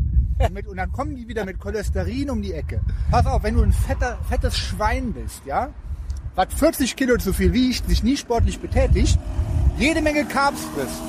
Und, 0.48 0.54
mit, 0.54 0.66
und 0.66 0.76
dann 0.76 0.90
kommen 0.92 1.14
die 1.14 1.28
wieder 1.28 1.44
mit 1.44 1.60
Cholesterin 1.60 2.28
um 2.30 2.42
die 2.42 2.52
Ecke. 2.52 2.80
Pass 3.10 3.24
auf, 3.26 3.42
wenn 3.44 3.54
du 3.54 3.62
ein 3.62 3.72
fetter, 3.72 4.18
fettes 4.28 4.56
Schwein 4.58 5.12
bist, 5.12 5.42
ja, 5.46 5.68
was 6.34 6.48
40 6.56 6.96
Kilo 6.96 7.16
zu 7.18 7.32
viel 7.32 7.52
wiegt, 7.52 7.88
sich 7.88 8.02
nie 8.02 8.16
sportlich 8.16 8.58
betätigt, 8.58 9.18
jede 9.78 10.02
Menge 10.02 10.24
Carbs 10.24 10.60
frisst 10.74 11.00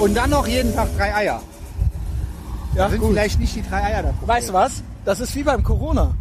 und 0.00 0.16
dann 0.16 0.30
noch 0.30 0.46
jeden 0.46 0.74
Tag 0.74 0.88
drei 0.96 1.14
Eier. 1.14 1.42
Ja, 2.74 2.88
Sind 2.88 3.00
gut. 3.00 3.10
vielleicht 3.10 3.38
nicht 3.38 3.54
die 3.54 3.62
drei 3.62 3.82
Eier 3.84 4.02
da. 4.02 4.14
Weißt 4.26 4.48
du 4.48 4.52
was? 4.54 4.82
Das 5.04 5.20
ist 5.20 5.34
wie 5.34 5.42
beim 5.42 5.62
Corona. 5.62 6.14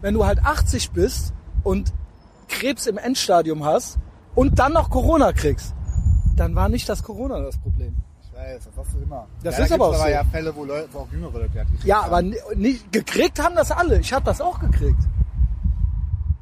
Wenn 0.00 0.14
du 0.14 0.26
halt 0.26 0.44
80 0.44 0.90
bist 0.90 1.32
und 1.62 1.92
Krebs 2.48 2.86
im 2.86 2.98
Endstadium 2.98 3.64
hast 3.64 3.98
und 4.34 4.58
dann 4.58 4.72
noch 4.72 4.90
Corona 4.90 5.32
kriegst, 5.32 5.72
dann 6.36 6.54
war 6.54 6.68
nicht 6.68 6.88
das 6.88 7.02
Corona 7.02 7.40
das 7.40 7.56
Problem. 7.58 7.94
Ich 8.22 8.32
weiß, 8.38 8.64
das 8.64 8.74
sagst 8.74 8.94
du 8.94 8.98
immer. 9.02 9.26
Das 9.42 9.56
ja, 9.56 9.62
ist 9.64 9.70
da 9.70 9.74
aber 9.76 9.88
auch 9.88 9.94
so. 9.94 10.06
ja 10.08 10.24
Fälle, 10.24 10.54
wo 10.54 10.64
Leute, 10.64 10.88
wo 10.92 10.98
auch 11.00 11.12
jüngere 11.12 11.32
Leute 11.38 11.48
gekriegt 11.50 11.84
Ja, 11.84 12.02
haben. 12.02 12.06
aber 12.06 12.22
ni- 12.22 12.36
nicht, 12.56 12.92
gekriegt 12.92 13.42
haben 13.42 13.54
das 13.54 13.70
alle. 13.70 14.00
Ich 14.00 14.12
habe 14.12 14.24
das 14.24 14.40
auch 14.40 14.58
gekriegt. 14.60 15.00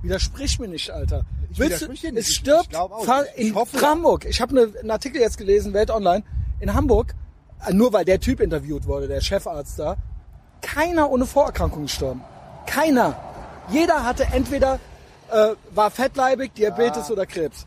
Widersprich 0.02 0.58
mir 0.58 0.68
nicht, 0.68 0.90
Alter. 0.90 1.24
Ich 1.50 1.58
Willst 1.58 1.82
du, 1.82 1.88
nicht. 1.88 2.04
es 2.04 2.28
Ich- 2.30 2.36
stirbt 2.36 2.68
ich 2.72 3.40
Ich 3.42 3.48
in 3.48 3.54
hoffe- 3.54 3.80
Hamburg. 3.86 4.24
Ich 4.24 4.40
habe 4.40 4.54
ne, 4.54 4.68
einen 4.80 4.90
Artikel 4.90 5.20
jetzt 5.20 5.36
gelesen, 5.36 5.72
Welt 5.74 5.90
Online, 5.90 6.24
in 6.60 6.72
Hamburg, 6.74 7.14
nur 7.72 7.92
weil 7.92 8.04
der 8.04 8.20
Typ 8.20 8.40
interviewt 8.40 8.86
wurde, 8.86 9.08
der 9.08 9.20
Chefarzt 9.20 9.78
da, 9.78 9.96
keiner 10.62 11.10
ohne 11.10 11.26
Vorerkrankung 11.26 11.82
gestorben. 11.82 12.22
Keiner. 12.66 13.16
Jeder 13.70 14.04
hatte 14.04 14.24
entweder, 14.32 14.78
äh, 15.30 15.54
war 15.74 15.90
fettleibig, 15.90 16.54
Diabetes 16.54 17.10
oder 17.10 17.26
Krebs. 17.26 17.66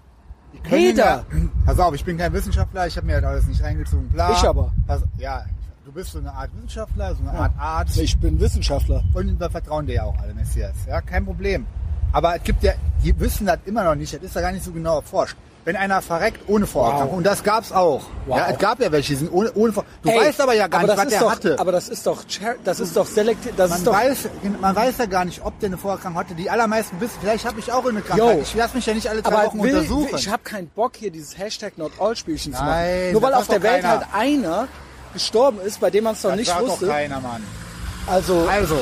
Jeder. 0.69 1.03
Ja, 1.03 1.25
pass 1.65 1.79
auf, 1.79 1.93
ich 1.95 2.05
bin 2.05 2.17
kein 2.17 2.31
Wissenschaftler, 2.33 2.87
ich 2.87 2.95
habe 2.95 3.07
mir 3.07 3.19
das 3.19 3.29
alles 3.29 3.47
nicht 3.47 3.63
reingezogen. 3.63 4.09
Bla. 4.09 4.31
Ich 4.31 4.43
aber. 4.47 4.71
Pass, 4.85 5.01
ja, 5.17 5.45
du 5.85 5.91
bist 5.91 6.11
so 6.11 6.19
eine 6.19 6.31
Art 6.31 6.51
Wissenschaftler, 6.55 7.15
so 7.15 7.27
eine 7.27 7.39
Art 7.39 7.53
Arzt. 7.57 7.97
Ich 7.97 8.17
bin 8.19 8.39
Wissenschaftler. 8.39 9.03
Und 9.13 9.39
wir 9.39 9.49
vertrauen 9.49 9.87
dir 9.87 9.95
ja 9.95 10.03
auch 10.03 10.17
alle, 10.19 10.33
Messias. 10.33 10.75
Ja, 10.87 11.01
kein 11.01 11.25
Problem. 11.25 11.65
Aber 12.11 12.35
es 12.35 12.43
gibt 12.43 12.63
ja, 12.63 12.73
die 13.03 13.19
wissen 13.19 13.47
das 13.47 13.59
immer 13.65 13.83
noch 13.83 13.95
nicht, 13.95 14.13
das 14.13 14.21
ist 14.21 14.35
ja 14.35 14.41
gar 14.41 14.51
nicht 14.51 14.63
so 14.63 14.71
genau 14.71 14.97
erforscht. 14.97 15.35
Wenn 15.65 15.77
einer 15.77 16.01
verreckt 16.01 16.41
ohne 16.49 16.67
Vorerkrankung, 16.67 17.11
Wow. 17.11 17.17
und 17.19 17.23
das 17.25 17.41
gab's 17.43 17.71
auch. 17.71 18.01
Wow. 18.25 18.37
Ja, 18.37 18.47
es 18.49 18.57
gab 18.57 18.81
ja 18.81 18.91
welche, 18.91 19.13
die 19.13 19.15
sind 19.19 19.31
ohne, 19.31 19.51
ohne 19.53 19.71
Du 19.71 20.09
Ey, 20.09 20.19
weißt 20.19 20.41
aber 20.41 20.53
ja 20.53 20.67
gar 20.67 20.81
aber 20.81 20.87
nicht, 20.95 20.97
das 20.97 20.97
was 20.97 21.05
ist 21.05 21.11
der 21.13 21.19
doch, 21.21 21.31
hatte. 21.31 21.59
Aber 21.59 21.71
das 21.71 21.87
ist 21.89 22.05
doch, 22.07 22.23
das 22.65 22.79
ist 22.81 22.97
doch 22.97 23.05
selektiv, 23.07 23.53
das 23.55 23.69
man 23.69 23.77
ist 23.79 23.87
doch, 23.87 23.93
weiß, 23.93 24.17
man 24.59 24.75
weiß 24.75 24.97
ja 24.97 25.05
gar 25.05 25.23
nicht, 25.23 25.41
ob 25.45 25.57
der 25.59 25.67
eine 25.67 25.77
Vorerkrankung 25.77 26.19
hatte. 26.19 26.35
Die 26.35 26.49
allermeisten 26.49 26.99
wissen, 26.99 27.15
vielleicht 27.21 27.45
habe 27.45 27.59
ich 27.61 27.71
auch 27.71 27.85
eine 27.85 28.01
Krankheit. 28.01 28.35
Yo. 28.35 28.41
Ich 28.41 28.53
lasse 28.55 28.75
mich 28.75 28.85
ja 28.85 28.93
nicht 28.93 29.07
alle 29.09 29.23
zwei 29.23 29.33
aber 29.35 29.45
Wochen 29.47 29.63
will, 29.63 29.73
untersuchen. 29.75 30.11
will, 30.11 30.19
ich 30.19 30.27
habe 30.29 30.43
keinen 30.43 30.67
Bock 30.67 30.91
hier 30.97 31.11
dieses 31.11 31.37
Hashtag 31.37 31.77
Not 31.77 31.93
All 31.99 32.15
Spielchen 32.17 32.53
zu 32.53 32.61
machen. 32.61 33.11
Nur 33.13 33.21
weil 33.21 33.33
auf 33.33 33.47
der 33.47 33.63
Welt 33.63 33.83
keiner. 33.83 33.99
halt 33.99 34.07
einer 34.13 34.67
gestorben 35.13 35.61
ist, 35.61 35.79
bei 35.79 35.89
dem 35.89 36.03
man 36.03 36.13
es 36.13 36.21
doch 36.23 36.29
das 36.31 36.39
nicht 36.39 36.59
wusste. 36.59 36.87
doch 36.87 36.91
keiner, 36.93 37.21
Mann. 37.21 37.41
Also 38.07 38.45
Also, 38.51 38.79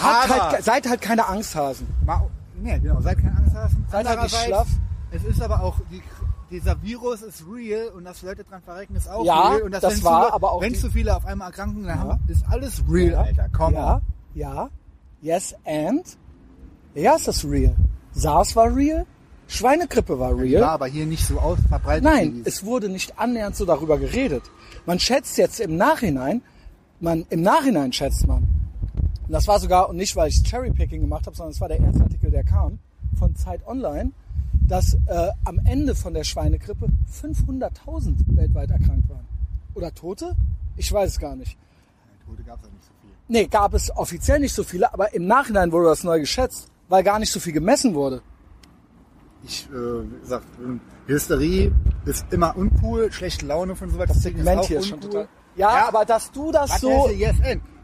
halt, 0.00 0.64
seid 0.64 0.88
halt 0.88 1.00
keine 1.02 1.26
Angsthasen. 1.28 1.86
Ma 2.06 2.24
nee, 2.60 2.78
genau, 2.78 3.00
seid 3.02 3.18
kein 3.18 3.36
Angsthasen. 3.36 3.84
Seid 3.90 4.08
halt 4.08 4.22
nicht 4.22 4.36
schlaff. 4.36 4.66
Es 5.10 5.24
ist 5.24 5.40
aber 5.40 5.62
auch, 5.62 5.76
die, 5.90 6.02
dieser 6.50 6.80
Virus 6.82 7.22
ist 7.22 7.44
real 7.50 7.88
und 7.88 8.04
dass 8.04 8.22
Leute 8.22 8.44
dran 8.44 8.60
verrecken 8.62 8.94
ist 8.94 9.08
auch 9.08 9.24
Ja, 9.24 9.48
real. 9.48 9.62
Und 9.62 9.72
dass, 9.72 9.80
das 9.80 9.96
wenn 9.96 10.04
war 10.04 10.28
zu, 10.28 10.34
aber 10.34 10.52
auch 10.52 10.60
Wenn 10.60 10.74
zu 10.74 10.90
viele 10.90 11.16
auf 11.16 11.24
einmal 11.24 11.48
erkranken, 11.48 11.84
dann 11.84 11.98
haben, 11.98 12.20
ist 12.28 12.44
alles 12.48 12.82
real, 12.90 13.14
Alter. 13.14 13.48
Komm. 13.52 13.74
Ja, 13.74 14.00
ja. 14.34 14.68
Yes 15.20 15.54
and? 15.64 16.04
Ja, 16.94 17.16
ist 17.16 17.28
das 17.28 17.44
real. 17.44 17.74
SARS 18.12 18.54
war 18.54 18.74
real. 18.74 19.06
Schweinegrippe 19.46 20.18
war 20.18 20.36
real. 20.36 20.60
Ja, 20.60 20.68
aber 20.68 20.86
hier 20.86 21.06
nicht 21.06 21.26
so 21.26 21.38
aus 21.38 21.58
verbreitet. 21.68 22.04
Nein, 22.04 22.42
es 22.44 22.64
wurde 22.64 22.90
nicht 22.90 23.18
annähernd 23.18 23.56
so 23.56 23.64
darüber 23.64 23.98
geredet. 23.98 24.42
Man 24.84 24.98
schätzt 25.00 25.38
jetzt 25.38 25.58
im 25.60 25.76
Nachhinein, 25.76 26.42
man, 27.00 27.24
im 27.30 27.40
Nachhinein 27.40 27.92
schätzt 27.92 28.26
man, 28.26 28.46
und 29.26 29.32
das 29.32 29.46
war 29.48 29.58
sogar, 29.58 29.88
und 29.88 29.96
nicht 29.96 30.16
weil 30.16 30.28
ich 30.28 30.42
Cherrypicking 30.42 31.00
gemacht 31.00 31.26
habe, 31.26 31.36
sondern 31.36 31.52
es 31.52 31.60
war 31.60 31.68
der 31.68 31.80
erste 31.80 32.02
Artikel, 32.02 32.30
der 32.30 32.44
kam, 32.44 32.78
von 33.18 33.34
Zeit 33.36 33.66
Online, 33.66 34.12
dass 34.66 34.94
äh, 34.94 35.28
am 35.44 35.58
Ende 35.64 35.94
von 35.94 36.14
der 36.14 36.24
Schweinegrippe 36.24 36.86
500.000 37.22 38.14
weltweit 38.36 38.70
erkrankt 38.70 39.08
waren. 39.08 39.26
Oder 39.74 39.94
Tote? 39.94 40.34
Ich 40.76 40.92
weiß 40.92 41.10
es 41.10 41.18
gar 41.18 41.36
nicht. 41.36 41.56
Tote 42.26 42.42
gab's 42.42 42.62
ja 42.64 42.70
nicht 42.70 42.84
so 42.84 42.92
viel. 43.00 43.10
Nee, 43.28 43.46
gab 43.46 43.74
es 43.74 43.90
offiziell 43.96 44.40
nicht 44.40 44.54
so 44.54 44.64
viele, 44.64 44.92
aber 44.92 45.14
im 45.14 45.26
Nachhinein 45.26 45.72
wurde 45.72 45.86
das 45.86 46.04
neu 46.04 46.20
geschätzt, 46.20 46.68
weil 46.88 47.02
gar 47.02 47.18
nicht 47.18 47.30
so 47.30 47.40
viel 47.40 47.52
gemessen 47.52 47.94
wurde. 47.94 48.22
Ich, 49.44 49.68
äh, 49.70 49.72
wie 49.72 50.20
gesagt, 50.20 50.46
Hysterie 51.06 51.72
ist 52.04 52.26
immer 52.32 52.56
uncool, 52.56 53.12
schlechte 53.12 53.46
Laune 53.46 53.76
von 53.76 53.88
so 53.90 53.98
was. 53.98 54.08
Das 54.08 54.22
Segment 54.22 54.60
auch 54.60 54.66
hier 54.66 54.80
ist 54.80 54.88
schon 54.88 54.98
uncool. 54.98 55.10
total. 55.10 55.28
Ja, 55.56 55.88
aber 55.88 56.04
dass 56.04 56.30
du 56.30 56.52
das 56.52 56.80
so. 56.80 57.08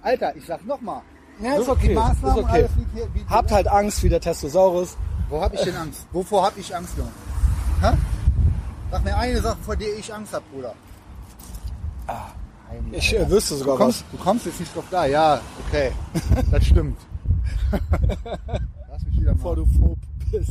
Alter, 0.03 0.37
ich 0.37 0.45
sag 0.47 0.64
nochmal. 0.66 1.03
Ja, 1.43 1.55
ist 1.57 1.68
okay, 1.68 1.95
ist 1.95 2.24
okay. 2.24 2.68
hier, 2.95 3.09
wie 3.14 3.24
Habt 3.28 3.51
halt 3.51 3.68
Angst 3.68 4.03
wie 4.03 4.09
der 4.09 4.20
Testosaurus. 4.20 4.97
Wo 5.28 5.41
hab 5.41 5.53
ich 5.55 5.61
denn 5.62 5.74
Angst? 5.76 6.07
Wovor 6.12 6.45
hab 6.47 6.57
ich 6.57 6.74
Angst, 6.74 6.97
Junge? 6.97 7.11
Hä? 7.80 7.97
Sag 8.91 9.05
mir 9.05 9.16
eine 9.16 9.41
Sache, 9.41 9.57
vor 9.62 9.76
der 9.76 9.99
ich 9.99 10.12
Angst 10.14 10.32
hab, 10.32 10.43
Bruder. 10.53 10.74
Eine, 12.07 12.97
Ich 12.97 13.14
äh, 13.16 13.28
wüsste 13.28 13.55
du, 13.55 13.61
sogar 13.61 13.76
kommst, 13.76 14.05
du 14.12 14.18
kommst 14.18 14.47
jetzt 14.47 14.61
nicht 14.61 14.74
drauf 14.74 14.85
da. 14.91 15.07
Ja, 15.07 15.41
okay. 15.66 15.91
Das 16.51 16.64
stimmt. 16.66 16.99
Lass 18.89 19.05
mich 19.07 19.20
wieder 19.20 19.30
was, 19.32 19.37
bevor 19.37 19.57
mal. 19.57 19.64
du 19.64 19.66
phob 19.66 19.99
bist. 20.30 20.51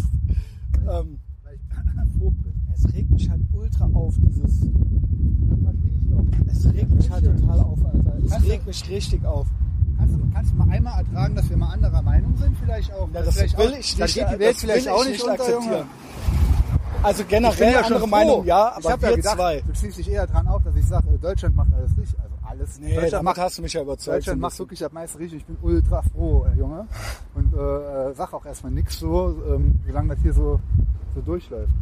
Ähm, 0.90 1.20
Weil 1.44 1.56
ich 1.56 1.62
Phob 2.20 2.34
bin. 2.44 2.54
es 2.76 2.94
regt 2.94 3.10
mich 3.12 3.30
halt 3.30 3.42
ultra 3.54 3.86
auf, 3.94 4.14
dieses. 4.18 4.60
Das 4.60 5.76
ich 5.84 6.10
doch. 6.10 6.26
Es 6.52 6.66
regt 6.74 6.92
mich 6.92 7.10
halt 7.10 7.26
total 7.26 7.60
auf, 7.62 7.80
Alter. 7.86 8.14
Es 8.26 8.42
du- 8.42 8.50
regt 8.50 8.68
mich 8.68 8.90
richtig 8.90 9.26
auf. 9.26 9.48
Kannst 9.98 10.16
du, 10.16 10.20
kannst 10.34 10.52
du 10.52 10.56
mal 10.58 10.70
einmal 10.70 11.00
ertragen, 11.00 11.36
dass 11.36 11.50
wir 11.50 11.58
mal 11.58 11.72
anderer 11.74 12.02
Meinung 12.02 12.36
sind, 12.38 12.58
vielleicht 12.58 12.92
auch? 12.94 13.08
Ja, 13.14 13.22
das 13.22 13.36
vielleicht 13.36 13.58
will 13.58 13.68
auch, 13.74 13.78
ich 13.78 13.96
dann 13.96 14.06
nicht. 14.06 14.14
geht 14.16 14.28
die 14.30 14.40
Welt 14.40 14.54
das 14.56 14.62
vielleicht 14.62 14.90
auch 14.90 15.04
ich 15.04 15.10
nicht 15.10 15.22
unter, 15.22 15.34
akzeptieren. 15.34 15.64
Junge. 15.72 15.86
Also 17.04 17.22
Ich 17.24 17.28
generell 17.28 17.74
ja 17.74 17.80
andere 17.82 18.00
froh. 18.00 18.08
Meinung, 18.08 18.46
ja, 18.46 18.76
ich 18.80 18.86
aber 18.86 18.94
hab 18.94 19.02
ja 19.02 19.10
wir 19.10 19.16
gedacht, 19.18 19.36
zwei. 19.36 19.62
du 19.62 19.74
ziehst 19.74 19.98
dich 19.98 20.10
eher 20.10 20.26
dran 20.26 20.48
auf, 20.48 20.64
dass 20.64 20.76
ich 20.76 20.86
sage, 20.88 21.08
Deutschland 21.22 21.56
macht 21.56 21.74
alles 21.74 21.92
richtig. 21.98 22.18
Also 22.20 22.36
alles. 22.44 22.80
Nee, 22.80 22.96
Deutschland 22.96 23.24
macht 23.26 23.38
hast 23.40 23.58
du 23.58 23.62
mich 23.62 23.74
ja 23.74 23.82
überzeugt. 23.82 24.18
Deutschland 24.20 24.40
macht 24.42 24.58
wirklich 24.60 24.80
das 24.80 24.92
meiste 24.94 25.20
richtig. 25.20 25.40
Ich 25.42 25.46
bin 25.46 25.58
ultra 25.62 26.02
froh, 26.02 26.46
äh, 26.46 26.58
Junge. 26.58 26.88
Und 27.36 27.54
äh, 27.54 27.58
äh, 27.58 28.14
sag 28.14 28.32
auch 28.34 28.46
erstmal 28.46 28.72
nichts 28.72 29.00
so, 29.00 29.36
ähm, 29.54 29.80
solange 29.86 30.14
das 30.16 30.20
hier 30.24 30.34
so, 30.34 30.60
so 31.14 31.22
durchläuft. 31.22 31.74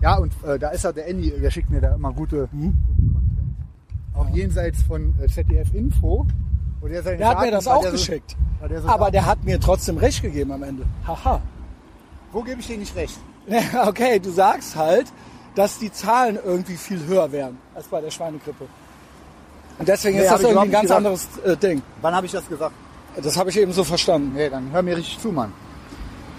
Ja, 0.00 0.16
und 0.16 0.32
äh, 0.46 0.58
da 0.58 0.70
ist 0.70 0.86
auch 0.86 0.92
der 0.92 1.08
Andy, 1.08 1.30
der 1.30 1.50
schickt 1.50 1.68
mir 1.70 1.80
da 1.82 1.94
immer 1.94 2.12
gute, 2.14 2.48
Mhm. 2.52 2.72
guten 2.86 3.12
Content. 3.12 3.54
Auch 4.14 4.28
jenseits 4.34 4.82
von 4.82 5.14
äh, 5.20 5.28
ZDF 5.28 5.74
Info. 5.74 6.26
Wo 6.80 6.88
der, 6.88 7.02
Der 7.02 7.28
hat 7.28 7.40
mir 7.40 7.50
das 7.50 7.66
auch 7.66 7.84
so- 7.84 7.90
geschickt. 7.90 8.36
der 8.68 8.80
so 8.82 8.88
aber 8.88 8.98
Daten- 9.06 9.12
der 9.12 9.26
hat 9.26 9.44
mir 9.44 9.60
trotzdem 9.60 9.98
recht 9.98 10.22
gegeben 10.22 10.52
am 10.52 10.62
Ende. 10.62 10.84
Haha. 11.06 11.40
Wo 12.32 12.42
gebe 12.42 12.60
ich 12.60 12.66
dir 12.66 12.78
nicht 12.78 12.94
recht? 12.96 13.18
Ja, 13.46 13.60
Okay, 13.88 14.18
du 14.18 14.30
sagst 14.30 14.76
halt, 14.76 15.06
dass 15.54 15.78
die 15.78 15.92
Zahlen 15.92 16.38
irgendwie 16.44 16.76
viel 16.76 17.04
höher 17.06 17.30
wären 17.32 17.58
als 17.74 17.86
bei 17.88 18.00
der 18.00 18.10
Schweinegrippe. 18.10 18.66
Und 19.78 19.88
deswegen 19.88 20.16
Nee, 20.18 20.24
ist 20.24 20.30
das 20.30 20.42
irgendwie 20.42 20.60
ein 20.62 20.70
ganz 20.70 20.84
nicht 20.84 20.92
anderes 20.96 21.28
äh, 21.44 21.56
Ding. 21.56 21.82
Wann 22.02 22.14
habe 22.14 22.26
ich 22.26 22.32
das 22.32 22.46
gesagt? 22.48 22.72
Das 23.22 23.36
habe 23.36 23.50
ich 23.50 23.58
eben 23.58 23.72
so 23.72 23.82
verstanden. 23.82 24.32
Nee, 24.34 24.48
dann 24.48 24.70
hör 24.72 24.82
mir 24.82 24.96
richtig 24.96 25.18
zu, 25.18 25.32
Mann. 25.32 25.52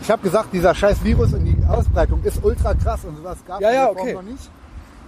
Ich 0.01 0.09
habe 0.09 0.21
gesagt, 0.23 0.53
dieser 0.53 0.73
scheiß 0.73 1.03
Virus 1.03 1.33
und 1.33 1.43
die 1.45 1.57
Ausbreitung 1.67 2.23
ist 2.23 2.43
ultra 2.43 2.73
krass 2.73 3.03
und 3.03 3.17
sowas 3.17 3.37
gab 3.47 3.59
Ja, 3.61 3.69
es 3.69 3.75
ja, 3.75 3.85
Form 3.87 3.97
okay. 3.97 4.13
noch 4.13 4.21
nicht. 4.23 4.49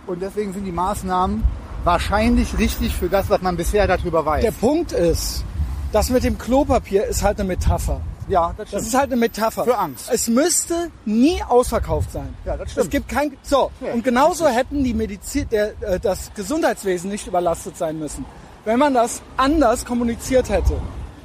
Und 0.05 0.21
deswegen 0.21 0.53
sind 0.53 0.65
die 0.65 0.71
Maßnahmen 0.71 1.43
wahrscheinlich 1.84 2.57
richtig 2.57 2.95
für 2.95 3.09
das, 3.09 3.29
was 3.29 3.41
man 3.41 3.57
bisher 3.57 3.88
darüber 3.88 4.25
weiß. 4.25 4.43
Der 4.43 4.51
Punkt 4.51 4.91
ist, 4.91 5.43
das 5.91 6.09
mit 6.09 6.23
dem 6.23 6.38
Klopapier 6.38 7.05
ist 7.05 7.23
halt 7.23 7.39
eine 7.39 7.47
Metapher. 7.47 8.01
ja, 8.27 8.47
das 8.49 8.57
Das 8.57 8.67
stimmt. 8.69 8.81
ist 8.88 8.93
halt 8.95 9.05
eine 9.11 9.15
Metapher. 9.17 9.63
Für 9.63 9.77
Angst. 9.77 10.09
Es 10.11 10.27
müsste 10.27 10.89
nie 11.05 11.41
ausverkauft 11.47 12.11
sein. 12.11 12.34
Ja, 12.45 12.57
das 12.57 12.71
stimmt. 12.71 12.86
Es 12.86 12.89
gibt 12.91 13.09
kein, 13.09 13.38
so. 13.43 13.69
Ja, 13.81 13.93
und 13.93 14.03
genauso 14.03 14.47
hätten 14.47 14.84
die 14.84 14.93
Medizin, 14.93 15.47
der, 15.49 15.73
äh, 15.81 15.99
das 15.99 16.31
Gesundheitswesen 16.36 17.09
nicht 17.11 17.27
überlastet 17.27 17.77
sein 17.77 17.99
müssen. 17.99 18.25
Wenn 18.65 18.79
man 18.79 18.93
das 18.93 19.21
anders 19.38 19.84
kommuniziert 19.86 20.49
hätte. 20.49 20.73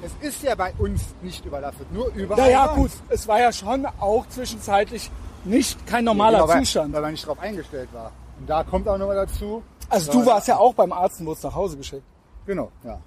es 0.02 0.28
ist 0.28 0.42
ja 0.42 0.54
bei 0.56 0.72
uns 0.78 1.02
nicht 1.22 1.44
überlastet, 1.46 1.92
nur 1.92 2.12
überall. 2.14 2.40
Naja, 2.42 2.66
sonst. 2.74 2.76
gut. 2.78 2.90
Es 3.10 3.28
war 3.28 3.40
ja 3.40 3.52
schon 3.52 3.86
auch 4.00 4.26
zwischenzeitlich 4.28 5.10
nicht 5.44 5.86
kein 5.86 6.04
normaler 6.04 6.38
Ja, 6.38 6.42
genau, 6.44 6.54
weil- 6.54 6.64
Zustand. 6.64 6.92
Weil 6.94 7.02
man 7.02 7.10
nicht 7.12 7.24
darauf 7.24 7.38
eingestellt 7.40 7.88
war. 7.92 8.10
Und 8.40 8.48
da 8.50 8.64
kommt 8.64 8.88
auch 8.88 8.98
noch 8.98 9.06
mal 9.06 9.14
dazu. 9.16 9.62
Also 9.88 10.12
du 10.12 10.26
warst 10.26 10.48
ja 10.48 10.56
auch 10.58 10.74
beim 10.74 10.92
Arzt 10.92 11.20
und 11.20 11.26
wurdest 11.26 11.44
nach 11.44 11.54
Hause 11.54 11.76
geschickt. 11.76 12.02
Genau, 12.46 12.70
ja. 12.84 12.98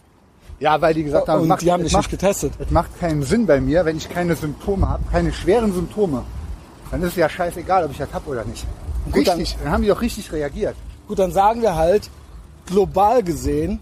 Ja, 0.60 0.80
weil 0.80 0.94
die 0.94 1.04
gesagt 1.04 1.28
haben, 1.28 1.38
Und 1.40 1.44
es 1.46 1.50
macht, 1.50 1.62
die 1.62 1.72
haben 1.72 1.84
dich 1.84 1.94
macht, 1.94 2.12
nicht 2.12 2.20
getestet. 2.20 2.54
Es 2.60 2.70
macht 2.72 3.00
keinen 3.00 3.24
Sinn 3.24 3.46
bei 3.48 3.60
mir, 3.60 3.84
wenn 3.86 3.98
ich 3.98 4.10
keine 4.10 4.36
Symptome 4.36 4.88
habe, 4.88 5.04
keine 5.12 5.34
schweren 5.34 5.74
Symptome. 5.74 6.24
Dann 6.92 7.02
ist 7.02 7.10
es 7.10 7.16
ja 7.16 7.30
scheißegal, 7.30 7.86
ob 7.86 7.92
ich 7.92 7.98
das 7.98 8.14
habe 8.14 8.30
oder 8.30 8.46
nicht. 8.46 8.66
Gut, 9.12 9.28
dann- 9.28 9.38
Richtig, 9.40 9.58
dann 9.64 9.72
haben 9.74 9.82
die 9.82 9.88
doch 9.90 10.02
richtig 10.02 10.32
reagiert. 10.32 10.76
Gut, 11.08 11.18
dann 11.20 11.32
sagen 11.32 11.62
wir 11.62 11.76
halt, 11.76 12.10
global 12.68 13.24
gesehen 13.24 13.80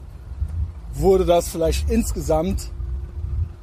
wurde 0.93 1.25
das 1.25 1.49
vielleicht 1.49 1.89
insgesamt 1.89 2.71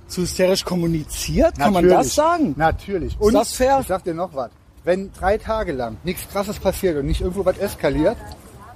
zu 0.08 0.22
hysterisch 0.22 0.64
kommuniziert. 0.64 1.58
Kann 1.58 1.72
man 1.72 1.88
das 1.88 2.14
sagen? 2.14 2.54
Natürlich. 2.56 3.16
Und 3.18 3.32
das 3.34 3.52
fair? 3.52 3.78
ich 3.80 3.86
sag 3.88 4.04
dir 4.04 4.14
noch 4.14 4.34
was. 4.34 4.50
Wenn 4.84 5.10
drei 5.12 5.36
Tage 5.38 5.72
lang 5.72 5.96
nichts 6.04 6.28
krasses 6.28 6.58
passiert 6.60 6.96
und 6.98 7.06
nicht 7.06 7.20
irgendwo 7.22 7.44
was 7.44 7.58
eskaliert, 7.58 8.16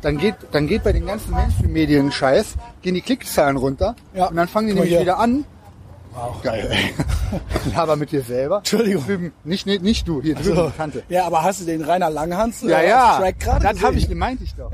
dann 0.03 0.19
geht, 0.19 0.35
dann 0.53 0.67
geht 0.67 0.83
bei 0.85 0.93
den 0.93 1.07
ganzen 1.07 1.33
Mainstream-Medien 1.33 2.11
Scheiß, 2.13 2.55
gehen 2.83 2.95
die 2.95 3.01
Klickzahlen 3.01 3.57
runter 3.57 3.95
Ja. 4.15 4.27
und 4.29 4.37
dann 4.37 4.49
fangen 4.49 4.69
die 4.69 4.73
Guck 4.73 4.81
nämlich 4.83 4.93
hier. 4.95 5.03
wieder 5.03 5.19
an. 5.19 5.45
Geil, 6.43 6.69
ey. 6.73 7.75
Aber 7.77 7.95
mit 7.97 8.11
dir 8.11 8.23
selber. 8.23 8.59
Entschuldigung. 8.59 9.31
Nicht, 9.45 9.67
nicht, 9.67 9.83
nicht 9.83 10.09
du, 10.09 10.21
hier 10.21 10.35
drüben, 10.35 10.55
So. 10.57 10.67
die 10.71 10.77
Tante. 10.77 11.03
Ja, 11.09 11.25
aber 11.27 11.43
hast 11.45 11.61
du 11.61 11.65
den 11.67 11.83
Rainer 11.83 12.11
Langhans 12.11 12.63
Ja, 12.63 12.79
äh, 12.81 12.89
ja, 12.89 13.13
auf 13.13 13.19
Track 13.19 13.41
gerade 13.41 13.65
das 13.65 13.83
habe 13.83 13.97
ich, 13.97 14.09
meinte 14.15 14.43
ich 14.45 14.55
doch. 14.55 14.73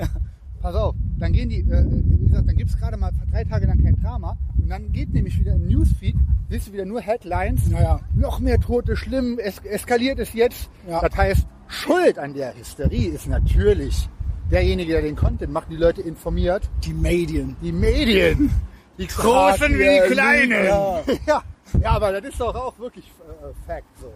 Pass 0.62 0.74
auf, 0.74 0.94
dann 1.18 1.32
gehen 1.32 1.48
die, 1.50 1.60
äh, 1.60 1.84
wie 1.88 2.26
gesagt, 2.26 2.48
dann 2.48 2.56
gibt's 2.56 2.76
gerade 2.78 2.96
mal 2.96 3.10
drei 3.30 3.44
Tage 3.44 3.66
lang 3.66 3.80
kein 3.82 3.94
Drama 4.02 4.36
und 4.60 4.68
dann 4.70 4.90
geht 4.92 5.12
nämlich 5.12 5.38
wieder 5.38 5.52
im 5.52 5.66
Newsfeed, 5.66 6.16
siehst 6.48 6.68
du 6.68 6.72
wieder 6.72 6.86
nur 6.86 7.00
Headlines, 7.02 7.60
Ja, 7.70 7.80
ja. 7.80 8.00
noch 8.14 8.40
mehr 8.40 8.58
Tote, 8.58 8.96
schlimm, 8.96 9.38
es 9.40 9.58
eskaliert 9.58 10.18
es 10.18 10.32
jetzt. 10.32 10.70
Ja. 10.88 11.00
Das 11.06 11.16
heißt, 11.16 11.46
Schuld 11.68 12.18
an 12.18 12.32
der 12.34 12.56
Hysterie 12.56 13.08
ist 13.10 13.28
natürlich 13.28 14.08
derjenige, 14.50 14.92
der 14.92 15.02
den 15.02 15.16
Content 15.16 15.52
macht, 15.52 15.70
die 15.70 15.76
Leute 15.76 16.02
informiert, 16.02 16.62
Die 16.84 16.92
Medien. 16.94 17.56
die 17.62 17.72
Medien, 17.72 18.50
die 18.98 19.06
Großen 19.06 19.72
wie 19.78 20.00
die 20.08 20.12
Kleinen. 20.12 20.64
ja. 20.64 21.02
Ja. 21.26 21.42
ja, 21.82 21.90
aber 21.90 22.12
das 22.20 22.30
ist 22.30 22.40
doch 22.40 22.54
auch 22.54 22.78
wirklich 22.78 23.04
äh, 23.06 23.66
Fact 23.66 23.84
so. 24.00 24.12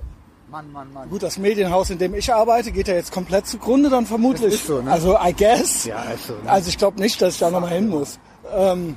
Mann, 0.50 0.70
Mann, 0.72 0.92
Mann. 0.92 1.08
Gut, 1.08 1.22
das 1.22 1.38
Medienhaus, 1.38 1.90
in 1.90 1.98
dem 1.98 2.12
ich 2.14 2.32
arbeite, 2.32 2.72
geht 2.72 2.88
ja 2.88 2.94
jetzt 2.94 3.12
komplett 3.12 3.46
zugrunde 3.46 3.88
dann 3.88 4.04
vermutlich. 4.06 4.46
Das 4.52 4.54
ist 4.62 4.66
so, 4.66 4.82
ne? 4.82 4.90
Also 4.90 5.16
I 5.16 5.32
guess. 5.32 5.84
Ja, 5.84 6.02
ist 6.02 6.26
so. 6.26 6.32
Ne? 6.34 6.50
Also 6.50 6.68
ich 6.70 6.76
glaube 6.78 7.00
nicht, 7.00 7.22
dass 7.22 7.34
ich 7.34 7.40
da 7.40 7.50
nochmal 7.52 7.70
hin 7.70 7.88
muss. 7.88 8.18
Ähm, 8.52 8.96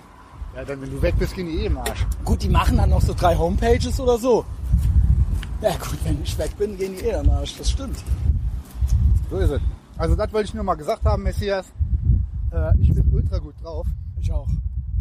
ja, 0.56 0.64
dann, 0.66 0.82
wenn 0.82 0.90
du 0.90 1.00
weg 1.02 1.14
bist, 1.20 1.36
gehen 1.36 1.46
die 1.48 1.60
eh 1.62 1.66
im 1.68 1.78
Arsch. 1.78 2.06
gut, 2.26 2.42
die 2.42 2.50
machen 2.50 2.78
dann 2.78 2.90
noch 2.90 3.02
so 3.02 3.14
drei 3.14 3.36
Homepages 3.36 4.00
oder 4.00 4.18
so. 4.18 4.44
Ja 5.62 5.72
gut, 5.72 5.98
wenn 6.06 6.20
ich 6.24 6.36
weg 6.40 6.58
bin, 6.58 6.76
gehen 6.78 6.96
die 6.98 7.06
eh 7.06 7.14
am 7.16 7.30
Arsch. 7.30 7.56
Das 7.58 7.70
stimmt. 7.70 7.98
So 9.30 9.38
ist 9.38 9.52
es. 9.52 9.62
Also 9.98 10.16
das 10.16 10.34
wollte 10.34 10.48
ich 10.48 10.54
nur 10.54 10.64
mal 10.64 10.76
gesagt 10.76 11.06
haben, 11.06 11.24
Messias. 11.24 11.72
Äh, 12.52 12.78
ich 12.80 12.94
bin 12.94 13.08
ultra 13.14 13.38
gut 13.38 13.54
drauf. 13.62 13.88
Ich 14.18 14.32
auch. 14.32 14.50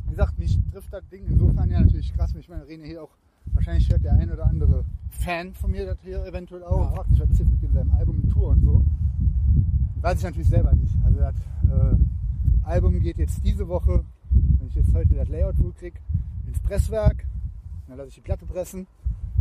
Wie 0.05 0.11
gesagt, 0.11 0.39
mich 0.39 0.59
trifft 0.71 0.93
das 0.93 1.09
Ding 1.09 1.25
insofern 1.27 1.71
ja 1.71 1.81
natürlich 1.81 2.13
krass. 2.13 2.35
Ich 2.39 2.49
meine, 2.49 2.67
Rene 2.67 2.85
hier 2.85 3.03
auch, 3.03 3.11
wahrscheinlich 3.55 3.89
hört 3.91 4.05
der 4.05 4.13
ein 4.13 4.31
oder 4.31 4.47
andere 4.47 4.85
Fan 5.11 5.55
von 5.55 5.71
mir 5.71 5.87
das 5.87 5.99
hier 6.03 6.25
eventuell 6.27 6.63
auch. 6.65 6.91
Ja. 6.91 6.91
Fragt 6.91 7.11
sich, 7.11 7.21
was 7.21 7.31
ist 7.31 7.39
jetzt 7.39 7.51
mit 7.51 7.63
dem 7.63 7.73
seinem 7.73 7.91
Album 7.93 8.21
mit 8.23 8.31
Tour 8.33 8.49
und 8.49 8.63
so. 8.63 8.85
Weiß 10.03 10.19
ich 10.19 10.25
natürlich 10.25 10.49
selber 10.49 10.73
nicht. 10.75 10.95
Also 11.05 11.19
das 11.21 11.35
äh, 11.65 11.97
Album 12.65 13.01
geht 13.01 13.17
jetzt 13.17 13.43
diese 13.45 13.67
Woche, 13.69 14.05
wenn 14.31 14.67
ich 14.67 14.75
jetzt 14.75 14.93
heute 14.95 15.15
das 15.15 15.29
Layout 15.29 15.59
wohl 15.59 15.73
krieg, 15.73 15.95
ins 16.47 16.61
Presswerk. 16.61 17.25
Dann 17.89 17.97
lasse 17.97 18.09
ich 18.11 18.17
die 18.17 18.21
Platte 18.21 18.45
pressen. 18.45 18.87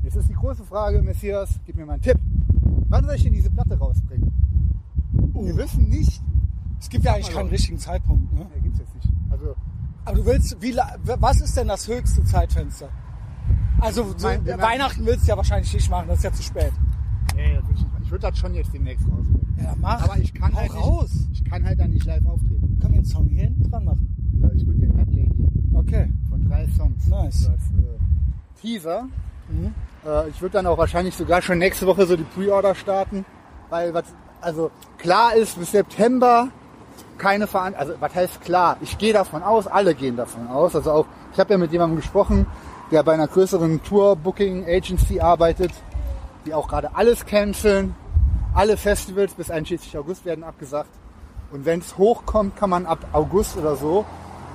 Jetzt 0.04 0.16
ist 0.16 0.30
die 0.30 0.34
große 0.34 0.64
Frage, 0.64 1.02
Messias, 1.02 1.60
gib 1.66 1.76
mir 1.76 1.86
mal 1.86 1.93
einen 1.93 2.02
Tipp. 2.02 2.18
Wann 2.88 3.06
soll 3.06 3.16
ich 3.16 3.24
denn 3.24 3.34
diese 3.34 3.52
Platte 3.52 3.78
rausbringen? 3.78 4.32
Wir 5.14 5.57
wissen 5.57 5.89
nicht. 5.89 6.22
Es 6.80 6.89
gibt 6.89 7.03
ja 7.05 7.14
eigentlich 7.14 7.28
Also. 7.28 7.38
keinen 7.39 7.49
richtigen 7.49 7.78
Zeitpunkt. 7.78 8.32
Ne? 8.34 8.39
Ne, 8.41 8.62
gibt's 8.62 8.80
jetzt 8.80 8.95
nicht. 8.95 9.09
Also 9.30 9.55
Aber 10.05 10.18
du 10.18 10.26
willst, 10.26 10.62
wie, 10.62 10.76
was 11.03 11.41
ist 11.41 11.55
denn 11.57 11.68
das 11.68 11.88
höchste 11.88 12.24
Zeitfenster? 12.24 12.89
Also 13.80 14.14
so, 14.18 14.28
Mein- 14.28 14.45
Weihnachten 14.45 15.05
willst 15.05 15.26
du 15.26 15.30
ja 15.30 15.38
wahrscheinlich 15.38 15.74
nicht 15.74 15.89
machen, 15.89 16.07
das 16.07 16.18
ist 16.20 16.24
ja 16.24 16.32
zu 16.34 16.43
spät. 16.43 16.72
Nee, 17.36 17.55
das 17.55 17.68
will 17.68 17.76
ich. 17.76 17.86
Ich 18.03 18.12
würde 18.12 18.28
das 18.30 18.38
schon 18.38 18.53
jetzt 18.53 18.74
demnächst 18.74 19.05
rausbringen. 19.07 19.55
Ja, 19.62 19.74
mach. 19.80 20.03
Aber 20.03 20.18
ich 20.18 20.34
kann 20.34 20.53
Hau 20.53 20.59
halt 20.59 20.74
raus. 20.76 21.14
nicht, 21.14 21.32
ich 21.34 21.45
kann 21.49 21.64
halt 21.66 21.80
dann 21.80 21.91
nicht 21.91 22.05
live 22.05 22.26
auftreten. 22.26 22.78
Können 22.80 22.93
wir 22.93 22.99
einen 22.99 23.05
Song 23.05 23.28
hier 23.28 23.43
hinten 23.43 23.70
dran 23.72 23.86
machen? 23.86 24.41
Äh, 24.43 24.55
Ich 24.57 24.66
würde 24.66 24.80
dir 24.80 24.89
ein 24.89 24.95
Medley 24.95 25.24
geben 25.24 25.72
Okay. 25.76 26.09
von 26.30 26.43
drei 26.47 26.68
Songs. 26.76 27.07
Nice. 27.07 27.47
Als 27.49 27.62
äh, 27.62 28.59
Teaser. 28.62 29.07
Äh, 30.05 30.30
ich 30.30 30.41
würde 30.41 30.53
dann 30.53 30.68
auch 30.68 30.78
wahrscheinlich 30.78 31.16
sogar 31.16 31.41
schon 31.41 31.57
nächste 31.57 31.86
Woche 31.88 32.05
so 32.05 32.16
die 32.18 32.24
Pre-Order 32.24 32.76
starten, 32.76 33.26
weil 33.70 33.93
was 33.93 34.05
also 34.42 34.72
klar 34.98 35.36
ist 35.36 35.58
bis 35.60 35.72
September 35.72 36.50
keine 37.18 37.48
Veranstaltung. 37.48 37.89
Also 37.92 38.02
was 38.02 38.16
heißt 38.16 38.42
klar? 38.42 38.78
Ich 38.82 38.98
gehe 38.98 39.14
davon 39.14 39.44
aus, 39.44 39.68
alle 39.68 39.94
gehen 39.96 40.16
davon 40.18 40.48
aus. 40.48 40.76
Also 40.76 40.92
auch 40.92 41.06
ich 41.34 41.39
habe 41.39 41.52
ja 41.54 41.58
mit 41.58 41.72
jemandem 41.72 41.98
gesprochen, 41.98 42.46
der 42.92 43.04
bei 43.04 43.14
einer 43.14 43.28
größeren 43.28 43.82
Tour 43.84 44.16
Booking 44.16 44.66
Agency 44.68 45.22
arbeitet, 45.22 45.72
die 46.46 46.54
auch 46.54 46.68
gerade 46.68 46.96
alles 46.96 47.26
canceln. 47.26 47.96
Alle 48.54 48.76
Festivals 48.76 49.34
bis 49.34 49.50
einschließlich 49.50 49.98
August 49.98 50.26
werden 50.26 50.44
abgesagt. 50.44 50.89
Und 51.54 51.66
wenn 51.66 51.80
es 51.80 51.98
hochkommt, 51.98 52.58
kann 52.58 52.70
man 52.70 52.86
ab 52.86 53.00
August 53.14 53.56
oder 53.58 53.76
so 53.76 54.06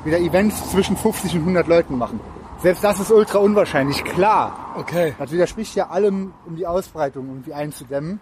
wieder 0.05 0.19
Events 0.19 0.71
zwischen 0.71 0.97
50 0.97 1.35
und 1.35 1.41
100 1.41 1.67
Leuten 1.67 1.97
machen. 1.97 2.21
Selbst 2.63 2.85
das 2.85 3.01
ist 3.01 3.11
ultra 3.11 3.39
unwahrscheinlich. 3.39 4.03
Klar, 4.05 4.75
Okay. 4.77 5.15
das 5.19 5.31
widerspricht 5.31 5.75
ja 5.75 5.89
allem, 5.89 6.33
um 6.47 6.57
die 6.57 6.67
Ausbreitung 6.67 7.27
irgendwie 7.29 7.55
einzudämmen. 7.55 8.21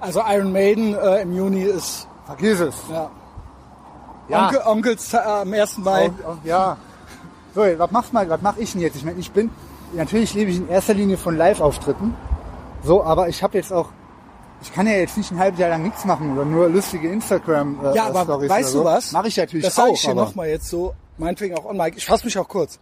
Also 0.00 0.20
Iron 0.28 0.52
Maiden 0.52 0.94
äh, 0.94 1.22
im 1.22 1.34
Juni 1.34 1.62
ist 1.62 2.06
Vergiss 2.26 2.60
es. 2.60 2.74
ja. 2.90 3.10
Ja. 4.28 4.46
Onkel, 4.46 4.60
Onkels 4.66 5.14
äh, 5.14 5.18
am 5.18 5.52
1. 5.52 5.78
Mai. 5.78 6.06
Und, 6.06 6.24
und, 6.24 6.44
ja. 6.44 6.76
So, 7.54 7.60
was 7.78 7.90
machst 7.92 8.12
mal, 8.12 8.28
was 8.28 8.42
mache 8.42 8.60
ich 8.60 8.72
denn 8.72 8.80
jetzt? 8.80 8.96
Ich 8.96 9.04
meine, 9.04 9.20
ich 9.20 9.30
bin, 9.30 9.50
natürlich 9.94 10.34
lebe 10.34 10.50
ich 10.50 10.56
in 10.56 10.68
erster 10.68 10.94
Linie 10.94 11.16
von 11.16 11.36
Live-Auftritten. 11.36 12.12
So, 12.82 13.04
aber 13.04 13.28
ich 13.28 13.40
habe 13.44 13.56
jetzt 13.56 13.72
auch, 13.72 13.88
ich 14.62 14.72
kann 14.74 14.86
ja 14.88 14.94
jetzt 14.94 15.16
nicht 15.16 15.30
ein 15.30 15.38
halbes 15.38 15.60
Jahr 15.60 15.70
lang 15.70 15.84
nichts 15.84 16.04
machen 16.04 16.32
oder 16.32 16.44
nur 16.44 16.68
lustige 16.68 17.08
Instagram 17.08 17.78
äh, 17.84 17.94
Ja, 17.94 18.06
aber 18.08 18.24
Stories 18.24 18.50
weißt 18.50 18.74
oder 18.74 18.84
du 18.84 18.90
so. 18.90 18.96
was? 18.96 19.12
Mache 19.12 19.28
ich 19.28 19.36
natürlich 19.36 19.64
Das 19.64 19.74
auch. 19.78 19.82
sage 19.84 19.92
ich 19.94 20.02
dir 20.02 20.14
nochmal 20.16 20.48
jetzt 20.48 20.68
so, 20.68 20.92
meinetwegen 21.18 21.56
auch 21.56 21.64
on 21.64 21.76
Mike. 21.76 21.96
Ich 21.96 22.04
fasse 22.06 22.24
mich 22.24 22.36
auch 22.36 22.48
kurz. 22.48 22.80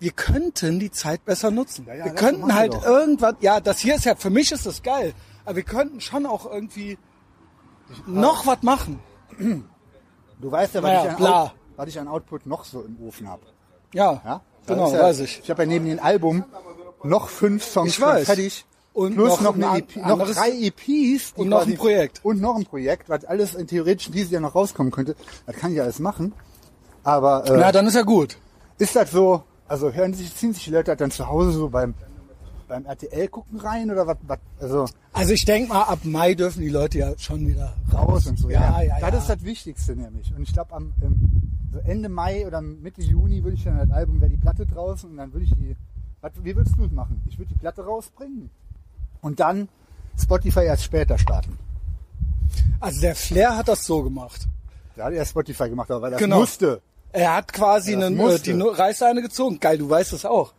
Wir 0.00 0.10
könnten 0.10 0.80
die 0.80 0.90
Zeit 0.90 1.24
besser 1.24 1.52
nutzen. 1.52 1.84
Ja, 1.86 1.94
ja, 1.94 2.04
wir 2.06 2.12
das 2.12 2.20
könnten 2.20 2.52
halt 2.52 2.74
doch. 2.74 2.84
irgendwas, 2.84 3.34
ja, 3.40 3.60
das 3.60 3.78
hier 3.78 3.94
ist 3.94 4.04
ja, 4.06 4.16
für 4.16 4.30
mich 4.30 4.50
ist 4.50 4.66
das 4.66 4.82
geil, 4.82 5.14
aber 5.44 5.56
wir 5.56 5.62
könnten 5.62 6.00
schon 6.00 6.26
auch 6.26 6.50
irgendwie 6.50 6.98
noch 8.06 8.46
was 8.46 8.62
machen. 8.62 8.98
Du 10.40 10.50
weißt 10.50 10.74
ja, 10.74 10.82
was, 10.82 10.90
Naja, 10.90 11.16
ich 11.18 11.26
an. 11.26 11.32
Out, 11.32 11.54
was 11.76 11.88
ich 11.88 11.98
an 12.00 12.08
Output 12.08 12.46
noch 12.46 12.64
so 12.64 12.82
im 12.82 12.96
Ofen 13.06 13.28
habe. 13.28 13.42
Ja, 13.92 14.20
Ja? 14.24 14.40
Genau, 14.66 14.90
ja, 14.92 15.02
weiß 15.02 15.20
ich. 15.20 15.40
Ich 15.44 15.50
habe 15.50 15.62
ja 15.64 15.68
neben 15.68 15.84
dem 15.86 15.98
Album 16.02 16.44
noch 17.02 17.28
fünf 17.28 17.64
Songs 17.64 17.90
Ich 17.90 17.94
schon 17.96 18.06
weiß. 18.08 18.24
fertig. 18.26 18.64
Und 18.94 19.14
plus 19.14 19.40
noch 19.40 19.54
noch, 19.56 19.56
ein 19.56 19.64
eine 19.64 19.78
EP, 19.80 19.96
noch 19.96 20.04
anderes- 20.04 20.36
drei 20.36 20.50
EPs. 20.52 21.32
und 21.36 21.48
noch 21.48 21.66
ein 21.66 21.74
Projekt. 21.76 22.20
Und 22.24 22.40
noch 22.40 22.54
ein 22.56 22.64
Projekt, 22.64 23.08
was 23.08 23.24
alles 23.24 23.54
in 23.56 23.66
theoretisch 23.66 24.10
dieses 24.10 24.30
Jahr 24.30 24.40
noch 24.40 24.54
rauskommen 24.54 24.92
könnte. 24.92 25.16
Das 25.46 25.56
kann 25.56 25.72
ich 25.72 25.80
alles 25.82 25.98
machen. 25.98 26.32
Aber 27.02 27.44
äh, 27.44 27.56
Na, 27.58 27.72
dann 27.72 27.86
ist 27.88 27.94
ja 27.94 28.02
gut. 28.02 28.38
ist 28.78 28.94
das 28.96 29.10
so, 29.10 29.42
also 29.68 29.92
hören 29.92 30.14
sich, 30.14 30.34
ziehen 30.34 30.54
sich 30.54 30.64
die 30.64 30.70
Leute 30.70 30.92
halt 30.92 31.00
dann 31.00 31.10
zu 31.10 31.26
Hause 31.28 31.50
so 31.52 31.68
beim, 31.68 31.94
beim 32.68 32.84
RTL 32.86 33.28
gucken 33.28 33.60
rein 33.60 33.90
oder 33.90 34.06
was, 34.06 34.16
was 34.22 34.38
also 34.60 34.86
Also 35.12 35.32
ich 35.32 35.44
denke 35.44 35.68
mal, 35.72 35.82
ab 35.82 36.00
Mai 36.04 36.34
dürfen 36.34 36.60
die 36.62 36.68
Leute 36.68 36.98
ja 36.98 37.18
schon 37.18 37.46
wieder 37.46 37.74
raus 37.92 38.26
und 38.26 38.38
so. 38.38 38.50
Ja, 38.50 38.80
ja, 38.82 38.98
Das 39.00 39.10
ja. 39.12 39.18
ist 39.18 39.28
das 39.28 39.42
Wichtigste 39.44 39.94
nämlich. 39.96 40.32
Und 40.34 40.42
ich 40.42 40.52
glaube 40.52 40.72
am 40.74 40.92
ähm, 41.02 41.20
so 41.72 41.78
Ende 41.80 42.08
Mai 42.08 42.46
oder 42.46 42.60
Mitte 42.60 43.02
Juni 43.02 43.42
würde 43.42 43.56
ich 43.56 43.64
dann 43.64 43.78
das 43.78 43.90
Album, 43.90 44.20
wäre 44.20 44.30
die 44.30 44.36
Platte 44.36 44.66
draußen 44.66 45.10
und 45.10 45.16
dann 45.16 45.32
würde 45.32 45.44
ich 45.44 45.52
die, 45.54 45.76
was, 46.20 46.32
wie 46.42 46.54
würdest 46.56 46.76
du 46.78 46.84
es 46.84 46.92
machen? 46.92 47.22
Ich 47.28 47.38
würde 47.38 47.52
die 47.52 47.58
Platte 47.58 47.84
rausbringen 47.84 48.50
und 49.20 49.40
dann 49.40 49.68
Spotify 50.20 50.60
erst 50.64 50.84
später 50.84 51.18
starten. 51.18 51.58
Also 52.80 53.00
der 53.00 53.14
Flair 53.14 53.56
hat 53.56 53.68
das 53.68 53.84
so 53.84 54.02
gemacht. 54.02 54.46
Da 54.96 55.06
hat 55.06 55.12
er 55.14 55.24
Spotify 55.24 55.68
gemacht, 55.68 55.90
aber 55.90 56.02
weil 56.02 56.10
das 56.12 56.20
Genau. 56.20 56.38
musste. 56.40 56.80
Er 57.12 57.34
hat 57.36 57.52
quasi 57.52 57.92
Ja, 57.92 57.98
einen, 58.06 58.18
äh, 58.18 58.22
musste. 58.22 58.52
die 58.54 58.60
Reißleine 58.60 59.22
gezogen. 59.22 59.58
Geil, 59.60 59.78
du 59.78 59.88
weißt 59.88 60.12
es 60.12 60.24
auch. 60.24 60.52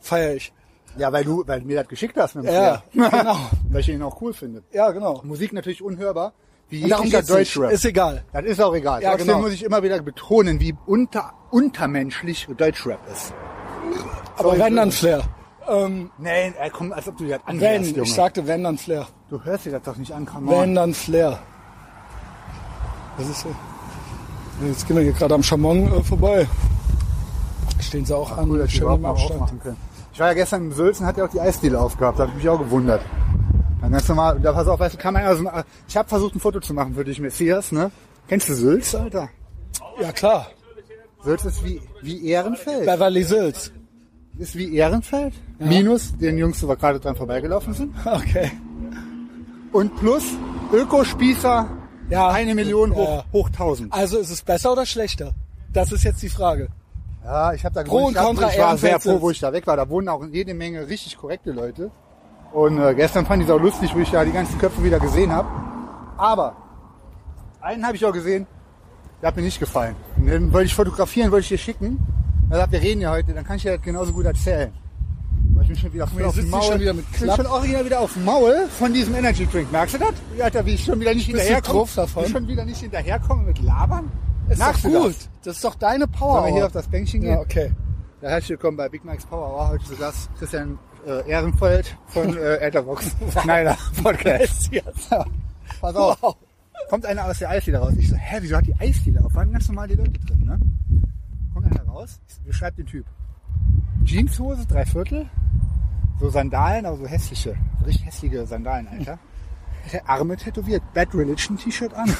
Feier 0.00 0.34
ich. 0.34 0.52
Ja, 0.96 1.12
weil 1.12 1.24
du, 1.24 1.44
weil 1.46 1.60
du 1.60 1.66
mir 1.66 1.76
das 1.76 1.88
geschickt 1.88 2.16
hast 2.16 2.34
mit 2.34 2.44
dem 2.44 2.54
Ja, 2.54 2.82
Flair. 2.92 3.10
genau. 3.10 3.36
weil 3.70 3.80
ich 3.80 3.88
ihn 3.88 4.02
auch 4.02 4.20
cool 4.20 4.32
finde. 4.32 4.62
Ja, 4.72 4.90
genau. 4.90 5.20
Musik 5.24 5.52
natürlich 5.52 5.82
unhörbar. 5.82 6.32
Wie 6.68 6.84
nicht. 6.84 7.30
Deutschrap. 7.30 7.72
Ist 7.72 7.84
egal. 7.84 8.22
Das 8.32 8.44
ist 8.44 8.60
auch 8.60 8.74
egal. 8.74 9.02
Ja, 9.02 9.10
Trotzdem 9.10 9.28
genau. 9.28 9.40
muss 9.40 9.52
ich 9.52 9.64
immer 9.64 9.82
wieder 9.82 10.00
betonen, 10.00 10.60
wie 10.60 10.74
unter, 10.86 11.32
untermenschlich 11.50 12.46
Deutschrap 12.56 13.00
ist. 13.12 13.32
Aber 14.36 14.56
wenn 14.58 14.76
dann 14.76 14.92
Flair. 14.92 15.22
Ähm, 15.68 16.10
Nein, 16.18 16.54
ey, 16.58 16.70
komm, 16.70 16.92
als 16.92 17.08
ob 17.08 17.16
du 17.16 17.26
das 17.26 17.40
wenn, 17.46 17.56
anhörst, 17.56 17.90
Junge. 17.90 18.02
ich 18.02 18.14
sagte 18.14 18.46
wenn 18.46 18.64
dann 18.64 18.78
Flair. 18.78 19.06
Du 19.28 19.42
hörst 19.44 19.66
dir 19.66 19.72
das 19.72 19.82
doch 19.82 19.96
nicht 19.96 20.12
an, 20.12 20.26
come 20.26 20.50
on. 20.50 20.62
Wenn 20.62 20.74
dann 20.74 20.94
Flair. 20.94 21.38
Was 23.16 23.28
ist 23.28 23.42
hier? 23.42 23.54
Jetzt 24.68 24.86
gehen 24.86 24.96
wir 24.96 25.02
hier 25.02 25.12
gerade 25.12 25.34
am 25.34 25.42
Chamon 25.42 25.92
äh, 25.92 26.02
vorbei. 26.02 26.46
Stehen 27.80 28.04
sie 28.04 28.16
auch 28.16 28.36
an. 28.36 28.50
Cool, 28.50 28.58
dass 28.58 28.70
die 28.70 28.78
überhaupt 28.78 29.02
mal 29.02 29.10
aufmachen 29.10 29.60
können. 29.60 29.76
Ich 30.20 30.22
war 30.22 30.32
ja 30.32 30.34
gestern 30.34 30.64
im 30.64 30.72
Sülzen, 30.72 31.06
hat 31.06 31.16
ja 31.16 31.24
auch 31.24 31.30
die 31.30 31.40
Eisdiele 31.40 31.80
aufgehabt, 31.80 32.18
da 32.18 32.24
habe 32.24 32.32
ich 32.32 32.44
mich 32.44 32.48
auch 32.50 32.58
gewundert. 32.58 33.00
Dann 33.80 33.90
ganz 33.90 34.06
normal, 34.06 34.38
da 34.38 34.52
pass 34.52 34.68
auf, 34.68 34.78
weißt 34.78 34.96
du, 34.96 34.98
kam 34.98 35.16
einer 35.16 35.34
dem, 35.34 35.48
ich 35.88 35.96
habe 35.96 36.10
versucht 36.10 36.34
ein 36.34 36.40
Foto 36.40 36.60
zu 36.60 36.74
machen 36.74 36.92
für 36.94 37.06
dich, 37.06 37.18
Messias, 37.20 37.72
ne? 37.72 37.90
Kennst 38.28 38.50
du 38.50 38.54
Sülz, 38.54 38.94
Alter? 38.94 39.30
Ja 39.98 40.12
klar. 40.12 40.48
Sülz 41.24 41.46
ist 41.46 41.64
wie, 41.64 41.80
wie 42.02 42.22
Ehrenfeld. 42.28 42.84
Beverly 42.84 43.24
Hills. 43.24 43.72
ist 44.36 44.56
wie 44.56 44.74
Ehrenfeld. 44.76 45.32
Minus 45.58 46.14
den 46.18 46.36
Jungs, 46.36 46.60
die 46.60 46.68
wir 46.68 46.76
gerade 46.76 47.00
dran 47.00 47.16
vorbeigelaufen 47.16 47.72
sind. 47.72 47.94
Okay. 48.04 48.50
Und 49.72 49.96
plus 49.96 50.24
Ökospießer, 50.70 51.66
Ja. 52.10 52.28
eine 52.28 52.54
Million 52.54 52.94
hoch, 52.94 53.08
Ja. 53.08 53.24
hoch 53.32 53.48
1000. 53.48 53.90
Also 53.90 54.18
ist 54.18 54.28
es 54.28 54.42
besser 54.42 54.72
oder 54.72 54.84
schlechter? 54.84 55.32
Das 55.72 55.92
ist 55.92 56.04
jetzt 56.04 56.20
die 56.22 56.28
Frage. 56.28 56.68
Ja, 57.24 57.52
ich 57.52 57.64
habe 57.64 57.74
da 57.74 57.82
Pro 57.82 58.06
und 58.06 58.16
Contra 58.16 58.50
ich 58.50 58.58
war 58.58 58.76
sehr 58.78 58.98
froh, 58.98 59.20
wo 59.20 59.30
ich 59.30 59.38
da 59.40 59.52
weg 59.52 59.66
war. 59.66 59.76
Da 59.76 59.88
wohnen 59.88 60.08
auch 60.08 60.24
jede 60.24 60.54
Menge 60.54 60.88
richtig 60.88 61.16
korrekte 61.16 61.52
Leute. 61.52 61.90
Und 62.52 62.78
äh, 62.80 62.94
gestern 62.94 63.26
fand 63.26 63.42
ich 63.42 63.48
es 63.48 63.54
auch 63.54 63.60
lustig, 63.60 63.94
wo 63.94 64.00
ich 64.00 64.10
da 64.10 64.24
die 64.24 64.32
ganzen 64.32 64.58
Köpfe 64.58 64.82
wieder 64.82 64.98
gesehen 64.98 65.30
habe. 65.30 65.48
Aber 66.16 66.56
einen 67.60 67.86
habe 67.86 67.96
ich 67.96 68.04
auch 68.04 68.12
gesehen, 68.12 68.46
der 69.20 69.28
hat 69.28 69.36
mir 69.36 69.42
nicht 69.42 69.60
gefallen. 69.60 69.94
Und 70.16 70.26
den 70.26 70.52
wollte 70.52 70.66
ich 70.66 70.74
fotografieren, 70.74 71.30
wollte 71.30 71.42
ich 71.42 71.48
dir 71.48 71.58
schicken. 71.58 71.98
Er 72.50 72.56
sagt, 72.56 72.72
wir 72.72 72.80
reden 72.80 73.02
ja 73.02 73.12
heute, 73.12 73.32
dann 73.32 73.44
kann 73.44 73.56
ich 73.56 73.62
dir 73.62 73.76
das 73.76 73.82
genauso 73.82 74.12
gut 74.12 74.24
erzählen. 74.24 74.72
Weil 75.54 75.62
ich 75.62 75.68
bin 75.68 75.76
schon 75.76 75.92
wieder 75.92 76.06
voll 76.06 76.22
Jetzt 76.22 76.28
auf 76.28 76.34
dem 76.36 76.50
Maul. 76.50 76.62
schon 76.62 76.80
wieder 76.80 76.94
mit 76.94 77.04
ich 77.12 77.20
bin 77.20 77.30
schon 77.30 77.46
original 77.46 77.84
wieder 77.84 78.00
auf 78.00 78.12
dem 78.14 78.24
Maul 78.24 78.66
von 78.78 78.92
diesem 78.92 79.14
Energy 79.14 79.46
Drink. 79.46 79.70
Merkst 79.70 79.94
du 79.94 79.98
das? 79.98 80.12
Alter, 80.42 80.66
wie 80.66 80.74
ich 80.74 80.84
schon 80.84 80.98
wieder 80.98 81.14
nicht 81.14 81.26
hinterherkomme. 81.26 81.86
schon 81.86 82.48
wieder 82.48 82.64
nicht 82.64 82.80
hinterherkomme 82.80 83.42
mit 83.44 83.62
Labern. 83.62 84.10
Ist 84.50 84.84
du 84.84 84.90
gut. 84.90 85.08
das? 85.10 85.28
Das? 85.44 85.56
ist 85.56 85.64
doch 85.64 85.76
deine 85.76 86.08
Power. 86.08 86.40
Sollen 86.40 86.46
wir 86.46 86.54
hier 86.54 86.66
auf 86.66 86.72
das 86.72 86.88
Bänkchen 86.88 87.20
gehen? 87.20 87.30
ja, 87.30 87.38
okay. 87.40 87.72
Ja, 88.20 88.30
herzlich 88.30 88.50
willkommen 88.50 88.76
bei 88.76 88.88
Big 88.88 89.04
Mike's 89.04 89.24
Power 89.24 89.48
Hour. 89.48 89.68
Heute 89.68 89.84
zu 89.84 89.96
Gast 89.96 90.28
Christian 90.38 90.76
äh, 91.06 91.28
Ehrenfeld 91.30 91.96
von 92.08 92.36
äh, 92.36 92.56
Etherbox. 92.56 93.14
Schneider 93.42 93.76
Podcast. 94.02 94.70
Ja. 94.72 94.82
Pass 95.80 95.94
auf. 95.94 96.20
Wow. 96.20 96.36
Kommt 96.88 97.06
einer 97.06 97.26
aus 97.26 97.38
der 97.38 97.50
Eisdiele 97.50 97.78
raus. 97.78 97.94
Ich 97.96 98.08
so, 98.08 98.16
hä, 98.16 98.38
wieso 98.40 98.56
hat 98.56 98.66
die 98.66 98.74
Eisdiele 98.78 99.24
auf? 99.24 99.32
Waren 99.34 99.52
ganz 99.52 99.68
normal 99.68 99.86
die 99.86 99.94
Leute 99.94 100.18
drin, 100.26 100.40
ne? 100.44 100.58
Kommt 101.54 101.66
einer 101.66 101.88
raus, 101.88 102.20
ich 102.28 102.40
beschreibt 102.42 102.78
den 102.78 102.86
Typ. 102.86 103.06
Jeanshose, 104.04 104.66
drei 104.66 104.84
Viertel, 104.84 105.30
so 106.18 106.28
Sandalen, 106.28 106.86
aber 106.86 106.96
so 106.96 107.06
hässliche, 107.06 107.56
so 107.78 107.84
richtig 107.84 108.06
hässliche 108.06 108.46
Sandalen, 108.46 108.88
Alter. 108.88 109.18
Der 109.92 110.08
Arme 110.08 110.36
tätowiert, 110.36 110.82
Bad 110.92 111.14
Religion 111.14 111.56
T-Shirt 111.56 111.94
an. 111.94 112.12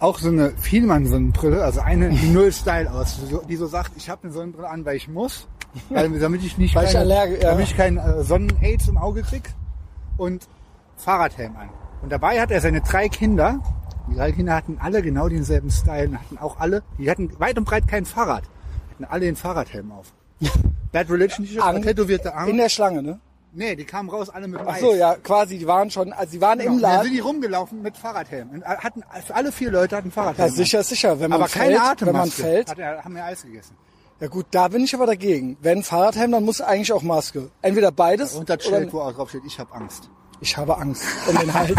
Auch 0.00 0.18
so 0.18 0.28
eine 0.28 0.50
Vielmann-Sonnenbrille, 0.52 1.62
also 1.64 1.80
eine, 1.80 2.10
die 2.10 2.28
null 2.32 2.52
Style 2.52 2.90
aus, 2.92 3.18
die 3.48 3.56
so, 3.56 3.66
sagt, 3.66 3.92
ich 3.96 4.08
habe 4.08 4.24
eine 4.24 4.32
Sonnenbrille 4.32 4.68
an, 4.68 4.84
weil 4.84 4.96
ich 4.96 5.08
muss, 5.08 5.48
weil, 5.88 6.10
damit 6.18 6.42
ich 6.44 6.56
nicht 6.58 6.74
Weil 6.74 6.86
ich 6.86 6.92
keine, 6.92 7.04
allergisch- 7.04 7.42
ja. 7.42 7.50
damit 7.50 7.66
ich 7.66 7.76
keinen 7.76 7.98
äh, 7.98 8.22
Sonnen-Aids 8.22 8.88
im 8.88 8.96
Auge 8.98 9.22
krieg 9.22 9.50
und 10.16 10.48
Fahrradhelm 10.96 11.56
an. 11.56 11.68
Und 12.02 12.12
dabei 12.12 12.40
hat 12.40 12.50
er 12.50 12.60
seine 12.60 12.80
drei 12.80 13.08
Kinder, 13.08 13.58
die 14.08 14.14
drei 14.14 14.30
Kinder 14.32 14.54
hatten 14.54 14.78
alle 14.80 15.02
genau 15.02 15.28
denselben 15.28 15.70
Style, 15.70 16.16
hatten 16.18 16.38
auch 16.38 16.58
alle, 16.60 16.82
die 16.98 17.10
hatten 17.10 17.30
weit 17.40 17.58
und 17.58 17.64
breit 17.64 17.88
kein 17.88 18.04
Fahrrad, 18.04 18.44
hatten 18.92 19.04
alle 19.04 19.26
den 19.26 19.36
Fahrradhelm 19.36 19.90
auf. 19.92 20.12
Bad 20.92 21.10
Religion 21.10 21.44
T-Shirt, 21.44 21.82
tätowierte 21.82 22.34
Arme. 22.34 22.50
In 22.50 22.56
der 22.56 22.68
Schlange, 22.68 23.02
ne? 23.02 23.18
Nee, 23.52 23.74
die 23.76 23.84
kamen 23.84 24.08
raus 24.10 24.28
alle 24.30 24.48
mit 24.48 24.60
dem 24.60 24.68
Ach 24.68 24.74
Eis. 24.74 24.80
so, 24.80 24.94
ja, 24.94 25.14
quasi, 25.16 25.58
die 25.58 25.66
waren 25.66 25.90
schon, 25.90 26.12
also 26.12 26.32
die 26.32 26.40
waren 26.40 26.58
Genau. 26.58 26.70
im 26.70 26.76
Und 26.76 26.82
Dann 26.82 26.90
Laden. 26.92 27.04
sind 27.04 27.14
die 27.14 27.20
rumgelaufen 27.20 27.82
mit 27.82 27.96
Fahrradhelm. 27.96 28.50
Und 28.50 28.64
hatten, 28.64 29.02
für 29.26 29.34
alle 29.34 29.52
vier 29.52 29.70
Leute 29.70 29.96
hatten 29.96 30.10
Fahrradhelm. 30.10 30.48
Ja, 30.48 30.54
sicher, 30.54 30.82
sicher. 30.82 31.18
Wenn 31.20 31.30
man 31.30 31.40
aber 31.40 31.48
fällt, 31.48 31.76
keine 31.76 31.82
Atemmaske. 31.82 32.06
wenn 32.06 32.14
man 32.16 32.30
fällt. 32.30 32.70
Hat 32.70 32.78
er, 32.78 33.04
haben 33.04 33.14
wir 33.14 33.24
Eis 33.24 33.42
gegessen. 33.42 33.76
Ja 34.20 34.26
gut, 34.26 34.46
da 34.50 34.66
bin 34.68 34.82
ich 34.82 34.94
aber 34.94 35.06
dagegen. 35.06 35.56
Wenn 35.60 35.82
Fahrradhelm, 35.84 36.32
dann 36.32 36.44
muss 36.44 36.60
eigentlich 36.60 36.92
auch 36.92 37.02
Maske. 37.02 37.50
Entweder 37.62 37.92
beides 37.92 38.34
Und 38.34 38.50
das 38.50 38.64
Schild, 38.64 38.92
wo 38.92 39.00
auch 39.00 39.12
drauf 39.12 39.28
steht, 39.28 39.42
ich 39.46 39.58
habe 39.60 39.72
Angst. 39.74 40.10
ich 40.40 40.56
habe 40.56 40.76
Angst 40.76 41.04
um 41.28 41.36
den 41.38 41.52
Hals. 41.54 41.74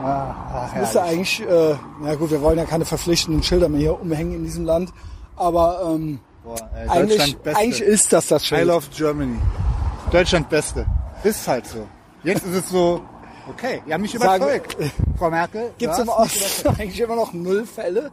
Ah, 0.00 0.68
Das 0.74 0.80
müsste 0.80 1.02
eigentlich, 1.02 1.40
äh, 1.40 1.74
na 2.00 2.14
gut, 2.14 2.30
wir 2.30 2.40
wollen 2.40 2.56
ja 2.56 2.64
keine 2.66 2.84
verpflichtenden 2.84 3.42
Schilder 3.42 3.68
mehr 3.68 3.80
hier 3.80 4.00
umhängen 4.00 4.32
in 4.34 4.44
diesem 4.44 4.64
Land. 4.64 4.92
Aber 5.34 5.90
ähm, 5.92 6.20
Boah, 6.44 6.54
ey, 6.76 6.88
eigentlich, 6.88 7.18
Deutschland 7.18 7.42
Beste. 7.42 7.58
eigentlich 7.60 7.80
ist 7.80 8.12
das 8.12 8.26
das 8.28 8.42
I 8.44 8.46
Schild. 8.46 8.66
love 8.68 8.86
Germany. 8.96 9.38
Deutschland 10.10 10.48
Beste. 10.48 10.86
Ist 11.24 11.46
halt 11.46 11.66
so. 11.66 11.86
Jetzt 12.22 12.44
ist 12.46 12.54
es 12.54 12.68
so, 12.68 13.02
okay, 13.48 13.82
ihr 13.86 13.94
habt 13.94 14.02
mich 14.02 14.12
Sagen- 14.12 14.42
überzeugt. 14.44 14.76
Frau 15.18 15.30
Merkel. 15.30 15.70
Gibt 15.78 15.92
es 15.92 15.98
im 15.98 16.08
Osten 16.08 16.68
eigentlich 16.68 17.00
immer 17.00 17.16
noch 17.16 17.32
null 17.32 17.66
Fälle? 17.66 18.10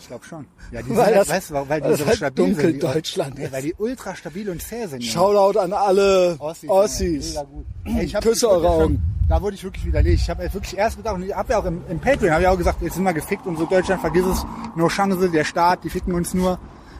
Ich 0.00 0.06
glaube 0.06 0.24
schon. 0.24 0.46
Ja, 0.70 0.80
die 0.82 0.90
Weil 0.90 0.96
sind 0.96 1.04
halt, 1.06 1.16
das- 1.16 1.28
weißt 1.28 1.52
weil 1.52 1.68
weil 1.68 1.80
die 1.80 1.94
so 1.96 2.06
halt 2.06 2.16
stabil 2.16 2.44
sind. 2.46 2.56
die- 2.58 2.62
Dunkeldeutschland 2.78 3.38
Nee, 3.38 3.48
weil 3.50 3.62
die 3.62 3.74
ultra 3.78 4.14
stabil 4.14 4.48
und 4.48 4.62
zäh 4.62 4.86
sind. 4.86 5.02
ja. 5.02 5.10
Shoutout 5.12 5.58
an 5.58 5.72
alle 5.72 6.36
Ossis. 6.38 6.70
Ossis. 6.70 7.28
Mega 7.30 7.42
gut. 7.44 7.66
Ey, 7.84 8.04
ich 8.04 8.14
hab- 8.14 8.22
Küsse 8.22 8.48
eure 8.50 8.68
Augen. 8.68 9.02
Da 9.28 9.42
wurde 9.42 9.56
ich 9.56 9.64
wirklich 9.64 9.84
widerlegt. 9.84 10.20
Ich 10.20 10.30
habe 10.30 10.42
wirklich 10.54 10.76
erst 10.78 10.96
gedacht, 10.98 11.16
und 11.16 11.24
ich 11.24 11.34
habe 11.34 11.52
ja 11.52 11.58
auch 11.58 11.64
im, 11.64 11.82
im 11.90 11.98
Patreon, 11.98 12.30
habe 12.32 12.42
ich 12.42 12.48
auch 12.48 12.56
gesagt, 12.56 12.80
jetzt 12.80 12.94
sind 12.94 13.02
wir 13.04 13.12
gefickt 13.12 13.44
und 13.46 13.56
so 13.58 13.66
Deutschland, 13.66 14.00
vergiss 14.00 14.24
es, 14.24 14.46
no 14.76 14.88
Chance, 14.88 15.28
der 15.28 15.44
Staat, 15.44 15.84
die 15.84 15.90
ficken 15.90 16.14
uns 16.14 16.32
nur. 16.32 16.58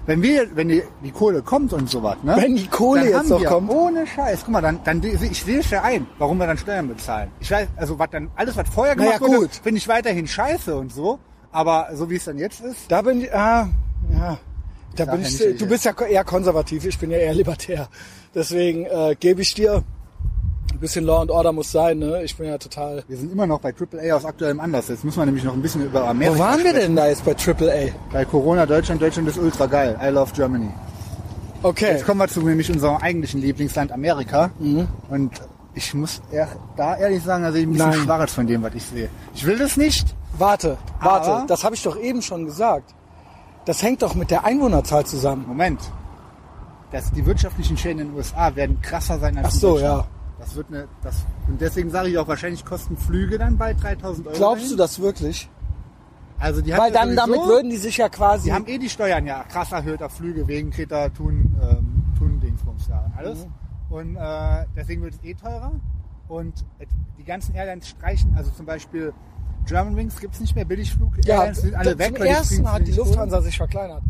Wenn 0.09 0.22
wir, 0.22 0.56
wenn 0.56 0.68
die, 0.70 0.82
die 1.04 1.11
Kohle 1.11 1.42
kommt 1.42 1.70
und 1.74 1.90
sowas, 1.90 2.16
ne? 2.22 2.34
Wenn 2.38 2.56
die 2.56 2.66
Kohle 2.66 3.00
dann 3.00 3.09
jetzt 3.11 3.16
haben 3.18 3.28
noch 3.28 3.40
wir, 3.40 3.48
kommt. 3.48 3.70
Ohne 3.70 4.06
Scheiß. 4.06 4.40
Guck 4.44 4.48
mal, 4.54 4.62
dann, 4.62 4.80
dann 4.82 5.02
ich 5.02 5.44
sehe 5.44 5.59
es 5.61 5.68
ja 5.68 5.82
ein, 5.82 6.06
warum 6.16 6.38
wir 6.38 6.46
dann 6.46 6.56
Steuern 6.56 6.88
bezahlen. 6.88 7.30
Ich 7.40 7.50
weiß, 7.50 7.68
also 7.76 7.98
was 7.98 8.09
dann, 8.11 8.30
alles 8.34 8.56
was 8.56 8.66
vorher 8.70 8.96
Naja, 8.96 9.18
gemacht 9.18 9.20
wurde, 9.30 9.40
gut. 9.48 9.61
finde 9.62 9.76
ich 9.76 9.86
weiterhin 9.86 10.26
scheiße 10.26 10.74
und 10.74 10.92
so. 10.94 11.18
Aber 11.52 11.88
so 11.92 12.09
wie 12.09 12.16
es 12.16 12.24
dann 12.24 12.38
jetzt 12.38 12.61
ist, 12.62 12.90
Da 12.90 13.02
bin 13.02 13.20
ich, 13.20 13.34
ah, 13.34 13.68
ja, 14.12 14.38
da 14.96 15.04
bin 15.04 15.20
ja 15.20 15.26
ich, 15.28 15.40
nicht, 15.40 15.61
du 15.61 15.64
ich- 15.66 15.70
bist 15.70 15.84
ja 15.84 15.92
eher 16.00 16.24
konservativ, 16.24 16.86
ich 16.86 16.98
bin 16.98 17.11
ja 17.11 17.18
eher 17.18 17.34
libertär. 17.34 17.88
Deswegen 18.34 18.86
äh, 18.86 19.14
gebe 19.20 19.42
ich 19.42 19.52
dir, 19.54 19.82
ein 20.79 20.81
bisschen 20.81 21.05
Law 21.05 21.20
and 21.22 21.31
Order 21.31 21.53
muss 21.53 21.72
sein, 21.72 21.99
ne? 21.99 22.22
Ich 22.22 22.37
bin 22.37 22.47
ja 22.47 22.57
total... 22.57 23.03
wir 23.09 23.16
sind 23.16 23.33
immer 23.33 23.47
noch 23.49 23.59
bei 23.61 23.74
AAA 23.74 24.14
aus 24.14 24.24
aktuellem 24.24 24.61
Anlass. 24.61 24.87
Jetzt 24.89 25.05
müssen 25.05 25.18
wir 25.18 25.26
nämlich 25.26 25.43
noch 25.45 25.53
ein 25.55 25.61
bisschen 25.62 25.85
über 25.85 26.07
Amerika 26.09 26.37
Wo 26.37 26.39
waren 26.41 26.59
wir 26.62 26.70
sprechen. 26.70 26.81
denn 26.95 26.97
da 26.97 27.09
jetzt 27.09 27.24
bei 27.24 27.33
AAA? 27.35 27.93
Bei 28.12 28.24
Corona 28.24 28.64
Deutschland, 28.64 29.03
Deutschland 29.03 29.29
ist 29.29 29.39
ultra 29.39 29.66
geil. 29.66 29.99
I 30.01 30.09
love 30.11 30.33
Germany. 30.35 30.70
Okay, 31.64 31.93
Jetzt 31.93 32.07
kommen 32.07 32.20
wir 32.20 32.29
zu 32.29 32.41
nämlich 32.43 32.70
unserem 32.70 32.99
eigentlichen 32.99 33.41
Lieblingsland 33.41 33.91
Amerika. 33.91 34.51
Mhm. 34.61 34.87
Und 35.11 35.33
ich 35.74 35.93
muss 35.95 36.22
ehr, 36.31 36.47
da 36.76 36.97
ehrlich 36.97 37.24
sagen, 37.24 37.43
da 37.43 37.51
sehe 37.51 37.62
ich 37.62 37.66
ein 37.66 37.72
bisschen 37.72 37.93
schwarz 37.95 38.33
von 38.33 38.47
dem, 38.47 38.62
was 38.62 38.74
ich 38.74 38.85
sehe. 38.85 39.09
Ich 39.35 39.45
will 39.45 39.59
das 39.59 39.76
nicht. 39.76 40.14
warte, 40.39 40.79
warte, 41.01 41.31
Aber- 41.33 41.45
das 41.49 41.64
habe 41.64 41.74
ich 41.74 41.83
doch 41.83 41.99
eben 41.99 42.22
schon 42.22 42.45
gesagt. 42.47 42.95
Das 43.64 43.83
hängt 43.83 44.03
doch 44.03 44.14
mit 44.14 44.31
der 44.31 44.45
Einwohnerzahl 44.45 45.05
zusammen. 45.05 45.45
Moment. 45.49 45.81
Das, 46.93 47.11
die 47.12 47.26
wirtschaftlichen 47.26 47.76
Schäden 47.76 47.99
in 48.01 48.09
den 48.09 48.16
USA 48.16 48.55
werden 48.57 48.81
krasser 48.81 49.18
sein 49.18 49.37
als 49.37 49.49
Ach 49.49 49.53
in 49.55 49.59
so, 49.59 49.72
Deutschland. 49.72 49.99
ja. 50.05 50.07
Das 50.49 50.57
wird 50.57 50.68
eine, 50.68 50.88
das, 51.03 51.26
und 51.46 51.61
deswegen 51.61 51.90
sage 51.90 52.09
ich 52.09 52.16
auch, 52.16 52.26
wahrscheinlich 52.26 52.64
kosten 52.64 52.96
Flüge 52.96 53.36
dann 53.36 53.59
bald 53.59 53.82
3000 53.82 54.26
Euro. 54.28 54.36
Glaubst 54.36 54.64
du 54.64 54.68
dahin. 54.68 54.78
das 54.78 54.99
wirklich? 54.99 55.51
Also 56.38 56.62
die 56.62 56.72
haben 56.72 56.80
Weil 56.80 56.92
ja 56.94 57.01
dann 57.05 57.16
damit 57.16 57.34
sowieso- 57.36 57.49
würden 57.51 57.70
die 57.70 57.76
sich 57.76 57.99
ja 57.99 58.09
quasi... 58.09 58.44
Die 58.44 58.53
haben 58.55 58.66
eh 58.66 58.78
die 58.78 58.88
Steuern 58.88 59.26
ja 59.26 59.42
krass 59.42 59.72
erhöht 59.72 60.03
auf 60.03 60.12
Flüge 60.12 60.46
wegen 60.49 60.70
Kreta, 60.70 61.11
Thun, 61.11 61.55
ähm, 61.61 62.03
Thun, 62.16 62.40
Dingsbums 62.40 62.88
da 62.88 63.05
und 63.07 63.16
alles. 63.18 63.44
Mhm. 63.44 63.53
Und 63.94 64.16
äh, 64.16 64.64
deswegen 64.74 65.03
wird 65.03 65.14
es 65.14 65.22
eh 65.24 65.34
teurer. 65.34 65.72
Und 66.28 66.64
äh, 66.78 66.86
die 67.18 67.24
ganzen 67.24 67.55
Airlines 67.55 67.88
streichen, 67.88 68.34
also 68.36 68.51
zum 68.53 68.64
Beispiel 68.64 69.12
Germanwings 69.66 70.18
gibt 70.18 70.32
es 70.34 70.40
nicht 70.40 70.55
mehr, 70.55 70.64
Billigflug. 70.64 71.12
ja, 71.26 71.34
Airlines 71.36 71.61
sind 71.61 71.74
alle 71.74 71.90
zum 71.90 71.99
weg. 71.99 72.14
die 72.16 72.22
ersten 72.28 72.72
hat 72.72 72.86
die 72.86 72.92
Lufthansa 72.92 73.42
sich 73.42 73.57
verkleinert. 73.59 74.03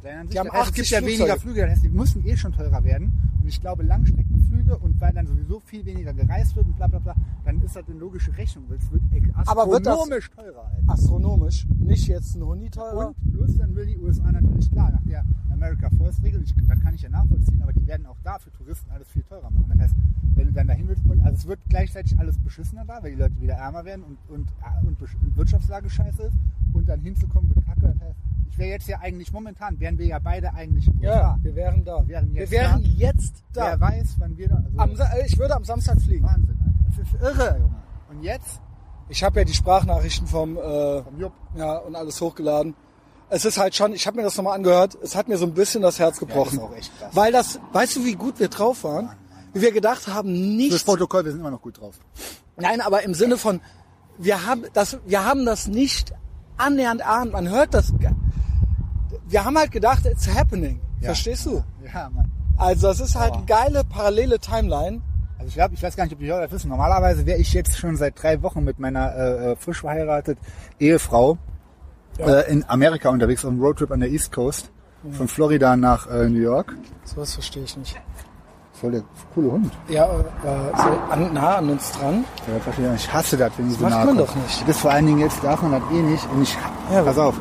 Verkleinern 0.00 0.26
sich. 0.28 0.32
Die 0.34 0.38
haben 0.38 0.46
Das 0.46 0.54
heißt, 0.54 0.62
es 0.64 0.68
80 0.70 0.90
gibt 0.90 0.90
ja 1.02 1.06
weniger 1.18 1.36
Flüge, 1.40 1.60
das 1.62 1.70
heißt, 1.70 1.84
die 1.84 1.88
müssen 1.88 2.26
eh 2.26 2.36
schon 2.36 2.52
teurer 2.52 2.84
werden. 2.84 3.12
Und 3.40 3.48
ich 3.48 3.60
glaube, 3.60 3.82
Langstreckenflüge 3.84 4.76
und 4.78 5.00
weil 5.00 5.12
dann 5.12 5.26
sowieso 5.26 5.60
viel 5.60 5.84
weniger 5.84 6.12
gereist 6.12 6.56
wird 6.56 6.66
und 6.66 6.76
bla 6.76 6.86
bla 6.86 6.98
bla, 6.98 7.14
dann 7.44 7.60
ist 7.62 7.76
das 7.76 7.88
eine 7.88 7.98
logische 7.98 8.36
Rechnung, 8.36 8.64
weil 8.68 8.78
es 8.78 8.90
wird 8.90 9.02
Aber 9.46 9.70
wird 9.70 9.86
das- 9.86 9.94
astronomisch 9.94 10.30
teurer. 10.30 10.64
Alter. 10.74 10.92
Astronomisch. 10.92 11.66
Nicht 11.78 12.08
jetzt 12.08 12.34
ein 12.36 12.42
Huni 12.44 12.70
teurer. 12.70 13.08
Und 13.08 13.32
plus 13.32 13.56
dann 13.56 13.74
will 13.74 13.86
die 13.86 13.96
USA 13.98 14.32
natürlich 14.32 14.70
klar, 14.70 14.90
nach 14.90 15.02
der 15.04 15.24
America 15.52 15.88
First 15.90 16.22
Regel, 16.22 16.42
ich, 16.42 16.54
das 16.68 16.80
kann 16.80 16.94
ich 16.94 17.02
ja 17.02 17.08
nachvollziehen, 17.08 17.62
aber 17.62 17.72
die 17.72 17.86
werden 17.86 18.06
auch 18.06 18.16
da 18.24 18.38
für 18.38 18.50
Touristen 18.52 18.90
alles 18.90 19.08
viel 19.08 19.22
teurer 19.22 19.50
machen. 19.50 19.66
Das 19.68 19.78
heißt, 19.78 19.94
wenn 20.34 20.46
du 20.48 20.52
dann 20.52 20.66
dahin 20.66 20.88
willst, 20.88 21.02
und, 21.06 21.22
also 21.22 21.34
es 21.36 21.46
wird 21.46 21.60
gleichzeitig 21.68 22.18
alles 22.18 22.36
beschissener 22.38 22.84
da, 22.84 23.02
weil 23.02 23.12
die 23.12 23.16
Leute 23.18 23.40
wieder 23.40 23.54
ärmer 23.54 23.84
werden 23.84 24.04
und, 24.04 24.18
und, 24.28 24.48
und, 24.86 25.00
Besch- 25.00 25.16
und 25.22 25.36
Wirtschaftslage 25.36 25.88
scheiße 25.88 26.22
ist 26.24 26.36
und 26.74 26.88
dann 26.88 27.00
hinzukommen 27.00 27.54
wird 27.54 27.64
kacke. 27.64 27.94
Das 27.98 28.00
heißt, 28.08 28.18
ich 28.50 28.58
wäre 28.58 28.70
jetzt 28.70 28.88
ja 28.88 28.98
eigentlich, 29.00 29.32
momentan 29.32 29.78
wären 29.80 29.98
wir 29.98 30.06
ja 30.06 30.18
beide 30.18 30.52
eigentlich 30.54 30.86
in 30.88 31.00
Ja, 31.00 31.10
USA. 31.12 31.38
wir 31.42 31.54
wären 31.54 31.84
da. 31.84 32.02
Wir 32.06 32.08
wären 32.16 32.34
jetzt 32.34 32.50
wir 32.50 32.58
wären 32.60 32.82
da. 32.82 32.88
jetzt 32.88 33.34
da. 33.52 33.64
Wer 33.66 33.80
weiß, 33.80 34.06
wann 34.18 34.36
wir 34.36 34.48
da, 34.48 34.54
also 34.56 34.78
Am, 34.78 34.96
Sa- 34.96 35.10
ich 35.24 35.38
würde 35.38 35.54
am 35.56 35.64
Samstag 35.64 36.00
fliegen. 36.00 36.24
Wahnsinn, 36.24 36.58
Alter. 36.60 36.96
Das 36.96 37.06
ist 37.06 37.22
irre, 37.40 37.58
Junge. 37.58 37.74
Und 38.10 38.22
jetzt? 38.22 38.60
Ich 39.08 39.22
habe 39.22 39.38
ja 39.40 39.44
die 39.44 39.54
Sprachnachrichten 39.54 40.26
vom, 40.26 40.56
äh, 40.56 41.02
Vom 41.02 41.18
Jupp. 41.18 41.32
ja 41.56 41.76
und 41.78 41.94
alles 41.94 42.20
hochgeladen. 42.20 42.74
Es 43.28 43.44
ist 43.44 43.58
halt 43.58 43.74
schon, 43.74 43.92
ich 43.92 44.06
habe 44.06 44.16
mir 44.16 44.22
das 44.22 44.36
nochmal 44.36 44.54
angehört, 44.56 44.96
es 45.02 45.16
hat 45.16 45.26
mir 45.28 45.36
so 45.36 45.46
ein 45.46 45.54
bisschen 45.54 45.82
das 45.82 45.98
Herz 45.98 46.18
gebrochen. 46.18 46.58
auch 46.60 46.74
echt 46.76 46.96
krass. 46.98 47.10
Weil 47.14 47.32
das, 47.32 47.58
weißt 47.72 47.96
du, 47.96 48.04
wie 48.04 48.14
gut 48.14 48.38
wir 48.38 48.48
drauf 48.48 48.84
waren? 48.84 49.10
Wie 49.52 49.60
wir 49.62 49.72
gedacht 49.72 50.06
haben, 50.06 50.28
Fürs 50.34 50.72
nicht. 50.72 50.86
Protokoll, 50.86 51.24
wir 51.24 51.32
sind 51.32 51.40
immer 51.40 51.50
noch 51.50 51.62
gut 51.62 51.80
drauf. 51.80 51.98
Nein, 52.56 52.80
aber 52.80 53.02
im 53.02 53.14
Sinne 53.14 53.36
von, 53.36 53.60
wir 54.18 54.46
haben 54.46 54.64
das, 54.74 54.98
wir 55.06 55.24
haben 55.24 55.44
das 55.44 55.66
nicht 55.66 56.12
annähernd 56.56 57.04
ahnt. 57.06 57.32
Man 57.32 57.48
hört 57.48 57.74
das. 57.74 57.92
Wir 59.28 59.44
haben 59.44 59.56
halt 59.58 59.70
gedacht, 59.72 60.06
it's 60.06 60.28
happening. 60.32 60.80
Ja. 61.00 61.06
Verstehst 61.08 61.46
du? 61.46 61.62
Ja, 61.92 62.08
Mann. 62.14 62.30
Also 62.56 62.88
das 62.88 63.00
ist 63.00 63.14
halt 63.16 63.30
Aber- 63.32 63.36
eine 63.38 63.46
geile 63.46 63.84
parallele 63.84 64.38
Timeline. 64.38 65.02
Also 65.38 65.48
ich 65.48 65.54
glaube, 65.54 65.74
ich 65.74 65.82
weiß 65.82 65.94
gar 65.96 66.04
nicht, 66.04 66.14
ob 66.14 66.18
die 66.20 66.26
Hörer 66.26 66.42
das 66.42 66.52
wissen. 66.52 66.68
Normalerweise 66.70 67.26
wäre 67.26 67.38
ich 67.38 67.52
jetzt 67.52 67.76
schon 67.76 67.96
seit 67.96 68.20
drei 68.22 68.40
Wochen 68.42 68.64
mit 68.64 68.78
meiner 68.78 69.14
äh, 69.14 69.52
äh, 69.52 69.56
frisch 69.56 69.80
verheiratet 69.80 70.38
Ehefrau 70.78 71.36
äh, 72.18 72.50
in 72.50 72.64
Amerika 72.68 73.10
unterwegs 73.10 73.44
auf 73.44 73.50
einem 73.50 73.60
Roadtrip 73.60 73.90
an 73.90 74.00
der 74.00 74.08
East 74.10 74.32
Coast. 74.32 74.70
Von 75.12 75.28
Florida 75.28 75.76
nach 75.76 76.08
äh, 76.08 76.28
New 76.28 76.40
York. 76.40 76.74
Sowas 77.04 77.34
verstehe 77.34 77.62
ich 77.64 77.76
nicht. 77.76 77.96
Voll 78.72 78.90
der 78.92 79.02
coole 79.34 79.52
Hund. 79.52 79.72
Ja, 79.88 80.06
äh, 80.06 80.18
so 80.76 81.12
an, 81.12 81.32
nah 81.32 81.56
an 81.56 81.70
uns 81.70 81.92
dran. 81.92 82.24
Ja, 82.52 82.58
verstehe 82.60 82.92
ich. 82.94 83.04
Ich 83.04 83.12
hasse 83.12 83.36
das, 83.36 83.52
wenn 83.56 83.68
die 83.68 83.74
so 83.74 83.82
macht 83.82 83.90
nah 83.90 83.98
man 83.98 84.06
kommen. 84.16 84.18
doch 84.18 84.34
nicht. 84.34 84.68
Das 84.68 84.78
vor 84.78 84.90
allen 84.90 85.06
Dingen 85.06 85.18
jetzt 85.20 85.44
darf 85.44 85.62
man 85.62 85.72
das 85.72 85.82
eh 85.92 86.02
nicht. 86.02 86.28
Und 86.32 86.42
ich, 86.42 86.56
Ja, 86.92 87.02
pass 87.02 87.18
auf. 87.18 87.34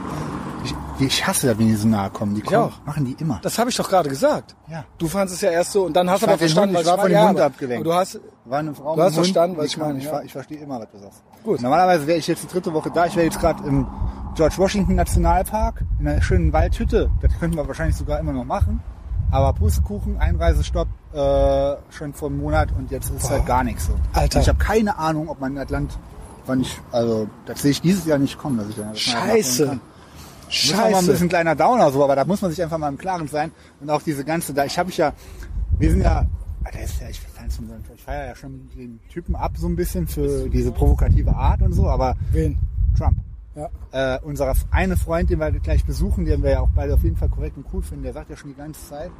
Ich, 0.99 1.05
ich 1.05 1.27
hasse 1.27 1.47
das, 1.47 1.57
wenn 1.57 1.67
die 1.67 1.75
so 1.75 1.87
nahe 1.87 2.09
kommen. 2.09 2.35
Die 2.35 2.41
kommen, 2.41 2.57
auch. 2.71 2.85
machen 2.85 3.05
die 3.05 3.13
immer. 3.19 3.39
Das 3.41 3.57
habe 3.59 3.69
ich 3.69 3.75
doch 3.75 3.87
gerade 3.89 4.09
gesagt. 4.09 4.55
Ja. 4.67 4.85
Du 4.97 5.07
fandest 5.07 5.35
es 5.35 5.41
ja 5.41 5.51
erst 5.51 5.71
so 5.71 5.85
und 5.85 5.93
dann 5.95 6.09
hast 6.09 6.21
du 6.21 6.25
Ich 6.25 6.31
aber 6.31 6.37
verstanden, 6.39 6.75
Hund- 6.75 6.81
ich 6.81 6.87
was 6.87 6.97
war 6.97 7.01
von 7.03 7.09
dem 7.11 7.19
Hund 7.19 7.29
aber- 7.37 7.45
abgelenkt. 7.45 7.85
Du 7.87 7.93
hast, 7.93 8.19
War 8.45 8.59
eine 8.59 8.73
Frau 8.75 8.95
Du 8.95 9.01
hast 9.01 9.07
Hund. 9.15 9.25
verstanden, 9.25 9.57
was 9.57 9.65
ich 9.65 9.73
kann- 9.77 9.87
meine, 9.87 9.99
Ich, 9.99 10.05
ja. 10.05 10.21
ich 10.21 10.31
verstehe 10.31 10.57
immer, 10.59 10.79
was 10.79 10.89
du 10.91 10.99
sagst. 10.99 11.21
Gut. 11.43 11.61
Normalerweise 11.61 12.05
wäre 12.07 12.17
ich 12.19 12.27
jetzt 12.27 12.43
die 12.43 12.47
dritte 12.47 12.73
Woche 12.73 12.91
da. 12.91 13.05
Ich 13.07 13.15
wäre 13.15 13.25
jetzt 13.25 13.39
gerade 13.39 13.63
im 13.67 13.87
George 14.35 14.55
Washington 14.57 14.95
Nationalpark 14.95 15.83
in 15.99 16.07
einer 16.07 16.21
schönen 16.21 16.51
Waldhütte. 16.53 17.09
Das 17.21 17.31
könnten 17.39 17.55
wir 17.57 17.67
wahrscheinlich 17.67 17.95
sogar 17.95 18.19
immer 18.19 18.33
noch 18.33 18.45
machen. 18.45 18.81
Aber 19.31 19.53
Pustekuchen, 19.53 20.17
Einreisestopp 20.19 20.87
äh, 21.13 21.75
schon 21.91 22.13
vor 22.13 22.29
einem 22.29 22.37
Monat 22.39 22.69
und 22.77 22.91
jetzt 22.91 23.09
ist 23.09 23.29
halt 23.29 23.45
gar 23.45 23.63
nichts 23.63 23.87
so. 23.87 23.93
Alter. 24.13 24.37
Und 24.37 24.41
ich 24.43 24.49
habe 24.49 24.59
keine 24.59 24.97
Ahnung, 24.99 25.27
ob 25.29 25.39
mein 25.41 25.57
Atlant, 25.57 25.97
wann 26.45 26.61
ich, 26.61 26.79
also 26.91 27.27
das 27.47 27.61
sehe 27.63 27.71
ich 27.71 27.81
dieses 27.81 28.05
Jahr 28.05 28.19
nicht 28.19 28.37
kommen, 28.37 28.57
dass 28.57 28.69
ich 28.69 28.75
da 28.75 28.83
das 28.93 29.57
mal 29.67 29.79
Scheiße. 30.49 30.71
Das 30.71 30.79
ist 30.79 30.85
auch 30.85 30.91
mal 30.91 30.99
ein 30.99 31.07
bisschen 31.07 31.29
kleiner 31.29 31.55
Downer 31.55 31.91
so, 31.91 32.03
aber 32.03 32.15
da 32.15 32.25
muss 32.25 32.41
man 32.41 32.51
sich 32.51 32.61
einfach 32.61 32.77
mal 32.77 32.89
im 32.89 32.97
Klaren 32.97 33.27
sein. 33.27 33.51
Und 33.81 33.89
auch 33.89 34.01
diese 34.01 34.23
ganze, 34.23 34.53
da 34.53 34.65
ich 34.65 34.77
habe 34.77 34.89
ich 34.89 34.97
ja, 34.97 35.13
wir 35.77 35.89
sind 35.89 36.01
ja, 36.01 36.25
ah, 36.63 36.71
der 36.71 36.83
ist 36.83 37.01
ja, 37.01 37.09
ich, 37.09 37.19
ich 37.95 38.03
feiere 38.03 38.27
ja 38.27 38.35
schon 38.35 38.69
den 38.75 38.99
Typen 39.09 39.35
ab 39.35 39.53
so 39.57 39.67
ein 39.67 39.75
bisschen 39.75 40.07
für 40.07 40.49
diese 40.49 40.71
provokative 40.71 41.35
Art 41.35 41.61
und 41.61 41.73
so, 41.73 41.87
aber 41.87 42.15
Wen? 42.31 42.57
Trump. 42.97 43.17
Ja. 43.55 43.69
Äh, 43.91 44.19
unser 44.23 44.53
eine 44.71 44.97
Freund, 44.97 45.29
den 45.29 45.39
wir 45.39 45.51
gleich 45.51 45.85
besuchen, 45.85 46.25
den 46.25 46.43
wir 46.43 46.51
ja 46.51 46.59
auch 46.59 46.69
beide 46.75 46.93
auf 46.93 47.03
jeden 47.03 47.15
Fall 47.15 47.29
korrekt 47.29 47.55
und 47.55 47.65
cool 47.73 47.81
finden, 47.81 48.03
der 48.03 48.13
sagt 48.13 48.29
ja 48.29 48.35
schon 48.35 48.49
die 48.49 48.57
ganze 48.57 48.85
Zeit, 48.85 49.11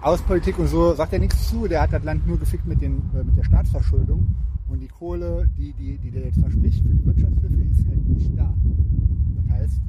Außenpolitik 0.00 0.58
und 0.58 0.68
so 0.68 0.94
sagt 0.94 1.12
er 1.12 1.18
nichts 1.18 1.48
zu, 1.48 1.66
der 1.66 1.82
hat 1.82 1.92
das 1.92 2.04
Land 2.04 2.26
nur 2.26 2.38
gefickt 2.38 2.66
mit, 2.66 2.80
den, 2.80 3.02
äh, 3.14 3.24
mit 3.24 3.36
der 3.36 3.44
Staatsverschuldung 3.44 4.26
und 4.68 4.80
die 4.80 4.88
Kohle, 4.88 5.48
die, 5.56 5.72
die, 5.72 5.98
die 5.98 6.10
der 6.10 6.24
jetzt 6.26 6.40
verspricht 6.40 6.82
für 6.82 6.94
die 6.94 7.06
Wirtschaftshilfe, 7.06 7.62
ist 7.70 7.86
halt 7.86 8.08
nicht 8.08 8.38
da. 8.38 8.52
Das 9.36 9.58
heißt, 9.58 9.80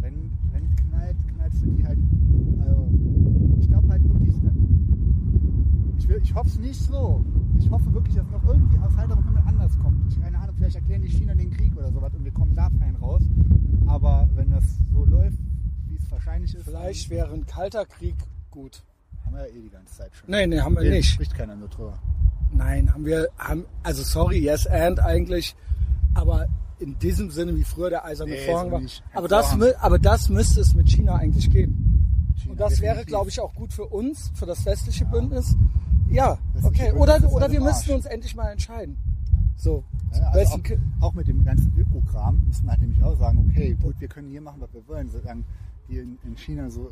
wenn, 0.00 0.30
wenn 0.52 0.76
knallt, 0.76 1.16
knallt 1.34 1.54
für 1.54 1.66
die 1.66 1.84
halt, 1.86 1.98
also, 2.60 2.88
ich 3.60 3.68
glaube 3.68 3.88
halt 3.88 4.02
wirklich, 4.08 4.34
ich, 5.98 6.08
will, 6.08 6.20
ich 6.22 6.34
hoffe 6.34 6.48
es 6.48 6.58
nicht 6.58 6.80
so. 6.80 7.24
Ich 7.58 7.70
hoffe 7.70 7.92
wirklich, 7.92 8.16
dass 8.16 8.28
noch 8.30 8.44
irgendwie 8.46 8.78
aus 8.78 8.96
heiterem 8.96 9.22
Himmel 9.24 9.42
anders 9.46 9.78
kommt. 9.78 10.10
Ich, 10.10 10.20
keine 10.20 10.38
Ahnung, 10.38 10.54
vielleicht 10.56 10.76
erklären 10.76 11.02
die 11.02 11.08
China 11.10 11.34
den 11.34 11.50
Krieg 11.50 11.76
oder 11.76 11.92
sowas 11.92 12.12
und 12.14 12.24
wir 12.24 12.32
kommen 12.32 12.54
da 12.54 12.68
fein 12.78 12.96
raus. 12.96 13.22
Aber 13.86 14.28
wenn 14.34 14.50
das 14.50 14.64
so 14.92 15.04
läuft, 15.04 15.38
wie 15.86 15.96
es 15.96 16.10
wahrscheinlich 16.10 16.54
ist, 16.54 16.64
Vielleicht 16.64 17.10
wäre 17.10 17.32
ein 17.32 17.44
kalter 17.46 17.84
Krieg 17.84 18.14
gut. 18.50 18.82
haben 19.26 19.34
wir 19.34 19.42
ja 19.48 19.54
eh 19.54 19.60
die 19.62 19.68
ganze 19.70 19.94
Zeit 19.94 20.10
schon. 20.14 20.30
Nee, 20.30 20.46
nee, 20.46 20.60
haben 20.60 20.74
wir 20.76 20.84
Jetzt 20.84 20.92
nicht. 20.94 21.08
spricht 21.10 21.34
keiner 21.34 21.54
nur 21.56 21.68
drüber. 21.68 21.98
Nein, 22.52 22.92
haben 22.92 23.04
wir, 23.04 23.28
haben, 23.38 23.64
also 23.82 24.02
sorry, 24.02 24.38
yes 24.38 24.66
and 24.66 24.98
eigentlich, 25.00 25.54
aber 26.14 26.46
in 26.80 26.98
diesem 26.98 27.30
Sinne 27.30 27.54
wie 27.56 27.64
früher 27.64 27.90
der 27.90 28.04
eiserne 28.04 28.32
Nee, 28.32 28.46
Vorhang 28.46 28.70
war. 28.70 28.80
Aber 29.14 29.28
das, 29.28 29.48
Vorhang. 29.50 29.72
aber 29.80 29.98
das 29.98 30.28
müsste 30.28 30.60
es 30.60 30.74
mit 30.74 30.88
China 30.88 31.14
eigentlich 31.16 31.50
geben. 31.50 32.34
China, 32.36 32.52
Und 32.52 32.60
das 32.60 32.80
wäre, 32.80 33.04
glaube 33.04 33.28
ich, 33.30 33.40
auch 33.40 33.54
gut 33.54 33.72
für 33.72 33.84
uns, 33.86 34.32
für 34.34 34.46
das 34.46 34.64
westliche 34.64 35.04
Bündnis. 35.04 35.54
Ja, 36.10 36.38
Westliche 36.54 36.88
okay. 36.90 36.98
Oder, 36.98 37.32
oder 37.32 37.50
wir 37.52 37.60
müssten 37.60 37.92
uns 37.92 38.06
endlich 38.06 38.34
mal 38.34 38.50
entscheiden. 38.50 38.96
So, 39.56 39.84
Ja, 40.14 40.30
also 40.30 40.54
auch, 40.54 40.60
auch 41.08 41.12
mit 41.14 41.28
dem 41.28 41.44
ganzen 41.44 41.72
Ökokram 41.76 42.42
müssen 42.46 42.64
wir 42.64 42.70
halt 42.70 42.80
nämlich 42.80 43.02
auch 43.02 43.16
sagen, 43.18 43.46
okay, 43.50 43.76
gut, 43.80 43.94
wir 44.00 44.08
können 44.08 44.30
hier 44.30 44.40
machen, 44.40 44.60
was 44.60 44.72
wir 44.72 44.86
wollen. 44.88 45.10
Solange 45.10 45.44
die 45.90 45.98
in, 45.98 46.18
in 46.24 46.36
China 46.36 46.70
so 46.70 46.88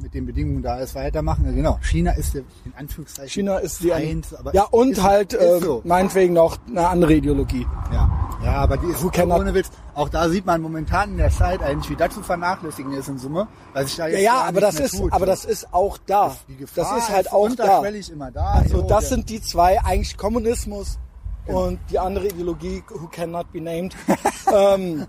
mit 0.00 0.12
den 0.12 0.26
Bedingungen 0.26 0.62
da 0.62 0.74
alles 0.74 0.94
weitermachen. 0.94 1.46
Ja, 1.46 1.52
genau, 1.52 1.78
China 1.82 2.12
ist 2.12 2.34
der, 2.34 2.42
in 2.64 2.74
Anführungszeichen 2.76 3.30
China 3.30 3.58
ist 3.58 3.82
die, 3.82 3.88
Feind, 3.88 4.26
aber 4.38 4.54
ja 4.54 4.64
und 4.64 4.92
ist, 4.92 5.02
halt 5.02 5.32
ist 5.32 5.40
äh, 5.40 5.60
so. 5.60 5.80
meinetwegen 5.84 6.34
noch 6.34 6.58
eine 6.68 6.86
andere 6.86 7.14
Ideologie. 7.14 7.66
Ja, 7.92 8.38
ja 8.44 8.52
aber 8.56 8.76
die 8.76 8.88
ist 8.88 9.02
Who 9.02 9.10
ohne 9.34 9.54
Witz. 9.54 9.70
Auch 9.94 10.08
da 10.08 10.28
sieht 10.28 10.44
man 10.44 10.60
momentan 10.60 11.12
in 11.12 11.16
der 11.18 11.30
Zeit 11.30 11.62
eigentlich, 11.62 11.90
wie 11.90 11.96
das 11.96 12.14
zu 12.14 12.22
vernachlässigen 12.22 12.92
ist 12.92 13.08
in 13.08 13.18
Summe. 13.18 13.48
Weil 13.72 13.86
sich 13.86 13.96
da 13.96 14.06
Ja, 14.06 14.12
jetzt 14.12 14.24
ja, 14.24 14.32
gar 14.32 14.44
aber 14.48 14.60
das 14.60 14.80
ist, 14.80 14.96
tut, 14.98 15.12
aber 15.12 15.24
so. 15.24 15.30
das 15.30 15.44
ist 15.46 15.72
auch 15.72 15.98
da. 16.06 16.36
die 16.48 16.56
Gefahr 16.56 16.84
Das 16.94 17.04
ist 17.04 17.10
halt 17.10 17.32
auch 17.32 17.54
da. 17.54 17.82
immer 18.12 18.30
da. 18.30 18.44
Also 18.52 18.78
Jo, 18.80 18.86
das 18.86 19.08
sind 19.08 19.28
die 19.30 19.40
zwei, 19.40 19.80
eigentlich 19.82 20.16
Kommunismus 20.16 20.98
und 21.46 21.80
die 21.90 21.98
andere 21.98 22.26
Ideologie, 22.26 22.84
who 22.88 23.08
cannot 23.08 23.50
be 23.50 23.60
named, 23.60 23.96
ähm, 24.54 25.06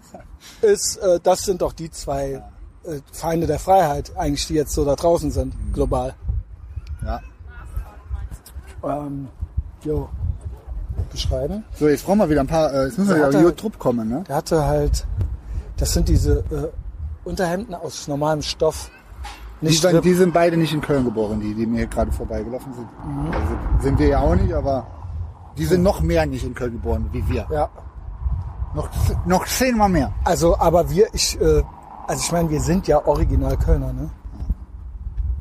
ist, 0.61 0.97
äh, 0.97 1.19
das 1.21 1.43
sind 1.43 1.61
doch 1.61 1.73
die 1.73 1.91
zwei 1.91 2.41
äh, 2.85 2.99
Feinde 3.11 3.47
der 3.47 3.59
Freiheit, 3.59 4.11
eigentlich, 4.17 4.47
die 4.47 4.53
jetzt 4.55 4.73
so 4.73 4.85
da 4.85 4.95
draußen 4.95 5.31
sind, 5.31 5.53
global. 5.73 6.13
ja. 7.03 7.19
Ähm, 8.83 9.29
jo, 9.83 10.09
beschreiben. 11.11 11.63
So, 11.79 11.87
jetzt 11.87 12.05
brauchen 12.05 12.19
wir 12.19 12.29
wieder 12.29 12.41
ein 12.41 12.47
paar, 12.47 12.73
äh, 12.73 12.85
jetzt 12.85 12.97
müssen 12.97 13.15
wir 13.15 13.29
wieder 13.29 13.47
auf 13.47 13.55
Trupp 13.55 13.79
kommen, 13.79 14.09
ne? 14.09 14.23
Der 14.27 14.35
hatte 14.35 14.65
halt, 14.65 15.05
das 15.77 15.93
sind 15.93 16.09
diese 16.09 16.39
äh, 16.39 16.69
Unterhemden 17.27 17.73
aus 17.75 18.07
normalem 18.07 18.41
Stoff. 18.41 18.91
Die, 19.61 19.67
Nicht 19.67 19.81
sind, 19.81 20.03
die 20.03 20.13
sind 20.13 20.33
beide 20.33 20.57
nicht 20.57 20.73
in 20.73 20.81
Köln 20.81 21.05
geboren, 21.05 21.39
die, 21.39 21.53
die 21.53 21.65
mir 21.65 21.77
hier 21.77 21.87
gerade 21.87 22.11
vorbeigelaufen 22.11 22.73
sind. 22.73 22.87
Mhm. 23.05 23.31
Also 23.31 23.81
sind 23.81 23.99
wir 23.99 24.07
ja 24.07 24.19
auch 24.19 24.35
nicht, 24.35 24.53
aber 24.53 24.85
die 25.57 25.65
sind 25.65 25.83
noch 25.83 26.01
mehr 26.01 26.25
nicht 26.25 26.43
in 26.45 26.53
Köln 26.53 26.73
geboren, 26.73 27.07
wie 27.13 27.25
wir. 27.29 27.47
Ja, 27.49 27.69
Noch, 28.75 28.89
noch 29.25 29.45
zehnmal 29.45 29.87
mehr. 29.87 30.11
also 30.25 30.57
aber 30.59 30.89
wir, 30.89 31.07
ich, 31.13 31.39
äh, 31.39 31.63
also 32.07 32.21
ich 32.23 32.31
meine, 32.31 32.49
wir 32.49 32.61
sind 32.61 32.87
ja 32.87 33.05
original 33.05 33.57
Kölner, 33.57 33.93
ne? 33.93 34.09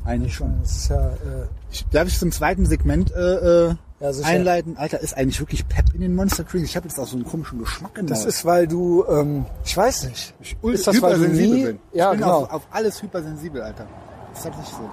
Eigentlich 0.05 0.35
schon. 0.35 0.59
Das 0.61 0.71
ist 0.71 0.89
ja, 0.89 1.09
äh, 1.09 1.47
Ich, 1.71 1.85
darf 1.87 2.07
ich 2.07 2.19
zum 2.19 2.31
zweiten 2.31 2.65
Segment 2.65 3.11
äh, 3.15 3.69
äh, 3.69 3.75
Ja, 3.99 4.11
einleiten? 4.23 4.75
Alter, 4.77 4.99
ist 4.99 5.15
eigentlich 5.15 5.39
wirklich 5.39 5.67
Pep 5.67 5.93
in 5.93 6.01
den 6.01 6.15
Monster 6.15 6.45
Trees? 6.45 6.63
Ich 6.63 6.75
habe 6.75 6.87
jetzt 6.87 6.99
auch 6.99 7.07
so 7.07 7.15
einen 7.15 7.25
komischen 7.25 7.59
Geschmack 7.59 7.97
im 7.97 8.07
Das 8.07 8.25
ist, 8.25 8.43
weil 8.43 8.67
du, 8.67 9.05
ähm, 9.07 9.45
ich 9.63 9.75
weiß 9.75 10.09
nicht. 10.09 10.33
ich 10.41 10.57
ist 10.61 10.87
das, 10.87 11.01
weil 11.01 11.19
du 11.19 11.27
nie, 11.29 11.63
bin. 11.65 11.79
ja, 11.93 12.11
ich 12.11 12.17
bin 12.17 12.21
genau. 12.21 12.41
auf, 12.43 12.51
auf 12.51 12.67
alles 12.71 13.01
hypersensibel, 13.01 13.61
Alter. 13.61 13.87
Das 14.31 14.39
ist 14.39 14.43
tatsächlich 14.45 14.75
so. 14.75 14.89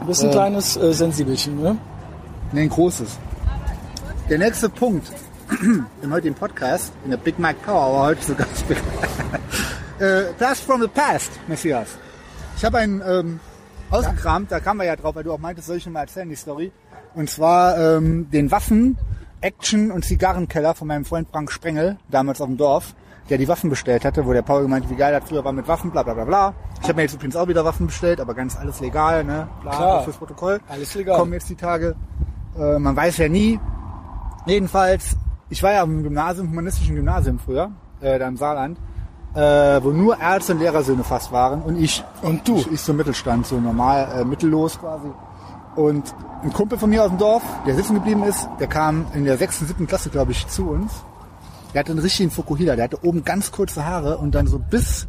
Du 0.00 0.06
bist 0.06 0.22
ein 0.24 0.30
äh, 0.30 0.32
kleines 0.32 0.76
äh, 0.76 0.92
Sensibelchen, 0.92 1.62
ne? 1.62 1.76
Nee, 2.50 2.62
ein 2.62 2.68
großes. 2.68 3.18
Der 4.28 4.38
nächste 4.38 4.68
Punkt 4.68 5.12
im 6.02 6.12
heutigen 6.12 6.34
Podcast, 6.34 6.92
in 7.04 7.10
der 7.10 7.18
Big 7.18 7.38
Mike 7.38 7.60
Power 7.64 7.86
Hour 7.86 8.06
heute 8.06 8.24
sogar. 8.24 8.46
äh, 10.02 10.32
Blast 10.36 10.64
from 10.64 10.80
the 10.82 10.88
Past, 10.88 11.30
Messias. 11.46 11.96
Ich 12.56 12.64
habe 12.64 12.78
einen 12.78 13.02
ähm, 13.06 13.40
ausgekramt, 13.90 14.50
da 14.50 14.58
kamen 14.60 14.80
wir 14.80 14.86
ja 14.86 14.96
drauf, 14.96 15.14
weil 15.14 15.22
du 15.24 15.32
auch 15.32 15.38
meintest, 15.38 15.68
soll 15.68 15.76
ich 15.76 15.84
schon 15.84 15.92
mal 15.92 16.00
erzählen, 16.00 16.28
die 16.28 16.34
Story. 16.34 16.72
Und 17.14 17.30
zwar 17.30 17.78
ähm, 17.78 18.28
den 18.30 18.50
Waffen, 18.50 18.98
Action- 19.40 19.90
und 19.90 20.04
Zigarrenkeller 20.04 20.74
von 20.74 20.88
meinem 20.88 21.04
Freund 21.04 21.28
Frank 21.30 21.52
Sprengel, 21.52 21.98
damals 22.10 22.40
auf 22.40 22.48
dem 22.48 22.56
Dorf, 22.56 22.94
der 23.30 23.38
die 23.38 23.46
Waffen 23.46 23.70
bestellt 23.70 24.04
hatte, 24.04 24.26
wo 24.26 24.32
der 24.32 24.42
Paul 24.42 24.62
gemeint, 24.62 24.90
wie 24.90 24.96
geil 24.96 25.12
das 25.12 25.28
früher 25.28 25.44
war 25.44 25.52
mit 25.52 25.68
Waffen, 25.68 25.90
bla 25.90 26.02
bla 26.02 26.14
bla 26.14 26.24
bla. 26.24 26.54
Ich 26.80 26.88
habe 26.88 26.96
mir 26.96 27.02
jetzt 27.02 27.14
übrigens 27.14 27.36
auch 27.36 27.46
wieder 27.46 27.64
Waffen 27.64 27.86
bestellt, 27.86 28.20
aber 28.20 28.34
ganz 28.34 28.56
alles 28.56 28.80
legal, 28.80 29.22
ne? 29.24 29.46
Bla, 29.62 29.70
Klar. 29.70 30.02
fürs 30.02 30.16
Protokoll. 30.16 30.60
Alles 30.68 30.94
legal. 30.94 31.18
Kommen 31.18 31.32
jetzt 31.32 31.48
die 31.48 31.54
Tage. 31.54 31.94
Äh, 32.58 32.78
man 32.78 32.96
weiß 32.96 33.18
ja 33.18 33.28
nie. 33.28 33.60
Jedenfalls, 34.46 35.16
ich 35.48 35.62
war 35.62 35.72
ja 35.72 35.82
im 35.84 36.02
Gymnasium, 36.02 36.50
humanistischen 36.50 36.96
Gymnasium 36.96 37.38
früher, 37.38 37.70
äh, 38.00 38.18
da 38.18 38.26
im 38.26 38.36
Saarland, 38.36 38.78
äh, 39.34 39.82
wo 39.82 39.90
nur 39.90 40.18
Ärzte 40.20 40.52
und 40.52 40.58
Lehrersöhne 40.60 41.04
fast 41.04 41.32
waren 41.32 41.62
und 41.62 41.76
ich. 41.76 42.04
Und 42.22 42.46
du? 42.46 42.56
Ich, 42.56 42.72
ich 42.72 42.80
so 42.80 42.92
Mittelstand, 42.92 43.46
so 43.46 43.58
normal, 43.60 44.20
äh, 44.20 44.24
mittellos 44.24 44.78
quasi. 44.78 45.08
Und 45.74 46.14
ein 46.42 46.52
Kumpel 46.52 46.78
von 46.78 46.90
mir 46.90 47.02
aus 47.02 47.08
dem 47.08 47.18
Dorf, 47.18 47.42
der 47.66 47.74
sitzen 47.74 47.94
geblieben 47.94 48.24
ist, 48.24 48.48
der 48.60 48.66
kam 48.66 49.06
in 49.14 49.24
der 49.24 49.38
sechsten, 49.38 49.66
siebten 49.66 49.86
Klasse, 49.86 50.10
glaube 50.10 50.32
ich, 50.32 50.46
zu 50.48 50.68
uns. 50.68 50.92
Der 51.72 51.80
hatte 51.80 51.92
einen 51.92 52.00
richtigen 52.00 52.30
Fukuhila, 52.30 52.76
der 52.76 52.84
hatte 52.84 53.02
oben 53.04 53.24
ganz 53.24 53.50
kurze 53.50 53.86
Haare 53.86 54.18
und 54.18 54.34
dann 54.34 54.46
so 54.46 54.58
bis 54.58 55.06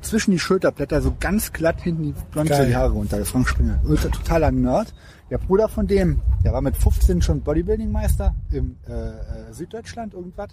zwischen 0.00 0.32
die 0.32 0.38
Schulterblätter 0.38 1.00
so 1.00 1.14
ganz 1.18 1.52
glatt 1.52 1.80
hinten 1.80 2.02
die 2.02 2.14
blond 2.30 2.48
Geil. 2.48 2.66
die 2.66 2.76
Haare 2.76 2.92
runter. 2.92 3.16
Der 3.16 3.26
Frank 3.26 3.48
Springer. 3.48 3.80
Ultra 3.84 4.08
totaler 4.08 4.50
Nerd. 4.50 4.92
Der 5.30 5.38
Bruder 5.38 5.68
von 5.68 5.86
dem, 5.86 6.20
der 6.44 6.52
war 6.52 6.60
mit 6.60 6.76
15 6.76 7.22
schon 7.22 7.40
Bodybuilding-Meister 7.40 8.34
im 8.50 8.76
äh, 8.86 8.92
äh, 8.92 9.52
Süddeutschland 9.52 10.12
irgendwas. 10.12 10.48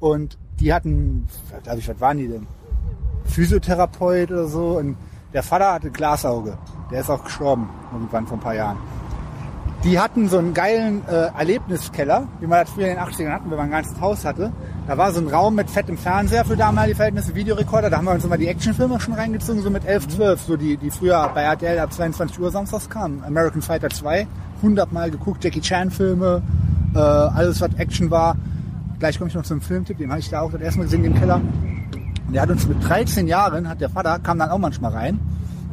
Und 0.00 0.38
die 0.60 0.72
hatten, 0.72 1.26
glaube 1.62 1.78
ich, 1.78 1.88
was 1.88 2.00
waren 2.00 2.18
die 2.18 2.28
denn? 2.28 2.46
Physiotherapeut 3.24 4.30
oder 4.30 4.46
so. 4.46 4.78
Und 4.78 4.96
der 5.32 5.42
Vater 5.42 5.74
hatte 5.74 5.90
Glasauge. 5.90 6.56
Der 6.90 7.00
ist 7.00 7.10
auch 7.10 7.24
gestorben 7.24 7.68
irgendwann 7.92 8.26
vor 8.26 8.38
ein 8.38 8.40
paar 8.40 8.54
Jahren. 8.54 8.78
Die 9.84 10.00
hatten 10.00 10.28
so 10.28 10.38
einen 10.38 10.54
geilen 10.54 11.06
äh, 11.06 11.26
Erlebniskeller, 11.38 12.26
wie 12.40 12.46
man 12.46 12.60
das 12.60 12.70
früher 12.70 12.88
in 12.88 12.96
den 12.96 13.04
80ern 13.04 13.30
hatten, 13.30 13.50
wenn 13.50 13.58
man 13.58 13.66
ein 13.66 13.72
ganzes 13.72 14.00
Haus 14.00 14.24
hatte. 14.24 14.52
Da 14.86 14.96
war 14.96 15.12
so 15.12 15.20
ein 15.20 15.28
Raum 15.28 15.54
mit 15.54 15.70
fettem 15.70 15.98
Fernseher 15.98 16.44
für 16.44 16.56
damalige 16.56 16.96
Verhältnisse, 16.96 17.34
Videorekorder. 17.34 17.90
Da 17.90 17.98
haben 17.98 18.06
wir 18.06 18.12
uns 18.12 18.24
immer 18.24 18.38
die 18.38 18.48
Actionfilme 18.48 18.98
schon 18.98 19.14
reingezogen, 19.14 19.62
so 19.62 19.70
mit 19.70 19.84
11, 19.84 20.08
12, 20.08 20.40
so 20.40 20.56
die, 20.56 20.76
die 20.76 20.90
früher 20.90 21.30
bei 21.34 21.42
RTL 21.42 21.78
ab 21.78 21.92
22 21.92 22.40
Uhr 22.40 22.50
samstags 22.50 22.88
kamen. 22.88 23.22
American 23.24 23.62
Fighter 23.62 23.90
2, 23.90 24.26
100 24.56 24.92
Mal 24.92 25.10
geguckt, 25.10 25.44
Jackie 25.44 25.60
Chan 25.60 25.90
Filme, 25.90 26.42
äh, 26.94 26.98
alles 26.98 27.60
was 27.60 27.74
Action 27.74 28.10
war. 28.10 28.36
Gleich 28.98 29.18
komme 29.18 29.28
ich 29.28 29.34
noch 29.34 29.42
zum 29.42 29.60
Filmtipp, 29.60 29.98
den 29.98 30.10
habe 30.10 30.20
ich 30.20 30.30
da 30.30 30.40
auch 30.40 30.50
das 30.50 30.60
erste 30.60 30.78
Mal 30.78 30.84
gesehen 30.84 31.04
im 31.04 31.14
Keller. 31.14 31.36
Und 31.36 32.32
der 32.32 32.42
hat 32.42 32.50
uns 32.50 32.66
mit 32.66 32.82
13 32.82 33.28
Jahren, 33.28 33.68
hat 33.68 33.80
der 33.80 33.90
Vater, 33.90 34.18
kam 34.18 34.38
dann 34.38 34.50
auch 34.50 34.58
manchmal 34.58 34.92
rein. 34.92 35.20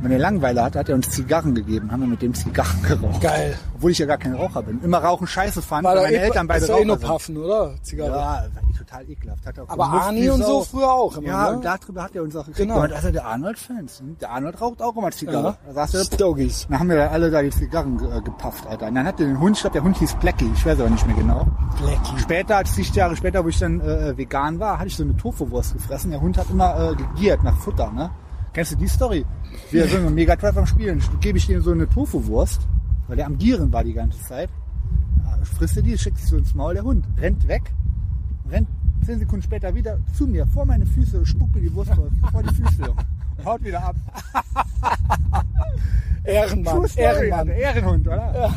Wenn 0.03 0.11
er 0.11 0.19
Langeweile 0.19 0.61
hatte, 0.61 0.79
hat 0.79 0.89
er 0.89 0.95
uns 0.95 1.09
Zigarren 1.09 1.55
gegeben. 1.55 1.89
Haben 1.89 2.01
wir 2.01 2.07
mit 2.07 2.21
dem 2.21 2.33
Zigarren 2.33 2.83
geraucht. 2.83 3.21
Geil. 3.21 3.57
Obwohl 3.75 3.91
ich 3.91 3.99
ja 3.99 4.05
gar 4.05 4.17
kein 4.17 4.33
Raucher 4.33 4.61
bin. 4.61 4.81
Immer 4.83 4.97
rauchen 4.97 5.25
scheiße 5.27 5.61
fand, 5.61 5.85
weil 5.85 5.95
meine 5.95 6.11
eh, 6.17 6.19
Eltern 6.19 6.45
beide 6.45 6.65
ist 6.65 6.69
eh 6.69 6.83
nur 6.83 6.97
Raucher 6.97 6.99
sind. 6.99 7.35
Puffen, 7.35 7.37
oder? 7.37 7.73
Zigarre. 7.83 8.11
Ja, 8.11 8.43
die 8.67 8.77
total 8.77 9.09
ekelhaft. 9.09 9.45
Hat 9.45 9.59
auch 9.59 9.69
Aber 9.69 9.85
Arnie 9.85 10.29
und 10.29 10.43
so 10.43 10.61
früher 10.65 10.91
auch 10.91 11.15
immer, 11.15 11.27
Ja, 11.27 11.49
ne? 11.51 11.55
und 11.55 11.63
darüber 11.63 12.03
hat 12.03 12.15
er 12.15 12.23
uns 12.23 12.35
auch 12.35 12.45
gekriegt. 12.45 12.67
Genau. 12.67 12.81
Und 12.83 12.91
also 12.91 13.11
der 13.11 13.25
Arnold-Fans. 13.25 14.03
Der 14.19 14.29
Arnold 14.29 14.59
raucht 14.59 14.81
auch 14.81 14.97
immer 14.97 15.11
Zigarre. 15.11 15.55
Da 15.73 15.87
saß 15.87 16.05
Stogies. 16.07 16.67
dann 16.69 16.79
haben 16.79 16.89
wir 16.89 16.97
da 16.97 17.07
alle 17.07 17.31
da 17.31 17.41
die 17.41 17.51
Zigarren 17.51 17.97
äh, 18.11 18.21
gepafft, 18.21 18.67
Alter. 18.67 18.87
Und 18.87 18.95
dann 18.95 19.05
hat 19.07 19.21
er 19.21 19.27
den 19.27 19.39
Hund, 19.39 19.55
ich 19.55 19.61
glaube, 19.61 19.75
der 19.75 19.83
Hund 19.83 19.97
hieß 19.97 20.15
Blackie, 20.15 20.51
ich 20.53 20.65
weiß 20.65 20.81
aber 20.81 20.89
nicht 20.89 21.07
mehr 21.07 21.15
genau. 21.15 21.47
Blackie. 21.81 22.19
Später, 22.19 22.57
als 22.57 22.75
zig 22.75 22.93
Jahre 22.93 23.15
später, 23.15 23.43
wo 23.45 23.47
ich 23.47 23.57
dann 23.57 23.79
äh, 23.79 24.17
vegan 24.17 24.59
war, 24.59 24.79
hatte 24.79 24.87
ich 24.87 24.97
so 24.97 25.03
eine 25.03 25.15
Tofu-Wurst 25.15 25.73
gefressen. 25.73 26.11
Der 26.11 26.19
Hund 26.19 26.37
hat 26.37 26.49
immer 26.49 26.91
äh, 26.91 26.95
gegiert 26.95 27.41
nach 27.43 27.55
Futter, 27.57 27.89
ne? 27.89 28.09
Kennst 28.53 28.71
du 28.71 28.75
die 28.75 28.87
Story? 28.87 29.25
Wir 29.71 29.87
sind 29.87 30.05
im 30.05 30.13
Mega 30.13 30.35
Drive 30.35 30.55
am 30.57 30.67
Spielen, 30.67 31.01
gebe 31.21 31.37
ich 31.37 31.47
dem 31.47 31.61
so 31.61 31.71
eine 31.71 31.89
Tofu-Wurst, 31.89 32.67
weil 33.07 33.17
der 33.17 33.25
am 33.25 33.37
Gieren 33.37 33.73
war 33.73 33.83
die 33.83 33.93
ganze 33.93 34.19
Zeit. 34.21 34.49
Ja, 35.25 35.43
frisst 35.43 35.77
er 35.77 35.83
die, 35.83 35.97
schickt 35.97 36.17
sich 36.17 36.27
so 36.27 36.37
ins 36.37 36.53
Maul, 36.53 36.75
der 36.75 36.83
Hund 36.83 37.05
rennt 37.19 37.47
weg, 37.47 37.63
rennt 38.49 38.67
zehn 39.05 39.19
Sekunden 39.19 39.43
später 39.43 39.73
wieder 39.73 39.99
zu 40.13 40.27
mir, 40.27 40.45
vor 40.47 40.65
meine 40.65 40.85
Füße, 40.85 41.25
spuckt 41.25 41.55
mir 41.55 41.61
die 41.61 41.73
Wurst 41.73 41.93
vor, 41.93 42.07
vor 42.31 42.43
die 42.43 42.53
Füße 42.55 42.89
und 43.37 43.45
haut 43.45 43.63
wieder 43.63 43.83
ab. 43.83 43.95
Ehrenmann. 46.23 46.85
Ehrenmann. 46.95 47.47
Ehrenhund, 47.49 48.07
oder? 48.07 48.33
Ja. 48.33 48.55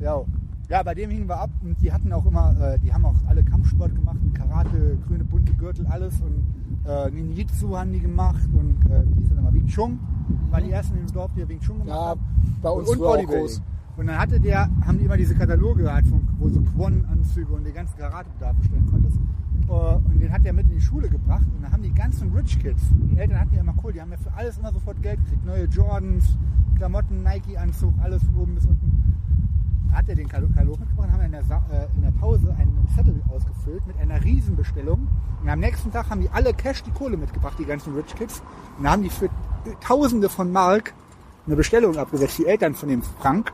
Ja. 0.00 0.24
Ja, 0.70 0.82
bei 0.84 0.94
dem 0.94 1.10
hingen 1.10 1.28
wir 1.28 1.36
ab 1.40 1.50
und 1.64 1.80
die 1.82 1.92
hatten 1.92 2.12
auch 2.12 2.24
immer, 2.26 2.54
äh, 2.60 2.78
die 2.78 2.92
haben 2.94 3.04
auch 3.04 3.16
alle 3.26 3.42
Kampfsport 3.42 3.92
gemacht, 3.92 4.18
Karate, 4.34 4.96
grüne 5.08 5.24
bunte 5.24 5.52
Gürtel, 5.54 5.84
alles 5.88 6.20
und 6.20 6.44
äh, 6.86 7.10
Ninjitsu 7.10 7.76
haben 7.76 7.92
die 7.92 7.98
gemacht 7.98 8.48
und 8.52 8.76
äh, 8.88 9.02
wie 9.08 9.18
hieß 9.20 9.28
das 9.30 9.36
nochmal, 9.36 9.52
Wing 9.54 9.66
Chun, 9.66 9.98
waren 10.50 10.62
die 10.64 10.70
ersten 10.70 10.96
im 10.96 11.06
Dorf, 11.08 11.32
die 11.36 11.48
Wing 11.48 11.58
Chun 11.58 11.78
gemacht 11.80 11.88
Ja, 11.98 12.06
haben. 12.10 12.20
bei 12.62 12.70
uns 12.70 12.88
und 12.88 12.98
Bodybuilding. 13.00 13.40
groß. 13.40 13.62
Und 13.96 14.06
dann 14.06 14.16
hatte 14.18 14.38
der, 14.38 14.70
haben 14.86 14.98
die 14.98 15.04
immer 15.06 15.16
diese 15.16 15.34
Kataloge 15.34 15.82
gehabt, 15.82 16.06
wo 16.38 16.48
so 16.48 16.60
Kwon-Anzüge 16.62 17.52
und 17.52 17.64
den 17.64 17.74
ganzen 17.74 17.98
Karate-Bedarf 17.98 18.56
bestellen 18.56 18.86
konntest. 18.86 19.16
Äh, 19.68 19.72
Und 19.96 20.20
den 20.20 20.32
hat 20.32 20.44
er 20.44 20.52
mit 20.52 20.66
in 20.68 20.74
die 20.74 20.80
Schule 20.80 21.08
gebracht 21.08 21.44
und 21.56 21.64
dann 21.64 21.72
haben 21.72 21.82
die 21.82 21.92
ganzen 21.92 22.32
Rich 22.32 22.60
Kids, 22.60 22.80
die 23.10 23.18
Eltern 23.18 23.40
hatten 23.40 23.54
ja 23.56 23.60
immer 23.62 23.74
cool, 23.82 23.92
die 23.92 24.00
haben 24.00 24.12
ja 24.12 24.16
für 24.18 24.32
alles 24.34 24.56
immer 24.56 24.72
sofort 24.72 25.02
Geld 25.02 25.18
gekriegt. 25.24 25.44
Neue 25.44 25.64
Jordans, 25.64 26.38
Klamotten, 26.76 27.24
Nike-Anzug, 27.24 27.92
alles 28.00 28.22
von 28.22 28.36
oben 28.36 28.54
bis 28.54 28.66
unten. 28.66 29.09
Hat 29.92 30.08
er 30.08 30.14
den 30.14 30.28
Kalo 30.28 30.48
Kalo 30.54 30.76
mitgebracht 30.76 31.08
und 31.08 31.12
haben 31.12 31.22
in 31.22 31.32
der, 31.32 31.40
äh, 31.40 31.86
in 31.96 32.02
der 32.02 32.12
Pause 32.12 32.54
einen 32.58 32.86
Zettel 32.94 33.20
ausgefüllt 33.28 33.86
mit 33.86 33.98
einer 33.98 34.22
Riesenbestellung. 34.22 35.08
Und 35.42 35.48
am 35.48 35.60
nächsten 35.60 35.92
Tag 35.92 36.10
haben 36.10 36.20
die 36.20 36.30
alle 36.30 36.52
Cash 36.54 36.82
die 36.82 36.90
Kohle 36.90 37.16
mitgebracht, 37.16 37.54
die 37.58 37.64
ganzen 37.64 37.94
Rich 37.94 38.14
Kids. 38.14 38.42
Und 38.78 38.84
da 38.84 38.92
haben 38.92 39.02
die 39.02 39.10
für 39.10 39.28
Tausende 39.80 40.28
von 40.28 40.52
Mark 40.52 40.94
eine 41.46 41.56
Bestellung 41.56 41.96
abgesetzt, 41.96 42.38
die 42.38 42.46
Eltern 42.46 42.74
von 42.74 42.88
dem 42.88 43.02
Frank, 43.02 43.52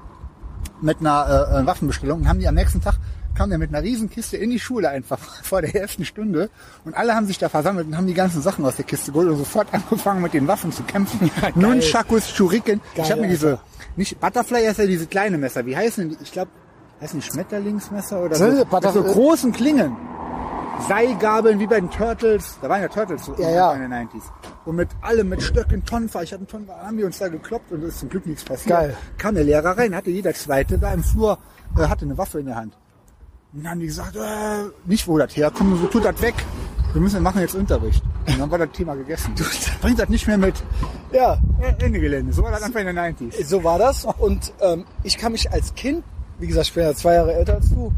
mit 0.81 1.01
einer 1.01 1.27
äh, 1.27 1.63
äh, 1.63 1.67
Waffenbestellung. 1.67 2.21
Und 2.21 2.29
haben 2.29 2.39
die 2.39 2.49
am 2.49 2.55
nächsten 2.55 2.81
Tag, 2.81 2.99
kam 3.37 3.51
der 3.51 3.59
mit 3.59 3.71
einer 3.75 3.83
Riesenkiste 3.83 4.37
in 4.37 4.51
die 4.51 4.59
Schule 4.59 4.89
einfach 4.89 5.19
vor 5.43 5.63
der 5.63 5.75
ersten 5.75 6.05
Stunde. 6.05 6.51
Und 6.85 6.95
alle 6.95 7.15
haben 7.15 7.27
sich 7.27 7.39
da 7.39 7.49
versammelt 7.49 7.87
und 7.87 7.97
haben 7.97 8.07
die 8.07 8.15
ganzen 8.15 8.43
Sachen 8.43 8.65
aus 8.65 8.77
der 8.77 8.85
Kiste 8.85 9.13
geholt 9.13 9.29
und 9.29 9.37
sofort 9.37 9.69
angefangen 9.73 10.23
mit 10.23 10.35
den 10.35 10.49
Waffen 10.49 10.73
zu 10.73 10.83
kämpfen. 10.83 11.31
Nunchakus, 11.55 12.31
Shuriken. 12.31 12.81
ich 12.93 12.97
Geil, 13.03 13.11
habe 13.11 13.21
mir 13.23 13.29
diese, 13.29 13.61
nicht 13.97 14.19
Butterfly 14.21 14.67
ist 14.67 14.79
ja 14.79 14.87
diese 14.87 15.07
kleine 15.07 15.39
Messer. 15.39 15.65
Wie 15.67 15.77
heißen 15.77 16.09
die? 16.09 16.17
Ich 16.23 16.33
glaube, 16.33 16.51
heißen 17.01 17.21
die 17.21 17.27
Schmetterlingsmesser 17.27 18.23
oder 18.23 18.37
so? 18.37 18.45
Mit 18.47 18.93
so 18.93 19.03
großen 19.03 19.53
Klingen. 19.53 19.97
Seilgabeln 20.89 21.59
wie 21.59 21.67
bei 21.67 21.81
den 21.81 21.91
Turtles. 21.91 22.59
Da 22.61 22.69
waren 22.69 22.83
ja 22.83 22.89
Turtles 22.89 23.25
so 23.25 23.35
Ja, 23.39 23.51
ja. 23.51 23.73
in 23.73 23.83
den 23.83 23.93
90s. 23.93 24.23
Und 24.67 24.77
mit 24.77 24.89
allem, 25.01 25.29
mit 25.31 25.43
Stöcken, 25.43 25.85
Tonfa. 25.85 26.23
Ich 26.23 26.33
hatte 26.33 26.41
einen 26.41 26.49
Tonfa, 26.49 26.75
haben 26.85 26.99
wir 26.99 27.07
uns 27.07 27.19
da 27.19 27.29
gekloppt 27.29 27.73
und 27.73 27.83
es 27.83 27.95
ist 27.95 28.01
zum 28.01 28.09
Glück 28.11 28.27
nichts 28.27 28.45
passiert. 28.45 28.79
Geil. 28.79 28.97
Kam 29.17 29.35
der 29.35 29.45
Lehrer 29.45 29.77
rein, 29.77 29.95
hatte 29.95 30.11
jeder 30.11 30.35
Zweite 30.35 30.79
da 30.79 30.93
im 30.93 31.03
Flur, 31.03 31.39
äh, 31.79 31.87
hatte 31.87 32.05
eine 32.05 32.19
Waffe 32.19 32.41
in 32.41 32.47
der 32.47 32.57
Hand. 32.57 32.77
Und 33.57 33.63
dann 33.65 33.73
haben 33.73 33.81
die 33.81 33.87
gesagt, 33.87 34.15
äh, 34.17 34.65
nicht 34.85 35.09
wo 35.09 35.17
das 35.17 35.35
herkommt, 35.35 35.81
so 35.81 35.87
tut 35.87 36.05
das 36.05 36.21
weg. 36.21 36.35
Wir 36.93 37.01
müssen 37.01 37.23
machen 37.23 37.41
jetzt 37.41 37.55
Unterricht. 37.55 38.03
Und 38.27 38.39
dann 38.39 38.51
war 38.51 38.59
das 38.59 38.71
Thema 38.73 38.95
gegessen. 38.95 39.35
Bringt 39.81 39.99
das 39.99 40.11
nicht 40.11 40.27
mehr 40.27 40.37
mit. 40.37 40.55
Ja, 41.11 41.39
Äh, 41.61 41.73
Ende 41.83 41.99
Gelände. 42.01 42.35
So 42.35 42.43
war 42.43 42.51
das 42.51 42.63
Anfang 42.63 42.85
der 42.85 42.93
90s. 42.95 43.47
so 43.47 43.65
war 43.65 43.79
das. 43.79 44.05
Und 44.19 44.53
ähm, 44.61 44.85
ich 45.05 45.17
kann 45.17 45.33
mich 45.33 45.51
als 45.51 45.75
Kind, 45.75 46.05
wie 46.39 46.47
gesagt, 46.49 46.67
ich 46.67 46.75
bin 46.75 46.83
ja 46.85 46.95
zwei 46.95 47.15
Jahre 47.15 47.33
älter 47.33 47.55
als 47.55 47.71
du, 47.71 47.93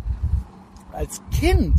als 0.93 1.21
Kind 1.33 1.75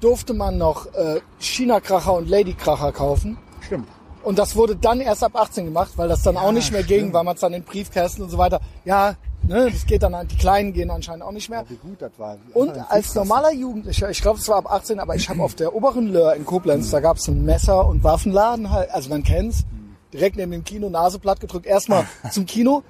durfte 0.00 0.34
man 0.34 0.58
noch 0.58 0.86
äh, 0.94 1.20
China-Kracher 1.38 2.14
und 2.14 2.28
Lady-Kracher 2.28 2.90
kaufen. 2.90 3.38
Stimmt. 3.60 3.86
Und 4.24 4.40
das 4.40 4.56
wurde 4.56 4.74
dann 4.74 5.00
erst 5.00 5.22
ab 5.22 5.36
18 5.36 5.66
gemacht, 5.66 5.92
weil 5.96 6.08
das 6.08 6.22
dann 6.22 6.36
auch 6.36 6.50
nicht 6.50 6.72
mehr 6.72 6.82
ging, 6.82 6.98
stimmt. 6.98 7.14
weil 7.14 7.24
man 7.24 7.34
es 7.36 7.40
dann 7.40 7.52
in 7.52 7.62
Briefkästen 7.62 8.24
und 8.24 8.30
so 8.30 8.38
weiter. 8.38 8.60
Ja, 8.84 9.14
ne, 9.48 9.70
das 9.70 9.86
geht 9.86 10.02
dann 10.02 10.14
an, 10.14 10.28
die 10.28 10.36
Kleinen 10.36 10.72
gehen 10.72 10.90
anscheinend 10.90 11.24
auch 11.24 11.32
nicht 11.32 11.48
mehr. 11.48 11.64
Wie 11.68 11.76
gut 11.76 12.00
das 12.00 12.12
war. 12.18 12.36
Und 12.54 12.72
als 12.90 13.14
normaler 13.14 13.52
Jugendlicher, 13.52 14.10
ich 14.10 14.20
glaube 14.22 14.38
es 14.38 14.48
war 14.48 14.58
ab 14.58 14.70
18, 14.70 15.00
aber 15.00 15.14
ich 15.16 15.28
habe 15.28 15.42
auf 15.42 15.54
der 15.54 15.74
oberen 15.74 16.08
Löhr 16.12 16.34
in 16.34 16.44
Koblenz, 16.44 16.90
da 16.90 17.00
gab 17.00 17.16
es 17.16 17.28
einen 17.28 17.44
Messer- 17.44 17.86
und 17.88 18.04
Waffenladen, 18.04 18.70
halt, 18.70 18.90
also 18.90 19.08
man 19.10 19.22
kennt's, 19.24 19.64
direkt 20.12 20.36
neben 20.36 20.52
dem 20.52 20.64
Kino, 20.64 20.88
Nase 20.88 21.18
platt 21.18 21.40
gedrückt, 21.40 21.66
erstmal 21.66 22.04
zum 22.30 22.46
Kino, 22.46 22.82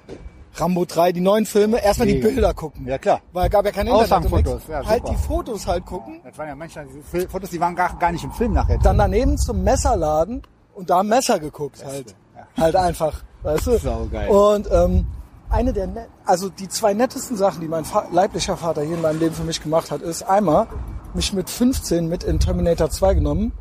Rambo 0.55 0.83
3, 0.85 1.11
die 1.11 1.21
neuen 1.21 1.45
Filme, 1.45 1.81
erstmal 1.83 2.07
die. 2.07 2.15
Bilder 2.15 2.53
gucken. 2.53 2.87
Ja, 2.87 2.97
klar. 2.97 3.21
Weil 3.33 3.49
gab 3.49 3.65
ja 3.65 3.71
kein 3.71 3.87
Internet. 3.87 4.11
und 4.11 4.17
Aushangfotos, 4.17 4.53
nix. 4.55 4.67
ja, 4.67 4.85
halt 4.85 5.07
die 5.07 5.15
Fotos 5.15 5.67
halt 5.67 5.85
gucken, 5.85 6.21
Das 6.23 6.37
waren 6.37 6.47
ja 6.49 6.55
manchmal 6.55 6.87
Fil- 7.11 7.29
Fotos, 7.29 7.49
die 7.51 7.59
waren 7.59 7.75
gar, 7.75 7.95
gar 7.99 8.11
nicht 8.11 8.23
im 8.23 8.31
Film 8.31 8.53
nachher. 8.53 8.77
dann 8.79 8.97
daneben 8.97 9.37
zum 9.37 9.63
Messerladen 9.63 10.41
und 10.73 10.89
da 10.89 11.03
Messer 11.03 11.39
geguckt 11.39 11.83
halt. 11.85 12.15
Halt 12.57 12.75
einfach, 12.75 13.23
weißt 13.43 13.67
du? 13.67 13.77
Saugeil. 13.77 14.29
Und 14.29 14.67
ähm, 14.71 15.05
eine 15.49 15.73
der, 15.73 16.07
also 16.25 16.49
die 16.49 16.67
zwei 16.67 16.93
nettesten 16.93 17.35
Sachen, 17.35 17.61
die 17.61 17.67
mein 17.67 17.85
leiblicher 18.11 18.57
Vater 18.57 18.83
hier 18.83 18.95
in 18.95 19.01
meinem 19.01 19.19
Leben 19.19 19.35
für 19.35 19.43
mich 19.43 19.61
gemacht 19.61 19.91
hat, 19.91 20.01
ist 20.01 20.23
einmal 20.23 20.67
mich 21.13 21.33
mit 21.33 21.49
15 21.49 22.07
mit 22.07 22.23
in 22.23 22.39
Terminator 22.39 22.89
2 22.89 23.15
genommen. 23.15 23.51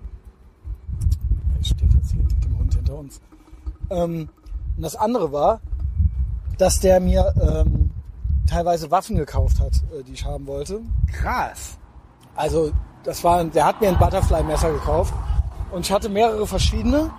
Er 1.58 1.64
steht 1.64 1.92
jetzt 1.94 2.12
hier 2.12 2.22
mit 2.22 2.44
dem 2.44 2.58
Hund 2.58 2.74
hinter 2.74 2.98
uns. 2.98 3.20
Ähm, 3.90 4.28
und 4.76 4.82
das 4.82 4.96
andere 4.96 5.32
war, 5.32 5.60
dass 6.58 6.80
der 6.80 7.00
mir 7.00 7.32
ähm, 7.40 7.90
teilweise 8.46 8.90
Waffen 8.90 9.16
gekauft 9.16 9.60
hat, 9.60 9.72
äh, 9.92 10.02
die 10.02 10.12
ich 10.12 10.24
haben 10.24 10.46
wollte. 10.46 10.80
Krass. 11.12 11.78
Also, 12.34 12.72
das 13.04 13.24
war, 13.24 13.42
der 13.44 13.64
hat 13.64 13.80
mir 13.80 13.88
ein 13.88 13.98
Butterfly-Messer 13.98 14.72
gekauft 14.72 15.14
und 15.72 15.86
ich 15.86 15.92
hatte 15.92 16.08
mehrere 16.08 16.46
verschiedene. 16.46 17.10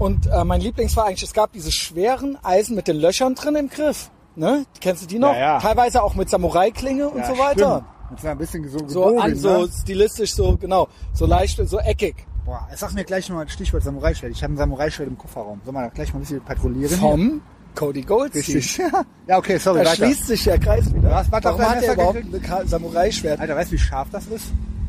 Und 0.00 0.26
äh, 0.26 0.44
mein 0.44 0.60
Lieblings 0.60 0.96
war 0.96 1.04
eigentlich, 1.06 1.22
es 1.22 1.32
gab 1.34 1.52
diese 1.52 1.70
schweren 1.70 2.38
Eisen 2.42 2.74
mit 2.74 2.88
den 2.88 2.96
Löchern 2.96 3.34
drin 3.34 3.54
im 3.54 3.68
Griff. 3.68 4.10
Ne? 4.34 4.64
Kennst 4.80 5.02
du 5.02 5.06
die 5.06 5.18
noch? 5.18 5.32
Ja, 5.34 5.38
ja. 5.38 5.60
Teilweise 5.60 6.02
auch 6.02 6.14
mit 6.14 6.30
Samurai-Klinge 6.30 7.08
und 7.08 7.24
so 7.26 7.36
weiter. 7.38 7.84
stimmt. 8.06 8.24
Ein 8.24 8.38
bisschen 8.38 8.68
so 8.68 8.78
So, 8.88 9.04
gebogen, 9.04 9.20
an, 9.20 9.36
so 9.36 9.62
ne? 9.66 9.68
stilistisch, 9.82 10.34
so 10.34 10.56
genau, 10.56 10.88
so 11.12 11.26
leicht, 11.26 11.60
so 11.68 11.78
eckig. 11.78 12.14
Boah, 12.44 12.66
sag 12.74 12.94
mir 12.94 13.04
gleich 13.04 13.28
mal 13.28 13.44
das 13.44 13.52
Stichwort 13.54 13.82
Samurai-Schwert. 13.84 14.32
Ich 14.32 14.42
habe 14.42 14.54
ein 14.54 14.56
Samurai-Schwert 14.56 15.08
im 15.08 15.18
Kofferraum. 15.18 15.60
Sollen 15.64 15.76
wir 15.76 15.82
da 15.82 15.88
gleich 15.88 16.12
mal 16.12 16.18
ein 16.18 16.22
bisschen 16.22 16.40
patrouillieren? 16.40 16.96
Vom 16.98 17.42
Cody 17.74 18.00
Goldstein. 18.02 18.40
Richtig. 18.56 18.78
ja, 19.28 19.36
okay, 19.38 19.58
sorry, 19.58 19.80
Da 19.84 19.90
weiter. 19.90 19.96
schließt 20.06 20.26
sich 20.26 20.42
der 20.44 20.58
Kreis 20.58 20.92
wieder. 20.92 21.14
Hast 21.14 21.30
Butterfly 21.30 21.60
Warum 21.62 21.76
hat 21.76 21.82
er 21.84 21.92
überhaupt 21.94 22.16
ein 22.62 22.68
Samurai-Schwert? 22.68 23.38
Alter, 23.38 23.54
weißt 23.54 23.70
du, 23.70 23.74
wie 23.74 23.78
scharf 23.78 24.08
das 24.10 24.26
ist? 24.28 24.46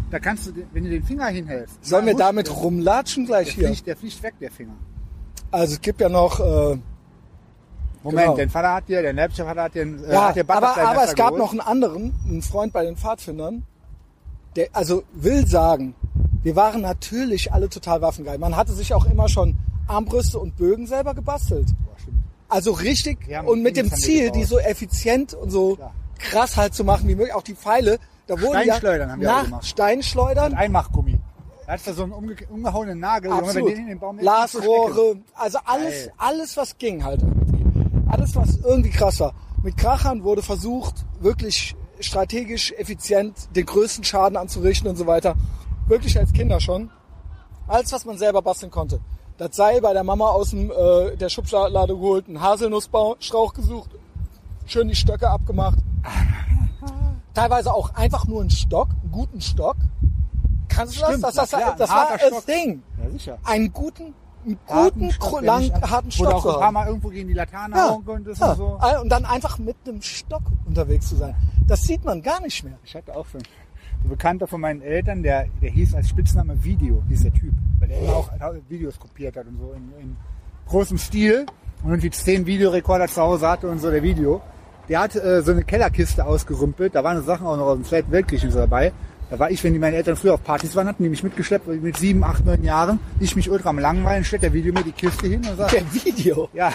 Da 0.10 0.20
kannst 0.20 0.48
du, 0.48 0.52
wenn 0.72 0.84
du 0.86 0.90
den 0.90 1.04
Finger 1.04 1.28
hinhältst. 1.28 1.84
Sollen 1.86 2.06
wir 2.06 2.16
damit 2.16 2.50
rumlatschen 2.56 3.26
gleich 3.26 3.48
der 3.48 3.54
hier? 3.56 3.68
fliegt, 3.68 3.88
der 3.88 3.98
fliegt 3.98 4.24
weg, 4.24 4.34
der 4.42 4.52
Finger. 4.52 4.74
Also 5.52 5.74
es 5.74 5.82
gibt 5.82 6.02
ja 6.02 6.10
noch... 6.10 6.40
Äh, 6.40 6.78
Moment, 8.04 8.26
Genau. 8.26 8.36
dein 8.36 8.50
Vater 8.50 8.74
hat 8.74 8.88
dir, 8.90 9.02
der 9.04 9.30
Vater 9.30 9.62
hat 9.62 9.76
dir, 9.76 9.84
äh, 9.84 10.12
Ja, 10.12 10.30
hat 10.30 10.36
dir 10.36 10.44
aber, 10.48 10.76
aber 10.76 11.04
es 11.04 11.14
gab 11.14 11.28
geholt. 11.36 11.40
noch 11.40 11.52
einen 11.52 11.60
anderen, 11.62 12.16
einen 12.28 12.42
Freund 12.42 12.74
bei 12.74 12.84
den 12.84 12.98
Pfadfindern, 12.98 13.64
der, 14.56 14.70
also 14.74 15.04
will 15.14 15.46
sagen, 15.46 15.94
wir 16.42 16.56
waren 16.56 16.82
natürlich 16.82 17.54
alle 17.54 17.70
total 17.70 18.02
waffengeil. 18.02 18.40
Man 18.40 18.56
hatte 18.56 18.74
sich 18.74 18.96
auch 18.96 19.06
immer 19.06 19.30
schon 19.30 19.56
Armbrüste 19.88 20.40
und 20.40 20.58
Bögen 20.58 20.88
selber 20.88 21.14
gebastelt. 21.14 21.68
Boah. 21.86 21.92
Also 22.50 22.72
richtig 22.72 23.20
und 23.46 23.62
mit 23.62 23.78
dem 23.78 23.92
Ziel, 23.94 24.32
die 24.32 24.44
so 24.44 24.58
effizient 24.60 25.34
und 25.34 25.52
so 25.52 25.76
Klar. 25.76 25.94
krass 26.18 26.58
halt 26.58 26.74
zu 26.74 26.84
machen 26.84 27.08
wie 27.08 27.16
möglich. 27.16 27.34
Auch 27.34 27.44
die 27.44 27.56
Pfeile, 27.56 27.98
da 28.28 28.42
wurden 28.42 28.56
ja 28.56 28.62
Steinschleudern 28.76 29.12
haben 29.12 29.22
wir 29.22 29.28
nach. 29.50 29.64
Steinschleudern, 29.64 30.54
Einmachgummi. 30.56 31.11
Da 31.72 31.78
hat 31.78 31.88
da 31.88 31.94
so 31.94 32.04
einen 32.04 32.12
umge 32.12 32.36
umgehauenen 32.50 33.00
Nagel. 33.00 33.30
Junge, 33.30 33.44
wenn 33.44 33.48
absolut, 33.48 33.70
den 33.70 33.78
in 33.78 33.88
den 33.88 34.00
Baum 34.00 34.18
Glasrohre, 34.18 35.16
also 35.36 35.58
alles, 35.64 36.08
Geil. 36.08 36.14
alles 36.18 36.58
was 36.58 36.78
ging 36.78 37.02
halt 37.02 37.22
irgendwie. 37.22 38.10
Alles 38.10 38.36
was 38.36 38.58
irgendwie 38.58 38.90
krass 38.90 39.22
war. 39.22 39.34
Mit 39.64 39.78
Krachern 39.78 40.26
wurde 40.26 40.42
versucht, 40.42 41.06
wirklich 41.22 41.78
strategisch 42.02 42.74
effizient 42.74 43.56
den 43.56 43.66
größten 43.66 44.04
Schaden 44.04 44.36
anzurichten 44.36 44.90
und 44.90 44.98
so 44.98 45.08
weiter. 45.08 45.36
Wirklich 45.88 46.20
als 46.20 46.34
Kinder 46.34 46.60
schon. 46.60 46.90
Alles, 47.70 47.94
was 47.94 48.04
man 48.04 48.18
selber 48.18 48.42
basteln 48.42 48.70
konnte. 48.70 49.00
Das 49.38 49.56
Seil 49.56 49.80
bei 49.80 49.94
der 49.94 50.04
Mama 50.04 50.28
aus 50.28 50.50
dem, 50.50 50.72
äh, 50.72 51.16
der 51.16 51.30
Schublade 51.30 51.96
geholt, 51.96 52.28
einen 52.28 52.42
Haselnussstrauch 52.42 53.54
gesucht, 53.54 53.92
schön 54.66 54.90
die 54.90 54.96
Stöcke 54.96 55.30
abgemacht. 55.30 55.80
Teilweise 57.34 57.74
auch 57.74 57.96
einfach 57.96 58.28
nur 58.28 58.42
einen 58.42 58.50
Stock, 58.50 58.90
einen 59.04 59.12
guten 59.14 59.40
Stock. 59.40 59.78
Kannst 60.76 60.96
du 61.02 61.06
Stimmt, 61.06 61.24
das? 61.24 61.36
Das, 61.36 61.50
klar, 61.50 61.76
das 61.78 61.90
war 61.90 62.08
das 62.18 62.28
Stock. 62.28 62.46
Ding. 62.46 62.84
Ja, 63.04 63.10
sicher. 63.10 63.38
Einen 63.44 63.72
guten 63.74 64.14
einen 64.44 64.58
harten 64.68 65.00
guten, 65.02 65.12
Stock, 65.12 65.30
kru- 65.30 65.42
der 65.42 65.46
lang, 65.60 65.72
ab- 65.72 65.90
harten 65.92 66.12
Stock 66.12 66.28
auch 66.34 66.42
zu 66.42 66.50
ein 66.50 66.60
paar. 66.60 66.72
Mal 66.72 66.88
irgendwo 66.88 67.10
gegen 67.10 67.28
die 67.28 67.34
Laterne 67.36 67.76
Ja, 67.76 67.90
hauen 67.90 68.04
konntest 68.06 68.42
ja. 68.42 68.52
und 68.52 68.58
so. 68.58 68.80
Und 69.02 69.10
dann 69.10 69.26
einfach 69.26 69.60
mit 69.60 69.76
einem 69.88 70.02
Stock 70.02 70.42
unterwegs 70.66 71.10
zu 71.10 71.16
sein. 71.16 71.36
Das 71.68 71.84
sieht 71.84 72.04
man 72.04 72.22
gar 72.24 72.42
nicht 72.42 72.64
mehr. 72.64 72.74
Ich 72.84 72.96
hatte 72.96 73.16
auch 73.16 73.26
so 73.32 73.38
ein 73.38 73.44
Bekannter 74.10 74.48
von 74.48 74.60
meinen 74.62 74.82
Eltern, 74.82 75.22
der, 75.22 75.46
der 75.62 75.70
hieß 75.70 75.94
als 75.94 76.10
Spitzname 76.10 76.64
Video, 76.64 77.04
hieß 77.08 77.22
der 77.22 77.34
Typ. 77.34 77.54
Weil 77.80 77.90
der 77.90 78.00
immer 78.00 78.14
auch 78.16 78.30
Videos 78.68 78.98
kopiert 79.00 79.38
hat 79.38 79.46
und 79.46 79.60
so 79.60 79.74
in, 79.74 79.94
in 80.02 80.18
großem 80.68 80.98
Stil. 80.98 81.46
Und 81.84 81.90
irgendwie 81.92 82.10
zehn 82.10 82.46
Videorekorder 82.48 83.08
zu 83.08 83.22
Hause 83.22 83.48
hatte 83.48 83.68
und 83.70 83.78
so 83.80 83.92
der 83.92 84.02
Video. 84.02 84.42
Der 84.90 85.02
hat 85.02 85.16
äh, 85.16 85.42
so 85.44 85.52
eine 85.52 85.64
Kellerkiste 85.64 86.26
ausgerümpelt. 86.26 86.96
Da 86.96 87.04
waren 87.04 87.24
Sachen 87.24 87.46
auch 87.46 87.58
noch 87.58 87.66
aus 87.68 87.76
dem 87.76 87.86
Zweiten 87.86 88.12
Weltkrieg 88.12 88.40
so 88.40 88.58
dabei. 88.58 88.92
Da 89.32 89.40
war 89.40 89.50
ich, 89.50 89.64
wenn 89.64 89.72
die 89.72 89.80
meine 89.80 89.96
Eltern 89.96 90.18
früher 90.18 90.34
auf 90.34 90.44
Partys 90.44 90.76
waren, 90.76 90.90
hatten 90.90 91.04
die 91.04 91.10
mich 91.10 91.24
mitgeschleppt 91.24 91.66
mit 91.66 91.96
sieben, 91.96 92.22
acht, 92.22 92.44
neun 92.46 92.66
Jahren. 92.66 93.00
Ich 93.22 93.34
mich 93.38 93.50
ultra 93.50 93.70
am 93.70 93.80
langweilen, 93.80 94.26
stellt 94.26 94.44
der 94.44 94.52
Video 94.52 94.74
mir 94.74 94.84
die 94.84 94.92
Kiste 94.92 95.26
hin 95.26 95.42
und 95.50 95.56
sagt, 95.56 95.72
Der 95.72 95.94
Video. 95.94 96.50
ja, 96.52 96.70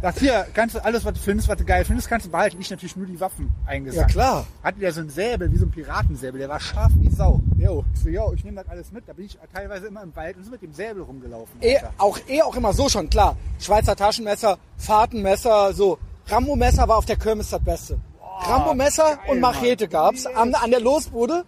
sagt 0.00 0.20
hier, 0.20 0.46
kannst 0.54 0.76
du 0.76 0.84
alles, 0.84 1.04
was 1.04 1.14
du 1.14 1.18
findest, 1.18 1.48
was 1.48 1.56
du 1.58 1.64
geil 1.64 1.84
findest, 1.84 2.08
kannst 2.08 2.26
du 2.26 2.30
behalten. 2.30 2.58
Ich 2.60 2.70
natürlich 2.70 2.94
nur 2.94 3.06
die 3.06 3.18
Waffen 3.18 3.50
eingesackt. 3.66 4.12
Ja, 4.12 4.22
klar. 4.22 4.46
Hatte 4.62 4.78
der 4.78 4.92
so 4.92 5.00
ein 5.00 5.10
Säbel, 5.10 5.50
wie 5.50 5.56
so 5.56 5.66
ein 5.66 5.72
Piratensäbel, 5.72 6.38
der 6.38 6.48
war 6.48 6.60
scharf 6.60 6.92
wie 7.00 7.10
Sau. 7.10 7.40
Jo. 7.58 7.84
Ich 7.92 8.00
so, 8.00 8.08
jo, 8.08 8.32
ich 8.36 8.44
nehme 8.44 8.62
das 8.62 8.68
alles 8.68 8.92
mit. 8.92 9.02
Da 9.08 9.12
bin 9.12 9.24
ich 9.24 9.36
teilweise 9.52 9.88
immer 9.88 10.04
im 10.04 10.14
Wald 10.14 10.36
und 10.36 10.44
so 10.44 10.52
mit 10.52 10.62
dem 10.62 10.72
Säbel 10.72 11.02
rumgelaufen. 11.02 11.58
Alter. 11.60 11.92
auch, 11.98 12.20
eh 12.28 12.40
auch 12.40 12.54
immer 12.54 12.72
so 12.72 12.88
schon, 12.88 13.10
klar. 13.10 13.36
Schweizer 13.58 13.96
Taschenmesser, 13.96 14.58
Fahrtenmesser, 14.76 15.72
so. 15.72 15.98
Rambo-Messer 16.28 16.86
war 16.86 16.98
auf 16.98 17.04
der 17.06 17.16
Kirmes 17.16 17.50
das 17.50 17.64
Beste. 17.64 17.98
Rambo-Messer 18.42 19.18
und 19.26 19.40
Machete 19.40 19.88
gab's 19.88 20.24
an, 20.24 20.54
an 20.54 20.70
der 20.70 20.78
Losbude 20.80 21.44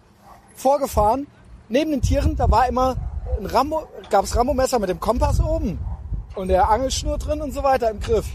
vorgefahren. 0.59 1.27
Neben 1.69 1.91
den 1.91 2.01
Tieren, 2.01 2.35
da 2.35 2.49
war 2.49 2.67
immer 2.67 2.95
ein 3.39 3.45
Rambo, 3.45 3.87
gab's 4.09 4.35
Rambo-Messer 4.35 4.79
mit 4.79 4.89
dem 4.89 4.99
Kompass 4.99 5.39
oben 5.39 5.79
und 6.35 6.47
der 6.47 6.69
Angelschnur 6.69 7.17
drin 7.17 7.41
und 7.41 7.53
so 7.53 7.63
weiter 7.63 7.91
im 7.91 7.99
Griff. 7.99 8.27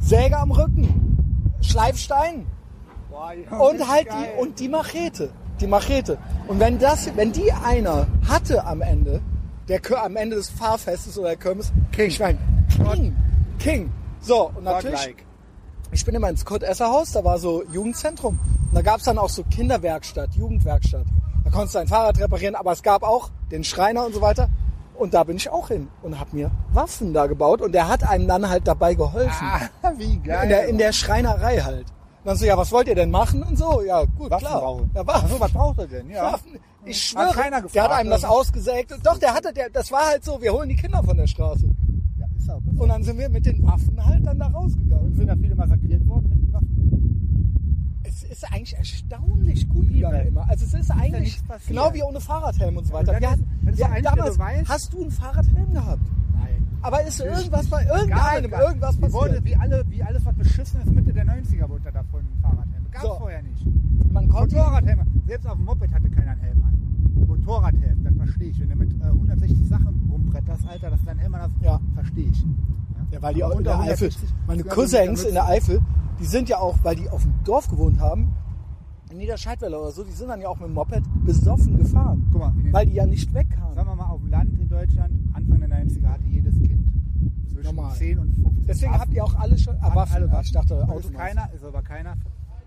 Säge 0.00 0.38
am 0.38 0.50
Rücken, 0.50 1.54
Schleifstein 1.60 2.46
Boah, 3.10 3.32
Junge, 3.32 3.62
und 3.62 3.88
halt 3.88 4.08
geil. 4.08 4.32
die 4.36 4.40
und 4.40 4.60
die 4.60 4.68
Machete, 4.68 5.30
die 5.60 5.66
Machete. 5.66 6.18
Und 6.48 6.60
wenn 6.60 6.78
das, 6.78 7.14
wenn 7.16 7.32
die 7.32 7.52
einer 7.52 8.06
hatte 8.28 8.64
am 8.64 8.80
Ende, 8.80 9.20
der 9.68 9.80
am 10.02 10.16
Ende 10.16 10.36
des 10.36 10.50
Fahrfestes 10.50 11.18
oder 11.18 11.28
der 11.28 11.36
Kirmes, 11.36 11.72
King. 11.92 12.06
ich 12.06 12.20
mein, 12.20 12.38
King, 12.68 13.16
King. 13.58 13.92
So 14.20 14.50
und 14.54 14.64
natürlich, 14.64 15.16
ich 15.92 16.04
bin 16.04 16.14
immer 16.14 16.28
ins 16.30 16.44
Kurt-Esser-Haus, 16.44 17.12
da 17.12 17.24
war 17.24 17.38
so 17.38 17.62
Jugendzentrum. 17.72 18.38
Und 18.68 18.74
da 18.74 18.82
gab's 18.82 19.04
dann 19.04 19.18
auch 19.18 19.28
so 19.28 19.44
Kinderwerkstatt, 19.44 20.34
Jugendwerkstatt. 20.34 21.06
Konntest 21.52 21.74
du 21.74 21.78
ein 21.80 21.88
Fahrrad 21.88 22.18
reparieren, 22.18 22.54
aber 22.54 22.72
es 22.72 22.82
gab 22.82 23.02
auch 23.02 23.30
den 23.50 23.62
Schreiner 23.62 24.06
und 24.06 24.14
so 24.14 24.20
weiter. 24.20 24.48
Und 24.94 25.14
da 25.14 25.24
bin 25.24 25.36
ich 25.36 25.50
auch 25.50 25.68
hin 25.68 25.88
und 26.02 26.18
habe 26.18 26.30
mir 26.34 26.50
Waffen 26.72 27.12
da 27.12 27.26
gebaut 27.26 27.60
und 27.60 27.72
der 27.72 27.88
hat 27.88 28.08
einem 28.08 28.28
dann 28.28 28.48
halt 28.48 28.66
dabei 28.66 28.94
geholfen. 28.94 29.30
Ah, 29.82 29.92
wie 29.96 30.16
geil. 30.18 30.44
in, 30.44 30.48
der, 30.48 30.68
in 30.68 30.78
der 30.78 30.92
Schreinerei 30.92 31.58
halt. 31.60 31.86
Und 32.24 32.26
dann 32.26 32.36
so, 32.36 32.44
ja, 32.44 32.56
was 32.56 32.70
wollt 32.70 32.86
ihr 32.88 32.94
denn 32.94 33.10
machen? 33.10 33.42
Und 33.42 33.56
so, 33.58 33.82
ja, 33.82 34.04
gut, 34.04 34.30
Waffen 34.30 34.46
klar. 34.46 34.60
brauchen. 34.60 34.90
Ja, 34.94 35.06
Waffen. 35.06 35.22
Ach 35.26 35.30
so, 35.30 35.40
was 35.40 35.52
braucht 35.52 35.78
er 35.78 35.86
denn? 35.88 36.08
Ja. 36.10 36.32
Waffen. 36.32 36.58
Ich 36.84 37.14
Hat 37.16 37.32
schwöre, 37.32 37.34
keiner 37.42 37.50
der 37.50 37.56
hat 37.56 37.62
gefragt, 37.72 37.92
einem 37.92 38.10
das 38.10 38.24
oder? 38.24 38.32
ausgesägt. 38.32 38.94
Doch, 39.02 39.18
der 39.18 39.34
hatte, 39.34 39.52
der, 39.52 39.70
das 39.70 39.90
war 39.90 40.06
halt 40.06 40.24
so, 40.24 40.40
wir 40.40 40.52
holen 40.52 40.68
die 40.68 40.76
Kinder 40.76 41.02
von 41.02 41.16
der 41.16 41.26
Straße. 41.26 41.66
Ja, 42.18 42.26
ist 42.36 42.50
auch. 42.50 42.60
Und 42.76 42.88
dann 42.88 43.02
sind 43.02 43.18
wir 43.18 43.28
mit 43.28 43.44
den 43.46 43.64
Waffen 43.66 44.04
halt 44.04 44.24
dann 44.24 44.38
da 44.38 44.46
rausgegangen. 44.48 45.14
sind 45.16 45.26
da 45.26 45.34
viele 45.36 45.54
massakriert 45.54 46.06
worden 46.06 46.28
mit 46.28 46.38
den 46.40 46.52
Waffen. 46.52 48.00
Es 48.04 48.22
ist 48.42 48.52
eigentlich 48.52 48.76
erstaunlich 48.76 49.68
gut 49.68 49.88
gegangen 49.88 50.26
immer. 50.26 50.48
Also 50.48 50.64
es 50.64 50.74
ist 50.74 50.90
eigentlich 50.90 51.46
passiert. 51.46 51.68
genau 51.68 51.92
wie 51.94 52.02
ohne 52.02 52.20
Fahrradhelm 52.20 52.76
und 52.76 52.86
so 52.86 52.92
weiter. 52.92 53.12
Wir 53.12 53.18
ist- 53.20 53.26
hatten, 53.30 53.46
wir, 53.62 53.86
einzige 53.90 54.02
damals, 54.02 54.36
Beweis. 54.36 54.68
hast 54.68 54.92
du 54.92 55.00
einen 55.02 55.10
Fahrradhelm 55.10 55.72
gehabt? 55.72 56.02
Nein. 56.34 56.66
Aber 56.82 57.02
ist 57.04 57.20
irgendwas 57.20 57.66
bei 57.68 57.84
irgendeinem, 57.84 58.50
Gar- 58.50 58.62
irgendwas 58.68 58.98
wie 58.98 59.12
wurde, 59.12 59.28
passiert? 59.28 59.44
wie, 59.44 59.56
alle, 59.56 59.84
wie 59.88 60.02
alles, 60.02 60.24
was 60.26 60.34
beschissen 60.34 60.80
ist, 60.80 60.90
Mitte 60.92 61.12
der 61.12 61.24
90er 61.26 61.68
wurde 61.68 61.82
da 61.84 61.90
davon 61.92 62.20
ein 62.20 62.40
Fahrradhelm. 62.42 62.86
Gab's 62.90 63.04
So. 63.04 63.14
vorher 63.18 63.42
nicht. 63.42 63.66
Man 64.12 64.28
konnte, 64.28 64.56
Motorradhelme. 64.56 65.06
Selbst 65.26 65.46
auf 65.46 65.56
dem 65.56 65.64
Moped 65.64 65.92
hatte 65.92 66.10
keiner 66.10 66.32
einen 66.32 66.40
Helm 66.40 66.62
an. 66.62 67.26
Motorradhelm, 67.26 68.04
das 68.04 68.14
verstehe 68.16 68.48
ich. 68.50 68.60
Wenn 68.60 68.68
du 68.70 68.76
mit 68.76 68.92
äh, 69.00 69.04
160 69.04 69.68
Sachen 69.68 70.08
rumbretterst, 70.10 70.66
Alter, 70.68 70.90
dass 70.90 71.02
du 71.02 71.10
einen 71.10 71.20
Helm 71.20 71.34
an 71.34 71.40
hast, 71.42 71.52
Ja. 71.62 71.80
verstehe 71.94 72.26
ich. 72.30 72.44
Ja, 73.10 73.20
weil 73.22 73.34
die 73.34 73.44
auch 73.44 73.56
in 73.58 73.64
der 73.64 73.74
Eifel, 73.78 74.08
160 74.10 74.34
meine 74.46 74.62
ja, 74.64 74.74
Cousins 74.74 75.24
in 75.24 75.34
der 75.34 75.46
Eifel, 75.46 75.80
die 76.22 76.26
sind 76.26 76.48
ja 76.48 76.58
auch, 76.58 76.78
weil 76.82 76.96
die 76.96 77.10
auf 77.10 77.22
dem 77.22 77.34
Dorf 77.44 77.68
gewohnt 77.68 78.00
haben, 78.00 78.34
in 79.10 79.18
Niederscheidwelle 79.18 79.78
oder 79.78 79.90
so, 79.90 80.04
die 80.04 80.12
sind 80.12 80.28
dann 80.28 80.40
ja 80.40 80.48
auch 80.48 80.58
mit 80.58 80.68
dem 80.68 80.74
Moped 80.74 81.02
besoffen 81.26 81.76
gefahren. 81.76 82.26
Guck 82.32 82.40
mal, 82.40 82.52
Weil 82.70 82.86
die 82.86 82.94
ja 82.94 83.04
nicht 83.04 83.34
wegkamen. 83.34 83.74
Sagen 83.74 83.88
wir 83.90 83.96
mal, 83.96 84.06
auf 84.06 84.20
dem 84.20 84.30
Land 84.30 84.58
in 84.58 84.68
Deutschland, 84.70 85.12
Anfang 85.34 85.60
der 85.60 85.68
90er 85.68 86.06
hatte 86.08 86.24
jedes 86.24 86.54
Kind 86.62 86.88
zwischen 87.52 87.74
Normal. 87.76 87.94
10 87.94 88.18
und 88.20 88.32
15 88.34 88.64
Deswegen 88.66 88.92
Waffen. 88.92 89.00
habt 89.02 89.12
ihr 89.14 89.24
auch 89.24 89.34
alle 89.34 89.58
schon, 89.58 89.76
ah, 89.82 89.94
Waffen, 89.94 90.14
alle 90.14 90.26
ja, 90.26 90.32
Waffen. 90.32 90.44
ich 90.46 90.52
dachte 90.52 90.74
ist 90.74 90.88
Autos. 90.88 91.12
keiner, 91.12 91.50
ist 91.54 91.64
aber 91.64 91.82
keiner. 91.82 92.14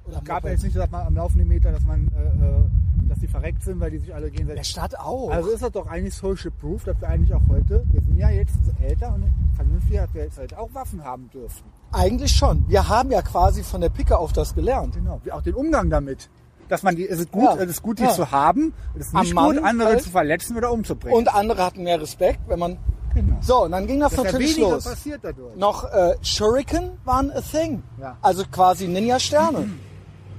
Oder 0.05 0.21
gab 0.21 0.43
Moped. 0.43 0.51
jetzt 0.51 0.63
nicht, 0.63 0.75
dass 0.75 0.91
man 0.91 1.07
am 1.07 1.15
laufenden 1.15 1.47
Meter, 1.47 1.71
dass 1.71 1.83
man, 1.85 2.07
äh, 2.09 2.11
äh, 2.11 3.09
dass 3.09 3.17
die 3.19 3.27
verreckt 3.27 3.63
sind, 3.63 3.79
weil 3.79 3.89
die 3.89 3.97
sich 3.97 4.13
alle 4.13 4.23
Der 4.25 4.31
gegenseitig. 4.31 4.67
Stadt 4.67 4.99
auch. 4.99 5.31
Also 5.31 5.49
ist 5.49 5.63
das 5.63 5.71
doch 5.71 5.87
eigentlich 5.87 6.13
Social 6.13 6.51
Proof, 6.51 6.83
dass 6.83 7.01
wir 7.01 7.07
eigentlich 7.07 7.33
auch 7.33 7.47
heute, 7.49 7.83
wir 7.91 8.01
sind 8.01 8.17
ja 8.17 8.29
jetzt 8.29 8.59
älter 8.81 9.15
und 9.15 9.23
vernünftig, 9.55 9.95
dass 9.97 10.13
wir 10.13 10.23
jetzt 10.25 10.37
halt 10.37 10.55
auch 10.55 10.71
Waffen 10.75 11.03
haben 11.03 11.27
dürfen. 11.31 11.63
Eigentlich 11.95 12.31
schon. 12.35 12.65
Wir 12.67 12.87
haben 12.89 13.11
ja 13.11 13.21
quasi 13.21 13.63
von 13.63 13.81
der 13.81 13.89
Picke 13.89 14.17
auf 14.17 14.33
das 14.33 14.53
gelernt. 14.53 14.95
Genau. 14.95 15.21
Auch 15.31 15.41
den 15.41 15.55
Umgang 15.55 15.89
damit. 15.89 16.29
Dass 16.67 16.81
man 16.83 16.95
die, 16.95 17.07
es 17.07 17.19
ist 17.19 17.31
gut, 17.31 17.43
Ja. 17.43 17.55
es 17.55 17.69
ist 17.69 17.81
gut, 17.83 17.99
die 17.99 18.03
Ja. 18.03 18.09
zu 18.09 18.31
haben, 18.31 18.73
es 18.95 19.07
ist 19.07 19.15
Am 19.15 19.21
nicht 19.21 19.33
Mann 19.35 19.55
gut, 19.57 19.63
andere 19.63 19.89
halt. 19.89 20.01
zu 20.01 20.09
verletzen 20.09 20.57
oder 20.57 20.71
umzubringen. 20.71 21.17
Und 21.17 21.33
andere 21.33 21.63
hatten 21.63 21.83
mehr 21.83 22.01
Respekt, 22.01 22.39
wenn 22.47 22.59
man. 22.59 22.77
genau. 23.13 23.37
So, 23.41 23.63
und 23.65 23.71
dann 23.71 23.85
ging 23.87 23.99
das, 23.99 24.13
das 24.13 24.25
natürlich 24.25 24.57
los. 24.57 24.83
passiert 24.83 25.19
dadurch. 25.23 25.55
Noch 25.55 25.85
äh, 25.85 26.15
Shuriken 26.21 26.97
waren 27.05 27.31
a 27.31 27.41
thing. 27.41 27.81
Ja. 28.01 28.17
Also 28.21 28.43
quasi 28.51 28.87
Ninja-Sterne. 28.87 29.69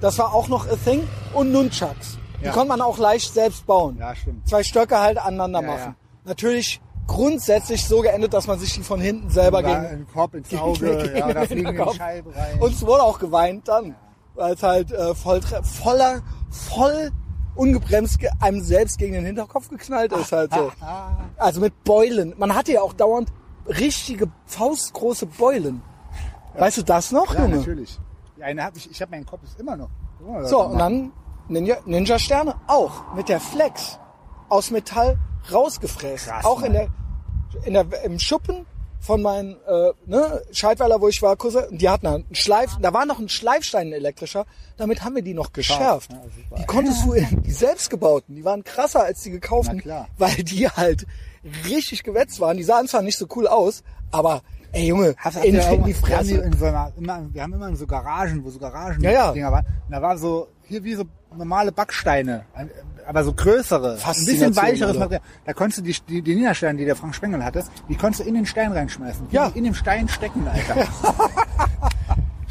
Das 0.01 0.19
war 0.19 0.35
auch 0.35 0.49
noch 0.49 0.67
a 0.69 0.77
thing. 0.85 1.05
Und 1.33 1.53
Nunchucks. 1.53 2.19
Die 2.41 2.47
Ja. 2.47 2.53
konnte 2.53 2.69
man 2.69 2.83
auch 2.83 2.99
leicht 2.99 3.33
selbst 3.33 3.65
bauen. 3.67 3.97
Ja, 3.99 4.15
stimmt. 4.15 4.47
Zwei 4.49 4.63
Stöcke 4.63 5.01
halt 5.01 5.17
aneinander 5.19 5.63
Ja, 5.63 5.67
machen. 5.67 5.95
ja. 5.95 5.95
Natürlich 6.27 6.81
grundsätzlich 7.07 7.87
so 7.87 8.01
geendet, 8.01 8.33
dass 8.35 8.47
man 8.47 8.59
sich 8.59 8.75
die 8.75 8.83
von 8.83 9.01
hinten 9.01 9.31
selber 9.31 9.63
Ja, 9.63 9.81
gegen... 9.81 9.93
in 9.93 9.99
den 10.05 10.13
Kopf, 10.13 10.35
ins 10.35 10.55
Auge, 10.59 10.97
gegen 11.03 11.17
ja, 11.17 11.33
da 11.33 11.43
fliegen 11.45 11.73
die. 11.77 11.97
Scheiben 11.97 12.31
rein. 12.33 12.61
Und 12.61 12.73
es 12.73 12.85
wurde 12.87 13.03
auch 13.03 13.19
geweint 13.19 13.69
dann. 13.69 13.95
Weil 14.35 14.55
es 14.55 14.63
halt 14.63 14.93
äh, 14.93 15.15
voll, 15.15 15.41
voller, 15.63 16.21
voll 16.51 17.11
ungebremst 17.55 18.19
ge- 18.19 18.29
einem 18.41 18.61
selbst 18.61 18.99
gegen 18.99 19.15
den 19.15 19.25
Hinterkopf 19.25 19.71
geknallt 19.71 20.13
ist 20.13 20.31
halt 20.33 20.53
so. 20.53 20.71
Also 21.39 21.61
mit 21.61 21.85
Beulen. 21.85 22.35
Man 22.37 22.55
hatte 22.55 22.73
ja 22.73 22.83
auch 22.83 22.93
dauernd 22.93 23.33
richtige 23.67 24.29
faustgroße 24.47 25.27
Beulen. 25.27 25.81
Weißt 26.59 26.79
du 26.79 26.83
das 26.83 27.13
noch, 27.13 27.35
ja, 27.35 27.43
Junge? 27.43 27.57
natürlich. 27.59 27.99
Die 28.37 28.43
eine 28.43 28.63
hab 28.65 28.77
ich, 28.77 28.91
ich 28.91 29.01
habe 29.01 29.11
meinen 29.11 29.25
Kopf 29.27 29.41
ist 29.45 29.59
immer 29.59 29.77
noch. 29.77 29.89
So, 30.45 30.63
und 30.65 30.79
dann 30.79 31.13
Ninja, 31.49 31.77
Ninja 31.87 32.19
Sterne 32.19 32.55
auch 32.67 33.15
mit 33.15 33.29
der 33.31 33.41
Flex 33.41 33.99
aus 34.49 34.71
Metall 34.71 35.19
rausgefräst. 35.53 36.27
Krass, 36.27 36.45
auch 36.45 36.63
in 36.63 36.73
der, 36.73 36.89
in 37.65 37.75
der 37.75 37.87
im 38.05 38.19
Schuppen 38.19 38.67
von 39.01 39.23
meinen 39.23 39.53
äh, 39.67 39.93
ne, 40.07 40.43
Scheidweiler, 40.53 41.01
wo 41.01 41.07
ich 41.09 41.23
war, 41.23 41.37
Cousin, 41.37 41.65
die 41.79 41.89
hatten 41.89 42.07
einen 42.09 42.25
Schleif, 42.35 42.77
da 42.81 42.93
war 42.93 43.07
noch 43.07 43.21
ein 43.21 43.29
Schleifstein 43.29 43.89
ein 43.89 43.93
elektrischer, 43.93 44.47
damit 44.77 45.05
haben 45.05 45.15
wir 45.15 45.23
die 45.23 45.35
noch 45.35 45.53
geschärft. 45.53 46.11
Ja, 46.11 46.23
super. 46.23 46.57
die 46.59 46.65
konntest 46.67 47.05
du 47.05 47.13
in 47.13 47.43
die 47.43 47.53
selbstgebauten, 47.53 48.35
die 48.35 48.45
waren 48.45 48.65
krasser 48.65 49.05
als 49.05 49.23
die 49.23 49.31
gekauften, 49.31 49.83
weil 50.19 50.35
die 50.43 50.69
halt 50.69 51.07
richtig 51.67 52.03
gewetzt 52.03 52.41
waren. 52.41 52.57
Die 52.57 52.65
sahen 52.65 52.89
zwar 52.89 53.03
nicht 53.03 53.19
so 53.19 53.27
cool 53.37 53.47
aus, 53.47 53.85
aber 54.11 54.41
ey 54.73 54.87
Junge, 54.87 55.15
Hast, 55.19 55.37
in, 55.45 55.55
ihr 55.55 55.69
in 55.71 55.85
die 55.85 55.91
irgendwann- 55.93 56.09
wir 56.09 56.17
haben 56.17 56.27
Fresse. 56.27 56.59
so 56.59 56.65
einer, 56.67 56.93
immer, 56.97 57.27
wir 57.33 57.43
haben 57.43 57.53
immer 57.53 57.77
so 57.77 57.87
Garagen, 57.87 58.45
wo 58.45 58.51
so 58.51 58.59
Garagen 58.59 59.03
Ja, 59.05 59.11
ja. 59.13 59.33
Dinger 59.33 59.53
waren. 59.53 59.67
Und 59.87 59.93
da 59.93 60.03
war 60.03 60.19
so, 60.19 60.49
hier 60.65 60.83
wie 60.83 60.95
so 60.95 61.05
normale 61.37 61.71
Backsteine, 61.71 62.45
aber 63.07 63.25
so 63.25 63.33
größere, 63.33 63.99
ein 64.05 64.25
bisschen 64.27 64.57
weicheres. 64.57 64.97
Material. 64.97 65.21
Da 65.45 65.53
konntest 65.53 65.79
du 65.79 65.83
die, 65.83 65.97
die, 66.09 66.23
die 66.23 66.35
Niedersteine, 66.35 66.79
die 66.79 66.85
der 66.85 66.97
Frank 66.97 67.15
Spengel 67.15 67.45
hatte, 67.45 67.65
die 67.89 67.97
konntest 67.97 68.25
du 68.25 68.29
in 68.29 68.35
den 68.35 68.47
Stein 68.47 68.73
reinschmeißen. 68.73 69.29
Die 69.29 69.35
Ja. 69.35 69.51
In 69.55 69.65
dem 69.65 69.75
Stein 69.75 70.09
stecken, 70.09 70.47
Alter. 70.49 70.87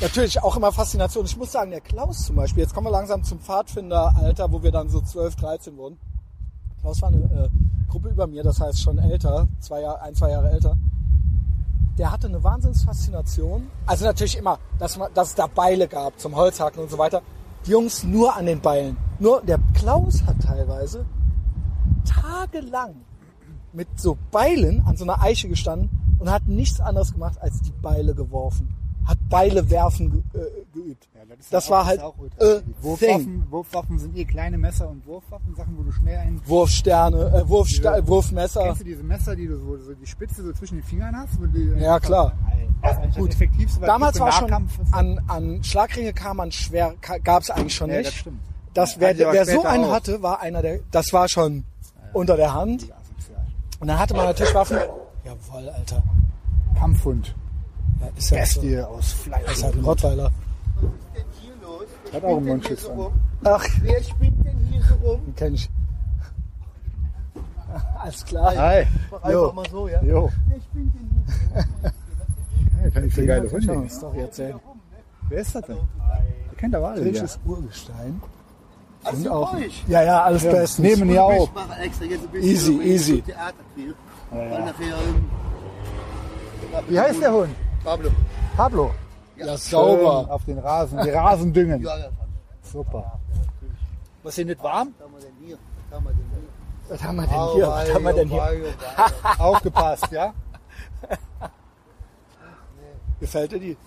Natürlich 0.02 0.42
auch 0.44 0.58
immer 0.58 0.72
Faszination. 0.72 1.26
Ich 1.26 1.38
muss 1.38 1.52
sagen, 1.52 1.72
der 1.72 1.82
Klaus 1.82 2.26
zum 2.26 2.36
Beispiel, 2.36 2.64
jetzt 2.64 2.74
kommen 2.74 2.88
wir 2.88 2.92
langsam 2.92 3.24
zum 3.24 3.40
Pfadfinderalter, 3.40 4.52
wo 4.52 4.62
wir 4.62 4.72
dann 4.72 4.90
so 4.90 5.00
12, 5.02 5.36
13 5.36 5.78
wurden. 5.78 5.98
Klaus 6.82 7.02
war 7.02 7.10
eine 7.10 7.24
äh, 7.24 7.50
Gruppe 7.90 8.10
über 8.10 8.28
mir, 8.28 8.44
das 8.44 8.60
heißt 8.60 8.82
schon 8.82 8.98
älter, 8.98 9.48
zwei 9.60 9.82
Jahr, 9.82 10.02
ein, 10.02 10.14
zwei 10.14 10.32
Jahre 10.32 10.52
älter. 10.52 10.76
Der 11.98 12.12
hatte 12.12 12.28
eine 12.28 12.44
Wahnsinnsfaszination. 12.44 13.68
Also 13.86 14.06
natürlich 14.06 14.38
immer, 14.38 14.60
dass, 14.80 14.98
man, 14.98 15.14
dass 15.14 15.30
es 15.30 15.36
da 15.36 15.48
Beile 15.48 15.88
gab 15.88 16.20
zum 16.20 16.36
Holzhacken 16.36 16.84
und 16.84 16.92
so 16.92 16.98
weiter. 16.98 17.22
Die 17.66 17.72
Jungs 17.72 18.04
nur 18.04 18.36
an 18.36 18.46
den 18.46 18.62
Beilen. 18.62 18.98
Nur 19.20 19.42
der 19.42 19.60
Klaus 19.74 20.24
hat 20.24 20.42
teilweise 20.42 21.06
tagelang 22.06 22.96
mit 23.74 23.88
so 24.00 24.18
Beilen 24.32 24.82
an 24.86 24.96
so 24.98 25.04
einer 25.04 25.22
Eiche 25.22 25.50
gestanden 25.50 25.90
und 26.20 26.30
hat 26.30 26.48
nichts 26.48 26.80
anderes 26.80 27.14
gemacht 27.14 27.42
als 27.42 27.62
die 27.62 27.74
Beile 27.82 28.14
geworfen. 28.14 28.70
Hat 29.06 29.18
Beile 29.30 29.70
werfen 29.70 30.12
ge 30.34 30.42
äh, 30.42 30.46
geübt. 30.74 31.08
Ja, 31.14 31.22
ist 31.40 31.54
das 31.54 31.68
auch- 31.68 31.72
war 31.72 31.86
halt 31.86 32.02
äh. 32.40 32.62
Wurfwaffen, 32.82 33.46
Wurfwaffen 33.52 34.00
sind 34.00 34.18
eh 34.18 34.26
kleine 34.26 34.58
Messer 34.58 34.90
und 34.90 35.06
Wurfwaffen, 35.06 35.56
Sachen, 35.56 35.78
wo 35.78 35.84
du 35.84 35.92
schnell 35.92 36.18
einen. 36.18 36.42
Wurfsterne, 36.46 37.18
äh, 37.44 37.48
Wurfsta 37.50 37.96
Diese- 37.96 38.08
Wurfmesser. 38.08 38.64
Kennst 38.64 38.82
du 38.82 38.86
diese 38.86 39.04
Messer, 39.04 39.36
die 39.36 39.48
du 39.48 39.58
so, 39.58 39.78
so 39.78 39.94
die 39.94 40.08
Spitze 40.08 40.44
so 40.44 40.52
zwischen 40.54 40.76
den 40.78 40.84
Fingern 40.84 41.16
hast? 41.16 41.38
Ja, 41.78 42.00
klar. 42.00 42.34
Das 42.82 42.98
eigentlich 42.98 43.16
Gut. 43.16 43.36
das 43.40 43.80
Damals 43.80 44.20
war 44.20 44.32
schon 44.32 44.52
an, 44.92 45.22
an 45.28 45.64
Schlagringe 45.64 46.14
kam 46.14 46.38
man 46.38 46.52
schwer, 46.52 46.94
gab 47.24 47.42
es 47.44 47.50
eigentlich 47.50 47.74
schon 47.76 47.90
Ja, 47.90 47.98
nicht. 47.98 48.08
das 48.10 48.16
stimmt. 48.16 48.40
Das, 48.74 49.00
wer, 49.00 49.18
wer 49.18 49.46
so 49.46 49.64
einen 49.64 49.86
auch. 49.86 49.92
hatte, 49.94 50.22
war 50.22 50.42
einer 50.42 50.62
der, 50.62 50.80
das 50.92 51.14
war 51.14 51.28
schon 51.30 51.64
unter 52.14 52.36
der 52.36 52.54
Hand. 52.54 52.90
Und 53.80 53.88
dann 53.88 53.98
hatte 54.00 54.14
man 54.14 54.26
natürlich 54.26 54.54
Waffen. 54.54 54.78
Jawoll, 55.24 55.70
Alter. 55.70 56.04
Kampfhund. 56.78 57.34
Ja, 58.06 58.12
ist 58.18 58.30
ja 58.32 58.46
so. 58.46 58.62
Bestie 58.62 58.80
aus 58.82 59.12
Fleisch. 59.14 59.44
Das 59.46 59.58
ist 59.58 59.64
halt 59.64 59.76
ein 59.76 59.84
Rottweiler. 59.86 60.32
hier 61.42 61.52
los? 61.62 61.84
Hat 62.14 62.24
auch 62.24 62.38
einen 62.38 62.46
Mundschutz 62.46 62.86
an. 62.90 63.12
Ach, 63.44 63.66
Wer 63.82 64.04
spinnt 64.04 64.46
denn 64.46 64.58
hier 64.72 64.82
so 64.84 64.94
rum? 64.96 65.22
den 65.26 65.36
kenn 65.36 65.54
ich. 65.56 65.70
Alles 68.00 68.26
klar. 68.26 68.56
Hi. 68.56 68.86
Mach 69.12 69.30
Jo. 69.30 69.42
einfach 69.44 69.54
mal 69.56 69.70
so, 69.70 69.88
ja? 69.88 70.02
Jo. 70.04 70.32
Wer 70.48 70.60
spinnt 70.62 70.94
denn 70.96 71.10
hier 71.26 71.64
so 71.64 71.64
rum? 71.84 71.92
Hey, 72.82 72.92
kann 72.92 73.06
ich 73.06 73.14
für 73.16 73.26
geile 73.26 73.50
Hunde. 73.52 73.90
Story 73.90 74.20
erzählen. 74.20 74.60
Wer 75.30 75.40
ist 75.40 75.56
das 75.56 75.64
denn? 75.66 75.78
Der 75.78 76.58
kennt 76.58 76.76
alle. 76.76 76.98
Ja. 76.98 77.04
Griechisches 77.04 77.40
Urgestein. 77.46 78.22
Ach, 79.04 79.14
Und 79.14 79.28
auch. 79.28 79.54
euch. 79.56 79.84
Ja, 79.88 80.04
ja, 80.04 80.22
alles 80.24 80.44
bestens. 80.44 80.78
Nehmen 80.80 81.10
Ich 81.10 81.18
auch. 81.18 81.52
mache 81.56 81.82
extra 81.82 82.06
jetzt 82.06 82.24
ein 82.26 82.30
bisschen 82.30 82.48
Easy, 82.50 82.74
so 82.76 82.82
easy. 82.82 83.24
Weil 84.30 84.50
nachher, 84.66 84.98
ähm, 85.08 85.26
Wie 86.90 87.00
heißt 87.00 87.22
der 87.22 87.32
Hund? 87.34 87.56
Pablo. 87.86 88.10
Pablo. 88.58 88.92
Ja, 89.38 89.46
Schön 89.48 89.58
sauber. 89.58 90.26
Auf 90.30 90.44
den 90.46 90.60
Rasen. 90.60 91.00
Die 91.04 91.10
Rasen 91.12 91.54
düngen. 91.54 91.82
Ja, 91.84 91.98
ja. 91.98 92.08
Super. 92.64 93.20
Was 94.24 94.38
ist 94.38 94.46
nicht 94.46 94.64
warm? 94.64 94.90
Was 94.98 95.06
haben 95.06 95.14
wir 95.14 95.22
denn 95.22 95.36
hier? 95.46 95.58
Was 95.90 95.96
haben 95.96 96.06
wir 96.06 96.12
denn 96.14 96.26
hier? 96.32 96.90
Was 96.90 97.04
haben 97.04 97.16
wir 97.16 97.28
denn 97.28 97.54
hier? 97.54 97.68
Was 97.68 97.94
haben 97.94 98.04
wir 98.04 98.14
denn 98.14 98.30
hier? 98.30 99.40
Aufgepasst, 99.46 100.12
ja? 100.12 100.34
Gefällt 103.20 103.52
dir 103.52 103.60
die? 103.60 103.78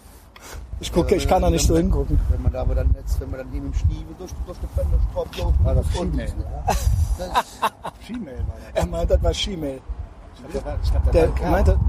Ich 0.81 0.93
gucke, 0.93 1.17
ich 1.17 1.27
kann 1.27 1.43
da 1.43 1.51
nicht 1.51 1.67
so 1.67 1.77
hingucken. 1.77 2.21
Wenn 2.29 2.43
man 2.43 2.53
da 2.53 2.61
aber 2.61 2.77
dann 2.77 2.95
jetzt, 2.97 3.21
wenn 3.21 3.31
man 3.31 3.41
dann 3.41 3.51
hier 3.51 3.61
mit 3.63 3.75
dem 3.75 3.79
Stiefel 3.79 4.15
durch, 4.17 4.31
durch 4.47 4.59
den 4.59 4.69
Fensterstrop 4.71 5.37
laufen 5.37 5.59
War 5.65 5.75
das 5.75 5.87
Schienmail? 5.93 6.33
Das- 7.19 7.61
Schienmail 8.07 8.39
war 8.39 8.55
Er 8.75 8.87
meint, 8.87 9.11
das 9.11 9.23
war 9.23 9.35
Schiemel. 9.35 9.81
das. 10.53 10.63
Ich 10.85 10.91
glaub, 10.93 11.11
der, 11.11 11.27
Der 11.27 11.51
meinte, 11.51 11.81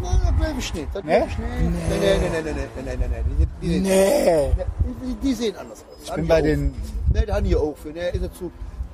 Não, 0.00 0.32
bleibst 0.38 0.74
nicht. 0.74 0.88
Da 0.94 1.00
bleibst 1.00 1.38
ne? 1.38 1.44
nee? 1.46 1.68
nicht. 1.68 1.88
Nee. 1.88 1.98
Nein, 1.98 2.32
nein, 2.32 2.44
nein, 2.44 2.54
nein, 2.54 2.84
nein, 2.84 2.98
nein, 3.00 3.24
nein, 3.38 3.48
Die, 3.60 3.80
nee. 3.80 4.52
die, 5.22 5.34
sehen 5.34 5.56
anders 5.56 5.84
aus. 5.90 5.98
Ich 6.04 6.12
bin 6.12 6.26
bei 6.26 6.42
den... 6.42 6.74
Nein, 7.12 7.24
da 7.26 7.34
haben 7.34 7.44
die 7.44 7.56
auch 7.56 7.76
für. 7.76 7.90
Nee, 7.90 8.10
ist 8.10 8.22
ja 8.22 8.28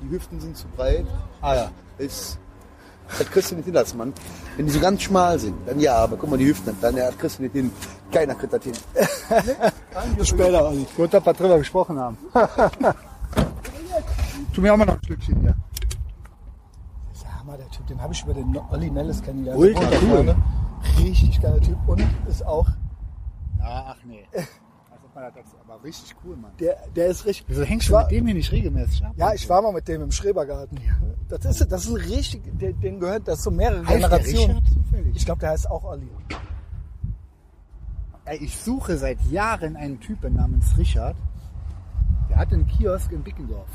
die 0.01 0.09
Hüften 0.09 0.39
sind 0.39 0.55
zu 0.57 0.67
breit. 0.75 1.05
Ah 1.41 1.55
ja. 1.55 1.71
Ist, 1.97 2.37
das 3.17 3.29
kriegst 3.31 3.51
du 3.51 3.55
nicht 3.55 3.65
hin 3.65 3.75
als 3.77 3.93
Mann. 3.93 4.13
Wenn 4.55 4.65
die 4.67 4.71
so 4.71 4.79
ganz 4.79 5.01
schmal 5.01 5.39
sind, 5.39 5.55
dann 5.65 5.79
ja, 5.79 5.95
aber 5.95 6.17
guck 6.17 6.29
mal, 6.29 6.37
die 6.37 6.47
Hüften, 6.47 6.75
dann 6.81 6.95
ja, 6.95 7.09
kriegst 7.11 7.39
du 7.39 7.43
nicht 7.43 7.53
hin. 7.53 7.71
Keiner 8.11 8.35
kriegt 8.35 8.53
das 8.53 8.63
hin. 8.63 8.73
Später 10.23 10.67
auch 10.67 10.71
nicht. 10.71 10.95
Gut, 10.95 11.13
dass 11.13 11.25
wir 11.25 11.33
drüber 11.33 11.57
gesprochen 11.57 11.99
haben. 11.99 12.17
tu 14.53 14.61
mir 14.61 14.73
auch 14.73 14.77
mal 14.77 14.85
noch 14.85 14.95
ein 14.95 15.03
Stückchen 15.03 15.39
hier. 15.41 15.55
Ja, 17.23 17.43
mal 17.45 17.57
der 17.57 17.69
Typ, 17.69 17.87
den 17.87 18.01
habe 18.01 18.13
ich 18.13 18.23
über 18.23 18.33
den 18.33 18.57
Olli 18.71 18.89
Nellis 18.89 19.21
kennengelernt. 19.21 19.59
Ultra 19.59 19.89
cool. 20.01 20.35
Richtig 20.99 21.41
geiler 21.41 21.59
Typ 21.61 21.77
und 21.87 22.03
ist 22.27 22.45
auch, 22.45 22.67
Ja, 23.59 23.85
ach 23.89 23.97
nee. 24.05 24.25
Dazu- 25.15 25.57
aber 25.67 25.83
richtig 25.83 26.15
cool, 26.23 26.35
Mann. 26.37 26.51
der, 26.59 26.77
der 26.95 27.07
ist 27.07 27.25
richtig. 27.25 27.47
Wieso 27.49 27.63
hängst 27.63 27.89
du 27.89 27.93
war- 27.93 28.03
mit 28.03 28.11
dem 28.11 28.25
hier 28.27 28.35
nicht 28.35 28.51
regelmäßig 28.51 29.03
ab? 29.03 29.13
Ja, 29.15 29.33
ich 29.33 29.49
war 29.49 29.63
mal 29.63 29.73
mit 29.73 29.87
dem 29.87 30.03
im 30.03 30.11
Schrebergarten. 30.11 30.79
Das 31.27 31.43
ist, 31.43 31.71
das 31.71 31.85
ist 31.85 31.89
ein 31.89 31.95
richtig, 31.95 32.43
der- 32.59 32.73
den 32.73 32.99
gehört, 32.99 33.27
das 33.27 33.39
ist 33.39 33.43
so 33.45 33.49
mehrere 33.49 33.79
Heißt 33.83 33.95
Generationen. 33.95 34.61
Ich 35.15 35.25
glaube, 35.25 35.39
der 35.39 35.49
heißt 35.49 35.71
auch 35.71 35.83
Olli. 35.85 36.07
Ey, 38.25 38.37
ich 38.37 38.57
suche 38.59 38.95
seit 38.97 39.19
Jahren 39.31 39.75
einen 39.75 39.99
Typen 39.99 40.35
namens 40.35 40.77
Richard. 40.77 41.15
Der 42.29 42.37
hatte 42.37 42.53
einen 42.55 42.67
Kiosk 42.67 43.11
in 43.11 43.23
Bickendorf. 43.23 43.67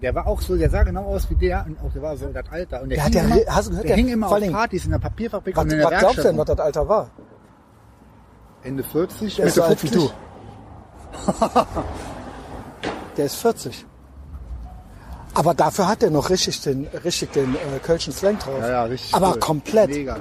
Der 0.00 0.14
war 0.14 0.26
auch 0.28 0.40
so, 0.40 0.56
der 0.56 0.70
sah 0.70 0.84
genau 0.84 1.04
aus 1.04 1.28
wie 1.28 1.34
der 1.34 1.66
und 1.66 1.78
auch 1.80 1.92
der 1.92 2.02
war 2.02 2.16
so 2.16 2.26
das 2.28 2.44
Alter. 2.50 2.82
Und 2.82 2.90
der, 2.90 2.98
Der 2.98 3.04
hing, 3.06 3.20
hat 3.20 3.36
ja 3.36 3.36
immer, 3.42 3.54
hast 3.56 3.66
du 3.66 3.70
gehört, 3.70 3.84
der 3.88 3.96
der- 3.96 4.04
hing 4.04 4.08
immer 4.12 4.26
auf 4.30 4.50
Partys 4.52 4.84
in 4.84 4.90
der 4.92 4.98
Papierfabrik 4.98 5.56
Was, 5.56 5.64
und 5.64 5.70
in 5.72 5.78
der 5.78 5.90
was 5.90 5.98
glaubst 5.98 6.18
du 6.18 6.22
denn, 6.22 6.38
was 6.38 6.46
das 6.46 6.58
Alter 6.60 6.88
war? 6.88 7.10
Ende 8.62 8.84
40, 8.84 9.36
Der 9.36 9.46
ist 9.46 9.54
so 9.54 9.60
Mitte 9.62 9.70
alt 9.70 9.82
wie 9.82 9.88
50. 9.88 10.10
du. 10.10 10.14
Der 13.16 13.26
ist 13.26 13.34
40. 13.36 13.84
Aber 15.34 15.54
dafür 15.54 15.88
hat 15.88 16.02
er 16.02 16.10
noch 16.10 16.30
richtig 16.30 16.60
den, 16.62 16.86
richtig 17.04 17.32
den 17.32 17.54
äh, 17.54 17.78
Kölschen 17.82 18.12
Slang 18.12 18.38
drauf. 18.38 18.60
Ja, 18.60 18.68
ja, 18.70 18.82
richtig. 18.84 19.14
Aber 19.14 19.32
cool. 19.32 19.38
komplett. 19.40 19.90
Mega. 19.90 20.16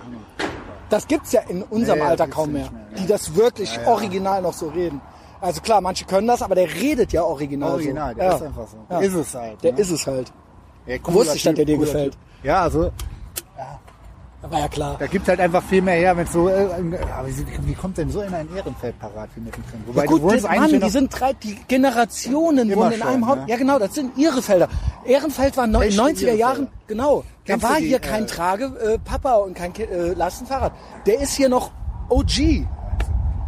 Das 0.89 1.07
gibt's 1.07 1.31
ja 1.31 1.41
in 1.47 1.63
unserem 1.63 1.99
Nee, 1.99 2.05
Alter 2.05 2.27
kaum 2.27 2.53
mehr, 2.53 2.69
mehr, 2.71 2.81
ja. 2.91 2.97
die 3.01 3.07
das 3.07 3.35
wirklich 3.35 3.75
Ja, 3.75 3.81
ja. 3.83 3.87
original 3.89 4.41
noch 4.41 4.53
so 4.53 4.69
reden. 4.69 5.01
Also 5.39 5.61
klar, 5.61 5.81
manche 5.81 6.05
können 6.05 6.27
das, 6.27 6.41
aber 6.41 6.55
der 6.55 6.73
redet 6.73 7.13
ja 7.13 7.23
original, 7.23 7.73
Original, 7.73 8.13
so. 8.13 8.19
der 8.19 8.25
ja. 8.25 8.35
ist 8.35 8.41
einfach 8.43 8.67
so. 8.67 8.77
Ja. 8.89 8.99
Ist 8.99 9.13
es 9.13 9.35
halt. 9.35 9.63
Der 9.63 9.73
ne? 9.73 9.79
ist 9.79 9.91
es 9.91 10.07
halt. 10.07 10.33
Ja, 10.85 10.95
Wusste 11.03 11.35
ich, 11.35 11.43
dass 11.43 11.55
der 11.55 11.65
dir 11.65 11.77
gefällt. 11.77 12.13
Typ. 12.13 12.21
Ja, 12.43 12.61
also 12.61 12.91
War 14.49 14.59
ja 14.59 14.67
klar. 14.67 14.95
da 14.97 15.07
gibt 15.07 15.27
halt 15.27 15.39
einfach 15.39 15.61
viel 15.63 15.81
mehr 15.81 15.95
her, 15.95 16.15
wenn 16.15 16.25
so. 16.27 16.47
Äh, 16.47 16.67
aber 17.17 17.27
wie, 17.27 17.73
kommt 17.73 17.97
denn 17.97 18.09
so 18.09 18.21
in 18.21 18.33
ein 18.33 18.47
Ehrenfeld 18.55 18.97
parat 18.99 19.29
wie 19.35 19.41
mittendrin? 19.41 19.83
Wobei 19.85 20.01
Ja 20.01 20.07
gut, 20.07 20.21
du 20.21 20.27
eigentlich 20.27 20.45
Mann, 20.45 20.71
ja 20.71 20.79
die 20.79 20.89
sind 20.89 21.19
drei, 21.19 21.33
die 21.33 21.57
Generationen 21.67 22.73
wohnen 22.73 22.93
in 22.93 22.99
schon, 22.99 23.07
einem 23.07 23.27
Haus. 23.27 23.35
ne? 23.37 23.45
Ja 23.47 23.57
genau, 23.57 23.79
das 23.79 23.95
sind 23.95 24.17
ihre 24.17 24.41
Felder. 24.41 24.69
Ehrenfeld 25.05 25.57
war 25.57 25.65
in 25.65 25.73
den 25.73 25.81
Echte 25.81 26.01
90er 26.01 26.33
Jahren, 26.33 26.67
genau. 26.87 27.23
Kennst 27.45 27.65
da 27.65 27.69
war 27.69 27.77
die, 27.77 27.87
hier 27.87 27.99
kein 27.99 28.23
äh, 28.23 28.27
Trage 28.27 28.65
äh, 28.65 28.99
Papa 28.99 29.35
und 29.35 29.55
kein 29.55 29.75
äh, 29.75 30.13
Lastenfahrrad. 30.13 30.71
Der 31.05 31.19
ist 31.19 31.33
hier 31.33 31.49
noch 31.49 31.71
OG. 32.09 32.65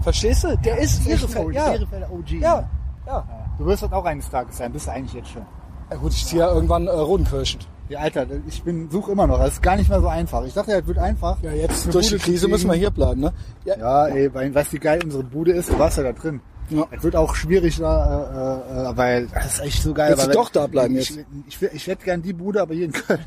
Verstehst 0.02 0.44
du? 0.44 0.58
Der 0.58 0.78
ist 0.78 1.06
Ehrenfeld. 1.08 1.54
Ja. 1.54 1.74
Ehrenfelder 1.74 2.12
OG. 2.12 2.30
ja, 2.32 2.70
ja. 3.06 3.26
Du 3.58 3.66
wirst 3.66 3.84
das 3.84 3.92
auch 3.92 4.06
eines 4.06 4.30
Tages 4.30 4.58
sein, 4.58 4.72
bist 4.72 4.88
du 4.88 4.92
eigentlich 4.92 5.14
jetzt 5.14 5.30
schon. 5.30 5.46
Ja 5.92 5.98
gut, 5.98 6.14
ich 6.14 6.26
ziehe 6.26 6.42
ja 6.42 6.54
irgendwann 6.54 6.88
äh, 6.88 6.92
Rodenkirchen. 6.92 7.62
Ja, 7.90 8.00
Alter, 8.00 8.28
ich 8.48 8.62
bin 8.62 8.90
suche 8.92 9.12
immer 9.12 9.26
noch. 9.26 9.40
Das 9.40 9.54
ist 9.54 9.64
gar 9.64 9.76
nicht 9.76 9.90
mehr 9.90 10.00
so 10.00 10.08
einfach. 10.08 10.46
Ich 10.46 10.54
dachte, 10.54 10.72
das 10.72 10.86
wird 10.86 11.00
einfach. 11.00 11.42
Ja, 11.42 11.52
jetzt 11.52 11.92
durch 11.94 12.08
die 12.08 12.14
Bude 12.16 12.24
Krise 12.24 12.48
müssen 12.48 12.70
wir 12.70 12.76
hier 12.76 12.92
bleiben, 12.92 13.22
ne? 13.22 13.34
Ja, 13.66 13.78
Ja, 13.78 14.08
ey, 14.08 14.32
weil, 14.34 14.54
weißt 14.54 14.72
du, 14.72 14.76
wie 14.76 14.80
geil 14.80 15.00
unsere 15.04 15.24
Bude 15.24 15.54
ist? 15.54 15.70
Du 15.70 15.80
warst 15.80 15.98
ja 15.98 16.04
da 16.04 16.14
drin. 16.14 16.40
Ja. 16.70 16.88
Es 16.92 17.04
wird 17.04 17.16
auch 17.16 17.34
schwierig 17.34 17.78
da, 17.80 18.62
äh, 18.64 18.92
äh, 18.92 18.98
weil 18.98 19.28
das 19.28 19.54
ist 19.56 19.60
echt 19.62 19.82
so 19.82 19.94
geil. 19.94 20.12
Willst 20.12 20.28
du 20.28 20.32
doch 20.32 20.50
da 20.50 20.68
bleiben 20.68 20.96
ich, 20.98 21.10
jetzt? 21.10 21.26
Ich, 21.48 21.62
ich, 21.62 21.74
ich 21.74 21.88
hätte 21.88 22.06
gern 22.06 22.22
die 22.22 22.34
Bude, 22.34 22.62
aber 22.62 22.76
hier 22.76 22.86
in 22.86 22.92
Köln. 22.92 23.26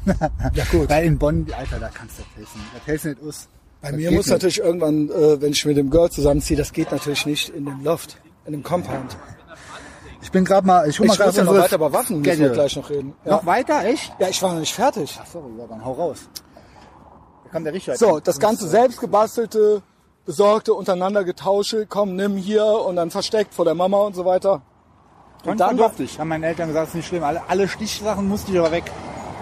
Ja, 0.54 0.64
gut. 0.70 0.88
Weil 0.88 1.06
in 1.06 1.18
Bonn, 1.18 1.44
Alter, 1.58 1.80
da 1.80 1.88
kannst 1.92 2.18
du 2.18 2.22
das 2.22 2.36
helfen. 2.36 2.60
Das 2.86 3.02
du 3.02 3.08
nicht 3.08 3.22
aus. 3.26 3.48
Bei 3.82 3.88
Das 3.88 3.96
mir 3.96 4.10
muss 4.12 4.26
nicht. 4.26 4.32
natürlich 4.32 4.60
irgendwann, 4.60 5.10
äh, 5.10 5.40
wenn 5.42 5.52
ich 5.52 5.64
mit 5.64 5.76
dem 5.76 5.90
Girl 5.90 6.08
zusammenziehe, 6.08 6.56
das 6.56 6.72
geht 6.72 6.92
natürlich 6.92 7.26
nicht 7.26 7.48
in 7.50 7.66
dem 7.66 7.82
Loft, 7.82 8.16
in 8.46 8.52
dem 8.52 8.62
Compound. 8.62 9.16
Ich 10.22 10.30
bin 10.30 10.44
gerade 10.44 10.64
mal, 10.66 10.88
ich 10.88 11.00
hol 11.00 11.06
mal 11.08 11.16
grad 11.16 11.34
ja 11.34 11.42
noch 11.42 11.52
weiter 11.54 11.76
über 11.76 11.92
Waffen, 11.92 12.20
müssen 12.20 12.40
wir 12.40 12.50
gleich 12.50 12.76
noch 12.76 12.88
reden. 12.88 13.12
Ja. 13.24 13.32
Noch 13.32 13.44
weiter, 13.44 13.84
echt? 13.84 14.12
ja, 14.20 14.28
ich 14.28 14.40
war 14.40 14.52
noch 14.52 14.60
nicht 14.60 14.72
fertig. 14.72 15.18
Ach 15.20 15.34
ja, 15.34 15.66
dann 15.68 15.84
hau 15.84 15.92
raus. 15.94 16.28
Da 17.44 17.50
kommt 17.50 17.66
der 17.66 17.74
Richard. 17.74 17.98
So, 17.98 18.20
das 18.20 18.38
ganze 18.38 18.68
selbst 18.68 19.00
gebastelte, 19.00 19.82
besorgte, 20.24 20.74
untereinander 20.74 21.24
getausche, 21.24 21.86
komm, 21.86 22.14
nimm 22.14 22.36
hier 22.36 22.64
und 22.64 22.94
dann 22.94 23.10
versteckt 23.10 23.52
vor 23.52 23.64
der 23.64 23.74
Mama 23.74 23.98
und 23.98 24.14
so 24.14 24.24
weiter. 24.24 24.62
Und 25.44 25.58
dann 25.58 25.70
dann 25.70 25.76
durfte 25.76 26.04
ich. 26.04 26.20
Haben 26.20 26.28
meine 26.28 26.46
Eltern 26.46 26.68
gesagt, 26.68 26.88
ist 26.88 26.94
nicht 26.94 27.08
schlimm. 27.08 27.24
Alle, 27.24 27.42
alle 27.48 27.66
Stichsachen 27.66 28.28
musste 28.28 28.52
ich 28.52 28.58
aber 28.60 28.70
weg, 28.70 28.84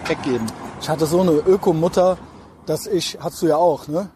weggeben. 0.06 0.46
Ich 0.80 0.88
hatte 0.88 1.04
so 1.04 1.20
eine 1.20 1.32
Ökomutter, 1.32 2.16
dass 2.64 2.86
ich, 2.86 3.18
hast 3.20 3.42
du 3.42 3.48
ja 3.48 3.56
auch, 3.56 3.86
ne? 3.86 4.08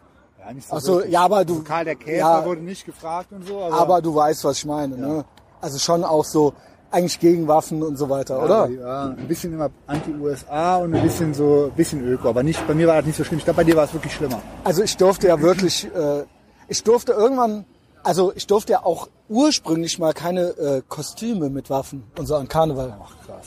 Ja, 0.47 0.53
nicht 0.53 0.69
so 0.69 0.77
Ach 0.77 0.81
so, 0.81 1.03
ja, 1.05 1.21
aber 1.23 1.45
du- 1.45 1.55
Also 1.55 1.65
Karl 1.65 1.85
der 1.85 1.95
Käfer 1.97 2.19
ja. 2.19 2.45
wurde 2.45 2.61
nicht 2.63 2.85
gefragt 2.85 3.33
und 3.33 3.47
so, 3.47 3.61
aber, 3.63 3.75
Aber 3.79 4.03
du 4.03 4.15
weißt, 4.15 4.45
was 4.45 4.59
ich 4.59 4.67
meine, 4.67 4.97
ne? 4.97 5.25
Also 5.61 5.79
schon 5.79 6.05
auch 6.05 6.25
so, 6.25 6.53
eigentlich 6.91 7.19
gegen 7.19 7.49
Waffen 7.49 7.83
und 7.83 7.97
so 7.97 8.09
weiter, 8.09 8.43
oder? 8.45 8.69
Ja, 8.69 9.05
ein 9.07 9.27
bisschen 9.27 9.55
immer 9.55 9.71
anti-USA 9.87 10.77
und 10.77 10.95
ein 10.95 11.03
bisschen 11.03 11.35
so, 11.35 11.65
ein 11.73 11.77
bisschen 11.77 12.07
Öko. 12.07 12.29
Aber 12.29 12.43
nicht, 12.45 12.65
bei 12.69 12.75
mir 12.75 12.87
war 12.87 12.97
das 12.97 13.07
nicht 13.07 13.17
so 13.17 13.25
schlimm. 13.25 13.39
Ich 13.39 13.45
glaube, 13.45 13.57
bei 13.59 13.65
dir 13.65 13.75
war 13.77 13.85
es 13.85 13.93
wirklich 13.93 14.13
schlimmer. 14.15 14.41
Also 14.63 14.83
ich 14.83 14.97
durfte 14.97 15.27
ja 15.29 15.41
wirklich, 15.41 15.87
äh, 15.95 16.25
ich 16.69 16.85
durfte 16.85 17.13
irgendwann, 17.13 17.65
also 18.05 18.33
ich 18.37 18.47
durfte 18.47 18.73
ja 18.73 18.85
auch 18.85 19.09
ursprünglich 19.29 19.99
mal 19.99 20.13
keine 20.13 20.43
äh, 20.51 20.83
Kostüme 20.89 21.51
mit 21.51 21.69
Waffen 21.71 22.05
und 22.19 22.27
so 22.27 22.37
an 22.37 22.47
Karneval. 22.47 22.95
Ach, 23.03 23.27
krass. 23.27 23.47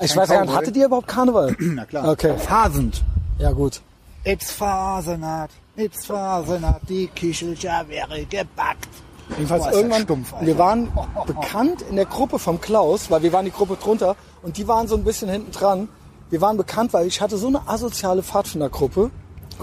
Ich 0.00 0.10
Kein 0.12 0.22
weiß 0.22 0.28
ja 0.30 0.42
nicht, 0.44 0.54
hattet 0.54 0.76
ihr 0.76 0.86
überhaupt 0.86 1.08
Karneval? 1.08 1.54
Na 1.58 1.84
klar. 1.84 2.08
Okay, 2.08 2.34
Phasend. 2.38 3.02
ja 3.38 3.50
gut. 3.52 3.80
It's 4.24 4.50
Fasenat, 4.50 5.50
it's 5.76 6.06
Fasenat, 6.06 6.80
die 6.88 7.08
Kichelcha 7.08 7.86
wäre 7.88 8.24
gebackt. 8.24 8.88
Jedenfalls 9.30 9.74
irgendwann, 9.74 10.02
stumpf, 10.02 10.34
wir 10.40 10.58
waren 10.58 10.92
bekannt 11.26 11.82
in 11.82 11.96
der 11.96 12.06
Gruppe 12.06 12.38
vom 12.38 12.60
Klaus, 12.60 13.10
weil 13.10 13.22
wir 13.22 13.32
waren 13.32 13.44
die 13.44 13.50
Gruppe 13.50 13.76
drunter 13.76 14.16
und 14.42 14.56
die 14.56 14.68
waren 14.68 14.86
so 14.86 14.96
ein 14.96 15.04
bisschen 15.04 15.28
hinten 15.28 15.50
dran. 15.50 15.88
Wir 16.30 16.40
waren 16.40 16.56
bekannt, 16.56 16.92
weil 16.92 17.06
ich 17.06 17.20
hatte 17.20 17.36
so 17.36 17.48
eine 17.48 17.68
asoziale 17.68 18.22
Pfadfindergruppe, 18.22 19.10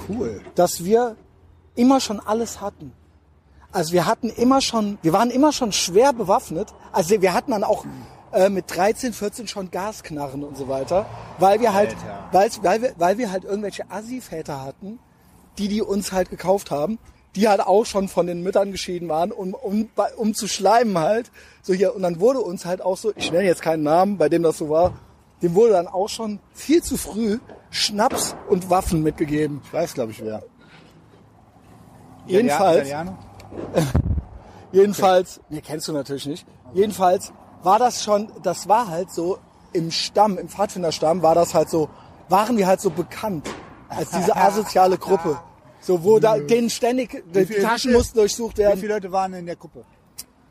Cool. 0.09 0.41
dass 0.55 0.83
wir 0.83 1.15
immer 1.75 1.99
schon 1.99 2.19
alles 2.19 2.61
hatten. 2.61 2.93
Also 3.71 3.93
wir 3.93 4.05
hatten 4.05 4.29
immer 4.29 4.61
schon, 4.61 4.97
wir 5.01 5.13
waren 5.13 5.31
immer 5.31 5.51
schon 5.51 5.71
schwer 5.71 6.13
bewaffnet. 6.13 6.73
Also 6.91 7.21
wir 7.21 7.33
hatten 7.33 7.51
dann 7.51 7.63
auch 7.63 7.85
äh, 8.31 8.49
mit 8.49 8.65
13, 8.75 9.13
14 9.13 9.47
schon 9.47 9.71
Gasknarren 9.71 10.43
und 10.43 10.57
so 10.57 10.67
weiter, 10.67 11.05
weil 11.39 11.59
wir 11.59 11.73
halt, 11.73 11.95
weil, 12.31 12.49
weil, 12.61 12.81
wir, 12.81 12.93
weil 12.97 13.17
wir 13.17 13.31
halt 13.31 13.43
irgendwelche 13.45 13.89
Assi-Väter 13.89 14.61
hatten, 14.61 14.99
die 15.57 15.67
die 15.67 15.81
uns 15.81 16.11
halt 16.11 16.29
gekauft 16.29 16.71
haben, 16.71 16.99
die 17.35 17.47
halt 17.47 17.61
auch 17.61 17.85
schon 17.85 18.07
von 18.07 18.27
den 18.27 18.43
Müttern 18.43 18.71
geschieden 18.71 19.09
waren, 19.09 19.31
um, 19.31 19.53
um, 19.53 19.89
um 20.17 20.33
zu 20.33 20.47
schleimen 20.47 20.97
halt. 20.97 21.31
So 21.61 21.73
hier, 21.73 21.95
und 21.95 22.03
dann 22.03 22.19
wurde 22.19 22.39
uns 22.41 22.65
halt 22.65 22.81
auch 22.81 22.97
so, 22.97 23.11
ich 23.15 23.31
nenne 23.31 23.45
jetzt 23.45 23.61
keinen 23.61 23.83
Namen, 23.83 24.17
bei 24.17 24.29
dem 24.29 24.43
das 24.43 24.57
so 24.57 24.69
war, 24.69 24.93
dem 25.41 25.55
wurde 25.55 25.73
dann 25.73 25.87
auch 25.87 26.09
schon 26.09 26.39
viel 26.53 26.81
zu 26.83 26.97
früh 26.97 27.39
Schnaps 27.69 28.35
und 28.49 28.69
Waffen 28.69 29.01
mitgegeben. 29.01 29.61
Ich 29.65 29.73
weiß, 29.73 29.93
glaube 29.93 30.11
ich, 30.11 30.23
wer. 30.23 30.43
Jedenfalls, 32.27 32.87
Italiano? 32.87 33.17
jedenfalls, 34.71 35.41
nee, 35.49 35.61
kennst 35.61 35.87
du 35.87 35.91
natürlich 35.91 36.27
nicht. 36.27 36.45
Jedenfalls 36.73 37.33
war 37.63 37.79
das 37.79 38.03
schon, 38.03 38.31
das 38.43 38.69
war 38.69 38.87
halt 38.87 39.11
so 39.11 39.39
im 39.73 39.91
Stamm, 39.91 40.37
im 40.37 40.47
Pfadfinderstamm 40.47 41.23
war 41.23 41.35
das 41.35 41.53
halt 41.53 41.69
so, 41.69 41.89
waren 42.29 42.57
wir 42.57 42.67
halt 42.67 42.79
so 42.79 42.91
bekannt 42.91 43.49
als 43.95 44.09
diese 44.11 44.35
asoziale 44.35 44.97
Gruppe. 44.97 45.39
So, 45.81 46.03
wo 46.03 46.17
da, 46.19 46.37
denen 46.37 46.69
ständig, 46.69 47.23
die 47.35 47.45
viel- 47.45 47.61
Taschen 47.61 47.91
wie 47.91 47.97
mussten 47.97 48.17
durchsucht 48.17 48.57
Wie 48.57 48.61
werden. 48.61 48.79
viele 48.79 48.93
Leute 48.93 49.11
waren 49.11 49.33
in 49.33 49.45
der 49.45 49.55
Gruppe? 49.57 49.83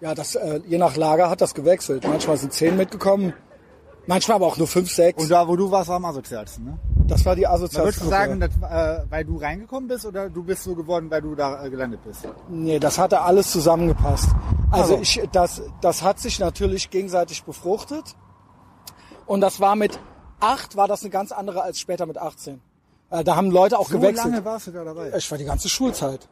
Ja, 0.01 0.15
das, 0.15 0.35
äh, 0.35 0.61
je 0.67 0.79
nach 0.79 0.97
Lager 0.97 1.31
hat 1.31 1.41
das 1.41 1.55
gewechselt. 1.55 2.07
Manchmal 2.07 2.37
sind 2.37 2.53
zehn 2.53 2.77
mitgekommen, 2.77 3.33
manchmal 4.07 4.35
aber 4.37 4.47
auch 4.47 4.57
nur 4.59 4.67
fünf, 4.67 4.91
sechs. 4.93 5.23
Und 5.23 5.31
da, 5.31 5.47
wo 5.49 5.57
du 5.57 5.71
warst, 5.71 5.89
war 5.89 5.97
am 5.97 6.05
asozialsten, 6.05 6.65
ne? 6.65 6.79
das 7.07 7.25
war 7.25 7.35
die 7.37 7.43
Da 7.43 7.51
asoziale 7.53 7.87
würdest 7.87 8.03
du 8.05 8.09
sagen, 8.09 8.41
dass, 8.41 8.51
äh, 8.51 9.05
weil 9.11 9.25
du 9.25 9.37
reingekommen 9.39 9.89
bist 9.89 10.05
oder 10.05 10.29
du 10.29 10.43
bist 10.43 10.65
so 10.65 10.75
geworden, 10.75 11.11
weil 11.11 11.23
du 11.23 11.35
da 11.35 11.65
äh, 11.65 11.71
gelandet 11.71 12.01
bist? 12.05 12.27
Nee, 12.49 12.79
das 12.79 12.99
hatte 12.99 13.21
alles 13.23 13.51
zusammengepasst. 13.53 14.29
Also 14.71 14.95
Also. 14.97 15.03
ich, 15.03 15.23
das, 15.33 15.63
das 15.81 16.03
hat 16.03 16.19
sich 16.19 16.39
natürlich 16.41 16.91
gegenseitig 16.91 17.45
befruchtet. 17.45 18.17
Und 19.27 19.41
das 19.41 19.61
war 19.61 19.77
mit 19.77 19.99
acht 20.41 20.77
war 20.77 20.89
das 20.89 21.03
eine 21.03 21.11
ganz 21.11 21.31
andere 21.33 21.63
als 21.63 21.79
später 21.79 22.07
mit 22.07 22.19
18. 22.19 22.61
Äh, 23.13 23.23
Da 23.25 23.37
haben 23.37 23.51
Leute 23.51 23.79
auch 23.79 23.89
So 23.89 23.99
gewechselt. 23.99 24.33
lange 24.33 24.45
warst 24.45 24.67
du 24.67 24.71
da 24.73 24.83
dabei? 24.85 25.13
Ich 25.17 25.31
war 25.31 25.39
die 25.39 25.45
ganze 25.45 25.69
Schulzeit. 25.69 26.29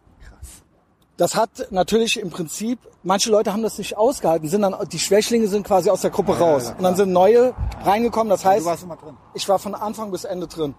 Das 1.16 1.35
hat 1.36 1.69
natürlich 1.70 2.19
im 2.19 2.31
Prinzip, 2.31 2.78
manche 3.02 3.31
Leute 3.31 3.52
haben 3.52 3.62
das 3.62 3.77
nicht 3.77 3.94
ausgehalten, 3.98 4.48
sind 4.48 4.62
dann, 4.62 4.74
die 4.90 4.98
Schwächlinge 4.98 5.48
sind 5.48 5.66
quasi 5.66 5.90
aus 5.90 6.01
der 6.01 6.11
Gruppe 6.11 6.39
raus. 6.39 6.73
Und 6.77 6.82
dann 6.82 6.97
sind 6.97 7.12
neue 7.12 7.52
reingekommen. 7.85 8.31
Das 8.31 8.43
heißt, 8.44 8.62
Du 8.65 8.70
warst 8.70 8.82
immer 8.85 8.97
drin. 8.97 9.16
ich 9.35 9.47
war 9.47 9.59
von 9.59 9.74
Anfang 9.74 10.11
bis 10.11 10.24
Ende 10.24 10.47
drin. 10.47 10.74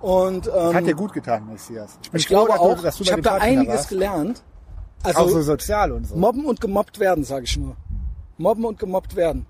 Und 0.00 0.48
ähm, 0.54 0.74
Hat 0.74 0.86
dir 0.86 0.94
gut 0.94 1.12
getan, 1.12 1.46
Messias. 1.50 1.98
bin 2.10 2.18
ich 2.18 2.26
froh, 2.28 2.46
glaube 2.46 2.48
dass 2.48 2.58
du- 2.58 2.64
auch, 2.88 2.96
du 2.96 3.02
ich 3.04 3.12
habe 3.12 3.20
da 3.22 3.34
einiges 3.34 3.74
warst. 3.74 3.88
gelernt. 3.90 4.42
Auch 5.02 5.10
so 5.12 5.18
Also 5.18 5.42
sozial 5.42 5.92
und 5.92 6.06
so. 6.06 6.16
mobben 6.16 6.46
und 6.46 6.62
gemobbt 6.62 6.98
werden, 6.98 7.22
sage 7.24 7.44
ich 7.44 7.56
nur. 7.58 7.76
Mobben 8.38 8.64
und 8.64 8.78
gemobbt 8.78 9.14
werden. 9.16 9.44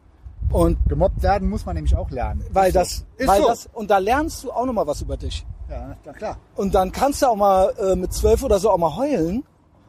Und 0.51 0.79
Gemobbt 0.89 1.23
werden 1.23 1.49
muss 1.49 1.65
man 1.65 1.77
nämlich 1.77 1.97
auch 1.97 2.11
lernen. 2.11 2.45
weil 2.53 2.69
Ist 2.69 2.75
so. 2.75 2.79
das, 2.81 3.05
Ist 3.17 3.29
weil 3.29 3.41
so. 3.41 3.47
das, 3.49 3.69
und 3.73 3.89
da 3.91 3.99
lernst 3.99 4.43
du 4.43 4.51
auch 4.51 4.67
noch 4.67 4.73
mal 4.73 4.87
was 4.87 5.01
über 5.01 5.17
dich. 5.17 5.47
Ja, 5.75 5.97
na 6.05 6.13
klar. 6.13 6.37
Und 6.57 6.75
dann 6.75 6.93
kannst 6.93 7.23
du 7.23 7.27
auch 7.27 7.37
mal 7.37 7.73
äh, 7.79 7.97
mit 7.97 8.13
zwölf 8.13 8.43
oder 8.43 8.59
so 8.59 8.71
auch 8.71 8.79
mal 8.79 8.95
heulen, 8.97 9.43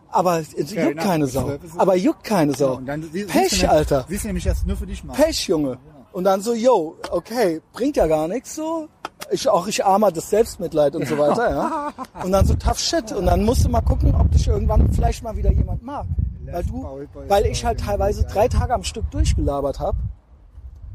aber 0.10 0.40
es 0.40 0.52
juckt 0.54 0.72
enough. 0.78 1.04
keine 1.04 1.28
Sau. 1.28 1.52
Aber 1.78 1.96
juckt 1.96 2.24
keine 2.24 2.54
Sau. 2.54 2.76
Und 2.78 2.86
dann 2.88 3.04
sie- 3.04 3.10
siehst 3.24 3.30
Pech, 3.30 3.60
du 3.62 3.70
Alter. 3.70 4.06
Siehst 4.08 4.24
du 4.24 4.28
nämlich, 4.30 4.46
es 4.46 4.66
nur 4.66 4.78
für 4.78 4.88
dich 4.88 5.04
macht. 5.04 5.18
Pech, 5.22 5.48
Junge. 5.48 5.78
Und 6.12 6.24
dann 6.24 6.42
so, 6.42 6.54
yo, 6.54 6.96
okay, 7.12 7.62
bringt 7.74 7.98
ja 7.98 8.08
gar 8.08 8.28
nichts 8.28 8.56
so. 8.56 8.88
Ich 9.32 9.48
auch, 9.50 9.68
ich 9.68 9.84
armer 9.84 10.12
das 10.12 10.30
Selbstmitleid 10.30 10.96
und 10.96 11.08
so 11.08 11.18
weiter, 11.18 11.50
ja. 11.50 11.94
Und 12.24 12.32
dann 12.32 12.46
so 12.46 12.54
tough 12.56 12.80
shit. 12.80 13.12
Und 13.12 13.26
dann 13.26 13.44
musst 13.44 13.66
du 13.66 13.70
mal 13.70 13.82
gucken, 13.82 14.14
ob 14.16 14.32
dich 14.32 14.48
irgendwann 14.48 14.92
vielleicht 14.92 15.24
mal 15.24 15.36
wieder 15.36 15.52
jemand 15.52 15.84
mag. 15.84 16.06
Weil 16.46 16.64
du, 16.64 16.86
weil 17.28 17.46
ich 17.48 17.66
halt 17.66 17.80
teilweise 17.80 18.24
drei 18.26 18.48
Tage 18.48 18.74
am 18.74 18.84
Stück 18.84 19.10
durchgelabert 19.12 19.80
habe. 19.80 19.98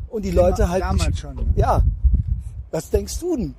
Und 0.09 0.25
die 0.25 0.31
Leute 0.31 0.69
halt 0.69 0.83
damals 0.83 1.19
schon, 1.19 1.35
ne? 1.35 1.43
ja. 1.57 1.83
Was 2.71 2.89
denkst 2.91 3.19
du 3.21 3.37
denn? 3.37 3.55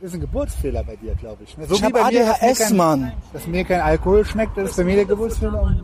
Das 0.00 0.10
ist 0.10 0.14
ein 0.14 0.20
Geburtsfehler 0.20 0.84
bei 0.84 0.96
dir, 0.96 1.14
glaube 1.14 1.42
ich. 1.44 1.56
ne? 1.56 1.66
So 1.66 1.74
Ich 1.76 1.80
bei 1.80 1.88
mir, 1.88 1.94
dass 1.94 2.12
mir 2.12 2.30
ADHS, 2.34 2.58
kein- 2.58 2.76
Mann. 2.76 3.12
Dass 3.32 3.46
mir 3.46 3.64
kein 3.64 3.80
Alkohol 3.80 4.24
schmeckt, 4.24 4.56
das 4.56 4.70
ist 4.70 4.76
bei 4.76 4.84
mir 4.84 4.96
der 4.96 5.04
Geburtsfehler. 5.06 5.52
Genau. 5.52 5.82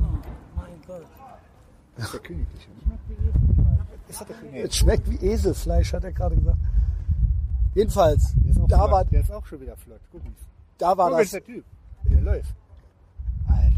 Das 1.96 2.04
ist 2.06 2.12
der 2.14 2.20
Königliche. 2.20 2.68
König? 4.40 4.64
Es 4.64 4.76
schmeckt 4.76 5.10
wie 5.10 5.16
Eselfleisch, 5.26 5.92
hat 5.94 6.04
er 6.04 6.12
gerade 6.12 6.36
gesagt. 6.36 6.58
Jedenfalls, 7.74 8.34
Der 8.36 8.50
ist, 8.50 8.60
auch 8.60 8.68
da 8.68 8.76
flott. 8.78 8.90
war, 8.90 9.04
der 9.06 9.20
ist 9.22 9.32
auch 9.32 9.46
schon 9.46 9.60
wieder 9.60 9.76
flott. 9.78 10.00
Guck 10.10 10.22
mal. 10.24 10.32
da 10.78 10.96
war 10.96 11.08
Guck, 11.10 11.18
das, 11.20 11.30
der 11.30 11.44
Typ. 11.44 11.64
Der 12.10 12.20
läuft. 12.20 12.54
Alter. 13.48 13.70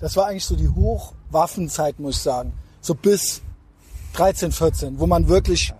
das 0.00 0.16
war 0.16 0.26
eigentlich 0.26 0.44
so 0.44 0.56
die 0.56 0.68
Hochwaffenzeit, 0.68 2.00
muss 2.00 2.16
ich 2.16 2.22
sagen. 2.22 2.52
So 2.80 2.94
bis 2.96 3.42
13, 4.14 4.50
14, 4.50 4.98
wo 4.98 5.06
man 5.06 5.28
wirklich, 5.28 5.72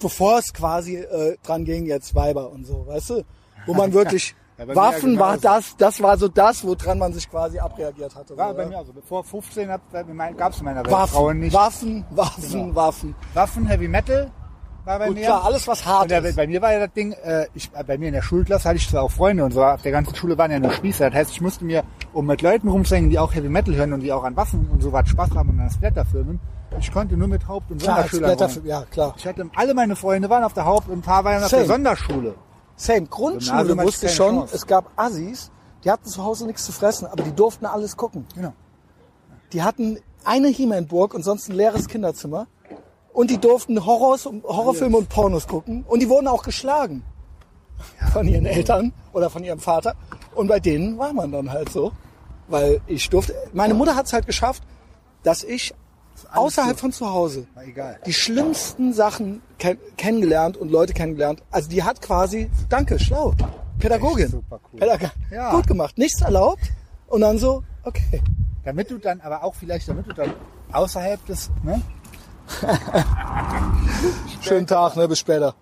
bevor 0.00 0.38
es 0.38 0.52
quasi 0.52 0.96
äh, 0.96 1.36
dran 1.42 1.64
ging, 1.64 1.86
jetzt 1.86 2.14
Weiber 2.14 2.50
und 2.50 2.66
so, 2.66 2.86
weißt 2.86 3.10
du? 3.10 3.22
Wo 3.66 3.74
man 3.74 3.92
wirklich, 3.94 4.34
Ja, 4.58 4.74
Waffen 4.74 5.14
ja 5.14 5.20
war 5.20 5.38
das, 5.38 5.76
das 5.76 6.02
war 6.02 6.16
so 6.18 6.28
das, 6.28 6.64
woran 6.64 6.98
man 6.98 7.12
sich 7.12 7.30
quasi 7.30 7.58
abreagiert 7.58 8.14
hatte. 8.14 8.36
War 8.36 8.50
so, 8.50 8.56
bei 8.56 8.62
ja. 8.64 8.68
mir 8.70 8.78
also 8.78 8.92
bevor 8.92 9.22
15 9.24 9.68
gab 9.68 9.80
es 9.92 10.00
in 10.08 10.16
meiner 10.16 10.80
Welt 10.84 10.90
Waffen, 10.90 11.14
Frauen 11.14 11.38
nicht. 11.40 11.54
Waffen, 11.54 12.04
Waffen, 12.10 12.50
Genau. 12.50 12.74
Waffen. 12.74 13.14
Waffen, 13.34 13.66
Heavy 13.66 13.88
Metal 13.88 14.30
war 14.84 14.98
bei 14.98 15.08
Gut, 15.08 15.16
mir. 15.16 15.24
klar, 15.26 15.44
alles 15.44 15.68
was 15.68 15.84
hart 15.84 16.04
Und 16.04 16.10
der, 16.10 16.24
ist. 16.24 16.36
bei 16.36 16.46
mir 16.46 16.60
war 16.62 16.72
ja 16.72 16.80
das 16.86 16.92
Ding, 16.94 17.12
äh, 17.12 17.46
ich, 17.54 17.70
äh, 17.74 17.84
bei 17.84 17.98
mir 17.98 18.08
in 18.08 18.14
der 18.14 18.22
Schulklasse 18.22 18.66
hatte 18.68 18.76
ich 18.78 18.88
zwar 18.88 19.02
auch 19.02 19.10
Freunde 19.10 19.44
und 19.44 19.52
so, 19.52 19.62
auf 19.62 19.82
der 19.82 19.92
ganzen 19.92 20.14
Schule 20.14 20.36
waren 20.38 20.50
ja 20.50 20.58
nur 20.58 20.72
Spießer. 20.72 21.10
Das 21.10 21.18
heißt, 21.18 21.30
ich 21.32 21.40
musste 21.42 21.64
mir, 21.66 21.84
um 22.14 22.24
mit 22.26 22.40
Leuten 22.42 22.68
rumzuhängen, 22.68 23.10
die 23.10 23.18
auch 23.18 23.34
Heavy 23.34 23.48
Metal 23.50 23.74
hören 23.74 23.92
und 23.92 24.00
die 24.00 24.10
auch 24.12 24.24
an 24.24 24.36
Waffen 24.36 24.68
und 24.70 24.82
so 24.82 24.90
was 24.92 25.06
Spaß 25.08 25.30
haben 25.34 25.50
und 25.50 25.60
an 25.60 25.70
Splatterfilmen, 25.70 26.40
ich 26.78 26.92
konnte 26.92 27.16
nur 27.16 27.28
mit 27.28 27.46
Haupt- 27.48 27.70
und 27.70 27.82
Klar, 27.82 28.08
Sonderschülern 28.08 28.66
ja 28.66 28.82
klar. 28.84 29.14
Ich 29.16 29.26
hatte, 29.26 29.48
alle 29.54 29.74
meine 29.74 29.96
Freunde 29.96 30.30
waren 30.30 30.44
auf 30.44 30.52
der 30.52 30.64
Haupt- 30.64 30.88
und 30.88 30.98
ein 30.98 31.02
paar 31.02 31.24
waren 31.24 31.42
auf 31.42 31.50
Same. 31.50 31.64
der 31.64 31.72
Sonderschule. 31.74 32.34
Same. 32.76 33.06
Grundschule 33.06 33.58
Gymnasium 33.58 33.80
ich 33.80 33.86
wusste 33.86 34.08
schon, 34.08 34.36
Chance. 34.36 34.54
es 34.54 34.66
gab 34.66 34.90
Assis, 34.96 35.50
die 35.84 35.90
hatten 35.90 36.06
zu 36.06 36.24
Hause 36.24 36.46
nichts 36.46 36.64
zu 36.64 36.72
fressen, 36.72 37.06
aber 37.06 37.22
die 37.22 37.34
durften 37.34 37.66
alles 37.66 37.96
gucken. 37.96 38.26
Genau. 38.34 38.52
Die 39.52 39.62
hatten 39.62 39.98
eine 40.24 40.48
He-Man-Burg 40.48 41.14
und 41.14 41.22
sonst 41.22 41.48
ein 41.48 41.56
leeres 41.56 41.88
Kinderzimmer. 41.88 42.46
Und 43.12 43.30
die 43.30 43.38
durften 43.38 43.84
Horrors, 43.84 44.26
Horrorfilme 44.26 44.96
und 44.96 45.08
Pornos 45.08 45.48
gucken. 45.48 45.84
Und 45.88 46.00
die 46.00 46.08
wurden 46.08 46.28
auch 46.28 46.42
geschlagen. 46.42 47.02
Von 48.12 48.28
ihren 48.28 48.46
Eltern 48.46 48.92
oder 49.12 49.30
von 49.30 49.42
ihrem 49.42 49.58
Vater. 49.58 49.94
Und 50.34 50.46
bei 50.46 50.60
denen 50.60 50.98
war 50.98 51.12
man 51.12 51.32
dann 51.32 51.50
halt 51.50 51.70
so. 51.70 51.92
Weil 52.48 52.80
ich 52.86 53.08
durfte, 53.10 53.34
meine 53.52 53.74
Mutter 53.74 53.96
hat 53.96 54.06
es 54.06 54.12
halt 54.12 54.26
geschafft, 54.26 54.62
dass 55.22 55.42
ich 55.42 55.74
außerhalb 56.32 56.78
von 56.78 56.92
zu 56.92 57.10
Hause 57.10 57.46
War 57.54 57.64
egal. 57.64 57.98
die 58.06 58.12
schlimmsten 58.12 58.92
Sachen 58.92 59.42
ken 59.58 59.78
kennengelernt 59.96 60.56
und 60.56 60.70
Leute 60.70 60.92
kennengelernt. 60.92 61.42
Also 61.50 61.68
die 61.68 61.82
hat 61.82 62.00
quasi, 62.00 62.50
danke, 62.68 62.98
schlau, 62.98 63.34
Pädagogin. 63.78 64.28
Super 64.28 64.60
cool. 64.72 64.80
Pädag 64.80 65.12
Ja. 65.30 65.50
Gut 65.52 65.66
gemacht, 65.66 65.98
nichts 65.98 66.20
erlaubt. 66.20 66.62
Und 67.06 67.22
dann 67.22 67.38
so, 67.38 67.64
okay. 67.84 68.22
Damit 68.64 68.90
du 68.90 68.98
dann, 68.98 69.20
aber 69.20 69.42
auch 69.42 69.54
vielleicht, 69.54 69.88
damit 69.88 70.06
du 70.06 70.12
dann 70.12 70.32
außerhalb 70.72 71.24
des, 71.26 71.50
ne? 71.64 71.80
Schönen 74.42 74.66
Tag, 74.66 74.96
ne, 74.96 75.08
bis 75.08 75.18
später. 75.18 75.54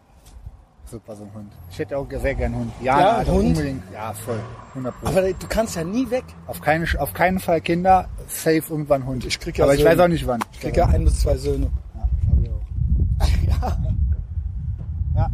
Super, 0.90 1.16
so 1.16 1.24
ein 1.24 1.30
Hund. 1.34 1.52
Ich 1.70 1.78
hätte 1.78 1.98
auch 1.98 2.06
sehr 2.10 2.34
gern 2.34 2.52
einen 2.54 2.60
Hund. 2.62 2.72
Ja, 2.82 2.98
Ja, 3.00 3.16
also 3.18 3.32
Hund? 3.32 3.48
unbedingt. 3.48 3.82
Ja, 3.92 4.12
voll. 4.14 4.40
100 4.70 5.00
Pro. 5.00 5.06
Aber 5.08 5.22
du 5.22 5.46
kannst 5.48 5.76
ja 5.76 5.84
nie 5.84 6.08
weg. 6.10 6.24
Auf, 6.46 6.60
keine, 6.62 6.86
auf 6.98 7.12
keinen 7.12 7.38
Fall 7.40 7.60
Kinder, 7.60 8.06
safe 8.26 8.62
irgendwann 8.70 9.04
Hund. 9.04 9.24
Ich 9.26 9.38
krieg 9.38 9.58
ja 9.58 9.64
Aber 9.64 9.74
ich 9.74 9.80
Söhne. 9.80 9.90
weiß 9.92 9.98
auch 10.00 10.08
nicht 10.08 10.26
wann. 10.26 10.40
Ich 10.52 10.60
krieg 10.60 10.76
ja 10.76 10.86
ein 10.86 11.04
bis 11.04 11.20
zwei 11.20 11.36
Söhne. 11.36 11.70
Ja, 11.94 12.08
glaub 12.24 12.42
ich 12.42 13.52
auch. 13.52 13.76
Ja. 15.14 15.30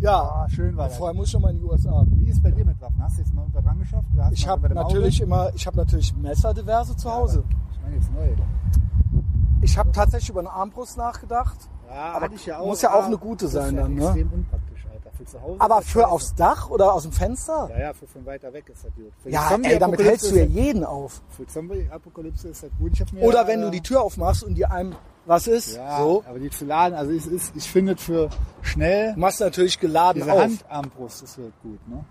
Ja, 0.00 0.16
Ah, 0.22 0.48
schön 0.48 0.74
war 0.78 0.88
das. 0.88 0.96
vorher 0.96 1.14
muss 1.14 1.26
ich 1.26 1.32
schon 1.32 1.42
mal 1.42 1.50
in 1.50 1.58
die 1.58 1.62
USA. 1.64 2.02
Wie 2.08 2.30
ist 2.30 2.42
bei 2.42 2.50
dir 2.50 2.64
mit 2.64 2.80
Waffen? 2.80 3.02
Hast 3.02 3.18
du 3.18 3.22
jetzt 3.22 3.34
mal 3.34 3.42
irgendwas 3.42 3.64
dran 3.64 3.78
geschafft? 3.78 4.08
Ich 4.32 4.48
habe 4.48 4.70
natürlich 4.74 5.20
immer, 5.20 5.54
ich 5.54 5.66
habe 5.66 5.76
natürlich 5.76 6.16
Messer 6.16 6.54
diverse 6.54 6.96
zu 6.96 7.12
Hause. 7.12 7.44
Ich 7.72 7.82
meine 7.82 7.96
jetzt 7.96 8.10
neu. 8.14 8.28
Ich 9.60 9.76
habe 9.76 9.92
tatsächlich 9.92 10.30
über 10.30 10.40
eine 10.40 10.50
Armbrust 10.50 10.96
nachgedacht. 10.96 11.68
Ja, 11.90 12.12
Aber 12.12 12.30
ich 12.32 12.46
ja 12.46 12.58
auch. 12.60 12.66
muss 12.66 12.82
ja 12.82 12.94
auch 12.94 13.04
eine 13.06 13.18
gute 13.18 13.46
das 13.46 13.52
sein 13.54 13.74
ja 13.74 13.82
dann, 13.82 13.94
ne? 13.94 14.04
extrem 14.04 14.32
unpraktisch, 14.32 14.86
Alter. 14.92 15.10
Für 15.16 15.24
zu 15.26 15.42
Hause 15.42 15.60
Aber 15.60 15.76
das 15.76 15.86
für 15.86 16.08
aufs 16.08 16.34
Dach 16.34 16.70
oder 16.70 16.94
aus 16.94 17.02
dem 17.02 17.12
Fenster? 17.12 17.68
Ja, 17.72 17.78
ja, 17.80 17.92
für 17.92 18.06
von 18.06 18.24
weiter 18.24 18.52
weg 18.52 18.64
ist 18.72 18.84
das 18.84 18.92
gut. 18.94 19.12
Für 19.22 19.28
die 19.28 19.34
Ja, 19.34 19.58
ey, 19.62 19.78
damit 19.78 20.00
hältst 20.02 20.30
du 20.30 20.36
ja 20.36 20.44
jeden 20.44 20.84
auf. 20.84 21.20
das- 21.28 21.36
Für 21.36 21.46
Zombie-Apokalypse 21.46 22.48
ist 22.48 22.62
das 22.62 22.70
gut. 22.78 22.92
Ich 22.92 23.22
Oder 23.22 23.46
wenn 23.46 23.60
äh, 23.60 23.64
du 23.64 23.70
die 23.70 23.80
Tür 23.82 24.02
aufmachst 24.02 24.44
und 24.44 24.54
dir 24.54 24.70
einem 24.70 24.94
was 25.26 25.46
ist, 25.46 25.76
Ja, 25.76 25.98
so, 25.98 26.24
aber 26.28 26.38
die 26.38 26.50
zu 26.50 26.64
laden, 26.64 26.94
also 26.94 27.12
es 27.12 27.26
ist, 27.26 27.54
ich 27.54 27.70
finde 27.70 27.96
für 27.96 28.30
schnell 28.62 29.14
machst 29.16 29.40
du 29.40 29.44
natürlich 29.44 29.78
geladen 29.78 30.20
diese 30.22 30.32
auf. 30.32 30.40
Handarmbrust 30.40 31.22
ist 31.22 31.36
halt 31.36 31.52
gut, 31.62 31.86
ne? 31.88 32.04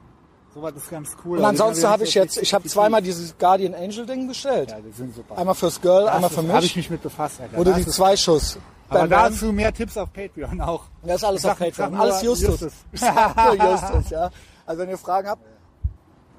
Sowas 0.53 0.73
ist 0.75 0.89
ganz 0.89 1.09
cool. 1.25 1.37
Und 1.37 1.45
Also 1.45 1.63
ansonsten 1.63 1.81
die 1.81 1.87
habe 1.87 2.03
ich 2.05 2.13
jetzt, 2.15 2.37
ich 2.37 2.53
habe 2.53 2.67
zweimal 2.67 3.01
dieses 3.01 3.37
Guardian 3.37 3.73
Angel 3.75 4.05
Ding 4.05 4.27
bestellt. 4.27 4.71
Ja, 4.71 4.79
die 4.79 4.91
sind 4.91 5.13
super. 5.15 5.37
Einmal 5.37 5.53
fürs 5.55 5.79
Girl, 5.81 6.07
einmal 6.07 6.29
für 6.29 6.41
Da 6.43 6.53
habe 6.53 6.65
ich 6.65 6.75
mich. 6.75 6.85
mich 6.85 6.89
mit 6.91 7.03
befasst, 7.03 7.39
Alter. 7.41 7.63
Das 7.63 7.77
die 7.77 7.85
zwei 7.87 8.15
Schuss. 8.17 8.57
Aber 8.89 8.99
bam. 9.07 9.09
dazu 9.09 9.51
mehr 9.53 9.73
Tipps 9.73 9.97
auf 9.97 10.11
Patreon 10.11 10.59
auch. 10.61 10.83
Das 11.03 11.17
ist 11.17 11.23
alles 11.23 11.43
Ich 11.43 11.49
auf 11.49 11.59
Patreon. 11.59 11.95
Alles 11.95 12.21
Justus. 12.21 12.49
Justus. 12.61 12.73
Justus, 13.01 14.09
ja. 14.09 14.29
Also 14.65 14.81
wenn 14.81 14.89
ihr 14.89 14.97
Fragen 14.97 15.27
habt. 15.27 15.41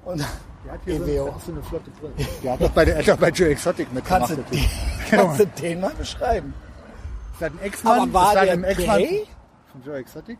Und 0.05 0.19
Der 0.65 0.73
hat 0.73 0.79
hier 0.85 0.97
so, 0.97 1.05
EWO. 1.05 1.35
ist 1.37 1.45
so 1.45 1.51
eine 1.51 1.63
flotte 1.63 1.91
Brille. 1.91 2.13
Der 2.43 2.51
hat 2.53 2.61
doch 2.61 2.69
bei, 2.71 2.85
der, 2.85 3.15
bei 3.17 3.29
Joe 3.29 3.49
Exotic 3.49 3.91
mitgemacht. 3.93 4.27
kannst 4.29 4.37
du, 4.51 4.55
Typ. 4.57 4.69
kannst 5.09 5.39
du 5.39 5.45
den 5.47 5.81
mal 5.81 5.91
beschreiben? 5.93 6.53
Ist 7.33 7.41
das 7.41 7.51
ein 7.51 7.59
Ex-Mann? 7.61 7.99
Aber 7.99 8.13
war 8.13 8.33
der 8.33 8.53
ein 8.53 8.63
Ex-Mann 8.63 8.97
gay? 8.97 9.27
Von 9.71 9.83
Joe 9.83 9.97
Exotic? 9.97 10.39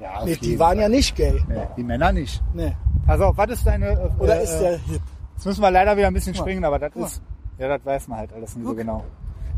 Ja, 0.00 0.22
Nee, 0.24 0.36
die 0.36 0.58
waren 0.58 0.74
Fall. 0.76 0.82
ja 0.82 0.88
nicht 0.88 1.16
gay. 1.16 1.42
Nee, 1.48 1.66
die 1.76 1.82
Männer 1.82 2.12
nicht. 2.12 2.42
Nee. 2.52 2.76
Auf, 3.08 3.36
was 3.36 3.50
ist 3.50 3.66
deine... 3.66 3.90
Äh, 3.92 4.10
Oder 4.22 4.40
äh, 4.40 4.44
ist 4.44 4.58
der 4.58 4.76
hip? 4.78 5.00
Jetzt 5.36 5.46
müssen 5.46 5.60
wir 5.62 5.70
leider 5.70 5.96
wieder 5.96 6.08
ein 6.08 6.14
bisschen 6.14 6.34
springen, 6.34 6.64
aber 6.64 6.78
das 6.78 6.94
ist... 6.96 7.22
Ja, 7.58 7.68
das 7.68 7.84
weiß 7.86 8.08
man 8.08 8.18
halt 8.18 8.32
alles 8.34 8.54
nicht 8.54 8.64
so 8.64 8.70
Guck. 8.70 8.78
genau. 8.78 9.04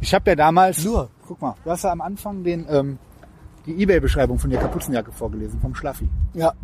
Ich 0.01 0.15
habe 0.15 0.31
ja 0.31 0.37
damals... 0.37 0.85
Nur. 0.85 1.11
Guck 1.27 1.41
mal, 1.43 1.55
du 1.65 1.71
hast 1.71 1.85
ja 1.85 1.93
am 1.93 2.01
Anfang 2.01 2.45
den... 2.45 2.67
Ähm, 2.69 2.99
die 3.67 3.83
Ebay-Beschreibung 3.83 4.39
von 4.39 4.49
der 4.49 4.61
Kapuzenjacke 4.61 5.13
vorgelesen, 5.13 5.61
vom 5.61 5.75
Schlaffi. 5.75 6.09
Ja. 6.33 6.55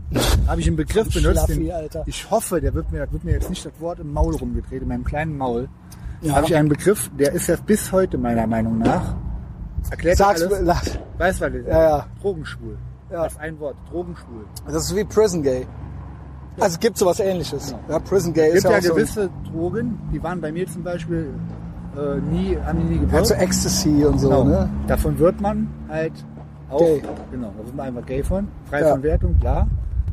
habe 0.47 0.61
ich 0.61 0.67
einen 0.67 0.77
Begriff 0.77 1.13
Vom 1.13 1.23
benutzt. 1.23 1.45
Schlaffi, 1.45 1.65
den, 1.65 1.73
Alter. 1.73 2.03
Ich 2.07 2.31
hoffe, 2.31 2.61
der 2.63 2.73
wird 2.73 2.91
mir, 2.91 3.07
wird 3.13 3.25
mir 3.25 3.33
jetzt 3.33 3.51
nicht 3.51 3.65
das 3.65 3.73
Wort 3.79 4.01
im 4.01 4.11
Maul 4.13 4.35
rumgedreht, 4.35 4.81
in 4.81 4.89
meinem 4.89 5.05
kleinen 5.05 5.37
Maul. 5.37 5.69
Ja. 6.23 6.37
Habe 6.37 6.47
ich 6.47 6.57
einen 6.57 6.71
Begriff, 6.71 7.11
der 7.19 7.33
ist 7.33 7.49
ja 7.49 7.57
bis 7.57 7.93
heute 7.93 8.17
meiner 8.17 8.47
Meinung 8.47 8.79
nach. 8.79 9.15
Erklärt 9.91 10.17
Sag's 10.17 10.43
alles. 10.43 10.61
mir, 10.61 10.65
lass. 10.65 10.99
Weißt 11.19 11.41
du, 11.41 11.45
was 11.45 11.53
das 11.53 11.61
ist? 11.61 11.69
Ja, 11.69 11.83
ja. 11.83 12.07
Drogenschwul. 12.23 12.79
Ja. 13.11 13.25
Das 13.25 13.33
ist 13.33 13.41
ein 13.41 13.61
Wort, 13.61 13.77
Drogenschwul. 13.91 14.47
Das 14.67 14.87
ist 14.87 14.97
wie 14.97 15.05
Prison 15.05 15.43
Gay. 15.43 15.67
Also 16.59 16.75
es 16.75 16.81
gibt 16.81 16.97
sowas 16.97 17.21
ähnliches. 17.21 17.75
Ja, 17.89 17.99
Prison 17.99 18.33
Gay 18.33 18.49
Es 18.49 18.55
ist 18.55 18.63
gibt 18.63 18.65
ja 18.65 18.71
ja 18.71 18.79
auch 18.79 18.83
so, 18.83 18.95
gewisse 18.95 19.31
Drogen, 19.53 19.99
die 20.11 20.23
waren 20.23 20.41
bei 20.41 20.53
mir 20.53 20.67
zum 20.67 20.83
Beispiel 20.83 21.35
äh, 21.97 22.21
nie, 22.21 22.57
haben 22.65 22.79
die 22.81 22.85
nie 22.85 22.95
gewirkt. 22.97 23.13
halt 23.13 23.27
so 23.27 23.35
Ecstasy 23.35 24.05
und 24.05 24.19
so, 24.19 24.29
genau. 24.29 24.45
ne? 24.45 24.71
Davon 24.87 25.19
wird 25.19 25.41
man 25.41 25.69
halt 25.89 26.13
auch, 26.71 26.79
Gay. 26.81 27.03
genau, 27.31 27.53
da 27.59 27.65
wird 27.65 27.75
man 27.77 27.87
einfach 27.87 28.07
gay 28.07 28.23
von, 28.23 28.49
frei 28.69 28.81
Ja. 28.81 28.91
von 28.93 29.03
Wertung, 29.03 29.39
klar. 29.39 29.69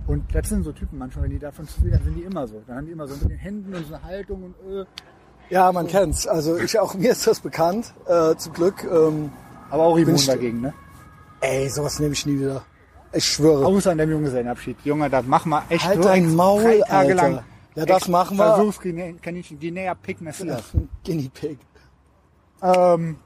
Und 0.08 0.24
das 0.36 0.50
sind 0.50 0.64
so 0.64 0.72
Typen 0.72 0.98
manchmal, 0.98 1.26
wenn 1.26 1.32
die 1.32 1.40
davon 1.40 1.68
zu 1.68 1.82
viel 1.82 1.94
haben, 1.94 2.04
sind 2.04 2.16
die 2.18 2.24
immer 2.24 2.46
so. 2.48 2.62
Dann 2.68 2.78
haben 2.78 2.86
die 2.86 2.92
immer 2.92 3.08
so 3.08 3.14
mit 3.16 3.30
den 3.30 3.38
Händen 3.38 3.74
und 3.74 3.86
so 3.88 3.94
eine 3.96 4.04
Haltung 4.04 4.44
und 4.44 4.56
äh, 4.74 4.86
Ja, 5.50 5.72
man 5.72 5.88
kennt's. 5.88 6.28
Also 6.28 6.58
ich 6.58 6.78
auch 6.80 6.94
mir 6.96 7.12
ist 7.12 7.26
das 7.28 7.40
bekannt. 7.40 7.94
Äh, 8.08 8.36
zum 8.36 8.52
Glück. 8.54 8.84
Ähm, 8.84 9.30
aber 9.70 9.84
auch 9.84 9.98
immun 9.98 10.18
dagegen, 10.28 10.62
ne? 10.62 10.74
ey, 11.40 11.70
sowas 11.70 12.00
nehme 12.00 12.14
ich 12.14 12.26
nie 12.26 12.40
wieder. 12.40 12.64
Ich 13.14 13.26
schwöre. 13.26 13.66
Außer 13.66 13.92
an 13.92 13.98
dem 14.00 14.10
Junggesellenabschied. 14.12 14.78
Junge, 14.84 15.10
das 15.10 15.26
machen 15.26 15.50
wir 15.50 15.64
echt 15.70 15.86
Halt 15.86 15.98
so 16.02 16.04
dein 16.10 16.36
Maul, 16.36 16.62
drei 16.64 16.80
Tage 16.80 16.94
Alter. 17.12 17.16
lang. 17.30 17.40
Ja, 17.76 17.86
das 17.86 17.98
Ex- 18.00 18.08
machen 18.10 18.38
wir. 18.38 18.56
Versuchskaninchen, 18.56 19.60
Guinea 19.60 19.94
Pig 19.96 20.20
Messias. 20.20 20.64
Guinea 21.06 21.30
Pig. 21.34 21.58
Ähm, 22.62 23.18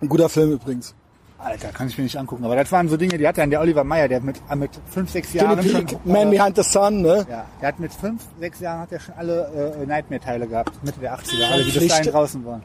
Ein 0.00 0.08
guter 0.08 0.28
Film 0.28 0.52
übrigens. 0.52 0.94
Alter, 1.38 1.68
kann 1.68 1.88
ich 1.88 1.98
mir 1.98 2.04
nicht 2.04 2.16
angucken. 2.16 2.44
Aber 2.44 2.54
das 2.54 2.70
waren 2.70 2.88
so 2.88 2.96
Dinge, 2.96 3.18
die 3.18 3.26
hat 3.26 3.36
dann 3.36 3.50
der 3.50 3.60
Oliver 3.60 3.82
Meyer, 3.82 4.08
der 4.08 4.20
mit, 4.20 4.40
äh, 4.48 4.54
mit 4.54 4.70
fünf, 4.86 5.10
sechs 5.10 5.32
Jahren 5.32 5.62
schon... 5.62 5.86
Pig, 5.86 5.98
Man 6.04 6.30
Behind 6.30 6.56
the 6.56 6.62
Sun, 6.62 7.02
ne? 7.02 7.26
Ja, 7.28 7.46
der 7.60 7.68
hat 7.68 7.80
mit 7.80 7.92
fünf, 7.92 8.22
sechs 8.38 8.60
Jahren 8.60 8.80
hat 8.80 8.92
er 8.92 9.00
schon 9.00 9.14
alle 9.16 9.74
äh, 9.82 9.86
Nightmare-Teile 9.86 10.46
gehabt. 10.46 10.72
Mitte 10.84 11.00
der 11.00 11.18
80er, 11.18 11.50
alle, 11.50 11.64
die 11.64 11.72
bis 11.78 11.88
dahin 11.88 12.12
draußen 12.12 12.44
waren. 12.44 12.62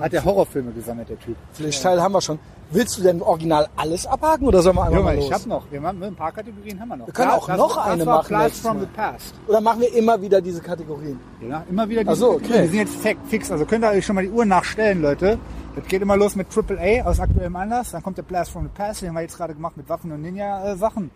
Hat 0.00 0.12
der 0.12 0.24
Horrorfilme 0.24 0.72
gesammelt, 0.72 1.08
der 1.08 1.18
Typ. 1.18 1.36
Pflichtteil 1.52 2.00
haben 2.02 2.12
wir 2.12 2.20
schon. 2.20 2.38
Willst 2.70 2.98
du 2.98 3.02
denn 3.02 3.22
original 3.22 3.68
alles 3.76 4.06
abhaken 4.06 4.46
oder 4.46 4.60
sollen 4.60 4.76
wir 4.76 4.82
einfach 4.82 4.94
Junge, 4.98 5.04
mal 5.04 5.18
ich 5.18 5.30
los? 5.30 5.32
hab 5.40 5.46
noch, 5.46 5.64
wir 5.70 5.80
machen 5.80 6.02
ein 6.02 6.14
paar 6.14 6.32
Kategorien 6.32 6.78
haben 6.80 6.88
wir 6.88 6.96
noch. 6.96 7.06
Wir 7.06 7.14
können 7.14 7.30
Ja, 7.30 7.36
auch 7.36 7.46
das- 7.46 7.56
noch 7.56 7.76
das 7.76 7.86
eine 7.86 8.06
war 8.06 8.16
machen 8.18 8.28
Blast 8.28 8.56
from 8.60 8.80
the 8.80 8.86
Past. 8.94 9.34
Oder 9.46 9.60
machen 9.62 9.80
wir 9.80 9.94
immer 9.94 10.20
wieder 10.20 10.40
diese 10.42 10.60
Kategorien? 10.60 11.18
Ja, 11.48 11.64
immer 11.70 11.88
wieder 11.88 12.02
Ach 12.06 12.14
so, 12.14 12.32
Kategorien. 12.32 12.52
okay. 12.52 12.62
Wir 12.62 12.68
sind 12.68 12.78
jetzt 12.78 12.96
fi- 12.96 13.16
fix, 13.28 13.50
also 13.50 13.64
könnt 13.64 13.84
ihr 13.84 13.90
euch 13.90 14.04
schon 14.04 14.16
mal 14.16 14.22
die 14.24 14.30
Uhr 14.30 14.44
nachstellen, 14.44 15.00
Leute. 15.00 15.38
Das 15.76 15.86
geht 15.86 16.02
immer 16.02 16.16
los 16.16 16.34
mit 16.36 16.50
Triple 16.50 16.78
A 16.78 17.08
aus 17.08 17.20
aktuellem 17.20 17.56
Anlass, 17.56 17.92
dann 17.92 18.02
kommt 18.02 18.18
der 18.18 18.24
Blast 18.24 18.50
from 18.50 18.64
the 18.64 18.70
Past, 18.74 19.00
den 19.00 19.08
haben 19.10 19.14
wir 19.16 19.22
jetzt 19.22 19.36
gerade 19.36 19.54
gemacht 19.54 19.76
mit 19.76 19.88
Waffen 19.88 20.12
und 20.12 20.20
Ninja-Sachen. 20.22 21.10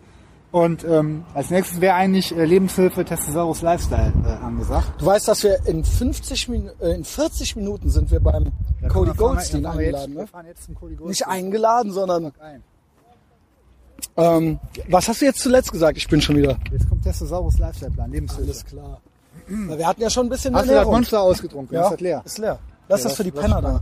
Und 0.53 0.85
ähm, 0.85 1.25
als 1.33 1.49
nächstes 1.51 1.81
wäre 1.81 1.95
eigentlich 1.95 2.37
äh, 2.37 2.45
Lebenshilfe 2.45 3.05
Testosaurus 3.07 3.63
Lifestyle 3.63 4.13
äh, 4.25 4.45
angesagt. 4.45 5.01
Du 5.01 5.07
weißt, 5.07 5.27
dass 5.27 5.43
wir 5.45 5.67
in 5.67 5.83
50 5.83 6.49
Min 6.49 6.71
äh, 6.81 6.91
in 6.91 7.05
40 7.05 7.57
Minuten 7.57 7.89
sind 7.89 8.11
wir 8.11 8.21
beim 8.21 8.53
Da 8.83 8.89
Cody 8.89 9.13
Goldstein 9.17 9.63
fahren 9.63 9.81
jetzt- 9.81 9.87
eingeladen, 9.95 10.15
ne? 10.15 10.27
fahren 10.27 10.47
jetzt 10.47 10.65
zum 10.65 10.75
Cody 10.75 10.95
Goldstein. 10.97 11.09
Nicht 11.09 11.27
eingeladen, 11.45 11.93
sondern 11.93 12.33
Ein. 12.39 12.63
ähm, 14.19 14.59
was 14.91 15.09
hast 15.09 15.23
du 15.23 15.25
jetzt 15.25 15.41
zuletzt 15.41 15.73
gesagt? 15.73 15.97
Ich 15.97 16.07
bin 16.07 16.21
schon 16.21 16.37
wieder. 16.37 16.59
Jetzt 16.71 16.87
kommt 16.89 17.03
Testosaurus 17.03 17.59
Lifestyle 17.59 17.91
Plan, 17.93 18.11
Lebenshilfe. 18.11 18.43
Alles 18.45 18.65
klar. 18.67 19.01
Weil 19.49 19.79
wir 19.79 19.87
hatten 19.87 20.03
ja 20.03 20.11
schon 20.11 20.27
ein 20.27 20.29
bisschen 20.29 20.55
Hast 20.55 20.65
du 20.65 20.69
das 20.69 20.75
Ernährung. 20.77 20.95
Monster 20.97 21.21
ausgetrunken? 21.23 21.75
Ja, 21.75 21.85
Ist 21.85 21.93
das 21.93 22.01
leer? 22.01 22.23
Ist 22.27 22.39
leer. 22.39 22.59
Lass 22.89 23.01
Ja, 23.03 23.09
das 23.09 23.17
für 23.17 23.25
die 23.25 23.31
Penner 23.31 23.63
da. 23.63 23.81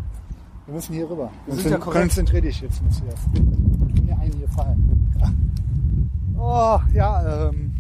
Wir 0.67 0.75
müssen 0.75 0.95
hier 0.95 1.11
rüber. 1.11 1.31
Wir 1.47 1.55
sind 1.57 1.71
ja 1.73 1.79
korrekt. 1.79 2.01
Konzentrier 2.03 2.41
dich 2.43 2.61
jetzt, 2.61 2.81
Messias. 2.81 3.15
Ich 3.35 3.41
bin 3.41 4.07
mir 4.07 4.17
einen 4.19 4.33
hier 4.35 4.49
fallen. 4.51 5.00
Ja. 6.41 6.77
Oh, 6.77 6.81
ja, 6.95 7.49
ähm, 7.49 7.73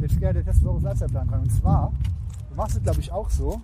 jetzt 0.00 0.18
geht 0.18 0.22
der 0.34 0.44
Testosaurus 0.44 0.82
Lifestyle-Plan 0.82 1.28
dran. 1.28 1.40
Und 1.42 1.52
zwar, 1.52 1.92
du 2.50 2.56
machst 2.56 2.76
es, 2.76 2.82
glaube 2.82 3.00
ich, 3.00 3.12
auch 3.12 3.30
so. 3.30 3.60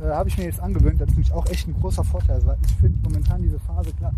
Äh, 0.00 0.06
Habe 0.06 0.28
ich 0.28 0.38
mir 0.38 0.44
jetzt 0.44 0.60
angewöhnt, 0.60 1.00
das 1.00 1.08
ist 1.08 1.14
nämlich 1.16 1.32
auch 1.32 1.46
echt 1.46 1.68
ein 1.68 1.74
großer 1.74 2.04
Vorteil, 2.04 2.44
weil 2.46 2.56
ich 2.66 2.72
finde 2.76 2.98
momentan 3.02 3.42
diese 3.42 3.58
Phase, 3.58 3.92
klar, 3.92 4.12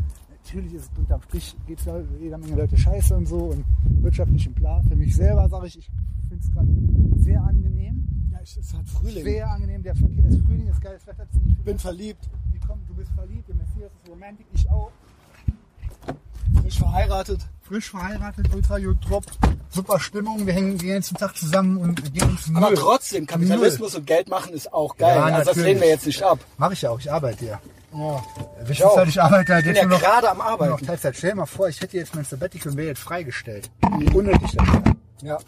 natürlich 0.44 0.74
ist 0.74 0.90
es 0.92 0.98
unterm 0.98 1.20
Strich, 1.22 1.56
geht 1.66 1.80
es 1.80 1.88
jeder 2.20 2.38
Menge 2.38 2.56
Leute 2.56 2.76
scheiße 2.76 3.16
und 3.16 3.26
so 3.26 3.36
und 3.46 3.64
wirtschaftlich 4.02 4.46
und 4.48 4.54
bla. 4.54 4.82
Für 4.82 4.96
mich 4.96 5.14
selber 5.16 5.48
sage 5.48 5.66
ich, 5.66 5.78
ich 5.78 5.90
finde 6.28 6.44
es 6.44 6.52
gerade 6.52 6.68
sehr 7.16 7.42
angenehm. 7.42 8.04
Ja, 8.32 8.38
es 8.42 8.56
ist 8.56 8.74
halt 8.74 8.88
Frühling. 8.88 9.24
Sehr 9.24 9.50
angenehm, 9.50 9.82
der 9.82 9.96
Verkehr 9.96 10.24
ist 10.24 10.44
Frühling, 10.44 10.66
ist 10.68 10.80
geiles 10.80 11.06
Wetter, 11.06 11.28
ziemlich 11.30 11.58
Ich 11.58 11.64
bin 11.64 11.78
verliebt. 11.78 12.28
kommen, 12.66 12.82
du 12.88 12.94
bist 12.94 13.12
verliebt, 13.12 13.48
der 13.48 13.54
Messias 13.56 13.90
ist 14.02 14.10
romantisch, 14.10 14.46
ich 14.52 14.70
auch. 14.70 14.90
Frisch 16.62 16.78
verheiratet. 16.78 17.40
Frisch 17.62 17.90
verheiratet, 17.90 18.46
ultra 18.54 18.78
gut 18.78 18.96
top, 19.08 19.24
super 19.70 19.98
Stimmung, 19.98 20.46
wir 20.46 20.52
hängen 20.54 20.78
den 20.78 20.88
ganzen 20.88 21.16
Tag 21.16 21.36
zusammen 21.36 21.78
und 21.78 22.14
gehen 22.14 22.28
uns 22.30 22.48
Aber 22.54 22.68
Müll. 22.68 22.78
trotzdem, 22.78 23.26
Kapitalismus 23.26 23.96
und 23.96 24.06
Geld 24.06 24.28
machen 24.28 24.52
ist 24.52 24.72
auch 24.72 24.96
geil. 24.96 25.16
Ja, 25.16 25.24
also 25.24 25.52
das 25.52 25.56
lehnen 25.64 25.80
wir 25.80 25.88
jetzt 25.88 26.06
nicht 26.06 26.22
ab. 26.22 26.38
Mach 26.58 26.70
ich 26.70 26.82
ja 26.82 26.90
auch, 26.90 27.00
ich 27.00 27.10
arbeite 27.10 27.44
ja. 27.44 27.60
Ja. 27.92 28.22
Wichtig 28.60 28.84
auch. 28.84 28.92
ist 28.92 28.96
halt, 28.98 29.08
ich 29.08 29.20
arbeite 29.20 29.54
halt 29.54 29.66
Ich 29.66 29.72
bin 29.72 29.74
jetzt 29.74 29.82
ja 29.82 29.88
nur 29.88 29.98
noch, 29.98 30.04
gerade 30.04 30.30
am 30.30 30.36
nur 30.36 30.46
noch 30.46 30.52
Arbeiten. 30.52 30.86
Teilzeit. 30.86 31.16
Stell 31.16 31.30
dir 31.30 31.36
mal 31.36 31.46
vor, 31.46 31.68
ich 31.68 31.80
hätte 31.80 31.96
jetzt 31.96 32.14
mein 32.14 32.24
Sabbatical 32.24 32.70
und 32.70 32.78
wäre 32.78 32.88
jetzt 32.88 33.00
freigestellt. 33.02 33.68
Wie 33.98 34.10
unnötig 34.16 34.52
das 34.54 34.66
wäre. 34.68 34.82
Ja. 35.22 35.38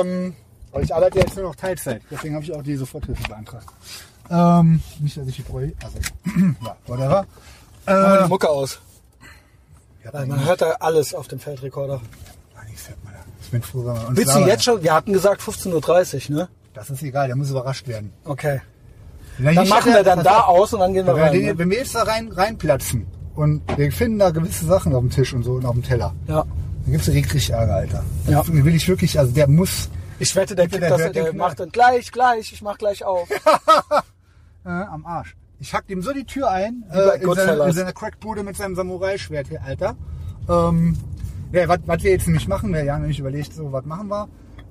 Ähm, 0.00 0.34
aber 0.72 0.82
ich 0.82 0.92
arbeite 0.92 1.18
jetzt 1.20 1.36
nur 1.36 1.44
noch 1.44 1.54
Teilzeit, 1.54 2.02
deswegen 2.10 2.34
habe 2.34 2.44
ich 2.44 2.52
auch 2.52 2.62
die 2.62 2.74
Soforthilfe 2.76 3.22
beantragt. 3.28 3.66
Ähm, 4.30 4.82
nicht, 4.98 5.16
dass 5.16 5.26
ich 5.28 5.36
die 5.36 5.42
Bräu, 5.42 5.70
also, 5.84 5.98
ja, 6.64 6.76
whatever. 6.86 7.26
Mach 7.86 8.18
Äh, 8.20 8.22
die 8.24 8.28
Mucke 8.28 8.48
aus. 8.48 8.80
Ja, 10.04 10.12
Weil 10.12 10.26
man 10.26 10.44
hört 10.44 10.62
da 10.62 10.70
alles 10.80 11.14
auf 11.14 11.28
dem 11.28 11.38
Feldrekorder. 11.40 12.00
Ich 12.74 12.82
da. 12.84 12.92
Bin 13.50 13.62
froh, 13.62 13.84
wenn 13.84 13.94
wir 14.00 14.08
uns 14.08 14.16
Willst 14.18 14.34
du 14.34 14.40
jetzt 14.46 14.64
schon? 14.64 14.82
Wir 14.82 14.94
hatten 14.94 15.12
gesagt 15.12 15.40
15.30 15.42 16.30
Uhr, 16.30 16.36
ne? 16.36 16.48
Das 16.72 16.88
ist 16.88 17.02
egal, 17.02 17.26
der 17.26 17.34
muss 17.36 17.50
überrascht 17.50 17.88
werden. 17.88 18.12
Okay. 18.24 18.60
Wenn 19.38 19.54
Dann 19.56 19.64
ich 19.64 19.70
machen 19.70 19.84
hätte- 19.92 19.96
wir 19.98 20.04
dann 20.04 20.18
pass 20.18 20.24
da 20.24 20.40
auf, 20.42 20.58
aus 20.60 20.74
und 20.74 20.80
dann 20.80 20.92
gehen 20.94 21.04
wir 21.06 21.14
Wenn, 21.16 21.22
rein. 21.22 21.32
wir, 21.32 21.52
Ne? 21.52 21.58
wenn 21.58 21.70
wir 21.70 21.78
jetzt 21.78 21.94
da 21.94 22.02
rein, 22.04 22.30
reinplatzen 22.30 23.06
und 23.34 23.62
wir 23.76 23.90
finden 23.90 24.18
da 24.20 24.30
gewisse 24.30 24.66
Sachen 24.66 24.94
auf 24.94 25.00
dem 25.00 25.10
Tisch 25.10 25.32
und 25.34 25.42
so 25.42 25.54
und 25.54 25.64
auf 25.66 25.72
dem 25.74 25.82
Teller, 25.82 26.14
Ja. 26.28 26.44
dann 26.84 26.92
gibt's 26.92 27.08
richtig 27.08 27.50
Ärger, 27.50 27.74
Alter. 27.76 28.04
Ja. 28.28 28.42
Dann 28.42 28.64
will 28.64 28.74
ich 28.74 28.86
wirklich, 28.86 29.18
also 29.18 29.32
der 29.32 29.48
muss 29.48 29.88
Ich 30.20 30.34
wette, 30.36 30.54
der, 30.54 30.68
kriegt 30.68 30.82
der 30.82 30.90
das, 30.90 31.00
hört 31.00 31.16
den 31.16 31.24
der 31.24 31.32
Knall. 31.32 31.48
macht 31.48 31.58
dann 31.60 31.70
gleich, 31.70 32.12
gleich, 32.12 32.52
ich 32.52 32.62
mach 32.62 32.78
gleich 32.78 33.04
auf. 33.04 33.28
äh, 34.64 34.68
am 34.68 35.04
Arsch. 35.06 35.34
Ich 35.60 35.74
hack 35.74 35.84
ihm 35.88 36.00
so 36.00 36.12
die 36.12 36.24
Tür 36.24 36.50
ein, 36.50 36.84
äh, 36.90 37.22
in, 37.22 37.34
seine, 37.34 37.64
in 37.64 37.72
seine 37.72 37.92
Crackbude 37.92 38.42
mit 38.42 38.56
seinem 38.56 38.74
Samurai-Schwert 38.74 39.48
hier, 39.48 39.62
Alter. 39.62 39.94
Ähm, 40.48 40.96
ja, 41.52 41.68
was 41.68 42.02
wir 42.02 42.10
jetzt 42.12 42.26
nämlich 42.26 42.48
machen, 42.48 42.72
wir 42.72 42.92
haben 42.92 43.02
nämlich 43.02 43.18
überlegt, 43.20 43.52
so 43.52 43.70
was 43.70 43.84
machen 43.84 44.08
wir. 44.08 44.28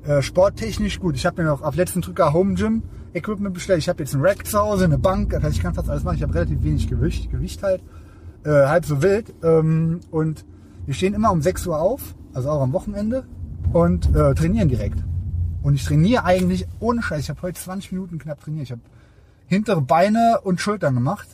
Äh, 0.07 0.23
sporttechnisch 0.23 0.99
gut. 0.99 1.15
Ich 1.15 1.27
habe 1.27 1.43
mir 1.43 1.49
noch 1.49 1.61
auf 1.61 1.75
letzten 1.75 2.01
Drücker 2.01 2.33
Home 2.33 2.55
Gym 2.55 2.81
Equipment 3.13 3.53
bestellt. 3.53 3.79
Ich 3.79 3.89
habe 3.89 3.99
jetzt 4.01 4.15
einen 4.15 4.25
Rack 4.25 4.47
zu 4.47 4.57
Hause, 4.57 4.85
eine 4.85 4.97
Bank, 4.97 5.29
das 5.29 5.43
heißt, 5.43 5.57
ich 5.57 5.61
kann 5.61 5.75
fast 5.75 5.89
alles 5.89 6.03
machen. 6.03 6.15
Ich 6.15 6.23
habe 6.23 6.33
relativ 6.33 6.63
wenig 6.63 6.87
Gewicht, 6.87 7.29
Gewicht 7.29 7.61
halt, 7.61 7.83
äh, 8.43 8.49
halb 8.49 8.85
so 8.85 9.03
wild. 9.03 9.31
Ähm, 9.43 9.99
und 10.09 10.43
wir 10.87 10.95
stehen 10.95 11.13
immer 11.13 11.31
um 11.31 11.43
6 11.43 11.67
Uhr 11.67 11.79
auf, 11.79 12.15
also 12.33 12.49
auch 12.49 12.61
am 12.61 12.73
Wochenende, 12.73 13.25
und 13.73 14.07
äh, 14.15 14.33
trainieren 14.33 14.69
direkt. 14.69 14.97
Und 15.61 15.75
ich 15.75 15.83
trainiere 15.83 16.23
eigentlich 16.25 16.65
ohne 16.79 17.03
Scheiß. 17.03 17.21
Ich 17.21 17.29
habe 17.29 17.41
heute 17.43 17.59
20 17.59 17.91
Minuten 17.91 18.17
knapp 18.17 18.39
trainiert. 18.39 18.63
Ich 18.63 18.71
habe 18.71 18.81
hintere 19.49 19.81
Beine 19.81 20.39
und 20.43 20.61
Schultern 20.61 20.93
gemacht. 20.95 21.27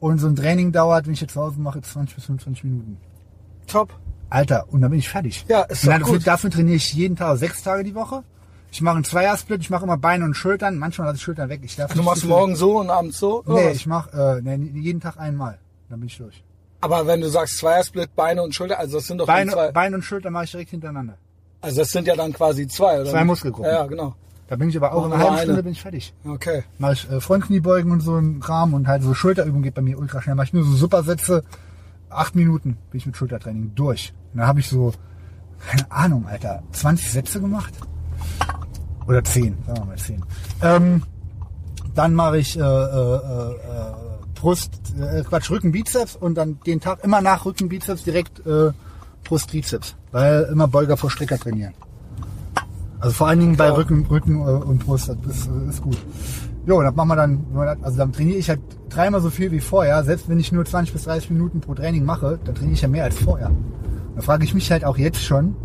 Und 0.00 0.18
so 0.18 0.26
ein 0.26 0.34
Training 0.36 0.72
dauert, 0.72 1.06
wenn 1.06 1.12
ich 1.12 1.20
jetzt 1.20 1.34
zu 1.34 1.40
Hause 1.40 1.60
mache, 1.60 1.80
20 1.82 2.14
bis 2.16 2.24
25 2.24 2.64
Minuten. 2.64 2.96
Top. 3.66 3.92
Alter, 4.30 4.64
und 4.70 4.80
dann 4.80 4.90
bin 4.90 4.98
ich 4.98 5.08
fertig. 5.08 5.44
Ja, 5.48 5.62
ist 5.62 5.84
und 5.84 5.92
doch 5.92 5.98
dafür, 6.00 6.14
gut. 6.18 6.26
dafür 6.26 6.50
trainiere 6.50 6.76
ich 6.76 6.92
jeden 6.94 7.16
Tag, 7.16 7.36
sechs 7.36 7.62
Tage 7.62 7.84
die 7.84 7.94
Woche. 7.94 8.24
Ich 8.70 8.80
mache 8.80 8.94
einen 8.96 9.04
Zweiersplit, 9.04 9.60
ich 9.60 9.68
mache 9.68 9.84
immer 9.84 9.98
Beine 9.98 10.24
und 10.24 10.34
Schultern. 10.34 10.78
Manchmal 10.78 11.06
lasse 11.08 11.16
ich 11.18 11.22
Schultern 11.22 11.50
weg. 11.50 11.60
Ich 11.62 11.76
darf 11.76 11.92
Du 11.92 11.98
nicht 11.98 12.06
machst 12.06 12.24
morgen 12.24 12.56
so 12.56 12.80
und 12.80 12.88
abends 12.88 13.18
so? 13.18 13.44
oder 13.44 13.54
Nee, 13.56 13.66
was? 13.68 13.76
ich 13.76 13.86
mache 13.86 14.40
äh, 14.44 14.56
nee, 14.56 14.80
jeden 14.80 15.00
Tag 15.00 15.18
einmal. 15.18 15.58
Dann 15.90 16.00
bin 16.00 16.06
ich 16.08 16.16
durch. 16.16 16.42
Aber 16.80 17.06
wenn 17.06 17.20
du 17.20 17.28
sagst 17.28 17.58
Zweiersplit, 17.58 18.16
Beine 18.16 18.42
und 18.42 18.54
Schulter, 18.54 18.78
also 18.78 18.96
das 18.96 19.06
sind 19.06 19.18
doch 19.18 19.26
dann 19.26 19.36
Beine, 19.36 19.52
zwei. 19.52 19.70
Beine 19.72 19.96
und 19.96 20.02
Schultern 20.02 20.32
mache 20.32 20.44
ich 20.44 20.50
direkt 20.52 20.70
hintereinander. 20.70 21.18
Also 21.60 21.80
das 21.82 21.90
sind 21.90 22.06
ja 22.08 22.16
dann 22.16 22.32
quasi 22.32 22.66
zwei, 22.66 23.02
oder? 23.02 23.10
Zwei? 23.10 23.24
Muskelgruppen. 23.24 23.70
Ja, 23.70 23.80
ja, 23.82 23.86
genau. 23.86 24.14
Da 24.48 24.56
bin 24.56 24.68
ich 24.68 24.76
aber 24.76 24.92
auch 24.92 25.02
Machen 25.08 25.12
in 25.12 25.12
einer 25.12 25.22
halben 25.22 25.34
eine. 25.36 25.44
Stunde 25.44 25.62
bin 25.62 25.72
ich 25.72 25.82
fertig. 25.82 26.14
Okay. 26.26 26.64
Mache 26.78 26.92
ich 26.94 27.10
äh, 27.10 27.20
Frontkniebeugen 27.20 27.90
und 27.90 28.00
so 28.00 28.16
ein 28.16 28.40
Kram 28.40 28.74
und 28.74 28.86
halt 28.86 29.02
so 29.02 29.14
Schulterübungen 29.14 29.62
geht 29.62 29.74
bei 29.74 29.82
mir 29.82 29.98
ultra 29.98 30.20
schnell. 30.20 30.34
Mache 30.34 30.46
ich 30.46 30.52
nur 30.52 30.64
so 30.64 30.72
Supersätze. 30.72 31.44
Acht 32.10 32.34
Minuten 32.34 32.76
bin 32.90 32.98
ich 32.98 33.06
mit 33.06 33.16
Schultertraining 33.16 33.74
durch. 33.74 34.12
Und 34.32 34.40
dann 34.40 34.46
habe 34.46 34.60
ich 34.60 34.68
so, 34.68 34.92
keine 35.66 35.90
Ahnung, 35.90 36.26
Alter, 36.26 36.62
20 36.72 37.10
Sätze 37.10 37.40
gemacht. 37.40 37.72
Oder 39.06 39.24
10, 39.24 39.56
sagen 39.66 39.78
wir 39.80 39.84
mal 39.86 39.96
10. 39.96 40.22
Ähm, 40.60 41.02
dann 41.94 42.14
mache 42.14 42.38
ich 42.38 42.58
äh, 42.58 42.60
äh, 42.60 42.64
äh, 42.64 43.56
Brust, 44.34 44.72
äh, 44.98 45.22
Quatsch, 45.22 45.50
Rücken, 45.50 45.72
Bizeps 45.72 46.16
und 46.16 46.34
dann 46.34 46.60
den 46.66 46.80
Tag 46.80 47.02
immer 47.04 47.20
nach 47.20 47.44
Rücken, 47.44 47.68
Bizeps 47.68 48.04
direkt 48.04 48.44
äh, 48.46 48.72
Brust, 49.24 49.50
Trizeps. 49.50 49.94
Weil 50.10 50.48
immer 50.52 50.68
Beuger 50.68 50.96
vor 50.96 51.10
Strecker 51.10 51.38
trainieren. 51.38 51.74
Also 53.02 53.14
vor 53.14 53.26
allen 53.26 53.40
Dingen 53.40 53.56
bei 53.56 53.68
Rücken, 53.68 54.06
Rücken 54.08 54.36
äh, 54.40 54.44
und 54.44 54.78
Brust, 54.86 55.08
das 55.08 55.36
ist, 55.36 55.50
ist 55.68 55.82
gut. 55.82 55.98
Jo, 56.66 56.78
und 56.78 56.84
das 56.84 56.94
machen 56.94 57.08
wir 57.08 57.16
dann, 57.16 57.44
also 57.82 57.98
dann 57.98 58.12
trainiere 58.12 58.38
ich 58.38 58.48
halt 58.48 58.60
dreimal 58.88 59.20
so 59.20 59.28
viel 59.28 59.50
wie 59.50 59.58
vorher. 59.58 60.04
Selbst 60.04 60.28
wenn 60.28 60.38
ich 60.38 60.52
nur 60.52 60.64
20 60.64 60.92
bis 60.92 61.02
30 61.02 61.30
Minuten 61.30 61.60
pro 61.60 61.74
Training 61.74 62.04
mache, 62.04 62.38
dann 62.44 62.54
trainiere 62.54 62.74
ich 62.74 62.82
ja 62.82 62.86
mehr 62.86 63.02
als 63.02 63.18
vorher. 63.18 63.50
Da 64.14 64.22
frage 64.22 64.44
ich 64.44 64.54
mich 64.54 64.70
halt 64.70 64.84
auch 64.84 64.96
jetzt 64.96 65.20
schon, 65.20 65.56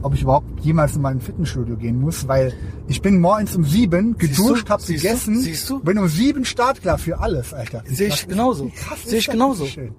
ob 0.00 0.14
ich 0.14 0.22
überhaupt 0.22 0.60
jemals 0.60 0.96
in 0.96 1.02
mein 1.02 1.20
Fitnessstudio 1.20 1.76
gehen 1.76 2.00
muss, 2.00 2.26
weil 2.26 2.54
ich 2.86 3.02
bin 3.02 3.20
morgens 3.20 3.54
um 3.54 3.64
sieben 3.64 4.16
geduscht, 4.16 4.68
du? 4.68 4.72
hab 4.72 4.80
Siehst 4.80 5.04
du? 5.04 5.08
gegessen, 5.08 5.40
Siehst 5.40 5.68
du? 5.68 5.80
bin 5.80 5.98
um 5.98 6.08
sieben 6.08 6.46
startklar 6.46 6.96
für 6.96 7.20
alles, 7.20 7.52
Alter. 7.52 7.82
Sehe 7.86 8.08
ich 8.08 8.26
genauso. 8.26 8.70
Sehe 9.04 9.18
ich 9.18 9.28
genauso. 9.28 9.66
schön? 9.66 9.92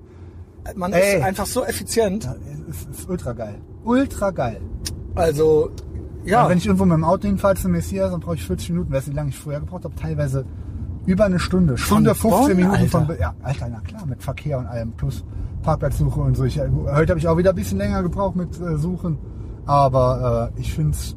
Man 0.75 0.91
Ey. 0.93 1.17
ist 1.17 1.23
einfach 1.23 1.45
so 1.45 1.63
effizient. 1.65 2.23
Ja, 2.23 2.35
es 2.67 2.97
ist 2.99 3.07
ultra 3.07 3.33
geil. 3.33 3.61
Ultra 3.83 4.31
geil. 4.31 4.59
Also, 5.13 5.69
ja. 6.25 6.43
Und 6.43 6.49
wenn 6.49 6.57
ich 6.57 6.65
irgendwo 6.65 6.85
mit 6.85 6.95
dem 6.95 7.03
Auto 7.03 7.27
hinfahre 7.27 7.55
zum 7.55 7.71
Messias, 7.71 8.11
dann 8.11 8.19
brauche 8.19 8.35
ich 8.35 8.45
40 8.45 8.69
Minuten. 8.71 8.91
Weißt 8.91 9.07
du, 9.07 9.11
wie 9.11 9.15
lange 9.15 9.29
ich 9.29 9.37
vorher 9.37 9.59
gebraucht 9.61 9.83
habe? 9.83 9.95
Teilweise 9.95 10.45
über 11.05 11.25
eine 11.25 11.39
Stunde. 11.39 11.77
Stunde, 11.77 12.13
15 12.13 12.29
Bonn, 12.47 12.55
Minuten 12.57 12.75
Alter? 12.75 12.89
von... 12.89 13.07
Be- 13.07 13.17
Ja, 13.19 13.33
Alter, 13.41 13.67
na 13.71 13.79
klar, 13.79 14.05
mit 14.05 14.21
Verkehr 14.21 14.59
und 14.59 14.67
allem. 14.67 14.91
Plus 14.93 15.23
Parkplatzsuche 15.63 16.19
und 16.19 16.35
so. 16.37 16.43
Ich, 16.45 16.59
heute 16.59 17.11
habe 17.11 17.17
ich 17.19 17.27
auch 17.27 17.37
wieder 17.37 17.49
ein 17.51 17.55
bisschen 17.55 17.77
länger 17.77 18.03
gebraucht 18.03 18.35
mit 18.35 18.59
äh, 18.61 18.77
Suchen. 18.77 19.17
Aber 19.65 20.51
äh, 20.55 20.59
ich 20.61 20.73
finde 20.73 20.91
es... 20.91 21.15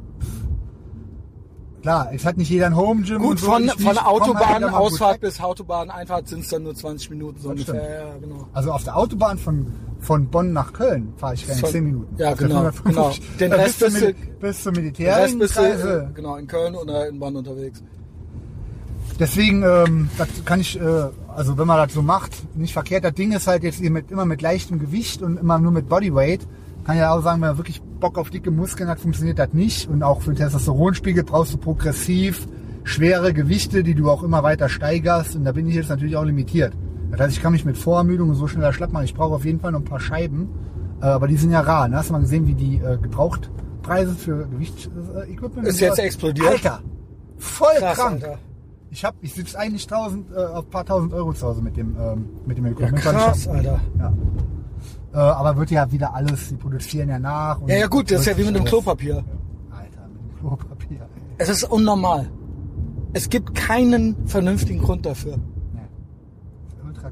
Klar, 1.83 2.11
es 2.15 2.25
hat 2.25 2.37
nicht 2.37 2.49
jeder 2.49 2.67
ein 2.67 2.77
Home 2.77 3.03
Gym 3.03 3.17
und 3.17 3.23
Gut, 3.23 3.39
so. 3.41 3.47
von, 3.47 3.65
ich 3.65 3.73
von 3.73 3.87
halt 3.87 4.07
Autobahnausfahrt 4.07 5.15
weg. 5.15 5.21
bis 5.23 5.41
Autobahneinfahrt 5.41 6.29
sind 6.29 6.41
es 6.41 6.49
dann 6.49 6.63
nur 6.63 6.75
20 6.77 7.11
Minuten 7.11 7.41
so 7.41 7.49
ungefähr. 7.51 7.75
Ja, 8.07 8.19
genau. 8.21 8.47
Also 8.53 8.71
auf 8.71 8.85
der 8.85 8.97
Autobahn 8.97 9.37
von, 9.37 9.67
von 9.99 10.29
Bonn 10.29 10.53
nach 10.53 10.73
Köln 10.73 11.13
fahre 11.17 11.35
ich 11.35 11.45
gerne 11.45 11.61
Von- 11.61 11.71
10 11.71 11.85
Minuten. 11.85 12.17
ja, 12.19 12.35
genau, 12.35 12.71
550. 12.71 12.95
genau. 12.95 13.39
Den 13.41 13.53
Rest 13.53 13.81
bis, 13.81 13.93
bist 13.95 14.05
zum, 14.05 14.13
du- 14.15 14.39
bis 14.41 14.63
zum 14.63 14.73
Militär. 14.75 15.17
Rest 15.17 15.39
bist 15.41 15.59
du 15.59 16.11
genau, 16.15 16.37
in 16.37 16.47
Köln 16.47 16.77
oder 16.77 17.09
in 17.09 17.19
Bonn 17.19 17.35
unterwegs. 17.35 17.83
Deswegen, 19.19 19.63
ähm, 19.63 20.09
das 20.19 20.29
kann 20.45 20.61
ich, 20.61 20.81
äh, 20.81 20.85
also 21.35 21.59
wenn 21.59 21.67
man 21.67 21.77
das 21.79 21.93
so 21.95 22.03
macht, 22.03 22.31
nicht 22.57 22.73
verkehrt. 22.73 23.05
Das 23.05 23.15
Ding 23.15 23.33
ist 23.33 23.47
halt 23.47 23.63
jetzt 23.65 23.81
mit, 23.81 24.11
immer 24.11 24.25
mit 24.25 24.41
leichtem 24.41 24.79
Gewicht 24.79 25.21
und 25.23 25.37
immer 25.39 25.59
nur 25.59 25.73
mit 25.73 25.89
Bodyweight. 25.89 26.47
Kann 26.85 26.97
ja 26.97 27.13
auch 27.15 27.23
sagen, 27.23 27.41
wenn 27.41 27.49
man 27.51 27.59
wirklich 27.59 27.81
Bock 27.83 28.19
auf 28.19 28.31
dicke 28.31 28.51
Muskeln 28.51 28.89
hat, 28.89 28.99
funktioniert 28.99 29.39
das 29.39 29.53
nicht. 29.53 29.89
Und 29.89 30.03
auch 30.03 30.21
für 30.23 30.31
den 30.33 30.37
Testosteronspiegel 30.37 31.23
brauchst 31.25 31.53
du 31.55 31.59
progressiv 31.59 32.47
schwere 32.85 33.33
Gewichte, 33.33 33.83
die 33.85 33.95
du 33.95 34.11
auch 34.11 34.23
immer 34.25 34.43
weiter 34.43 34.69
steigerst. 34.69 35.37
Und 35.37 35.45
da 35.45 35.53
bin 35.53 35.67
ich 35.69 35.75
jetzt 35.77 35.89
natürlich 35.91 36.17
auch 36.17 36.25
limitiert. 36.25 36.73
Das 37.13 37.21
heißt, 37.21 37.37
ich 37.37 37.43
kann 37.43 37.53
mich 37.53 37.65
mit 37.65 37.77
Vorermüdung 37.79 38.35
so 38.35 38.47
schneller 38.49 38.73
schlapp 38.73 38.93
machen. 38.93 39.05
Ich 39.05 39.15
brauche 39.15 39.35
auf 39.35 39.45
jeden 39.45 39.61
Fall 39.61 39.71
noch 39.73 39.81
ein 39.81 39.85
paar 39.85 40.01
Scheiben. 40.01 40.49
Äh, 41.01 41.07
aber 41.07 41.29
die 41.29 41.37
sind 41.37 41.51
ja 41.53 41.61
rar. 41.61 41.87
Ne? 41.89 41.97
Hast 41.97 42.09
du 42.09 42.15
mal 42.15 42.21
gesehen, 42.21 42.47
wie 42.47 42.55
die 42.55 42.77
äh, 42.79 42.99
Gebrauchtpreise 43.01 44.15
für 44.15 44.47
Gewichtsequipment 44.49 45.69
Ist 45.69 45.81
jetzt 45.81 45.99
explodiert? 45.99 46.49
Alter, 46.49 46.81
voll 47.39 47.69
Krass, 47.79 47.97
krank. 47.99 48.23
Alter. 48.25 48.39
Ich 48.91 49.05
ich 49.23 49.33
sitze 49.35 49.59
eigentlich 49.59 49.85
1000, 49.91 50.33
äh, 50.33 50.35
auf 50.37 50.65
ein 50.67 50.71
paar 50.71 50.85
tausend 50.85 51.13
Euro 51.15 51.33
zu 51.33 51.47
Hause 51.47 51.63
mit 51.63 51.77
dem, 51.77 51.97
ähm, 51.99 52.27
mit 52.47 52.59
dem 52.59 52.67
Ja, 52.67 52.73
Equipment. 52.73 53.03
krass, 53.03 53.47
Alter. 53.49 53.81
Ja. 53.99 54.13
Äh, 55.13 55.19
aber 55.19 55.57
wird 55.57 55.71
ja 55.71 55.91
wieder 55.93 56.15
alles, 56.15 56.49
die 56.49 56.57
produzieren 56.57 57.09
ja 57.09 57.19
nach. 57.19 57.61
und 57.61 57.69
Ja, 57.69 57.77
ja 57.77 57.87
gut, 57.87 58.11
das 58.11 58.21
ist 58.21 58.27
ja 58.27 58.39
wie 58.39 58.45
mit 58.45 58.57
dem 58.57 58.65
Klopapier. 58.65 59.17
Alter, 59.71 60.09
mit 60.09 60.23
dem 60.23 60.39
Klopapier. 60.39 61.01
ey. 61.01 61.23
Es 61.39 61.49
ist 61.49 61.65
unnormal. 61.65 62.31
Es 63.13 63.29
gibt 63.29 63.55
keinen 63.55 64.27
vernünftigen 64.27 64.81
Grund 64.81 65.05
dafür. 65.05 65.37
Nee. 65.75 65.81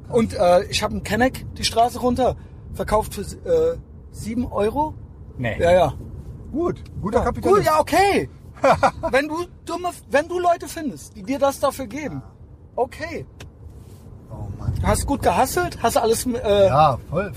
Und 0.09 0.33
äh, 0.35 0.65
ich 0.65 0.83
habe 0.83 0.95
einen 0.95 1.03
Kenneck 1.03 1.45
die 1.57 1.65
Straße 1.65 1.99
runter, 2.01 2.37
verkauft 2.73 3.15
für 3.15 3.21
äh, 3.21 3.77
7 4.13 4.47
Euro. 4.51 4.95
nee. 5.37 5.61
Ja, 5.61 5.73
ja. 5.73 5.93
Gut, 6.53 6.83
guter 7.01 7.19
ja 7.19 7.25
Kapitalist. 7.25 7.59
gut, 7.59 7.67
ja, 7.67 7.79
okay. 7.81 8.29
wenn 9.13 9.29
du 9.29 9.45
dumme, 9.65 9.91
wenn 10.11 10.27
du 10.27 10.41
Leute 10.41 10.67
findest, 10.69 11.17
die 11.17 11.23
dir 11.23 11.39
das 11.39 11.61
dafür 11.61 11.87
geben, 11.87 12.23
okay. 12.77 13.25
Oh 14.31 14.49
Mann. 14.59 14.73
Hast 14.83 15.07
gut 15.07 15.23
gehasselt, 15.23 15.79
hast 15.83 15.97
alles 15.97 16.27
äh, 16.27 16.67
Ja, 16.67 16.99
voll. 17.09 17.33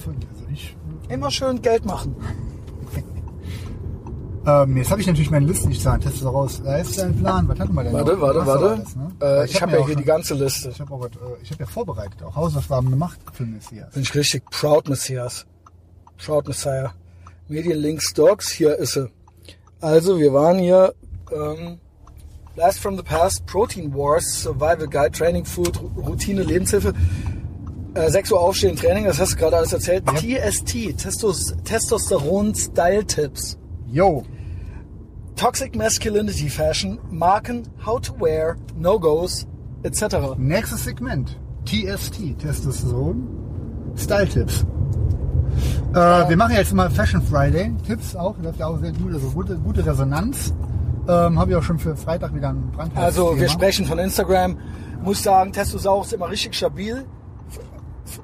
Immer 1.09 1.31
schön 1.31 1.61
Geld 1.61 1.85
machen. 1.85 2.15
ähm, 4.45 4.77
jetzt 4.77 4.91
habe 4.91 5.01
ich 5.01 5.07
natürlich 5.07 5.31
meine 5.31 5.45
Liste 5.45 5.67
nicht 5.67 5.81
sagen. 5.81 6.01
Test 6.01 6.21
du 6.21 6.27
raus. 6.27 6.61
Da 6.63 6.77
ist 6.77 6.97
dein 6.97 7.17
Plan. 7.17 7.47
Was 7.47 7.59
hatten 7.59 7.73
wir 7.73 7.83
denn? 7.83 7.93
noch? 7.93 8.05
Was 8.05 8.47
war 8.47 8.77
das, 8.77 8.95
ne? 8.95 9.11
Äh, 9.21 9.45
ich 9.45 9.55
hab 9.55 9.61
habe 9.61 9.71
mir 9.71 9.77
ja 9.77 9.83
auch 9.83 9.87
hier 9.87 9.95
die 9.95 10.03
ganze 10.03 10.33
Liste. 10.33 10.69
Ich 10.69 10.79
habe 10.79 10.93
äh, 10.93 10.97
habe 10.97 11.59
ja 11.59 11.65
vorbereitet, 11.65 12.21
auch 12.23 12.35
Hausaufgaben 12.35 12.89
gemacht 12.89 13.19
für 13.33 13.43
Messias. 13.43 13.93
Bin 13.93 14.03
ich 14.03 14.15
richtig 14.15 14.49
proud 14.49 14.89
Messias. 14.89 15.45
Proud 16.17 16.47
Messiah. 16.47 16.93
Medienlinks 17.47 18.13
Docs, 18.13 18.51
hier 18.51 18.77
ist 18.77 18.93
sie. 18.93 19.09
Also, 19.81 20.17
wir 20.17 20.33
waren 20.33 20.59
hier, 20.59 20.93
ähm, 21.31 21.79
Blast 22.55 22.79
from 22.79 22.95
the 22.95 23.03
Past, 23.03 23.45
Protein 23.47 23.93
Wars, 23.93 24.43
Survival 24.43 24.87
Guide, 24.87 25.11
Training 25.11 25.43
Food, 25.43 25.77
Routine, 25.97 26.43
Lebenshilfe. 26.43 26.93
Äh, 27.95 28.09
6 28.09 28.31
Uhr 28.31 28.39
aufstehen, 28.39 28.75
Training, 28.75 29.05
das 29.05 29.19
hast 29.19 29.33
du 29.33 29.37
gerade 29.37 29.57
alles 29.57 29.73
erzählt. 29.73 30.03
TST, 30.07 30.97
Testos, 30.97 31.53
Testosteron 31.63 32.55
Style 32.55 33.05
Tipps. 33.05 33.57
Yo, 33.87 34.23
Toxic 35.35 35.75
Masculinity 35.75 36.49
Fashion, 36.49 36.99
Marken, 37.11 37.67
How 37.85 37.99
to 37.99 38.13
Wear, 38.19 38.55
No-Gos, 38.75 39.45
etc. 39.83 40.35
nächstes 40.37 40.83
Segment. 40.83 41.37
TST, 41.65 42.37
Testosteron, 42.39 43.27
Style-Tipps. 43.95 44.65
Äh, 45.93 45.95
wir 45.95 46.37
machen 46.37 46.55
jetzt 46.55 46.73
mal 46.73 46.89
Fashion 46.89 47.21
Friday. 47.21 47.71
Tipps 47.87 48.15
auch, 48.15 48.37
läuft 48.39 48.59
ja 48.59 48.67
auch 48.67 48.79
sehr 48.79 48.91
gut, 48.91 49.13
also 49.13 49.29
gute, 49.29 49.55
gute 49.57 49.85
Resonanz. 49.85 50.53
Ähm, 51.07 51.37
Habe 51.37 51.51
ich 51.51 51.57
auch 51.57 51.63
schon 51.63 51.79
für 51.79 51.95
Freitag 51.95 52.33
wieder 52.33 52.49
ein 52.49 52.71
Brand. 52.71 52.95
Also 52.95 53.39
wir 53.39 53.49
sprechen 53.49 53.85
von 53.85 53.99
Instagram. 53.99 54.57
Muss 55.03 55.21
sagen, 55.21 55.51
Testosaurus 55.51 56.07
ist 56.07 56.13
immer 56.13 56.29
richtig 56.29 56.55
stabil. 56.55 57.05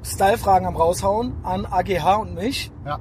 Style-Fragen 0.03 0.65
am 0.65 0.75
raushauen 0.75 1.33
an 1.43 1.65
AGH 1.65 2.15
und 2.21 2.35
mich. 2.35 2.71
Ja. 2.85 2.99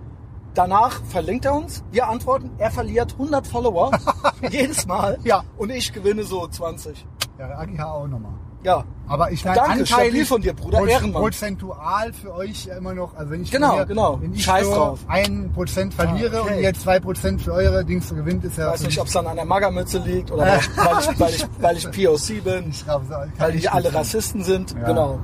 Danach 0.54 1.02
verlinkt 1.04 1.44
er 1.44 1.54
uns, 1.54 1.84
wir 1.92 2.08
antworten, 2.08 2.50
er 2.58 2.70
verliert 2.70 3.12
100 3.12 3.46
Follower 3.46 3.90
jedes 4.50 4.86
Mal 4.86 5.18
Ja. 5.22 5.44
und 5.56 5.70
ich 5.70 5.92
gewinne 5.92 6.24
so 6.24 6.46
20. 6.48 7.06
Ja, 7.38 7.50
AGH 7.58 7.84
auch 7.84 8.08
nochmal. 8.08 8.32
Ja, 8.64 8.82
Aber 9.06 9.30
ich 9.30 9.44
meine, 9.44 9.56
Danke, 9.56 9.86
stabil 9.86 10.26
von 10.26 10.42
dir, 10.42 10.52
Bruder, 10.52 10.78
proz- 10.80 10.88
Ehrenmann. 10.90 11.22
Prozentual 11.22 12.12
für 12.12 12.34
euch 12.34 12.64
ja 12.66 12.76
immer 12.76 12.92
noch, 12.92 13.14
also 13.16 13.30
wenn 13.30 13.42
ich 13.42 13.52
Genau, 13.52 13.76
mir, 13.76 13.86
genau. 13.86 14.20
wenn 14.20 14.34
ich 14.34 14.42
Scheiß 14.42 14.66
nur 14.66 14.74
drauf. 14.74 14.98
ein 15.06 15.52
Prozent 15.54 15.94
verliere 15.94 16.38
Ah, 16.38 16.42
okay. 16.42 16.56
und 16.56 16.62
ihr 16.64 16.74
zwei 16.74 16.98
Prozent 16.98 17.40
für 17.40 17.52
eure 17.52 17.84
Dings 17.84 18.08
gewinnt, 18.12 18.42
ist 18.42 18.58
ja 18.58 18.72
weiß 18.72 18.82
nicht, 18.82 18.98
ob 19.00 19.06
es 19.06 19.12
dann 19.12 19.28
an 19.28 19.36
der 19.36 19.44
Magermütze 19.44 19.98
liegt 19.98 20.32
oder 20.32 20.42
weil 20.42 20.58
ich, 20.58 20.76
weil 20.76 20.98
ich, 20.98 21.20
weil 21.20 21.30
ich, 21.30 21.46
weil 21.60 21.76
ich 21.76 21.84
POC 21.92 22.42
bin, 22.42 22.70
Ich 22.70 22.84
glaub, 22.84 23.04
so 23.04 23.14
weil 23.38 23.54
ich 23.54 23.60
die 23.60 23.68
alle. 23.68 23.94
Rassisten 23.94 24.42
sind. 24.42 24.72
Ja. 24.72 24.86
Genau. 24.86 25.20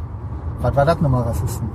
Was 0.60 0.74
war 0.76 0.84
das 0.84 1.00
nochmal, 1.00 1.22
Rassisten? 1.22 1.68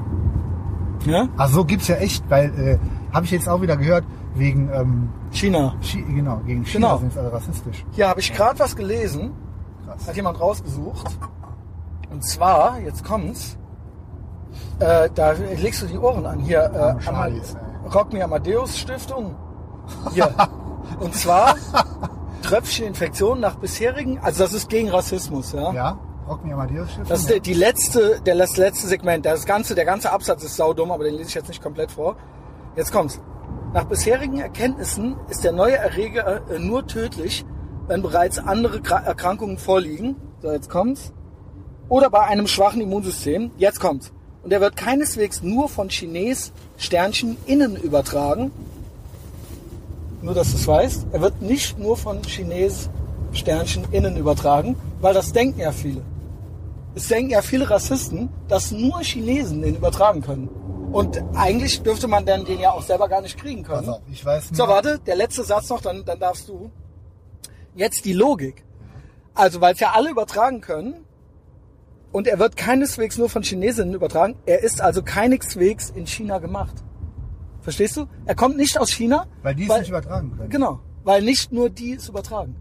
Ja? 1.05 1.27
Ach 1.37 1.47
so, 1.49 1.63
gibt's 1.63 1.87
ja 1.87 1.95
echt, 1.95 2.29
weil, 2.29 2.45
äh, 2.59 2.77
habe 3.13 3.25
ich 3.25 3.31
jetzt 3.31 3.47
auch 3.47 3.61
wieder 3.61 3.77
gehört, 3.77 4.03
wegen, 4.35 4.69
ähm, 4.73 5.09
China. 5.31 5.75
Chi 5.81 6.01
genau, 6.01 6.37
gegen 6.45 6.65
China 6.65 6.87
Genau. 6.87 6.99
sind 6.99 7.17
alle 7.17 7.31
rassistisch. 7.33 7.85
Hier 7.91 8.07
habe 8.09 8.19
ich 8.19 8.33
gerade 8.33 8.59
was 8.59 8.75
gelesen. 8.75 9.31
Krass. 9.85 10.07
Hat 10.07 10.15
jemand 10.15 10.39
rausgesucht. 10.39 11.07
Und 12.11 12.23
zwar, 12.23 12.79
jetzt 12.79 13.03
kommt's. 13.03 13.57
Äh, 14.79 15.09
da 15.13 15.31
legst 15.31 15.81
du 15.81 15.85
die 15.85 15.97
Ohren 15.97 16.25
an. 16.25 16.39
Hier, 16.39 16.97
äh, 17.05 17.29
ey. 17.29 17.41
Rock 17.93 18.13
Me 18.13 18.23
Amadeus 18.23 18.77
Stiftung. 18.77 19.35
Hier. 20.11 20.29
Und 20.99 21.13
zwar 21.13 21.55
Tröpfcheninfektion 22.41 23.39
nach 23.39 23.55
bisherigen, 23.55 24.19
also 24.19 24.43
das 24.43 24.53
ist 24.53 24.69
gegen 24.69 24.89
Rassismus, 24.89 25.51
ja. 25.51 25.71
Ja? 25.71 25.97
Rock 26.29 26.43
Amadeus 26.43 26.91
Stiftung? 26.91 27.09
Das 27.09 27.21
ist 27.21 27.29
die, 27.29 27.39
die 27.39 27.53
letzte, 27.53 28.21
der, 28.21 28.35
das 28.35 28.55
letzte 28.57 28.87
Segment. 28.87 29.25
Das 29.25 29.45
ganze, 29.45 29.73
der 29.73 29.85
ganze 29.85 30.11
Absatz 30.11 30.43
ist 30.43 30.55
saudumm, 30.55 30.91
aber 30.91 31.03
den 31.03 31.15
lese 31.15 31.29
ich 31.29 31.35
jetzt 31.35 31.47
nicht 31.47 31.61
komplett 31.61 31.91
vor. 31.91 32.15
Jetzt 32.75 32.91
kommt's. 32.91 33.19
Nach 33.73 33.85
bisherigen 33.85 34.39
Erkenntnissen 34.39 35.15
ist 35.29 35.43
der 35.43 35.51
neue 35.51 35.75
Erreger 35.75 36.41
äh, 36.49 36.59
nur 36.59 36.85
tödlich, 36.87 37.45
wenn 37.87 38.01
bereits 38.01 38.37
andere 38.37 38.77
Erkrankungen 38.77 39.57
vorliegen. 39.57 40.15
So, 40.41 40.51
jetzt 40.51 40.69
kommt's. 40.69 41.11
Oder 41.87 42.11
bei 42.11 42.21
einem 42.21 42.47
schwachen 42.47 42.81
Immunsystem. 42.81 43.51
Jetzt 43.57 43.79
kommt's. 43.79 44.11
Und 44.43 44.53
er 44.53 44.61
wird 44.61 44.75
keineswegs 44.75 45.41
nur 45.41 45.67
von 45.67 45.89
Chines 45.89 46.53
Sternchen 46.77 47.37
innen 47.45 47.75
übertragen. 47.75 48.51
Nur, 50.21 50.33
dass 50.33 50.51
du 50.51 50.57
es 50.57 50.67
weißt. 50.67 51.07
Er 51.11 51.21
wird 51.21 51.41
nicht 51.41 51.79
nur 51.79 51.97
von 51.97 52.21
Chines 52.21 52.89
Sternchen 53.31 53.85
innen 53.91 54.17
übertragen, 54.17 54.75
weil 55.01 55.13
das 55.13 55.33
denken 55.33 55.59
ja 55.59 55.71
viele. 55.71 56.01
Es 56.95 57.07
denken 57.07 57.31
ja 57.31 57.41
viele 57.41 57.69
Rassisten, 57.69 58.29
dass 58.47 58.71
nur 58.71 59.01
Chinesen 59.01 59.61
den 59.61 59.75
übertragen 59.75 60.21
können. 60.21 60.47
Und 60.91 61.21
eigentlich 61.35 61.81
dürfte 61.83 62.07
man 62.07 62.25
dann 62.25 62.45
den 62.45 62.59
ja 62.59 62.71
auch 62.71 62.81
selber 62.81 63.07
gar 63.07 63.21
nicht 63.21 63.37
kriegen 63.37 63.61
können. 63.63 63.85
Pass 63.85 63.95
auf, 63.95 64.01
ich 64.11 64.25
weiß 64.25 64.49
So, 64.51 64.63
nur- 64.65 64.73
warte, 64.73 64.99
der 65.05 65.15
letzte 65.15 65.43
Satz 65.43 65.69
noch, 65.69 65.81
dann, 65.81 66.03
dann 66.03 66.19
darfst 66.19 66.49
du. 66.49 66.71
Jetzt 67.75 68.05
die 68.05 68.13
Logik. 68.13 68.65
Also, 69.35 69.61
weil 69.61 69.73
es 69.75 69.79
ja 69.79 69.91
alle 69.91 70.09
übertragen 70.09 70.61
können. 70.61 71.05
Und 72.11 72.27
er 72.27 72.39
wird 72.39 72.57
keineswegs 72.57 73.19
nur 73.19 73.29
von 73.29 73.43
Chinesinnen 73.43 73.93
übertragen. 73.93 74.35
Er 74.47 74.63
ist 74.63 74.81
also 74.81 75.03
keineswegs 75.03 75.91
in 75.91 76.07
China 76.07 76.39
gemacht. 76.39 76.83
Verstehst 77.61 77.95
du? 77.97 78.07
Er 78.25 78.33
kommt 78.33 78.57
nicht 78.57 78.79
aus 78.79 78.89
China. 78.89 79.27
Weil 79.43 79.53
die 79.53 79.69
es 79.69 79.77
nicht 79.79 79.89
übertragen 79.89 80.35
können. 80.35 80.49
Genau. 80.49 80.79
Weil 81.03 81.21
nicht 81.21 81.51
nur 81.51 81.69
die 81.69 81.93
es 81.93 82.09
übertragen. 82.09 82.55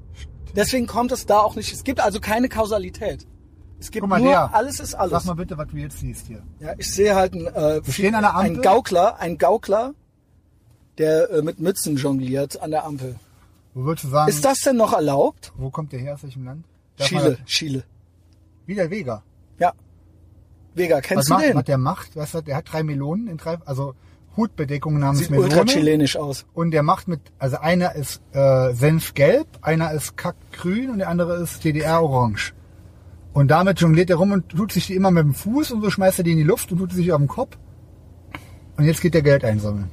Deswegen 0.54 0.86
kommt 0.86 1.12
es 1.12 1.24
da 1.24 1.38
auch 1.38 1.56
nicht. 1.56 1.72
Es 1.72 1.82
gibt 1.82 2.00
also 2.00 2.20
keine 2.20 2.50
Kausalität. 2.50 3.26
Es 3.80 3.90
gibt 3.90 4.02
Guck 4.02 4.10
mal, 4.10 4.20
nur, 4.20 4.30
der. 4.30 4.54
alles 4.54 4.80
ist 4.80 4.94
alles. 4.94 5.12
Sag 5.12 5.24
mal 5.26 5.34
bitte, 5.34 5.56
was 5.56 5.68
du 5.68 5.76
jetzt 5.76 5.98
siehst 6.00 6.26
hier. 6.26 6.42
Ja, 6.60 6.72
ich 6.78 6.92
sehe 6.92 7.14
halt 7.14 7.32
einen, 7.34 7.46
äh, 7.46 7.80
stehen 7.90 8.14
an 8.14 8.22
der 8.22 8.34
Ampel. 8.34 8.52
einen 8.54 8.62
Gaukler, 8.62 9.20
ein 9.20 9.38
Gaukler, 9.38 9.94
der 10.98 11.30
äh, 11.30 11.42
mit 11.42 11.60
Mützen 11.60 11.96
jongliert 11.96 12.60
an 12.60 12.70
der 12.72 12.84
Ampel. 12.84 13.16
Wo 13.74 13.84
würdest 13.84 14.04
du 14.06 14.08
sagen, 14.08 14.28
Ist 14.30 14.44
das 14.44 14.60
denn 14.62 14.76
noch 14.76 14.92
erlaubt? 14.92 15.52
wo 15.56 15.70
kommt 15.70 15.92
der 15.92 16.00
her, 16.00 16.14
aus 16.14 16.22
welchem 16.24 16.44
Land? 16.44 16.64
Darf 16.96 17.12
man 17.12 17.22
Chile, 17.22 17.36
das- 17.36 17.46
Chile. 17.46 17.84
Wie 18.66 18.74
der 18.74 18.90
Vega. 18.90 19.22
Ja. 19.60 19.72
Vega, 20.74 20.96
Was, 20.96 21.02
kennst 21.04 21.28
du 21.30 21.34
macht, 21.34 21.44
den? 21.44 21.54
was 21.56 21.64
der 21.64 21.78
macht, 21.78 22.16
weißt 22.16 22.34
du, 22.34 22.40
der 22.42 22.56
hat 22.56 22.72
drei 22.72 22.82
Melonen 22.82 23.28
in 23.28 23.36
drei, 23.36 23.58
also 23.64 23.94
Hutbedeckung 24.36 24.98
namens 24.98 25.20
Sieht 25.20 25.30
Melone. 25.30 25.48
ultra 25.48 25.64
chilenisch 25.64 26.16
aus. 26.16 26.46
Und 26.54 26.72
der 26.72 26.82
macht 26.82 27.08
mit, 27.08 27.20
also 27.38 27.58
einer 27.58 27.94
ist 27.94 28.20
äh, 28.32 28.72
Senfgelb, 28.74 29.46
einer 29.62 29.92
ist 29.92 30.16
Kackgrün 30.16 30.90
und 30.90 30.98
der 30.98 31.08
andere 31.08 31.36
ist 31.36 31.64
DDR-Orange. 31.64 32.54
Und 33.32 33.48
damit 33.48 33.80
jongliert 33.80 34.10
er 34.10 34.16
rum 34.16 34.32
und 34.32 34.48
tut 34.48 34.72
sich 34.72 34.86
die 34.86 34.94
immer 34.94 35.10
mit 35.10 35.22
dem 35.24 35.34
Fuß 35.34 35.70
und 35.72 35.82
so 35.82 35.90
schmeißt 35.90 36.18
er 36.18 36.24
die 36.24 36.32
in 36.32 36.38
die 36.38 36.44
Luft 36.44 36.72
und 36.72 36.78
tut 36.78 36.90
sie 36.92 36.98
sich 36.98 37.12
auf 37.12 37.18
den 37.18 37.28
Kopf. 37.28 37.56
Und 38.76 38.84
jetzt 38.84 39.00
geht 39.00 39.14
der 39.14 39.22
Geld 39.22 39.44
einsammeln. 39.44 39.90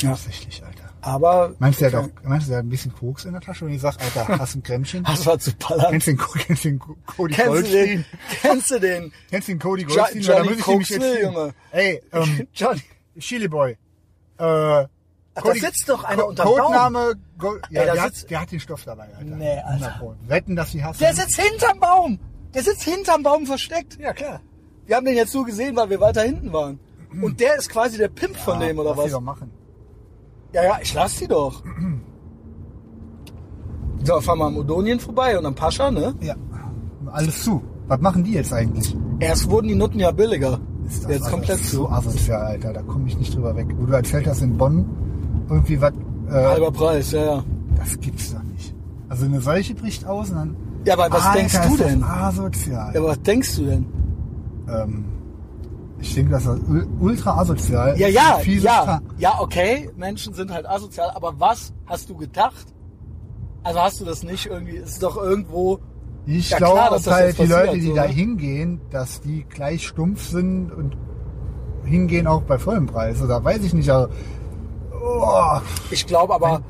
Ja. 0.00 0.10
Tatsächlich, 0.10 0.62
Alter. 0.64 0.80
Aber 1.02 1.54
Meinst 1.58 1.80
du, 1.80 1.88
der 1.88 1.98
hat 2.02 2.10
auch, 2.10 2.28
meinst 2.28 2.46
du, 2.46 2.50
der 2.50 2.58
hat 2.58 2.64
ein 2.66 2.68
bisschen 2.68 2.92
Koks 2.92 3.24
in 3.24 3.32
der 3.32 3.40
Tasche, 3.40 3.64
wenn 3.66 3.72
ich 3.72 3.80
sag, 3.80 3.96
Alter, 4.02 4.26
hast 4.38 4.54
du 4.54 4.58
ein 4.58 4.62
Krämmchen? 4.62 5.04
das 5.04 5.24
war 5.24 5.38
zu 5.38 5.52
ballern. 5.56 5.86
Kennst 5.90 6.06
du 6.08 6.10
den, 6.12 6.18
kennst 6.18 6.64
du 6.64 6.68
den 6.68 6.78
Co- 6.78 6.96
Cody 7.06 7.34
Kennst 7.34 7.48
du 7.48 7.52
Goldstein? 7.52 7.86
den? 7.86 8.04
Kennst 8.42 8.70
du 8.70 8.78
den? 8.80 9.12
Kennst 9.30 9.48
du 9.48 9.52
den 9.52 9.58
Cody 9.60 9.82
Jo- 9.82 9.88
Goldstein? 9.88 10.20
Johnny 10.22 10.56
Da 10.66 10.72
muss 10.74 10.90
ich 10.90 10.96
erzählen. 10.96 11.32
Junge. 11.32 11.54
Ey, 11.70 12.02
ähm, 12.12 12.46
Johnny. 12.54 12.80
Chili 13.18 13.48
Boy. 13.48 13.76
Äh, 14.38 14.86
Ach, 15.34 15.42
da 15.42 15.52
sitzt 15.54 15.88
doch 15.88 16.02
einer 16.04 16.22
Co- 16.22 16.28
unterm 16.30 16.46
Baum. 16.48 16.56
Codename, 16.58 17.12
Go 17.38 17.54
ja, 17.70 17.82
Ey, 17.82 17.86
der, 17.86 18.02
sitzt- 18.04 18.22
hat, 18.24 18.30
der 18.30 18.40
hat 18.40 18.52
den 18.52 18.60
Stoff 18.60 18.84
dabei, 18.84 19.08
Alter. 19.16 19.24
Nee, 19.36 19.50
Alter. 19.58 19.68
100 19.70 19.98
Pro. 19.98 20.14
Wetten, 20.26 20.56
dass 20.56 20.70
die 20.72 20.82
hast. 20.84 21.00
Der 21.00 21.14
sitzt 21.14 21.40
hinterm 21.40 21.78
Baum. 21.80 22.18
Der 22.54 22.62
sitzt 22.62 22.82
hinterm 22.82 23.22
Baum 23.22 23.46
versteckt. 23.46 23.98
Ja, 24.00 24.12
klar. 24.12 24.40
Wir 24.86 24.96
haben 24.96 25.06
den 25.06 25.14
jetzt 25.16 25.30
so 25.32 25.44
gesehen, 25.44 25.76
weil 25.76 25.88
wir 25.88 26.00
weiter 26.00 26.22
hinten 26.22 26.52
waren. 26.52 26.80
Und 27.22 27.38
der 27.40 27.56
ist 27.56 27.68
quasi 27.70 27.96
der 27.96 28.08
Pimp 28.08 28.36
von 28.36 28.58
dem, 28.60 28.78
oder 28.78 28.90
lass 28.90 28.98
was? 29.04 29.12
doch 29.12 29.20
machen. 29.20 29.50
Ja, 30.52 30.64
ja, 30.64 30.78
ich 30.82 30.92
lass 30.94 31.16
die 31.16 31.28
doch. 31.28 31.62
So, 34.04 34.20
fahren 34.20 34.38
wir 34.38 34.46
am 34.46 34.56
Odonien 34.56 34.98
vorbei 34.98 35.38
und 35.38 35.46
am 35.46 35.54
Pascha, 35.54 35.90
ne? 35.90 36.14
Ja. 36.20 36.34
Alles 37.12 37.42
zu. 37.44 37.62
Was 37.86 38.00
machen 38.00 38.24
die 38.24 38.32
jetzt 38.32 38.52
eigentlich? 38.52 38.96
Erst 39.20 39.50
wurden 39.50 39.68
die 39.68 39.74
Nutten 39.74 39.98
ja 40.00 40.10
billiger. 40.10 40.58
Ist 40.86 41.04
das 41.04 41.10
Jetzt 41.10 41.22
alles 41.22 41.30
komplett 41.32 41.58
so 41.64 41.84
zu. 41.86 41.90
asozial, 41.90 42.42
Alter. 42.46 42.72
Da 42.72 42.82
komme 42.82 43.06
ich 43.08 43.18
nicht 43.18 43.34
drüber 43.34 43.54
weg. 43.56 43.66
Wo 43.76 43.86
du 43.86 43.92
erzählt 43.92 44.26
hast 44.26 44.40
in 44.42 44.56
Bonn, 44.56 44.88
irgendwie 45.50 45.80
was, 45.80 45.92
äh, 46.28 46.32
Halber 46.32 46.70
Preis, 46.70 47.10
ja, 47.12 47.24
ja. 47.24 47.44
das 47.76 47.98
gibt's 48.00 48.32
doch 48.32 48.42
nicht. 48.42 48.74
Also 49.08 49.24
eine 49.26 49.40
Seuche 49.40 49.74
bricht 49.74 50.06
aus 50.06 50.30
und 50.30 50.36
dann... 50.36 50.56
Ja, 50.86 50.94
aber 50.94 51.10
was 51.10 51.24
Alter, 51.26 51.38
denkst 51.38 51.54
du 51.68 51.76
das 51.76 51.86
denn? 51.88 52.02
asozial. 52.04 52.94
Ja, 52.94 53.00
aber 53.00 53.08
was 53.10 53.22
denkst 53.22 53.56
du 53.56 53.64
denn? 53.66 53.86
Ähm, 54.68 55.04
ich 55.98 56.14
denke, 56.14 56.30
das 56.30 56.44
ist 56.46 56.62
ul- 56.68 56.86
ultra 57.00 57.36
asozial. 57.38 57.98
Ja, 57.98 58.08
ja, 58.08 58.40
ja. 58.46 58.84
Fra- 58.84 59.02
Ja, 59.18 59.34
okay, 59.40 59.90
Menschen 59.96 60.32
sind 60.32 60.50
halt 60.52 60.66
asozial, 60.66 61.10
aber 61.14 61.34
was 61.38 61.72
hast 61.86 62.08
du 62.08 62.14
gedacht? 62.16 62.66
Also 63.62 63.80
hast 63.80 64.00
du 64.00 64.04
das 64.06 64.22
nicht 64.22 64.46
irgendwie, 64.46 64.76
es 64.78 64.92
ist 64.92 65.02
doch 65.02 65.16
irgendwo, 65.18 65.80
Ich 66.24 66.48
Ja, 66.50 66.56
glaube 66.58 66.74
klar, 66.76 66.90
dass 66.90 67.02
das 67.02 67.14
halt, 67.14 67.26
jetzt 67.26 67.40
die 67.40 67.46
Leute, 67.52 67.74
die 67.74 67.86
so, 67.88 67.94
da 67.94 68.02
ne? 68.02 68.08
hingehen, 68.08 68.80
dass 68.90 69.20
die 69.20 69.44
gleich 69.48 69.86
stumpf 69.86 70.22
sind 70.28 70.70
und 70.72 70.96
hingehen 71.84 72.26
auch 72.26 72.42
bei 72.42 72.58
vollem 72.58 72.86
Preis. 72.86 73.20
Oder 73.20 73.42
weiß 73.44 73.62
ich 73.64 73.74
nicht, 73.74 73.90
aber 73.90 74.08
oh, 75.02 75.60
ich 75.90 76.06
glaube 76.06 76.34
aber 76.34 76.62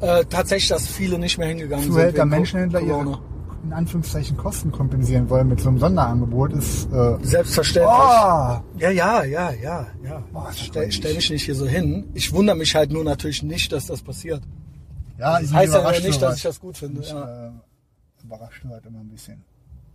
äh, 0.00 0.24
tatsächlich, 0.24 0.68
dass 0.68 0.86
viele 0.86 1.18
nicht 1.18 1.38
mehr 1.38 1.48
hingegangen 1.48 1.84
sind. 1.84 1.92
Zuhälter 1.94 2.22
Co- 2.22 2.26
Menschenhändler 2.28 2.80
ihre 2.80 3.18
in 3.64 3.72
Anführungszeichen 3.72 4.36
Kosten 4.36 4.70
kompensieren 4.70 5.30
wollen 5.30 5.48
mit 5.48 5.58
so 5.58 5.70
einem 5.70 5.78
Sonderangebot 5.78 6.52
ist 6.52 6.86
äh, 6.92 7.16
Selbstverständlich. 7.22 7.94
oh, 7.96 8.60
Ja, 8.78 8.90
ja, 8.90 9.24
ja, 9.24 9.50
ja, 9.52 9.86
ja. 10.04 10.22
Das 10.34 10.60
stell, 10.60 10.92
stell 10.92 11.10
ich. 11.12 11.16
mich 11.16 11.30
nicht 11.30 11.44
hier 11.46 11.54
so 11.54 11.66
hin. 11.66 12.10
Ich 12.12 12.30
wundere 12.34 12.56
mich 12.56 12.74
halt 12.74 12.92
nur 12.92 13.04
natürlich 13.04 13.42
nicht, 13.42 13.72
dass 13.72 13.86
das 13.86 14.02
passiert. 14.02 14.42
ja, 15.18 15.38
Das 15.40 15.44
ich 15.48 15.54
heißt 15.54 15.72
ja 15.72 15.90
nicht, 16.00 16.20
dass 16.20 16.36
ich 16.36 16.42
das 16.42 16.60
gut 16.60 16.76
finde. 16.76 17.00
Ich, 17.00 17.08
Ja. 17.08 17.46
äh, 17.46 17.50
überrascht 18.22 18.62
halt 18.68 18.84
immer 18.84 18.98
ein 19.00 19.08
bisschen. 19.08 19.42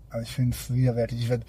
Aber 0.10 0.24
ich 0.24 0.32
finde 0.32 0.58
es 0.60 0.74
widerwärtig. 0.74 1.20
Ich 1.22 1.30
werd, 1.30 1.44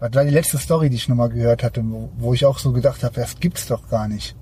was 0.00 0.12
war 0.12 0.24
die 0.24 0.30
letzte 0.30 0.58
Story, 0.58 0.90
die 0.90 0.96
ich 0.96 1.08
nochmal 1.08 1.30
gehört 1.30 1.62
hatte, 1.62 1.82
wo, 1.82 2.10
wo 2.18 2.34
ich 2.34 2.44
auch 2.44 2.58
so 2.58 2.72
gedacht 2.72 3.02
habe, 3.02 3.14
das 3.14 3.40
gibt's 3.40 3.66
doch 3.68 3.88
gar 3.88 4.06
nicht. 4.06 4.36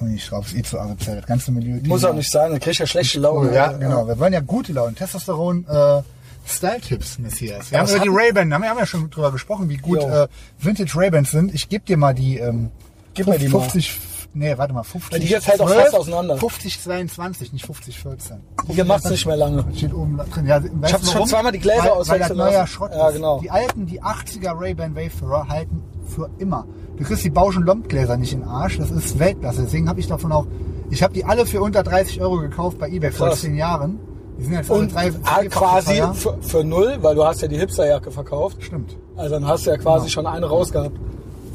Und 0.00 0.14
ich 0.14 0.28
glaube, 0.28 0.46
es 0.46 0.52
ist 0.52 0.58
eh 0.58 0.62
zu 0.62 0.78
asozial. 0.78 1.16
Das 1.16 1.26
ganze 1.26 1.52
Milieu. 1.52 1.78
Muss 1.84 2.04
auch 2.04 2.14
nicht 2.14 2.30
sein, 2.30 2.50
dann 2.50 2.60
krieg 2.60 2.72
ich 2.72 2.78
ja 2.78 2.86
schlechte 2.86 3.20
Laune. 3.20 3.54
Ja, 3.54 3.72
genau. 3.72 4.06
Wir 4.06 4.18
wollen 4.18 4.32
ja 4.32 4.40
gute 4.40 4.72
Laune. 4.72 4.94
Testosteron, 4.94 5.66
äh, 5.68 6.02
Style-Tipps, 6.46 7.18
Messias. 7.18 7.70
Wir 7.70 7.78
haben 7.78 7.88
über 7.88 8.00
die 8.00 8.08
Ray-Ban, 8.08 8.52
haben 8.52 8.62
wir 8.62 8.70
haben 8.70 8.78
ja 8.78 8.86
schon 8.86 9.08
drüber 9.10 9.30
gesprochen, 9.32 9.68
wie 9.68 9.76
gut 9.76 10.00
äh, 10.00 10.26
Vintage 10.58 10.92
Ray-Bans 10.96 11.30
sind. 11.30 11.54
Ich 11.54 11.68
gebe 11.68 11.84
dir 11.84 11.96
mal 11.96 12.14
die, 12.14 12.38
ähm, 12.38 12.70
Gib 13.14 13.26
mir 13.26 13.38
die 13.38 13.48
mal. 13.48 13.60
50, 13.60 13.98
nee, 14.34 14.56
warte 14.56 14.72
mal, 14.72 14.82
50. 14.82 15.12
Weil 15.12 15.20
die 15.20 15.26
hier 15.26 15.42
fällt 15.42 15.60
auch 15.60 15.66
12, 15.68 15.82
fast 15.82 15.94
auseinander. 15.94 16.36
50, 16.38 16.80
22, 16.80 17.52
nicht 17.52 17.66
50, 17.66 17.98
14. 17.98 18.40
Hier 18.68 18.84
macht's 18.84 19.10
nicht 19.10 19.26
mehr 19.26 19.36
lange. 19.36 19.64
Steht 19.76 19.92
oben 19.92 20.18
drin. 20.32 20.46
Ja, 20.46 20.60
Ich 20.86 20.92
hab's 20.92 21.04
du 21.04 21.12
schon 21.12 21.26
zweimal 21.28 21.52
die 21.52 21.58
Gläser 21.58 21.92
auswechseln 21.92 22.38
neuer 22.38 22.52
lassen. 22.52 22.72
Schrott 22.72 22.92
Ja, 22.94 23.10
genau. 23.10 23.40
Die 23.40 23.50
alten, 23.50 23.86
die 23.86 24.02
80er 24.02 24.58
Ray-Ban 24.58 24.94
Wayfarer 24.94 25.48
halten 25.48 25.82
für 26.10 26.28
immer. 26.38 26.66
Du 26.96 27.04
kriegst 27.04 27.24
die 27.24 27.30
Bausch- 27.30 27.56
und 27.56 27.64
Lomb-Gläser 27.64 28.16
nicht 28.16 28.32
in 28.32 28.40
den 28.40 28.48
Arsch. 28.48 28.78
Das 28.78 28.90
ist 28.90 29.18
Weltklasse. 29.18 29.62
Deswegen 29.62 29.88
habe 29.88 30.00
ich 30.00 30.06
davon 30.06 30.32
auch, 30.32 30.46
ich 30.90 31.02
habe 31.02 31.14
die 31.14 31.24
alle 31.24 31.46
für 31.46 31.60
unter 31.62 31.82
30 31.82 32.20
Euro 32.20 32.38
gekauft 32.38 32.78
bei 32.78 32.88
eBay 32.88 33.10
vor. 33.10 33.30
10 33.32 33.54
Jahren. 33.54 33.98
Die 34.38 34.44
sind 34.44 34.54
jetzt 34.54 34.70
Und 34.70 34.94
drei, 34.94 35.12
vierfach 35.12 35.44
quasi 35.50 36.02
für, 36.14 36.36
für 36.40 36.64
null, 36.64 36.98
weil 37.00 37.14
du 37.14 37.24
hast 37.24 37.42
ja 37.42 37.48
die 37.48 37.58
Hipsterjacke 37.58 38.10
verkauft. 38.10 38.62
Stimmt. 38.62 38.96
Also 39.16 39.34
dann 39.34 39.46
hast 39.46 39.66
du 39.66 39.70
ja 39.70 39.76
quasi 39.76 40.04
Genau. 40.06 40.12
schon 40.12 40.26
eine 40.26 40.46
rausgehabt. 40.46 40.98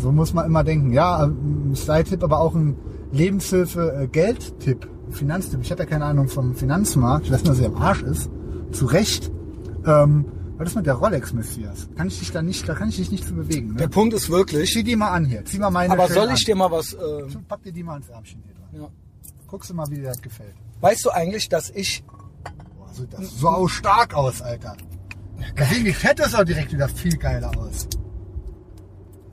So 0.02 0.11
muss 0.11 0.34
man 0.34 0.45
immer 0.45 0.64
denken. 0.64 0.94
Ja, 0.94 1.23
ein 1.23 1.73
Style-Tipp, 1.76 2.23
aber 2.23 2.40
auch 2.40 2.53
ein 2.53 2.76
Lebenshilfe-Geld-Tipp, 3.11 4.88
Finanztipp. 5.11 5.60
Ich 5.61 5.72
habe 5.72 5.84
ja 5.84 5.90
keine 5.90 6.06
Ahnung 6.06 6.27
vom 6.27 6.53
Finanzmarkt. 6.56 7.26
Ich 7.26 7.32
weiß 7.32 7.44
nur, 7.44 7.53
dass 7.53 7.60
er 7.61 7.68
im 7.68 7.77
Arsch 7.77 8.03
ist. 8.03 8.30
Zu 8.72 8.86
Recht. 8.86 9.32
Ähm, 9.86 10.26
was 10.57 10.69
ist 10.69 10.76
mit 10.76 10.86
der 10.86 10.94
Rolex, 10.95 11.34
Messias? 11.34 11.88
Kann 11.95 12.07
ich 12.07 12.19
dich 12.19 12.32
da 12.32 12.41
nicht, 12.41 12.68
da 12.68 12.73
kann 12.76 12.90
ich 12.90 12.95
dich 12.98 13.11
nicht 13.11 13.26
zu 13.27 13.34
bewegen. 13.36 13.76
Der 13.77 13.88
Ne? 13.88 13.91
Punkt 13.91 14.14
ist 14.14 14.30
wirklich, 14.30 14.72
Zieh 14.72 14.84
die 14.84 14.95
mal 14.95 15.11
an 15.11 15.26
hier. 15.26 15.44
Zieh 15.45 15.60
mal 15.60 15.69
meine 15.69 15.94
aber 15.94 16.07
soll 16.07 16.30
an. 16.30 16.36
ich 16.36 16.44
dir 16.45 16.56
mal 16.56 16.72
was... 16.72 16.94
Äh, 16.94 16.98
Pack 17.48 17.64
dir 17.64 17.72
die 17.72 17.84
mal 17.84 17.98
ins 17.98 18.10
Ärmchen 18.10 18.41
hier 18.44 18.53
dran. 18.53 18.82
ja. 18.84 18.90
Guckst 19.48 19.69
du 19.69 19.73
mal, 19.73 19.86
wie 19.90 19.95
dir 19.95 20.03
das 20.06 20.22
gefällt. 20.22 20.56
Weißt 20.82 21.03
du 21.06 21.10
eigentlich, 21.11 21.49
dass 21.49 21.69
ich... 21.69 22.03
Boah, 22.77 22.90
so, 22.94 23.06
das 23.06 23.38
so 23.40 23.48
aus 23.49 23.72
stark 23.72 24.14
aus, 24.15 24.41
Alter. 24.41 24.76
Da 25.56 25.65
sehen 25.65 25.84
die 25.86 25.94
Fette 25.94 26.23
auch 26.26 26.44
direkt 26.44 26.72
wieder 26.73 26.88
viel 26.90 27.15
geiler 27.18 27.52
aus. 27.57 27.88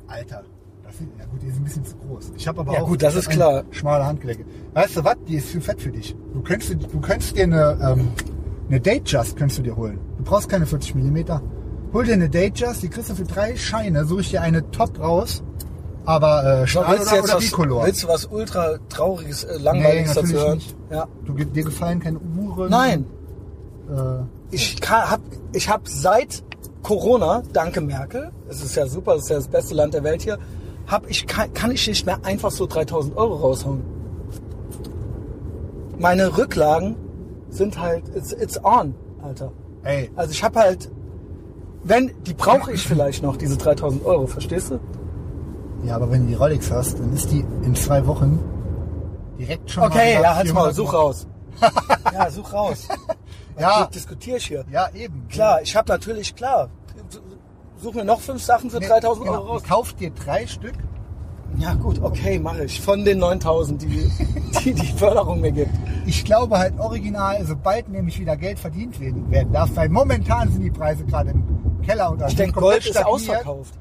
Alter. 0.06 0.42
Das 0.84 0.98
sind, 0.98 1.10
ja 1.18 1.24
gut, 1.24 1.40
die 1.40 1.46
sind 1.50 1.62
ein 1.62 1.64
bisschen 1.64 1.84
zu 1.84 1.96
groß. 1.96 2.32
Ich 2.36 2.46
habe 2.46 2.60
aber 2.60 2.74
Ja 2.74 2.82
auch 2.82 2.88
gut, 2.88 3.02
das 3.02 3.14
ist 3.14 3.30
klar. 3.30 3.64
schmale 3.70 4.04
Handgelenke. 4.04 4.44
Weißt 4.74 4.96
du 4.96 5.04
was? 5.04 5.16
Die 5.26 5.36
ist 5.36 5.50
zu 5.50 5.60
fett 5.60 5.80
für 5.80 5.90
dich. 5.90 6.14
Du 6.34 6.42
könntest, 6.42 6.72
dir- 6.72 6.76
du 6.88 7.00
könntest 7.00 7.36
dir 7.36 7.44
eine, 7.44 7.78
ähm, 7.82 8.08
eine 8.68 8.80
Datejust 8.80 9.36
könntest 9.36 9.58
du 9.60 9.62
dir 9.62 9.76
holen. 9.76 9.98
Du 10.22 10.30
brauchst 10.30 10.48
keine 10.48 10.66
40 10.66 10.94
mm. 10.94 11.18
Hol 11.92 12.04
dir 12.04 12.12
eine 12.14 12.30
Datejust, 12.30 12.82
die 12.82 12.88
kriegst 12.88 13.10
du 13.10 13.14
für 13.16 13.24
drei 13.24 13.56
Scheine. 13.56 14.04
Suche 14.04 14.20
ich 14.20 14.30
dir 14.30 14.40
eine 14.40 14.70
top 14.70 15.00
raus. 15.00 15.42
Aber 16.04 16.62
äh, 16.62 16.66
Stahl 16.66 16.84
willst, 16.90 17.06
du 17.06 17.08
oder, 17.08 17.16
jetzt 17.16 17.24
oder 17.24 17.34
was, 17.34 17.44
Bicolor. 17.44 17.86
willst 17.86 18.02
du 18.04 18.08
was 18.08 18.24
ultra 18.26 18.78
trauriges, 18.88 19.44
äh, 19.44 19.58
langweiliges 19.58 20.14
Nee, 20.14 20.22
dazu 20.22 20.34
hören? 20.34 20.54
nicht. 20.58 20.76
Ja. 20.90 21.08
Du, 21.24 21.34
dir 21.34 21.64
gefallen 21.64 21.98
keine 22.00 22.18
Uhren. 22.18 22.70
Nein, 22.70 23.04
Äh, 23.90 24.22
ich 24.52 24.80
kann, 24.80 25.10
hab, 25.10 25.20
ich 25.52 25.68
hab 25.68 25.88
seit 25.88 26.44
Corona, 26.84 27.42
danke 27.52 27.80
Merkel, 27.80 28.30
es 28.48 28.62
ist 28.62 28.76
ja 28.76 28.86
super, 28.86 29.16
es 29.16 29.24
ist 29.24 29.30
ja 29.30 29.36
das 29.36 29.48
beste 29.48 29.74
Land 29.74 29.94
der 29.94 30.04
Welt 30.04 30.22
hier, 30.22 30.38
hab 30.86 31.08
ich, 31.10 31.26
kann, 31.26 31.52
kann 31.52 31.70
ich 31.72 31.86
nicht 31.88 32.06
mehr 32.06 32.18
einfach 32.24 32.50
so 32.52 32.66
3000 32.66 33.16
Euro 33.16 33.34
raushauen. 33.36 33.82
Meine 35.98 36.36
Rücklagen 36.38 36.96
sind 37.48 37.78
halt, 37.80 38.04
it's, 38.14 38.32
it's 38.32 38.62
on, 38.64 38.94
Alter. 39.22 39.52
Ey, 39.84 40.10
Also 40.16 40.32
ich 40.32 40.42
hab 40.42 40.56
halt, 40.56 40.90
wenn, 41.84 42.12
die 42.24 42.34
brauche 42.34 42.72
ich 42.72 42.86
vielleicht 42.86 43.22
noch, 43.22 43.36
diese 43.36 43.56
3000 43.56 44.04
Euro, 44.04 44.26
verstehst 44.26 44.70
du? 44.70 44.80
Ja, 45.84 45.96
aber 45.96 46.10
wenn 46.10 46.22
du 46.22 46.28
die 46.28 46.34
Rolex 46.34 46.70
hast, 46.70 46.98
dann 47.00 47.12
ist 47.12 47.30
die 47.30 47.44
in 47.62 47.74
zwei 47.74 48.06
Wochen 48.06 48.38
direkt 49.38 49.70
schon 49.70 49.84
Okay, 49.84 50.14
mal 50.16 50.22
ja, 50.22 50.34
halt's 50.36 50.52
mal, 50.52 50.72
400 50.72 50.74
such 50.76 50.92
raus. 50.94 51.26
ja, 52.12 52.30
such 52.30 52.52
raus. 52.52 52.88
Ja. 53.58 53.86
Diskutiere 53.86 54.36
ich 54.38 54.46
hier. 54.46 54.64
Ja, 54.70 54.88
eben. 54.94 55.26
Klar, 55.28 55.60
ich 55.62 55.74
habe 55.76 55.88
natürlich, 55.90 56.34
klar, 56.34 56.68
such 57.76 57.94
mir 57.94 58.04
noch 58.04 58.20
fünf 58.20 58.42
Sachen 58.42 58.70
für 58.70 58.78
Nee, 58.78 58.86
3000 58.86 59.26
genau. 59.26 59.38
Euro 59.38 59.52
raus. 59.54 59.62
Kauf 59.68 59.92
dir 59.94 60.10
drei 60.10 60.46
Stück 60.46 60.74
Ja 61.58 61.74
gut, 61.74 62.00
okay, 62.02 62.38
mache 62.38 62.64
ich. 62.64 62.80
Von 62.80 63.04
den 63.04 63.18
9000, 63.18 63.82
die 63.82 64.10
die, 64.64 64.74
die 64.74 64.86
Förderung 64.86 65.40
mir 65.40 65.52
gibt. 65.52 65.72
Ich 66.06 66.24
glaube 66.24 66.58
halt 66.58 66.78
original, 66.78 67.44
sobald 67.44 67.88
nämlich 67.88 68.18
wieder 68.18 68.36
Geld 68.36 68.58
verdient 68.58 68.98
werden, 69.00 69.30
werden 69.30 69.52
darf, 69.52 69.70
weil 69.74 69.88
momentan 69.88 70.50
sind 70.50 70.62
die 70.62 70.70
Preise 70.70 71.04
gerade 71.04 71.30
im 71.30 71.80
Keller 71.82 72.10
und 72.10 72.22
Ich 72.26 72.36
denke, 72.36 72.60
Gold 72.60 72.86
ist 72.86 73.04
ausverkauft. 73.04 73.74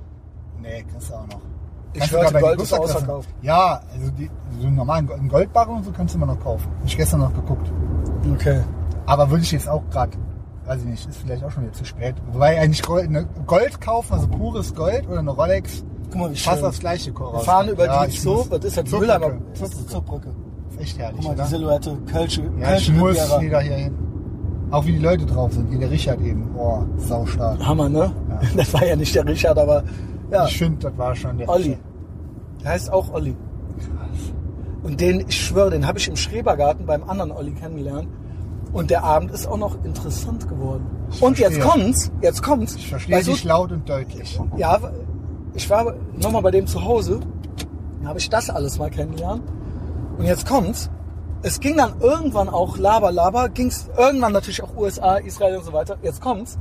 Nee, 0.61 0.83
kriegst 0.83 1.09
du 1.09 1.13
auch 1.13 1.27
noch. 1.27 1.41
Ich 1.93 1.99
Kannst 1.99 2.13
hörte, 2.13 2.39
Gold 2.39 2.61
ist 2.61 2.73
ausverkauft. 2.73 3.29
Ja, 3.41 3.81
also 3.93 4.11
die, 4.11 4.29
so 4.59 4.67
einen 4.67 4.75
normalen 4.75 5.11
einen 5.11 5.27
Goldbarren 5.27 5.77
und 5.77 5.83
so 5.83 5.91
kannst 5.91 6.13
du 6.13 6.17
immer 6.17 6.27
noch 6.27 6.39
kaufen. 6.39 6.67
Hab 6.79 6.85
ich 6.85 6.97
gestern 6.97 7.19
noch 7.19 7.33
geguckt. 7.33 7.71
Okay. 8.33 8.61
Aber 9.05 9.29
würde 9.29 9.43
ich 9.43 9.51
jetzt 9.51 9.67
auch 9.67 9.83
gerade, 9.89 10.11
weiß 10.65 10.81
ich 10.81 10.87
nicht, 10.87 11.09
ist 11.09 11.17
vielleicht 11.17 11.43
auch 11.43 11.51
schon 11.51 11.63
wieder 11.63 11.73
zu 11.73 11.83
spät. 11.83 12.15
Wobei 12.31 12.59
eigentlich 12.59 12.81
Gold, 12.81 13.07
eine 13.07 13.25
Gold 13.45 13.81
kaufen, 13.81 14.13
also 14.13 14.27
pures 14.27 14.73
Gold 14.73 15.07
oder 15.07 15.19
eine 15.19 15.31
Rolex, 15.31 15.83
Guck 16.11 16.21
mal, 16.21 16.31
wie 16.31 16.35
fast 16.35 16.57
schön. 16.59 16.65
aufs 16.67 16.79
gleiche 16.79 17.11
Chor 17.13 17.33
Wir 17.33 17.39
fahren 17.39 17.69
über 17.69 17.85
ja, 17.85 18.05
die 18.05 18.11
ich 18.11 18.21
Zoo, 18.21 18.33
muss- 18.35 18.51
was 18.51 18.57
ist 18.65 18.77
das? 18.77 18.85
Zugbrücke. 18.85 18.99
Mülleimer. 18.99 19.31
Das 19.59 19.69
ist 19.69 19.79
die 19.79 19.85
Zugbrücke. 19.87 20.27
Ist 20.71 20.79
echt 20.81 20.97
herrlich, 20.99 21.15
Guck 21.17 21.25
mal, 21.27 21.33
oder? 21.33 21.43
die 21.43 21.49
Silhouette, 21.49 21.97
Kölsche, 22.11 22.41
Ja, 22.41 22.47
ich 22.49 22.63
Kölsche 22.67 22.91
muss 22.93 23.09
Riviera. 23.17 23.41
wieder 23.41 23.59
hier 23.61 23.75
hin. 23.75 23.97
Auch 24.71 24.85
wie 24.85 24.91
die 24.93 24.99
Leute 24.99 25.25
drauf 25.25 25.51
sind. 25.53 25.69
Hier 25.69 25.79
der 25.79 25.91
Richard 25.91 26.21
eben. 26.21 26.53
Boah, 26.53 26.85
saustark. 26.97 27.59
Hammer, 27.65 27.89
ne? 27.89 28.11
Das 28.55 28.73
war 28.73 28.85
ja 28.85 28.95
nicht 28.95 29.13
der 29.15 29.25
Richard, 29.25 29.57
aber 29.57 29.83
ja, 30.31 30.45
Ich 30.47 30.57
finde, 30.57 30.79
das 30.89 30.97
war 30.97 31.15
schon 31.15 31.37
der 31.37 31.49
Olli. 31.49 31.63
Richard. 31.63 31.79
Der 32.63 32.69
heißt 32.71 32.91
auch 32.93 33.13
Olli. 33.13 33.35
Und 34.83 34.99
den, 34.99 35.21
ich 35.27 35.39
schwöre, 35.45 35.69
den 35.69 35.85
habe 35.85 35.99
ich 35.99 36.07
im 36.07 36.15
Schrebergarten 36.15 36.85
beim 36.85 37.03
anderen 37.07 37.31
Olli 37.31 37.51
kennengelernt. 37.51 38.07
Und 38.73 38.89
der 38.89 39.03
Abend 39.03 39.31
ist 39.31 39.45
auch 39.47 39.57
noch 39.57 39.83
interessant 39.83 40.47
geworden. 40.47 40.85
Und 41.19 41.37
jetzt 41.37 41.55
verstehe. 41.57 41.83
kommt's, 41.83 42.11
jetzt 42.21 42.41
kommt's. 42.41 42.75
Ich 42.75 42.87
verstehe 42.89 43.21
so- 43.21 43.31
dich 43.33 43.43
laut 43.43 43.71
und 43.73 43.87
deutlich. 43.89 44.39
Ja, 44.55 44.79
ich 45.53 45.69
war 45.69 45.93
nochmal 46.15 46.41
bei 46.41 46.51
dem 46.51 46.67
zu 46.67 46.83
Hause, 46.83 47.19
da 48.01 48.09
habe 48.09 48.19
ich 48.19 48.29
das 48.29 48.49
alles 48.49 48.77
mal 48.79 48.89
kennengelernt. 48.89 49.43
Und 50.17 50.25
jetzt 50.25 50.47
kommt's. 50.47 50.89
Es 51.43 51.59
ging 51.59 51.77
dann 51.77 51.99
irgendwann 51.99 52.49
auch 52.49 52.77
Laber, 52.77 53.11
Laber, 53.11 53.49
ging's 53.49 53.89
irgendwann 53.97 54.33
natürlich 54.33 54.61
auch 54.61 54.75
USA, 54.75 55.17
Israel 55.17 55.57
und 55.57 55.63
so 55.65 55.73
weiter. 55.73 55.97
Jetzt 56.03 56.21
kommt's. 56.21 56.59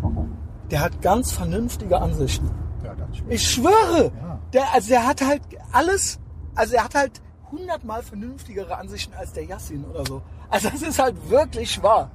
Der 0.70 0.80
hat 0.80 1.02
ganz 1.02 1.32
vernünftige 1.32 2.00
Ansichten. 2.00 2.50
Ja. 2.82 2.94
Ich 3.28 3.48
schwöre, 3.50 4.04
Ja. 4.22 4.38
der, 4.52 4.72
also 4.72 4.88
der 4.88 5.06
hat 5.06 5.20
halt 5.20 5.42
alles, 5.72 6.18
also 6.54 6.74
er 6.76 6.84
hat 6.84 6.94
halt 6.94 7.20
hundertmal 7.52 8.02
vernünftigere 8.02 8.76
Ansichten 8.76 9.12
als 9.14 9.32
der 9.32 9.44
Yassin 9.44 9.84
oder 9.84 10.04
so. 10.06 10.22
Also 10.48 10.70
das 10.70 10.82
ist 10.82 10.98
halt 10.98 11.16
wirklich 11.28 11.82
wahr. 11.82 12.10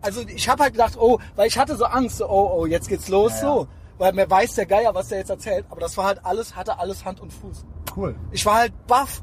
Also 0.00 0.22
ich 0.26 0.48
habe 0.48 0.64
halt 0.64 0.72
gedacht, 0.72 0.96
oh, 0.98 1.18
weil 1.36 1.46
ich 1.46 1.58
hatte 1.58 1.76
so 1.76 1.84
Angst, 1.84 2.18
so, 2.18 2.28
oh, 2.28 2.50
oh, 2.58 2.66
jetzt 2.66 2.88
geht's 2.88 3.08
los, 3.08 3.32
ja. 3.32 3.40
so. 3.40 3.68
Weil 3.98 4.12
mir 4.12 4.28
weiß 4.28 4.54
der 4.56 4.66
Geier, 4.66 4.94
was 4.94 5.08
der 5.08 5.18
jetzt 5.18 5.30
erzählt, 5.30 5.64
aber 5.70 5.80
das 5.80 5.96
war 5.96 6.06
halt 6.06 6.20
alles, 6.24 6.56
hatte 6.56 6.78
alles 6.78 7.04
Hand 7.04 7.20
und 7.20 7.32
Fuß. 7.32 7.64
Cool. 7.96 8.14
Ich 8.32 8.44
war 8.44 8.56
halt 8.56 8.72
baff. 8.86 9.22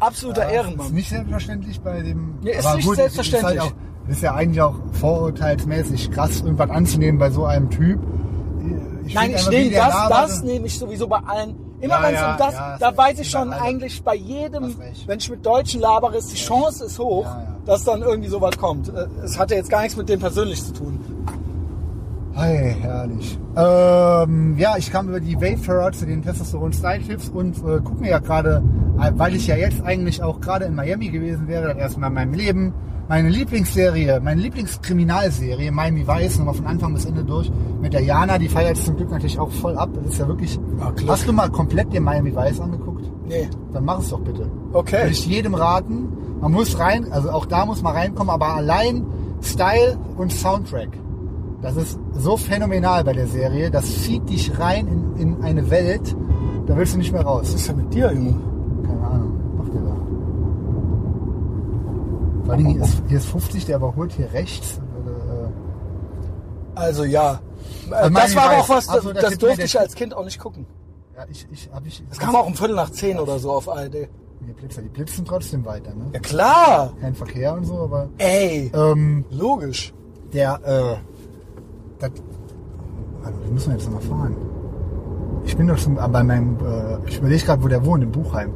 Absoluter 0.00 0.42
Ja, 0.42 0.48
Ist 0.48 0.54
Ehrenmann. 0.54 0.92
nicht 0.92 1.08
selbstverständlich 1.08 1.80
bei 1.80 2.02
dem. 2.02 2.38
Ja, 2.42 2.58
ist 2.58 2.74
nicht 2.74 2.86
gut, 2.86 2.96
selbstverständlich. 2.96 3.54
Ist, 3.54 3.60
halt 3.62 3.72
auch, 3.72 4.10
ist 4.10 4.22
ja 4.22 4.34
eigentlich 4.34 4.60
auch 4.60 4.74
vorurteilsmäßig 4.92 6.10
krass, 6.10 6.40
irgendwas 6.40 6.70
anzunehmen 6.70 7.18
bei 7.18 7.30
so 7.30 7.44
einem 7.44 7.70
Typ. 7.70 8.00
Ich 9.06 9.14
Nein, 9.14 9.32
ich 9.36 9.48
nehme 9.48 9.70
das, 9.70 10.08
das 10.08 10.42
nehme 10.42 10.66
ich 10.66 10.78
sowieso 10.78 11.06
bei 11.06 11.18
allen. 11.18 11.56
Immer 11.80 11.94
Ja, 12.00 12.02
wenn 12.02 12.14
es 12.14 12.20
ja, 12.20 12.32
um 12.32 12.38
das, 12.38 12.54
ja, 12.54 12.78
da 12.78 12.88
ist 12.90 12.96
weiß 12.96 13.18
ich 13.20 13.30
schon 13.30 13.52
eigentlich 13.52 14.02
bei 14.02 14.14
jedem, 14.14 14.74
wenn 15.06 15.18
ich 15.18 15.30
mit 15.30 15.44
Deutschen 15.44 15.80
labere, 15.80 16.16
ist 16.16 16.32
die 16.32 16.36
Chance 16.36 16.84
ist 16.86 16.98
hoch, 16.98 17.24
Ja, 17.24 17.38
ja. 17.42 17.56
dass 17.66 17.84
dann 17.84 18.02
irgendwie 18.02 18.28
sowas 18.28 18.56
kommt. 18.58 18.88
Äh, 18.88 19.06
Es 19.22 19.38
hatte 19.38 19.54
jetzt 19.54 19.70
gar 19.70 19.82
nichts 19.82 19.96
mit 19.96 20.08
dem 20.08 20.18
persönlich 20.20 20.64
zu 20.64 20.72
tun. 20.72 20.98
Hey, 22.36 22.74
herrlich. 22.80 23.38
Ähm, 23.56 24.56
ja, 24.58 24.76
ich 24.76 24.90
kam 24.90 25.08
über 25.08 25.20
die 25.20 25.40
Wayfarer 25.40 25.92
zu 25.92 26.04
den 26.04 26.20
Testosteron 26.20 26.72
Style 26.72 27.00
Tips 27.00 27.28
und 27.28 27.56
äh, 27.58 27.78
gucke 27.78 28.00
mir 28.00 28.10
ja 28.10 28.18
gerade, 28.18 28.60
äh, 29.00 29.12
weil 29.14 29.36
ich 29.36 29.46
ja 29.46 29.54
jetzt 29.56 29.84
eigentlich 29.84 30.20
auch 30.20 30.40
gerade 30.40 30.64
in 30.64 30.74
Miami 30.74 31.10
gewesen 31.10 31.46
wäre, 31.46 31.68
das 31.68 31.76
erste 31.76 32.00
Mal 32.00 32.08
in 32.08 32.14
meinem 32.14 32.34
Leben, 32.34 32.74
meine 33.08 33.28
Lieblingsserie, 33.28 34.18
meine 34.20 34.40
Lieblingskriminalserie, 34.40 35.70
Miami 35.70 36.08
Vice, 36.08 36.38
nochmal 36.38 36.54
von 36.54 36.66
Anfang 36.66 36.94
bis 36.94 37.04
Ende 37.04 37.22
durch, 37.22 37.52
mit 37.80 37.92
der 37.92 38.02
Jana, 38.02 38.38
die 38.38 38.48
feiert 38.48 38.78
zum 38.78 38.96
Glück 38.96 39.10
natürlich 39.10 39.38
auch 39.38 39.50
voll 39.52 39.76
ab. 39.78 39.90
Das 39.94 40.14
ist 40.14 40.18
ja 40.18 40.26
wirklich. 40.26 40.58
Ja, 40.80 40.90
Glück. 40.90 41.10
hast 41.10 41.28
du 41.28 41.32
mal 41.32 41.50
komplett 41.50 41.92
den 41.92 42.02
Miami 42.02 42.34
Vice 42.34 42.60
angeguckt? 42.60 43.08
Nee. 43.28 43.48
Dann 43.72 43.84
mach 43.84 44.00
es 44.00 44.08
doch 44.08 44.20
bitte. 44.20 44.50
Okay. 44.72 45.02
Würde 45.02 45.10
ich 45.10 45.26
jedem 45.26 45.54
raten. 45.54 46.08
Man 46.40 46.50
muss 46.50 46.78
rein, 46.80 47.12
also 47.12 47.30
auch 47.30 47.46
da 47.46 47.64
muss 47.64 47.80
man 47.80 47.94
reinkommen, 47.94 48.30
aber 48.30 48.54
allein 48.54 49.06
Style 49.40 49.98
und 50.16 50.32
Soundtrack. 50.32 50.88
Das 51.64 51.76
ist 51.76 51.98
so 52.14 52.36
phänomenal 52.36 53.02
bei 53.04 53.14
der 53.14 53.26
Serie. 53.26 53.70
Das 53.70 53.86
zieht 54.02 54.28
dich 54.28 54.58
rein 54.58 54.86
in, 54.86 55.16
in 55.36 55.42
eine 55.42 55.70
Welt, 55.70 56.14
da 56.66 56.76
willst 56.76 56.92
du 56.94 56.98
nicht 56.98 57.10
mehr 57.12 57.22
raus. 57.22 57.44
Was 57.48 57.54
ist 57.54 57.68
denn 57.68 57.76
mit 57.78 57.94
dir, 57.94 58.12
Junge? 58.12 58.34
Keine 58.86 59.00
Ahnung. 59.06 59.56
Macht 59.56 59.72
der 59.72 59.80
da. 59.80 59.96
Vor 62.44 62.52
allem 62.54 62.66
hier 62.66 62.82
ist, 62.82 63.02
hier 63.08 63.16
ist 63.18 63.26
50, 63.28 63.64
der 63.64 63.76
überholt 63.78 64.12
hier 64.12 64.30
rechts. 64.32 64.78
Äh, 65.06 66.78
Also 66.78 67.04
ja. 67.04 67.40
Äh, 67.90 67.94
Also 67.94 68.10
das 68.14 68.36
war 68.36 68.44
aber 68.50 68.58
auch 68.58 68.68
was, 68.68 68.84
so, 68.86 69.12
das, 69.12 69.22
das 69.24 69.38
durfte 69.38 69.62
ich 69.64 69.80
als 69.80 69.94
Kind 69.94 70.14
auch 70.14 70.24
nicht 70.24 70.38
gucken. 70.38 70.66
ja, 71.16 71.24
ich, 71.30 71.46
ich, 71.50 71.70
hab 71.72 71.86
ich. 71.86 72.02
Das 72.10 72.18
kam 72.18 72.36
auch 72.36 72.46
um 72.46 72.54
Viertel 72.54 72.76
nach 72.76 72.90
zehn 72.90 73.18
oder 73.18 73.38
so 73.38 73.50
auf 73.52 73.68
ARD. 73.70 74.08
Die 74.46 74.52
Blitzer, 74.52 74.82
die 74.82 74.88
blitzen 74.90 75.24
trotzdem 75.24 75.64
weiter, 75.64 75.94
ne? 75.94 76.10
Ja 76.12 76.20
klar. 76.20 76.92
Kein 77.00 77.14
Verkehr 77.14 77.54
und 77.54 77.64
so, 77.64 77.78
aber. 77.78 78.10
Ey. 78.18 78.70
Ähm, 78.74 79.24
Logisch. 79.30 79.94
der, 80.34 80.60
äh, 80.62 80.96
das, 81.98 82.10
also, 83.24 83.38
wie 83.44 83.50
müssen 83.52 83.68
wir 83.72 83.78
jetzt 83.78 83.90
nochmal 83.90 84.02
fahren? 84.02 84.36
Ich 85.44 85.56
bin 85.56 85.66
doch 85.68 85.76
schon 85.78 85.94
bei 85.96 86.22
meinem, 86.22 86.56
äh, 86.64 86.98
ich 87.08 87.18
überlege 87.18 87.44
gerade, 87.44 87.62
wo 87.62 87.68
der 87.68 87.84
wohnt, 87.84 88.02
in 88.02 88.10
Buchheim. 88.12 88.52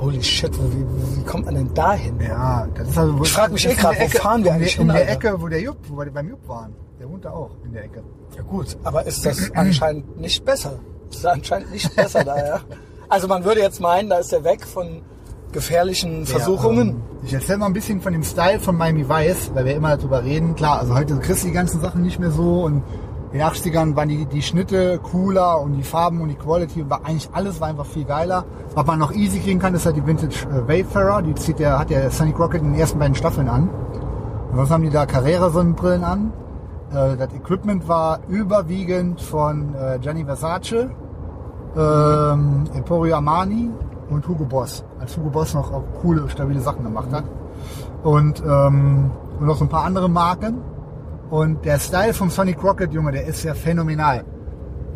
Holy 0.00 0.22
shit, 0.22 0.50
wo- 0.58 0.62
wie, 0.72 1.18
wie 1.18 1.24
kommt 1.24 1.44
man 1.46 1.54
denn 1.56 1.74
dahin? 1.74 2.18
Ja, 2.20 2.66
das 2.74 2.88
ist 2.88 2.98
also, 2.98 3.18
wo, 3.18 3.22
Ich 3.24 3.32
frag 3.32 3.52
mich 3.52 3.62
das 3.64 3.72
eh 3.72 3.74
in 3.74 3.80
der 3.82 4.00
wo 4.00 4.18
fahren 4.18 4.44
wir 4.44 4.50
in 4.50 4.56
eigentlich 4.56 4.74
der, 4.76 4.82
in 4.84 4.90
hin, 4.90 4.96
der? 5.06 5.10
Ecke, 5.12 5.40
wo 5.42 5.48
der 5.48 5.60
Jupp, 5.60 5.76
wo 5.88 5.98
wir 5.98 6.10
beim 6.10 6.28
Jupp 6.28 6.48
waren. 6.48 6.74
Der 6.98 7.08
wohnt 7.10 7.24
da 7.24 7.30
auch, 7.30 7.50
in 7.64 7.72
der 7.72 7.84
Ecke. 7.84 8.02
Ja 8.36 8.42
gut, 8.42 8.76
aber 8.84 9.04
ist 9.06 9.26
das 9.26 9.50
anscheinend 9.54 10.18
nicht 10.20 10.44
besser? 10.44 10.74
Ist 11.10 11.26
anscheinend 11.26 11.70
nicht 11.72 11.94
besser 11.96 12.24
da, 12.24 12.36
ja? 12.38 12.60
Also 13.08 13.26
man 13.26 13.44
würde 13.44 13.60
jetzt 13.60 13.80
meinen, 13.80 14.08
da 14.08 14.18
ist 14.18 14.32
er 14.32 14.44
weg 14.44 14.64
von 14.64 15.02
gefährlichen 15.52 16.26
Versuchungen. 16.26 16.88
Ja, 16.88 16.94
ähm, 16.94 17.02
ich 17.24 17.34
erzähle 17.34 17.58
mal 17.58 17.66
ein 17.66 17.72
bisschen 17.72 18.00
von 18.00 18.12
dem 18.12 18.22
Style 18.22 18.60
von 18.60 18.76
Miami 18.76 19.08
Vice, 19.08 19.50
weil 19.54 19.64
wir 19.64 19.74
immer 19.74 19.96
darüber 19.96 20.24
reden. 20.24 20.54
Klar, 20.54 20.80
also 20.80 20.94
heute 20.94 21.16
kriegst 21.16 21.42
du 21.42 21.48
die 21.48 21.54
ganzen 21.54 21.80
Sachen 21.80 22.02
nicht 22.02 22.18
mehr 22.18 22.30
so 22.30 22.64
und 22.64 22.82
in 23.32 23.38
den 23.38 23.46
80ern 23.46 23.94
waren 23.94 24.08
die, 24.08 24.26
die 24.26 24.42
Schnitte 24.42 24.98
cooler 24.98 25.60
und 25.60 25.74
die 25.74 25.84
Farben 25.84 26.20
und 26.20 26.28
die 26.28 26.34
Quality 26.34 26.82
und 26.82 26.90
war 26.90 27.04
eigentlich 27.04 27.28
alles 27.32 27.60
war 27.60 27.68
einfach 27.68 27.86
viel 27.86 28.04
geiler. 28.04 28.44
Was 28.74 28.86
man 28.86 28.98
noch 28.98 29.12
easy 29.12 29.38
kriegen 29.38 29.60
kann, 29.60 29.72
ist 29.74 29.86
halt 29.86 29.96
die 29.96 30.04
Vintage 30.04 30.46
äh, 30.48 30.66
Wayfarer. 30.66 31.22
Die 31.22 31.34
zieht 31.36 31.60
der, 31.60 31.78
hat 31.78 31.90
der 31.90 32.10
Sonic 32.10 32.38
Rocket 32.38 32.62
in 32.62 32.72
den 32.72 32.80
ersten 32.80 32.98
beiden 32.98 33.14
Staffeln 33.14 33.48
an. 33.48 33.68
Und 34.50 34.56
sonst 34.56 34.70
haben 34.70 34.82
die 34.82 34.90
da 34.90 35.06
Carrera-Sonnenbrillen 35.06 36.02
an. 36.02 36.32
Äh, 36.92 37.16
das 37.16 37.32
Equipment 37.32 37.86
war 37.86 38.18
überwiegend 38.28 39.20
von 39.20 39.74
äh, 39.76 40.00
Gianni 40.00 40.24
Versace, 40.24 40.90
ähm, 41.76 42.64
Emporio 42.74 43.14
Armani 43.14 43.70
und 44.10 44.26
Hugo 44.28 44.44
Boss. 44.44 44.84
Als 44.98 45.16
Hugo 45.16 45.30
Boss 45.30 45.54
noch 45.54 45.72
auch 45.72 45.84
coole, 46.02 46.28
stabile 46.28 46.60
Sachen 46.60 46.84
gemacht 46.84 47.08
hat. 47.12 47.24
Und, 48.02 48.42
ähm, 48.46 49.10
und 49.38 49.46
noch 49.46 49.56
so 49.56 49.64
ein 49.64 49.68
paar 49.68 49.84
andere 49.84 50.08
Marken. 50.08 50.58
Und 51.30 51.64
der 51.64 51.78
Style 51.78 52.12
vom 52.12 52.28
Sonic 52.30 52.62
Rocket, 52.62 52.92
Junge, 52.92 53.12
der 53.12 53.26
ist 53.26 53.42
ja 53.44 53.54
phänomenal. 53.54 54.24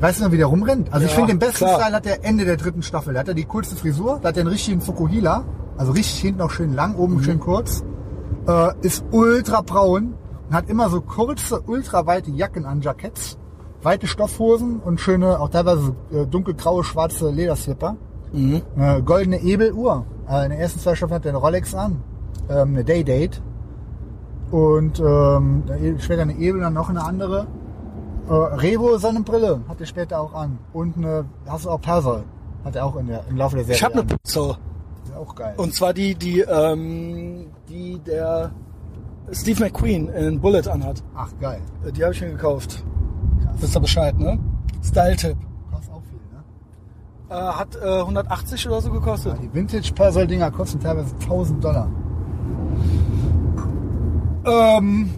Weißt 0.01 0.19
du 0.21 0.25
noch, 0.25 0.33
wie 0.33 0.37
der 0.37 0.47
rumrennt? 0.47 0.93
Also 0.93 1.07
ich 1.07 1.13
Ja, 1.13 1.17
finde, 1.19 1.33
den 1.35 1.39
besten 1.39 1.65
klar. 1.65 1.81
Style 1.81 1.95
hat 1.97 2.05
der 2.05 2.25
Ende 2.25 2.45
der 2.45 2.57
dritten 2.57 2.83
Staffel. 2.83 3.15
Da 3.15 3.21
hat 3.21 3.29
er 3.29 3.35
die 3.35 3.45
coolste 3.45 3.77
Frisur, 3.77 4.19
da 4.21 4.29
hat 4.29 4.37
er 4.37 4.41
einen 4.41 4.51
richtigen 4.51 4.81
Fukuhila. 4.81 5.45
Also 5.77 5.93
richtig 5.93 6.21
hinten 6.21 6.41
auch 6.41 6.51
schön 6.51 6.75
lang, 6.75 6.97
oben 6.97 7.23
schön 7.23 7.39
kurz. 7.41 7.85
Äh, 8.49 8.73
ist 8.83 9.05
ultra 9.13 9.61
braun 9.63 10.15
und 10.49 10.55
hat 10.55 10.69
immer 10.69 10.91
so 10.91 11.01
kurze, 11.01 11.61
ultra 11.67 12.07
weite 12.07 12.31
Jacken 12.33 12.65
an 12.67 12.81
Jacketts. 12.81 13.39
Weite 13.83 14.07
Stoffhosen 14.07 14.81
und 14.81 14.99
schöne, 15.01 15.39
auch 15.41 15.51
teilweise 15.51 15.95
äh, 16.13 16.27
dunkelgraue, 16.27 16.83
schwarze 16.85 17.31
Lederslipper. 17.31 17.97
Eine 18.35 19.03
goldene 19.03 19.41
Ebeluhr. 19.41 20.05
Äh, 20.29 20.45
in 20.47 20.51
den 20.51 20.61
ersten 20.61 20.81
zwei 20.81 20.95
Staffeln 20.95 21.17
hat 21.17 21.25
er 21.27 21.31
eine 21.31 21.39
Rolex 21.39 21.75
an. 21.75 22.03
Ähm, 22.49 22.69
eine 22.71 22.85
Day-Date. 22.85 23.41
Und 24.51 25.01
ähm, 25.01 25.63
dann 25.67 25.99
später 26.01 26.23
eine 26.23 26.35
Ebel, 26.37 26.61
dann 26.61 26.75
noch 26.75 26.89
eine 26.91 27.03
andere. 27.03 27.47
Äh, 28.29 28.33
Revo 28.33 28.97
Sonnenbrille 28.99 29.61
hat 29.69 29.81
er 29.81 29.87
später 29.87 30.21
auch 30.21 30.35
an. 30.35 30.59
Und 30.73 30.97
eine, 30.97 31.25
hast 31.47 31.65
du 31.65 31.71
auch 31.71 31.81
Persol. 31.81 32.25
Hat 32.65 32.77
er 32.77 32.87
auch 32.87 32.97
in 32.97 33.07
der, 33.09 33.25
im 33.29 33.37
Laufe 33.37 33.57
der 33.57 33.65
Serie 33.65 33.77
Ich 33.77 33.85
habe 33.85 33.95
eine. 33.95 34.05
Pixel. 34.05 34.57
Ist 35.05 35.17
auch 35.17 35.35
geil. 35.35 35.55
Und 35.57 35.75
zwar 35.75 35.93
die, 35.93 36.15
die, 36.15 36.41
ähm, 36.41 37.47
die 37.69 37.99
der 38.01 38.51
Steve 39.33 39.65
McQueen 39.65 40.09
in 40.09 40.41
Bullet 40.41 40.67
anhat. 40.69 41.03
Ach 41.15 41.31
geil. 41.41 41.61
Äh, 41.87 41.93
Die 41.93 42.03
habe 42.03 42.13
ich 42.15 42.21
mir 42.21 42.31
gekauft. 42.31 42.83
Wisst 43.59 43.77
ihr 43.77 43.81
Bescheid, 43.81 44.19
ne? 44.19 44.39
Style-Tipp. 44.83 45.37
Kostet 45.71 45.93
auch 45.95 46.03
viel, 46.03 46.19
ne? 46.33 46.43
Äh, 47.35 47.37
hat 47.37 47.75
äh, 47.83 48.01
180 48.01 48.67
oder 48.69 48.81
so 48.81 48.91
gekostet. 48.93 49.33
Ja, 49.35 49.39
die 49.43 49.53
Vintage 49.53 49.93
Persol 49.93 50.27
Dinger 50.27 50.51
kosten 50.53 50.79
teilweise 50.81 51.15
1000 51.21 51.65
Dollar. 51.65 51.89
Ähm, 54.47 55.11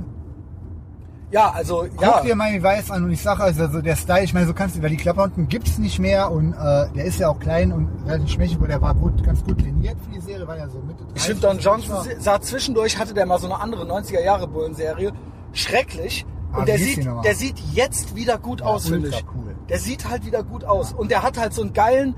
Ja, 1.32 1.50
also, 1.50 1.84
Guck 1.96 2.00
ja. 2.02 2.20
dir 2.22 2.36
Miami 2.36 2.62
Vice 2.62 2.90
an 2.92 3.02
und 3.04 3.10
ich 3.10 3.20
sage 3.20 3.42
also, 3.42 3.82
der 3.82 3.96
Style, 3.96 4.22
ich 4.22 4.32
meine, 4.32 4.46
so 4.46 4.54
kannst 4.54 4.76
du, 4.76 4.82
weil 4.82 4.90
die 4.90 4.96
Klapperhunden 4.96 5.48
gibt's 5.48 5.76
nicht 5.76 5.98
mehr 5.98 6.30
und 6.30 6.52
äh, 6.54 6.86
der 6.94 7.04
ist 7.04 7.18
ja 7.18 7.28
auch 7.28 7.38
klein 7.40 7.72
und 7.72 7.88
relativ 8.06 8.30
schmächtig, 8.30 8.58
aber 8.58 8.68
der 8.68 8.80
war 8.80 8.94
gut, 8.94 9.22
ganz 9.24 9.42
gut 9.44 9.60
liniert 9.60 9.96
für 10.04 10.10
die 10.14 10.20
Serie, 10.20 10.46
war 10.46 10.56
ja 10.56 10.68
so 10.68 10.78
Mitte 10.78 11.02
30. 11.04 11.16
Ich 11.16 11.22
finde, 11.24 11.40
Don 11.42 11.58
Johnson 11.58 11.96
sah 12.20 12.40
zwischendurch, 12.40 12.96
hatte 12.98 13.12
der 13.12 13.26
mal 13.26 13.38
so 13.40 13.46
eine 13.46 13.60
andere 13.60 13.84
90er-Jahre-Bullen-Serie. 13.84 15.12
Schrecklich. 15.52 16.24
Ah, 16.52 16.58
Und 16.60 16.68
der 16.68 16.76
wie 16.76 16.78
hieß 16.84 16.88
die 16.88 16.94
sieht, 16.94 17.04
nochmal? 17.06 17.24
der 17.24 17.34
sieht 17.34 17.58
jetzt 17.74 18.14
wieder 18.14 18.38
gut 18.38 18.60
Ja, 18.60 18.66
aus, 18.66 18.88
finde 18.88 19.08
ich. 19.08 19.24
cool. 19.34 19.45
Der 19.68 19.78
sieht 19.78 20.08
halt 20.08 20.24
wieder 20.24 20.42
gut 20.42 20.64
aus. 20.64 20.92
Und 20.92 21.10
der 21.10 21.22
hat 21.22 21.38
halt 21.38 21.52
so 21.52 21.62
einen 21.62 21.72
geilen, 21.72 22.14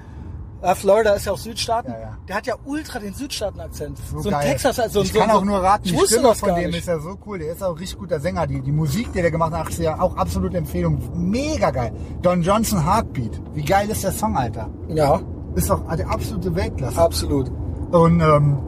äh, 0.61 0.75
Florida 0.75 1.13
ist 1.13 1.25
ja 1.27 1.33
auch 1.33 1.39
Südstaaten. 1.39 1.93
Ja, 1.93 1.99
ja. 2.01 2.17
Der 2.29 2.37
hat 2.37 2.47
ja 2.47 2.55
ultra 2.65 2.99
den 2.99 3.15
Südstaaten-Akzent. 3.15 3.97
So, 4.11 4.21
So, 4.21 4.31
ein. 4.31 4.41
Texas, 4.45 4.79
also 4.81 5.03
ich 5.03 5.13
so, 5.13 5.21
kann 5.21 5.31
so, 5.31 5.37
auch 5.39 5.45
nur 5.45 5.59
raten, 5.63 5.85
ich 5.87 5.93
die 5.93 5.97
wusste 5.99 6.15
Stimme 6.19 6.35
von 6.35 6.55
dem 6.57 6.67
nicht. 6.67 6.81
ist 6.81 6.89
ja 6.89 6.99
so 6.99 7.17
cool. 7.27 7.39
Der 7.39 7.53
ist 7.53 7.63
auch 7.63 7.71
ein 7.71 7.79
richtig 7.79 7.99
guter 7.99 8.21
Sänger. 8.21 8.47
Die, 8.47 8.61
die 8.61 8.73
Musik, 8.73 9.13
die 9.13 9.23
der 9.23 9.31
gemacht 9.31 9.53
hat, 9.53 9.67
80 9.69 9.85
Jahre, 9.85 10.03
auch 10.03 10.17
absolute 10.17 10.59
Empfehlung. 10.59 10.99
Mega 11.15 11.71
geil. 11.71 11.93
Don 12.23 12.43
Johnson 12.43 12.85
Heartbeat. 12.85 13.41
Wie 13.55 13.65
geil 13.65 13.89
ist 13.89 14.03
der 14.05 14.13
Song, 14.13 14.37
Alter? 14.37 14.69
Ja, 14.89 15.21
Ist 15.55 15.71
doch 15.71 15.81
der 15.95 16.11
absolute 16.11 16.55
Weltklasse. 16.55 16.99
absolut. 17.01 17.51
Und 17.93 18.21
ähm, 18.21 18.59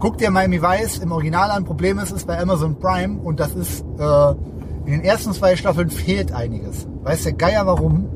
guck 0.00 0.18
dir 0.18 0.30
Miami 0.30 0.60
Vice 0.60 0.98
im 0.98 1.12
Original 1.12 1.50
an. 1.50 1.64
Problem 1.64 1.98
ist, 1.98 2.10
ist 2.12 2.26
bei 2.26 2.38
Amazon 2.38 2.78
Prime 2.78 3.18
und 3.20 3.40
das 3.40 3.54
ist 3.54 3.82
äh, 3.98 4.30
in 4.84 4.92
den 4.92 5.04
ersten 5.04 5.32
zwei 5.32 5.54
Staffeln 5.56 5.88
fehlt 5.88 6.32
einiges. 6.32 6.86
Weiß 7.02 7.22
der 7.22 7.32
Geier 7.34 7.64
warum? 7.66 8.08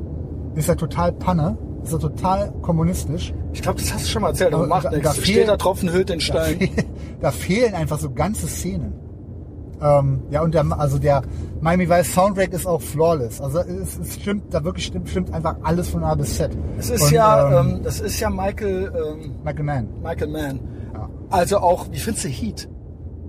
Ist 0.54 0.68
er 0.68 0.76
total 0.76 1.12
Panne? 1.12 1.56
Ist 1.82 1.92
er 1.92 1.98
total 1.98 2.52
kommunistisch? 2.62 3.32
Ich 3.52 3.62
glaube, 3.62 3.80
das 3.80 3.92
hast 3.92 4.04
du 4.04 4.08
schon 4.10 4.22
mal 4.22 4.28
erzählt, 4.28 4.52
aber 4.54 4.64
Da- 4.64 4.68
macht 4.68 4.84
da- 4.86 4.90
nichts. 4.90 5.04
da 5.04 5.14
Steht 5.14 5.34
fehlt- 5.34 5.48
der 5.48 5.58
Tropfen 5.58 5.92
hüllt 5.92 6.08
den 6.08 6.18
Da, 6.18 6.24
Stein. 6.24 6.58
fehl, 6.58 6.68
da 7.20 7.30
fehlen 7.30 7.74
einfach 7.74 7.98
so 7.98 8.10
ganze 8.10 8.46
Szenen. 8.46 8.92
Ähm, 9.80 10.20
ja, 10.30 10.42
und 10.42 10.54
der, 10.54 10.64
also 10.78 10.98
der 10.98 11.22
Miami 11.60 11.88
Vice 11.90 12.12
Soundtrack 12.14 12.52
ist 12.52 12.66
auch 12.66 12.80
flawless. 12.80 13.40
Also 13.40 13.58
es, 13.60 13.98
es 13.98 14.14
stimmt, 14.14 14.54
da 14.54 14.62
wirklich 14.62 14.86
stimmt, 14.86 15.08
stimmt 15.08 15.34
einfach 15.34 15.56
alles 15.64 15.88
von 15.88 16.04
A 16.04 16.14
bis 16.14 16.36
Z. 16.36 16.52
Das 16.76 16.88
ist 16.90 17.02
und, 17.02 17.10
ja, 17.12 17.60
ähm, 17.60 17.68
ähm, 17.76 17.80
das 17.82 17.98
ist 18.00 18.20
ja 18.20 18.30
Michael, 18.30 18.92
ähm, 18.94 19.32
Michael 19.42 19.64
Mann. 19.64 19.88
Michael 20.02 20.28
Mann. 20.28 20.60
Ja. 20.94 21.08
Also 21.30 21.58
auch, 21.58 21.86
wie 21.90 21.98
findest 21.98 22.26
du 22.26 22.28
Heat? 22.28 22.68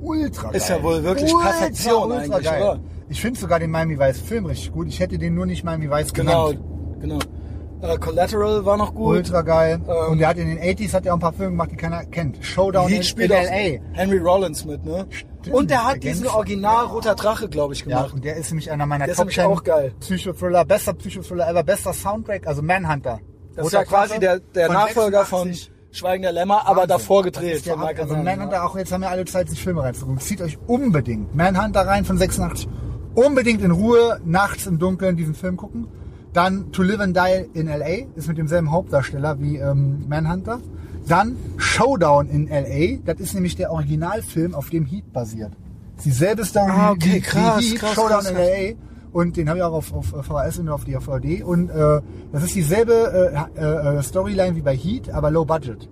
Ultra 0.02 0.52
Ist 0.52 0.68
geil. 0.68 0.78
ja 0.78 0.84
wohl 0.84 1.04
wirklich 1.04 1.34
Perfektion 1.36 2.12
eigentlich, 2.12 2.48
oder? 2.48 2.80
Ich 3.10 3.20
finde 3.22 3.40
sogar 3.40 3.60
den 3.60 3.72
Miami 3.72 3.98
Vice 3.98 4.20
Film 4.20 4.46
richtig 4.46 4.72
gut. 4.74 4.88
Ich 4.88 5.00
hätte 5.00 5.18
den 5.18 5.34
nur 5.34 5.46
nicht 5.48 5.64
Miami 5.64 5.90
Vice 5.90 6.14
Genau, 6.14 6.50
genannt. 6.50 6.60
genau. 6.64 6.73
Äh, 7.82 7.98
Collateral 7.98 8.64
war 8.66 8.78
noch 8.78 8.94
gut. 8.96 9.18
Ultra 9.18 9.42
geil. 9.42 9.82
Ähm, 9.86 10.12
und 10.14 10.18
der 10.20 10.30
hat 10.30 10.38
in 10.38 10.48
den 10.48 10.58
80s 10.60 10.94
hat 10.94 11.06
er 11.06 11.14
auch 11.14 11.18
ein 11.18 11.22
paar 11.22 11.34
Filme 11.34 11.52
gemacht, 11.52 11.72
die 11.72 11.76
keiner 11.76 12.06
kennt. 12.06 12.38
Showdown 12.44 12.84
in, 12.86 12.90
Heat 12.90 12.98
in 13.00 13.04
spielt 13.04 13.32
L.A. 13.32 13.80
Henry 13.94 14.18
Rollins 14.20 14.64
mit, 14.64 14.86
ne? 14.86 15.06
Und 15.52 15.70
der 15.70 15.86
hat 15.86 16.02
diesen. 16.02 16.26
Original 16.28 16.86
Roter 16.86 17.16
Drache, 17.16 17.50
glaube 17.50 17.74
ich, 17.74 17.82
Ja, 17.82 17.86
gemacht. 17.98 18.14
und 18.14 18.24
der 18.24 18.38
ist 18.38 18.50
nämlich 18.52 18.72
einer 18.72 18.86
meiner 18.86 19.06
Der 19.06 19.16
Top 19.16 19.26
nämlich 19.26 19.36
10 19.36 19.46
auch 19.46 19.64
geil. 19.64 19.94
Psychothriller, 20.00 20.64
bester 20.64 20.94
Psychothriller 20.94 21.50
ever, 21.50 21.64
bester 21.64 21.92
Soundtrack, 21.94 22.48
also 22.48 22.62
Manhunter. 22.62 23.20
das 23.56 23.66
ist 23.68 23.74
ja 23.74 23.84
quasi 23.84 24.18
der, 24.20 24.40
der 24.40 24.68
Von 24.68 24.76
Nachfolger 24.76 25.26
86. 25.26 25.66
von 25.68 25.74
Schweigen 25.92 26.24
der 26.24 26.32
Lämmer, 26.32 26.62
aber 26.66 26.78
Wahnsinn. 26.84 26.88
davor 26.88 27.24
Das 27.24 27.34
gedreht 27.34 27.66
von 27.66 27.80
Michael 27.82 28.00
Also 28.02 28.14
Mann. 28.16 28.24
Manhunter, 28.24 28.64
auch 28.66 28.78
jetzt 28.78 28.94
haben 28.94 29.02
wir 29.02 29.10
alle 29.10 29.26
Zeit, 29.26 29.50
sich 29.50 29.62
Filme 29.62 29.84
reinzugucken. 29.84 30.20
Zieht 30.22 30.42
euch 30.42 30.58
unbedingt 30.68 31.36
Manhunter 31.36 31.82
rein 31.82 32.06
von 32.06 32.18
86. 32.18 32.70
Unbedingt 33.14 33.62
in 33.62 33.72
Ruhe, 33.72 34.22
nachts 34.24 34.66
im 34.66 34.80
Dunkeln 34.80 35.18
diesen 35.18 35.36
Film 35.36 35.58
gucken. 35.58 35.88
Dann 36.34 36.72
To 36.72 36.82
Live 36.82 37.00
and 37.00 37.16
Die 37.16 37.60
in 37.60 37.68
L.A. 37.68 38.08
ist 38.16 38.28
mit 38.28 38.38
demselben 38.38 38.72
Hauptdarsteller 38.72 39.40
wie 39.40 39.58
ähm, 39.58 40.06
Manhunter. 40.08 40.60
Dann 41.08 41.36
Showdown 41.58 42.28
in 42.30 42.48
L.A. 42.48 43.00
Das 43.06 43.20
ist 43.20 43.34
nämlich 43.34 43.56
der 43.56 43.72
Originalfilm, 43.72 44.56
auf 44.56 44.70
dem 44.70 44.86
Heat 44.86 45.14
basiert. 45.14 45.52
Ist 45.98 46.06
dieselbe 46.06 46.44
Story 46.46 46.72
Ah, 46.72 46.92
okay, 46.92 47.16
wie, 47.16 47.22
krass, 47.22 47.62
wie 47.62 47.72
Heat, 47.72 47.80
krass, 47.80 47.94
Showdown 47.94 48.22
krass, 48.22 48.32
in. 48.32 48.38
L.A. 48.38 48.76
Und 49.14 49.38
den 49.38 49.48
habe 49.48 49.60
ich 49.60 49.64
auch 49.64 49.74
auf, 49.74 49.94
auf 49.94 50.26
VHS 50.26 50.60
und 50.60 50.70
auf 50.70 50.86
DVD. 50.86 51.44
Und 51.44 51.70
äh, 51.70 52.02
das 52.32 52.44
ist 52.44 52.56
dieselbe 52.56 53.46
äh, 53.56 53.98
äh, 53.98 54.02
Storyline 54.02 54.56
wie 54.56 54.62
bei 54.62 54.76
Heat, 54.76 55.12
aber 55.12 55.30
low 55.30 55.46
budget. 55.46 55.88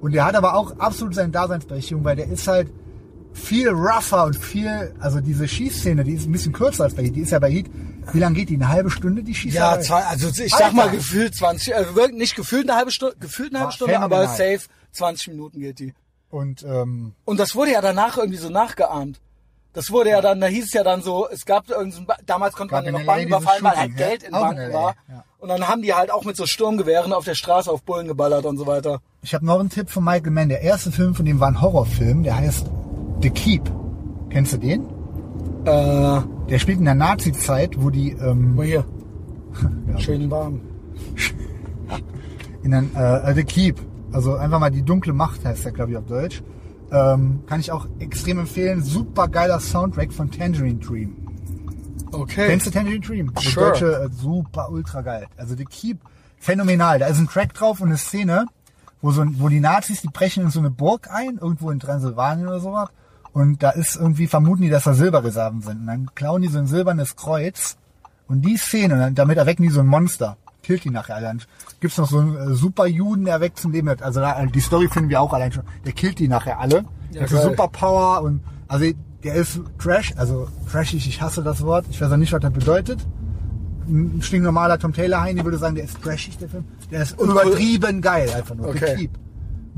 Und 0.00 0.14
der 0.14 0.24
hat 0.24 0.36
aber 0.36 0.54
auch 0.54 0.78
absolut 0.78 1.16
seine 1.16 1.30
Daseinsberechtigung, 1.30 2.04
weil 2.04 2.14
der 2.14 2.28
ist 2.28 2.46
halt 2.46 2.70
viel 3.32 3.68
rougher 3.70 4.26
und 4.26 4.36
viel, 4.36 4.92
also 5.00 5.20
diese 5.20 5.48
Schießszene, 5.48 6.04
die 6.04 6.12
ist 6.12 6.28
ein 6.28 6.32
bisschen 6.32 6.52
kürzer 6.52 6.84
als 6.84 6.94
bei 6.94 7.02
Heat. 7.02 7.16
Die 7.16 7.22
ist 7.22 7.32
ja 7.32 7.40
bei 7.40 7.50
Heat, 7.50 7.66
wie 8.12 8.18
lange 8.18 8.36
geht 8.36 8.48
die? 8.48 8.54
Eine 8.54 8.68
halbe 8.68 8.90
Stunde, 8.90 9.22
die 9.22 9.34
Schießerei? 9.34 9.76
Ja, 9.76 9.80
zwei, 9.80 10.02
also 10.02 10.28
ich 10.28 10.52
sag 10.52 10.72
mal 10.72 10.90
gefühlt 10.90 11.34
20, 11.34 11.74
also 11.74 11.94
wirklich 11.94 12.18
nicht 12.18 12.36
gefühlt 12.36 12.68
eine 12.68 12.78
halbe 12.78 12.90
Stunde, 12.90 13.16
gefühlt 13.18 13.50
eine 13.54 13.60
halbe 13.60 13.68
War 13.68 13.72
Stunde, 13.72 14.00
aber 14.00 14.26
safe 14.28 14.60
20 14.92 15.28
Minuten 15.28 15.60
geht 15.60 15.78
die. 15.78 15.94
Und 16.30 16.62
ähm, 16.62 17.14
Und 17.24 17.40
das 17.40 17.54
wurde 17.54 17.72
ja 17.72 17.80
danach 17.80 18.18
irgendwie 18.18 18.38
so 18.38 18.50
nachgeahmt. 18.50 19.20
Das 19.72 19.90
wurde 19.90 20.10
ja 20.10 20.20
dann, 20.20 20.40
da 20.40 20.46
hieß 20.46 20.64
es 20.64 20.72
ja 20.72 20.82
dann 20.82 21.02
so, 21.02 21.28
es 21.28 21.44
gab 21.44 21.68
irgendein, 21.68 22.06
damals 22.26 22.54
konnte 22.54 22.74
man 22.74 22.84
ja 22.84 22.90
noch 22.90 23.04
Banken 23.04 23.28
überfallen, 23.28 23.62
weil 23.62 23.76
halt 23.76 23.90
ja? 23.92 23.96
Geld 24.08 24.22
in 24.24 24.32
Banken 24.32 24.72
war. 24.72 24.96
ja. 25.08 25.24
Und 25.38 25.50
dann 25.50 25.68
haben 25.68 25.82
die 25.82 25.94
halt 25.94 26.10
auch 26.10 26.24
mit 26.24 26.36
so 26.36 26.46
Sturmgewehren 26.46 27.12
auf 27.12 27.24
der 27.24 27.36
Straße 27.36 27.70
auf 27.70 27.82
Bullen 27.82 28.08
geballert 28.08 28.44
und 28.44 28.56
so 28.56 28.66
weiter. 28.66 29.00
ich 29.22 29.34
habe 29.34 29.46
noch 29.46 29.60
einen 29.60 29.70
Tipp 29.70 29.88
von 29.88 30.02
Michael 30.02 30.32
Mann. 30.32 30.48
Der 30.48 30.62
erste 30.62 30.90
Film 30.90 31.14
von 31.14 31.24
dem 31.24 31.38
war 31.38 31.48
ein 31.48 31.60
Horrorfilm, 31.60 32.24
der 32.24 32.36
heißt 32.36 32.66
The 33.22 33.30
Keep. 33.30 33.70
Kennst 34.30 34.54
du 34.54 34.56
den? 34.56 34.86
Äh, 35.64 36.20
Der 36.48 36.58
spielt 36.58 36.78
in 36.78 36.84
der 36.86 36.94
Nazi-Zeit, 36.94 37.80
wo 37.82 37.90
die 37.90 38.12
ähm, 38.12 38.56
wo 38.56 38.62
hier, 38.62 38.84
ja, 39.88 39.98
schön 39.98 40.30
warm. 40.30 40.60
in 42.62 42.70
den, 42.70 42.94
äh, 42.94 43.34
The 43.34 43.44
Keep. 43.44 43.80
Also 44.12 44.36
einfach 44.36 44.58
mal 44.58 44.70
die 44.70 44.82
dunkle 44.82 45.12
Macht 45.12 45.44
heißt 45.44 45.64
der, 45.66 45.72
glaube 45.72 45.90
ich, 45.92 45.96
auf 45.98 46.06
Deutsch. 46.06 46.42
Ähm, 46.90 47.40
kann 47.46 47.60
ich 47.60 47.70
auch 47.70 47.86
extrem 47.98 48.38
empfehlen. 48.38 48.82
Super 48.82 49.28
geiler 49.28 49.60
Soundtrack 49.60 50.10
von 50.12 50.30
Tangerine 50.30 50.78
Dream. 50.78 51.16
Okay. 52.12 52.46
Kennst 52.46 52.66
du 52.66 52.70
Tangerine 52.70 53.00
Dream? 53.00 53.34
Der 53.34 53.42
Sure. 53.42 53.66
deutsche, 53.66 53.92
äh, 54.04 54.08
super, 54.10 54.70
ultra 54.70 55.02
geil. 55.02 55.26
Also 55.36 55.54
The 55.54 55.66
Keep, 55.66 55.98
phänomenal. 56.38 56.98
Da 56.98 57.06
ist 57.08 57.18
ein 57.18 57.28
Track 57.28 57.52
drauf 57.52 57.82
und 57.82 57.88
eine 57.88 57.98
Szene, 57.98 58.46
wo, 59.02 59.10
so, 59.10 59.20
ein- 59.20 59.36
wo 59.38 59.50
die 59.50 59.60
Nazis, 59.60 60.00
die 60.00 60.08
brechen 60.08 60.44
in 60.44 60.50
so 60.50 60.60
eine 60.60 60.70
Burg 60.70 61.08
ein, 61.12 61.36
irgendwo 61.38 61.70
in 61.70 61.78
Transsilvanien 61.78 62.48
oder 62.48 62.60
sowas. 62.60 62.88
Und 63.38 63.62
da 63.62 63.70
ist 63.70 63.94
irgendwie, 63.94 64.26
vermuten 64.26 64.62
die, 64.62 64.68
dass 64.68 64.82
da 64.82 64.94
Silberreserven 64.94 65.60
sind. 65.62 65.82
Und 65.82 65.86
dann 65.86 66.10
klauen 66.16 66.42
die 66.42 66.48
so 66.48 66.58
ein 66.58 66.66
silbernes 66.66 67.14
Kreuz. 67.14 67.76
Und 68.26 68.42
die 68.42 68.56
Szene, 68.56 69.12
damit 69.14 69.38
erwecken 69.38 69.62
die 69.62 69.68
so 69.68 69.78
ein 69.78 69.86
Monster. 69.86 70.36
Killt 70.64 70.82
die 70.82 70.90
nachher 70.90 71.14
allein. 71.14 71.40
Gibt's 71.78 71.98
noch 71.98 72.10
so 72.10 72.18
einen 72.18 72.36
äh, 72.36 72.54
Superjuden, 72.54 73.26
der 73.26 73.34
erweckt 73.34 73.60
zum 73.60 73.70
Leben. 73.70 73.88
Also 74.00 74.18
da, 74.18 74.44
die 74.44 74.58
Story 74.58 74.88
finden 74.88 75.08
wir 75.08 75.20
auch 75.20 75.32
allein 75.32 75.52
schon. 75.52 75.62
Der 75.86 75.92
killt 75.92 76.18
die 76.18 76.26
nachher 76.26 76.58
alle. 76.58 76.78
Ja, 77.12 77.12
der 77.12 77.22
hat 77.22 77.28
so 77.28 77.40
Superpower 77.42 78.22
und, 78.22 78.40
also 78.66 78.86
der 79.22 79.34
ist 79.34 79.60
Trash, 79.78 80.14
also 80.16 80.48
trashig, 80.68 81.06
ich 81.06 81.22
hasse 81.22 81.44
das 81.44 81.62
Wort. 81.62 81.86
Ich 81.90 82.00
weiß 82.00 82.10
auch 82.10 82.16
nicht, 82.16 82.32
was 82.32 82.40
das 82.40 82.52
bedeutet. 82.52 82.98
Ein 83.86 84.20
stinknormaler 84.20 84.80
Tom 84.80 84.92
Taylor 84.92 85.20
Heini 85.20 85.44
würde 85.44 85.58
sagen, 85.58 85.76
der 85.76 85.84
ist 85.84 86.02
trashig, 86.02 86.38
der 86.38 86.48
Film. 86.48 86.64
Der 86.90 87.02
ist 87.02 87.20
übertrieben 87.20 88.02
geil, 88.02 88.30
einfach 88.34 88.56
nur. 88.56 88.70
Okay. 88.70 88.96
Keep. 88.96 89.27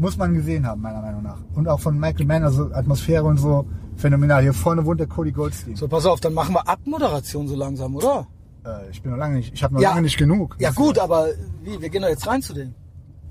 Muss 0.01 0.17
man 0.17 0.33
gesehen 0.33 0.67
haben, 0.67 0.81
meiner 0.81 1.03
Meinung 1.03 1.23
nach. 1.23 1.37
Und 1.55 1.69
auch 1.69 1.79
von 1.79 1.99
Michael 1.99 2.25
Mann, 2.25 2.43
also 2.43 2.71
Atmosphäre 2.73 3.23
und 3.25 3.37
so, 3.37 3.67
phänomenal. 3.97 4.41
Hier 4.43 4.55
vorne 4.55 4.87
wohnt 4.87 4.99
der 4.99 5.07
Cody 5.07 5.31
Goldstein. 5.31 5.77
So, 5.77 5.89
pass 5.89 6.07
auf, 6.07 6.21
dann 6.21 6.33
machen 6.33 6.55
wir 6.55 6.67
Abmoderation 6.67 7.47
so 7.49 7.55
langsam, 7.55 7.95
oder? 7.97 8.27
Äh, 8.65 8.89
ich 8.91 9.03
bin 9.03 9.11
noch 9.13 9.19
lange 9.19 9.35
nicht, 9.37 9.53
ich 9.53 9.63
habe 9.63 9.75
noch 9.75 9.81
Ja. 9.83 9.91
lange 9.91 10.03
nicht 10.03 10.17
genug. 10.17 10.57
Ja 10.59 10.71
gut, 10.71 10.99
aber 10.99 11.27
wie, 11.63 11.79
wir 11.83 11.91
gehen 11.91 12.01
doch 12.01 12.09
jetzt 12.09 12.27
rein 12.27 12.41
zu 12.41 12.55
denen. 12.55 12.75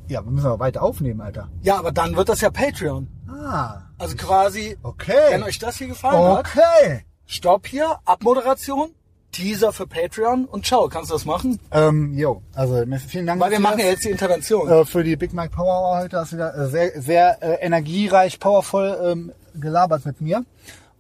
Ja, 0.10 0.24
wir 0.24 0.32
müssen 0.32 0.46
aber 0.46 0.60
weiter 0.60 0.84
aufnehmen, 0.84 1.22
Alter. 1.22 1.50
Ja, 1.64 1.80
aber 1.80 1.92
dann 1.92 2.16
wird 2.16 2.30
das 2.30 2.42
ja 2.42 2.52
Patreon. 2.52 3.08
Ah, 3.28 3.82
Also 3.98 4.16
quasi, 4.16 4.78
okay. 4.84 5.14
wenn 5.32 5.42
euch 5.44 5.58
das 5.58 5.78
hier 5.78 5.88
gefallen 5.88 6.38
hat, 6.38 6.46
Okay. 6.56 7.06
Stopp 7.26 7.66
hier, 7.68 7.98
Abmoderation, 8.06 8.90
Teaser 9.32 9.72
für 9.72 9.88
Patreon 9.88 10.46
und 10.46 10.66
ciao. 10.66 10.88
Kannst 10.90 11.12
du 11.12 11.16
das 11.16 11.26
machen? 11.26 11.60
Ähm, 11.72 12.14
jo, 12.18 12.42
also 12.54 12.84
vielen 13.08 13.28
Dank. 13.28 13.40
Weil 13.40 13.52
wir 13.52 13.60
machen 13.60 13.80
ja 13.80 13.86
jetzt 13.86 14.04
die 14.04 14.10
Intervention. 14.10 14.70
äh, 14.70 14.86
für 14.86 15.04
die 15.04 15.16
Big 15.16 15.34
Mike 15.34 15.52
Power 15.56 15.82
Hour 15.82 15.98
heute. 16.00 16.18
Hast 16.18 16.32
du 16.32 16.38
wieder 16.38 16.56
äh, 16.56 16.68
sehr, 16.68 17.02
sehr 17.02 17.44
äh, 17.44 17.66
energiereich, 17.66 18.40
powervoll 18.40 19.00
ähm, 19.04 19.32
gelabert 19.54 20.06
mit 20.06 20.22
mir. 20.22 20.46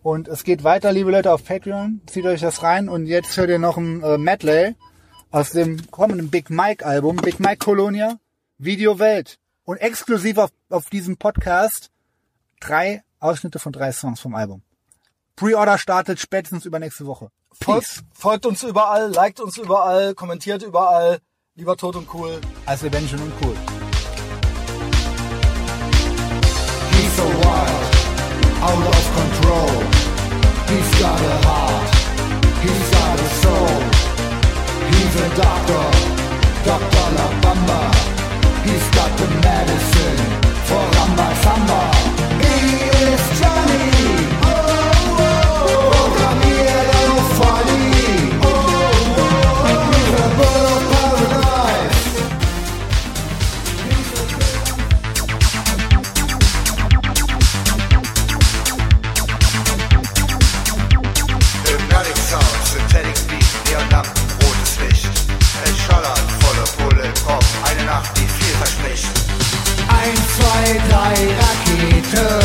Und 0.02 0.28
es 0.28 0.44
geht 0.44 0.64
weiter, 0.64 0.92
liebe 0.92 1.12
Leute, 1.12 1.34
auf 1.34 1.44
Patreon. 1.44 2.02
Zieht 2.06 2.26
euch 2.26 2.42
das 2.42 2.64
rein. 2.64 2.88
Und 2.88 3.06
jetzt 3.06 3.36
hört 3.36 3.50
ihr 3.50 3.60
noch 3.60 3.78
ein 3.78 4.02
äh, 4.02 4.18
Medley 4.18 4.76
aus 5.32 5.52
dem 5.52 5.90
kommenden 5.92 6.30
Big 6.30 6.50
Mike 6.50 6.86
Album, 6.86 7.18
Big 7.18 7.40
Mike 7.40 7.58
Colonia, 7.58 8.18
Video 8.58 9.00
Welt. 9.00 9.38
Und 9.66 9.78
exklusiv 9.78 10.38
auf, 10.38 10.52
auf 10.70 10.90
diesem 10.90 11.18
Podcast 11.18 11.92
drei 12.60 13.04
Ausschnitte 13.20 13.60
von 13.60 13.72
drei 13.72 13.92
Songs 13.92 14.20
vom 14.20 14.36
Album. 14.36 14.64
Pre-Order 15.36 15.78
startet 15.78 16.20
spätestens 16.20 16.66
übernächste 16.66 17.06
Woche. 17.06 17.30
Folgt, 17.62 18.04
folgt 18.14 18.46
uns 18.46 18.64
überall, 18.64 19.12
liked 19.12 19.40
uns 19.40 19.58
überall, 19.58 20.14
kommentiert 20.16 20.64
überall. 20.64 21.20
Lieber 21.56 21.76
tot 21.76 21.96
und 21.98 22.08
cool. 22.14 22.40
Als 22.66 22.82
lebendig 22.82 23.14
und 23.14 23.22
uncool. 23.24 23.56
He's 26.92 27.16
so 27.16 27.24
wild, 27.24 27.84
out 28.62 28.88
of 28.88 29.06
control. 29.20 29.70
He's 30.70 31.00
got 31.00 31.20
a 31.20 31.48
heart, 31.48 31.90
he's 32.64 32.92
got 32.92 33.20
a 33.20 33.30
soul. 33.42 33.82
He's 34.90 35.16
a 35.16 35.30
doctor, 35.36 35.86
Dr. 36.64 37.06
La 37.18 37.28
Bamba. 37.42 37.82
He's 38.64 38.90
got 38.96 39.12
the 39.18 39.28
medicine 39.44 40.20
for 40.66 40.84
Ramba 40.96 41.28
Samba. 41.44 41.99
1, 70.02 70.20
2, 70.38 70.80
3, 70.90 71.28
Rakete. 71.42 72.40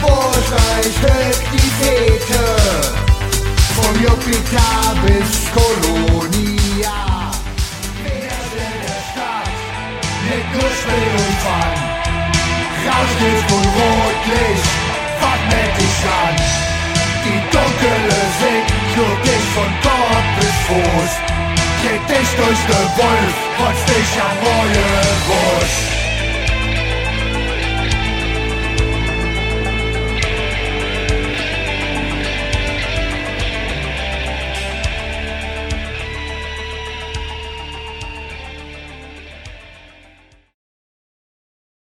Bullseye 0.00 0.90
hält 1.02 1.42
die 1.52 1.70
Fete. 1.78 2.44
Vom 3.76 3.94
Jupiter 4.02 4.96
bis 5.04 5.30
Kolonia. 5.52 7.30
Weder 8.02 8.40
in 8.66 8.78
der 8.86 9.00
Stadt 9.08 9.56
mit 10.26 10.44
Durchbildungsfang. 10.54 11.76
Rauschgift 12.86 13.50
und 13.52 13.66
Rotlicht, 13.76 14.70
was 15.20 15.40
mit 15.50 15.72
dich 15.78 16.00
an? 16.22 16.36
Die 17.24 17.40
dunkle 17.50 18.20
Sicht 18.40 18.70
führt 18.94 19.22
dich 19.26 19.46
von 19.54 19.70
Kopf 19.82 20.26
bis 20.38 20.56
Fuß. 20.66 21.12
Geht 21.82 22.04
dich 22.08 22.28
durch 22.36 22.62
den 22.70 22.88
Wolf, 22.96 23.34
kotzt 23.58 23.88
dich 23.88 24.12
am 24.22 24.36
Rollenbusch. 24.46 25.95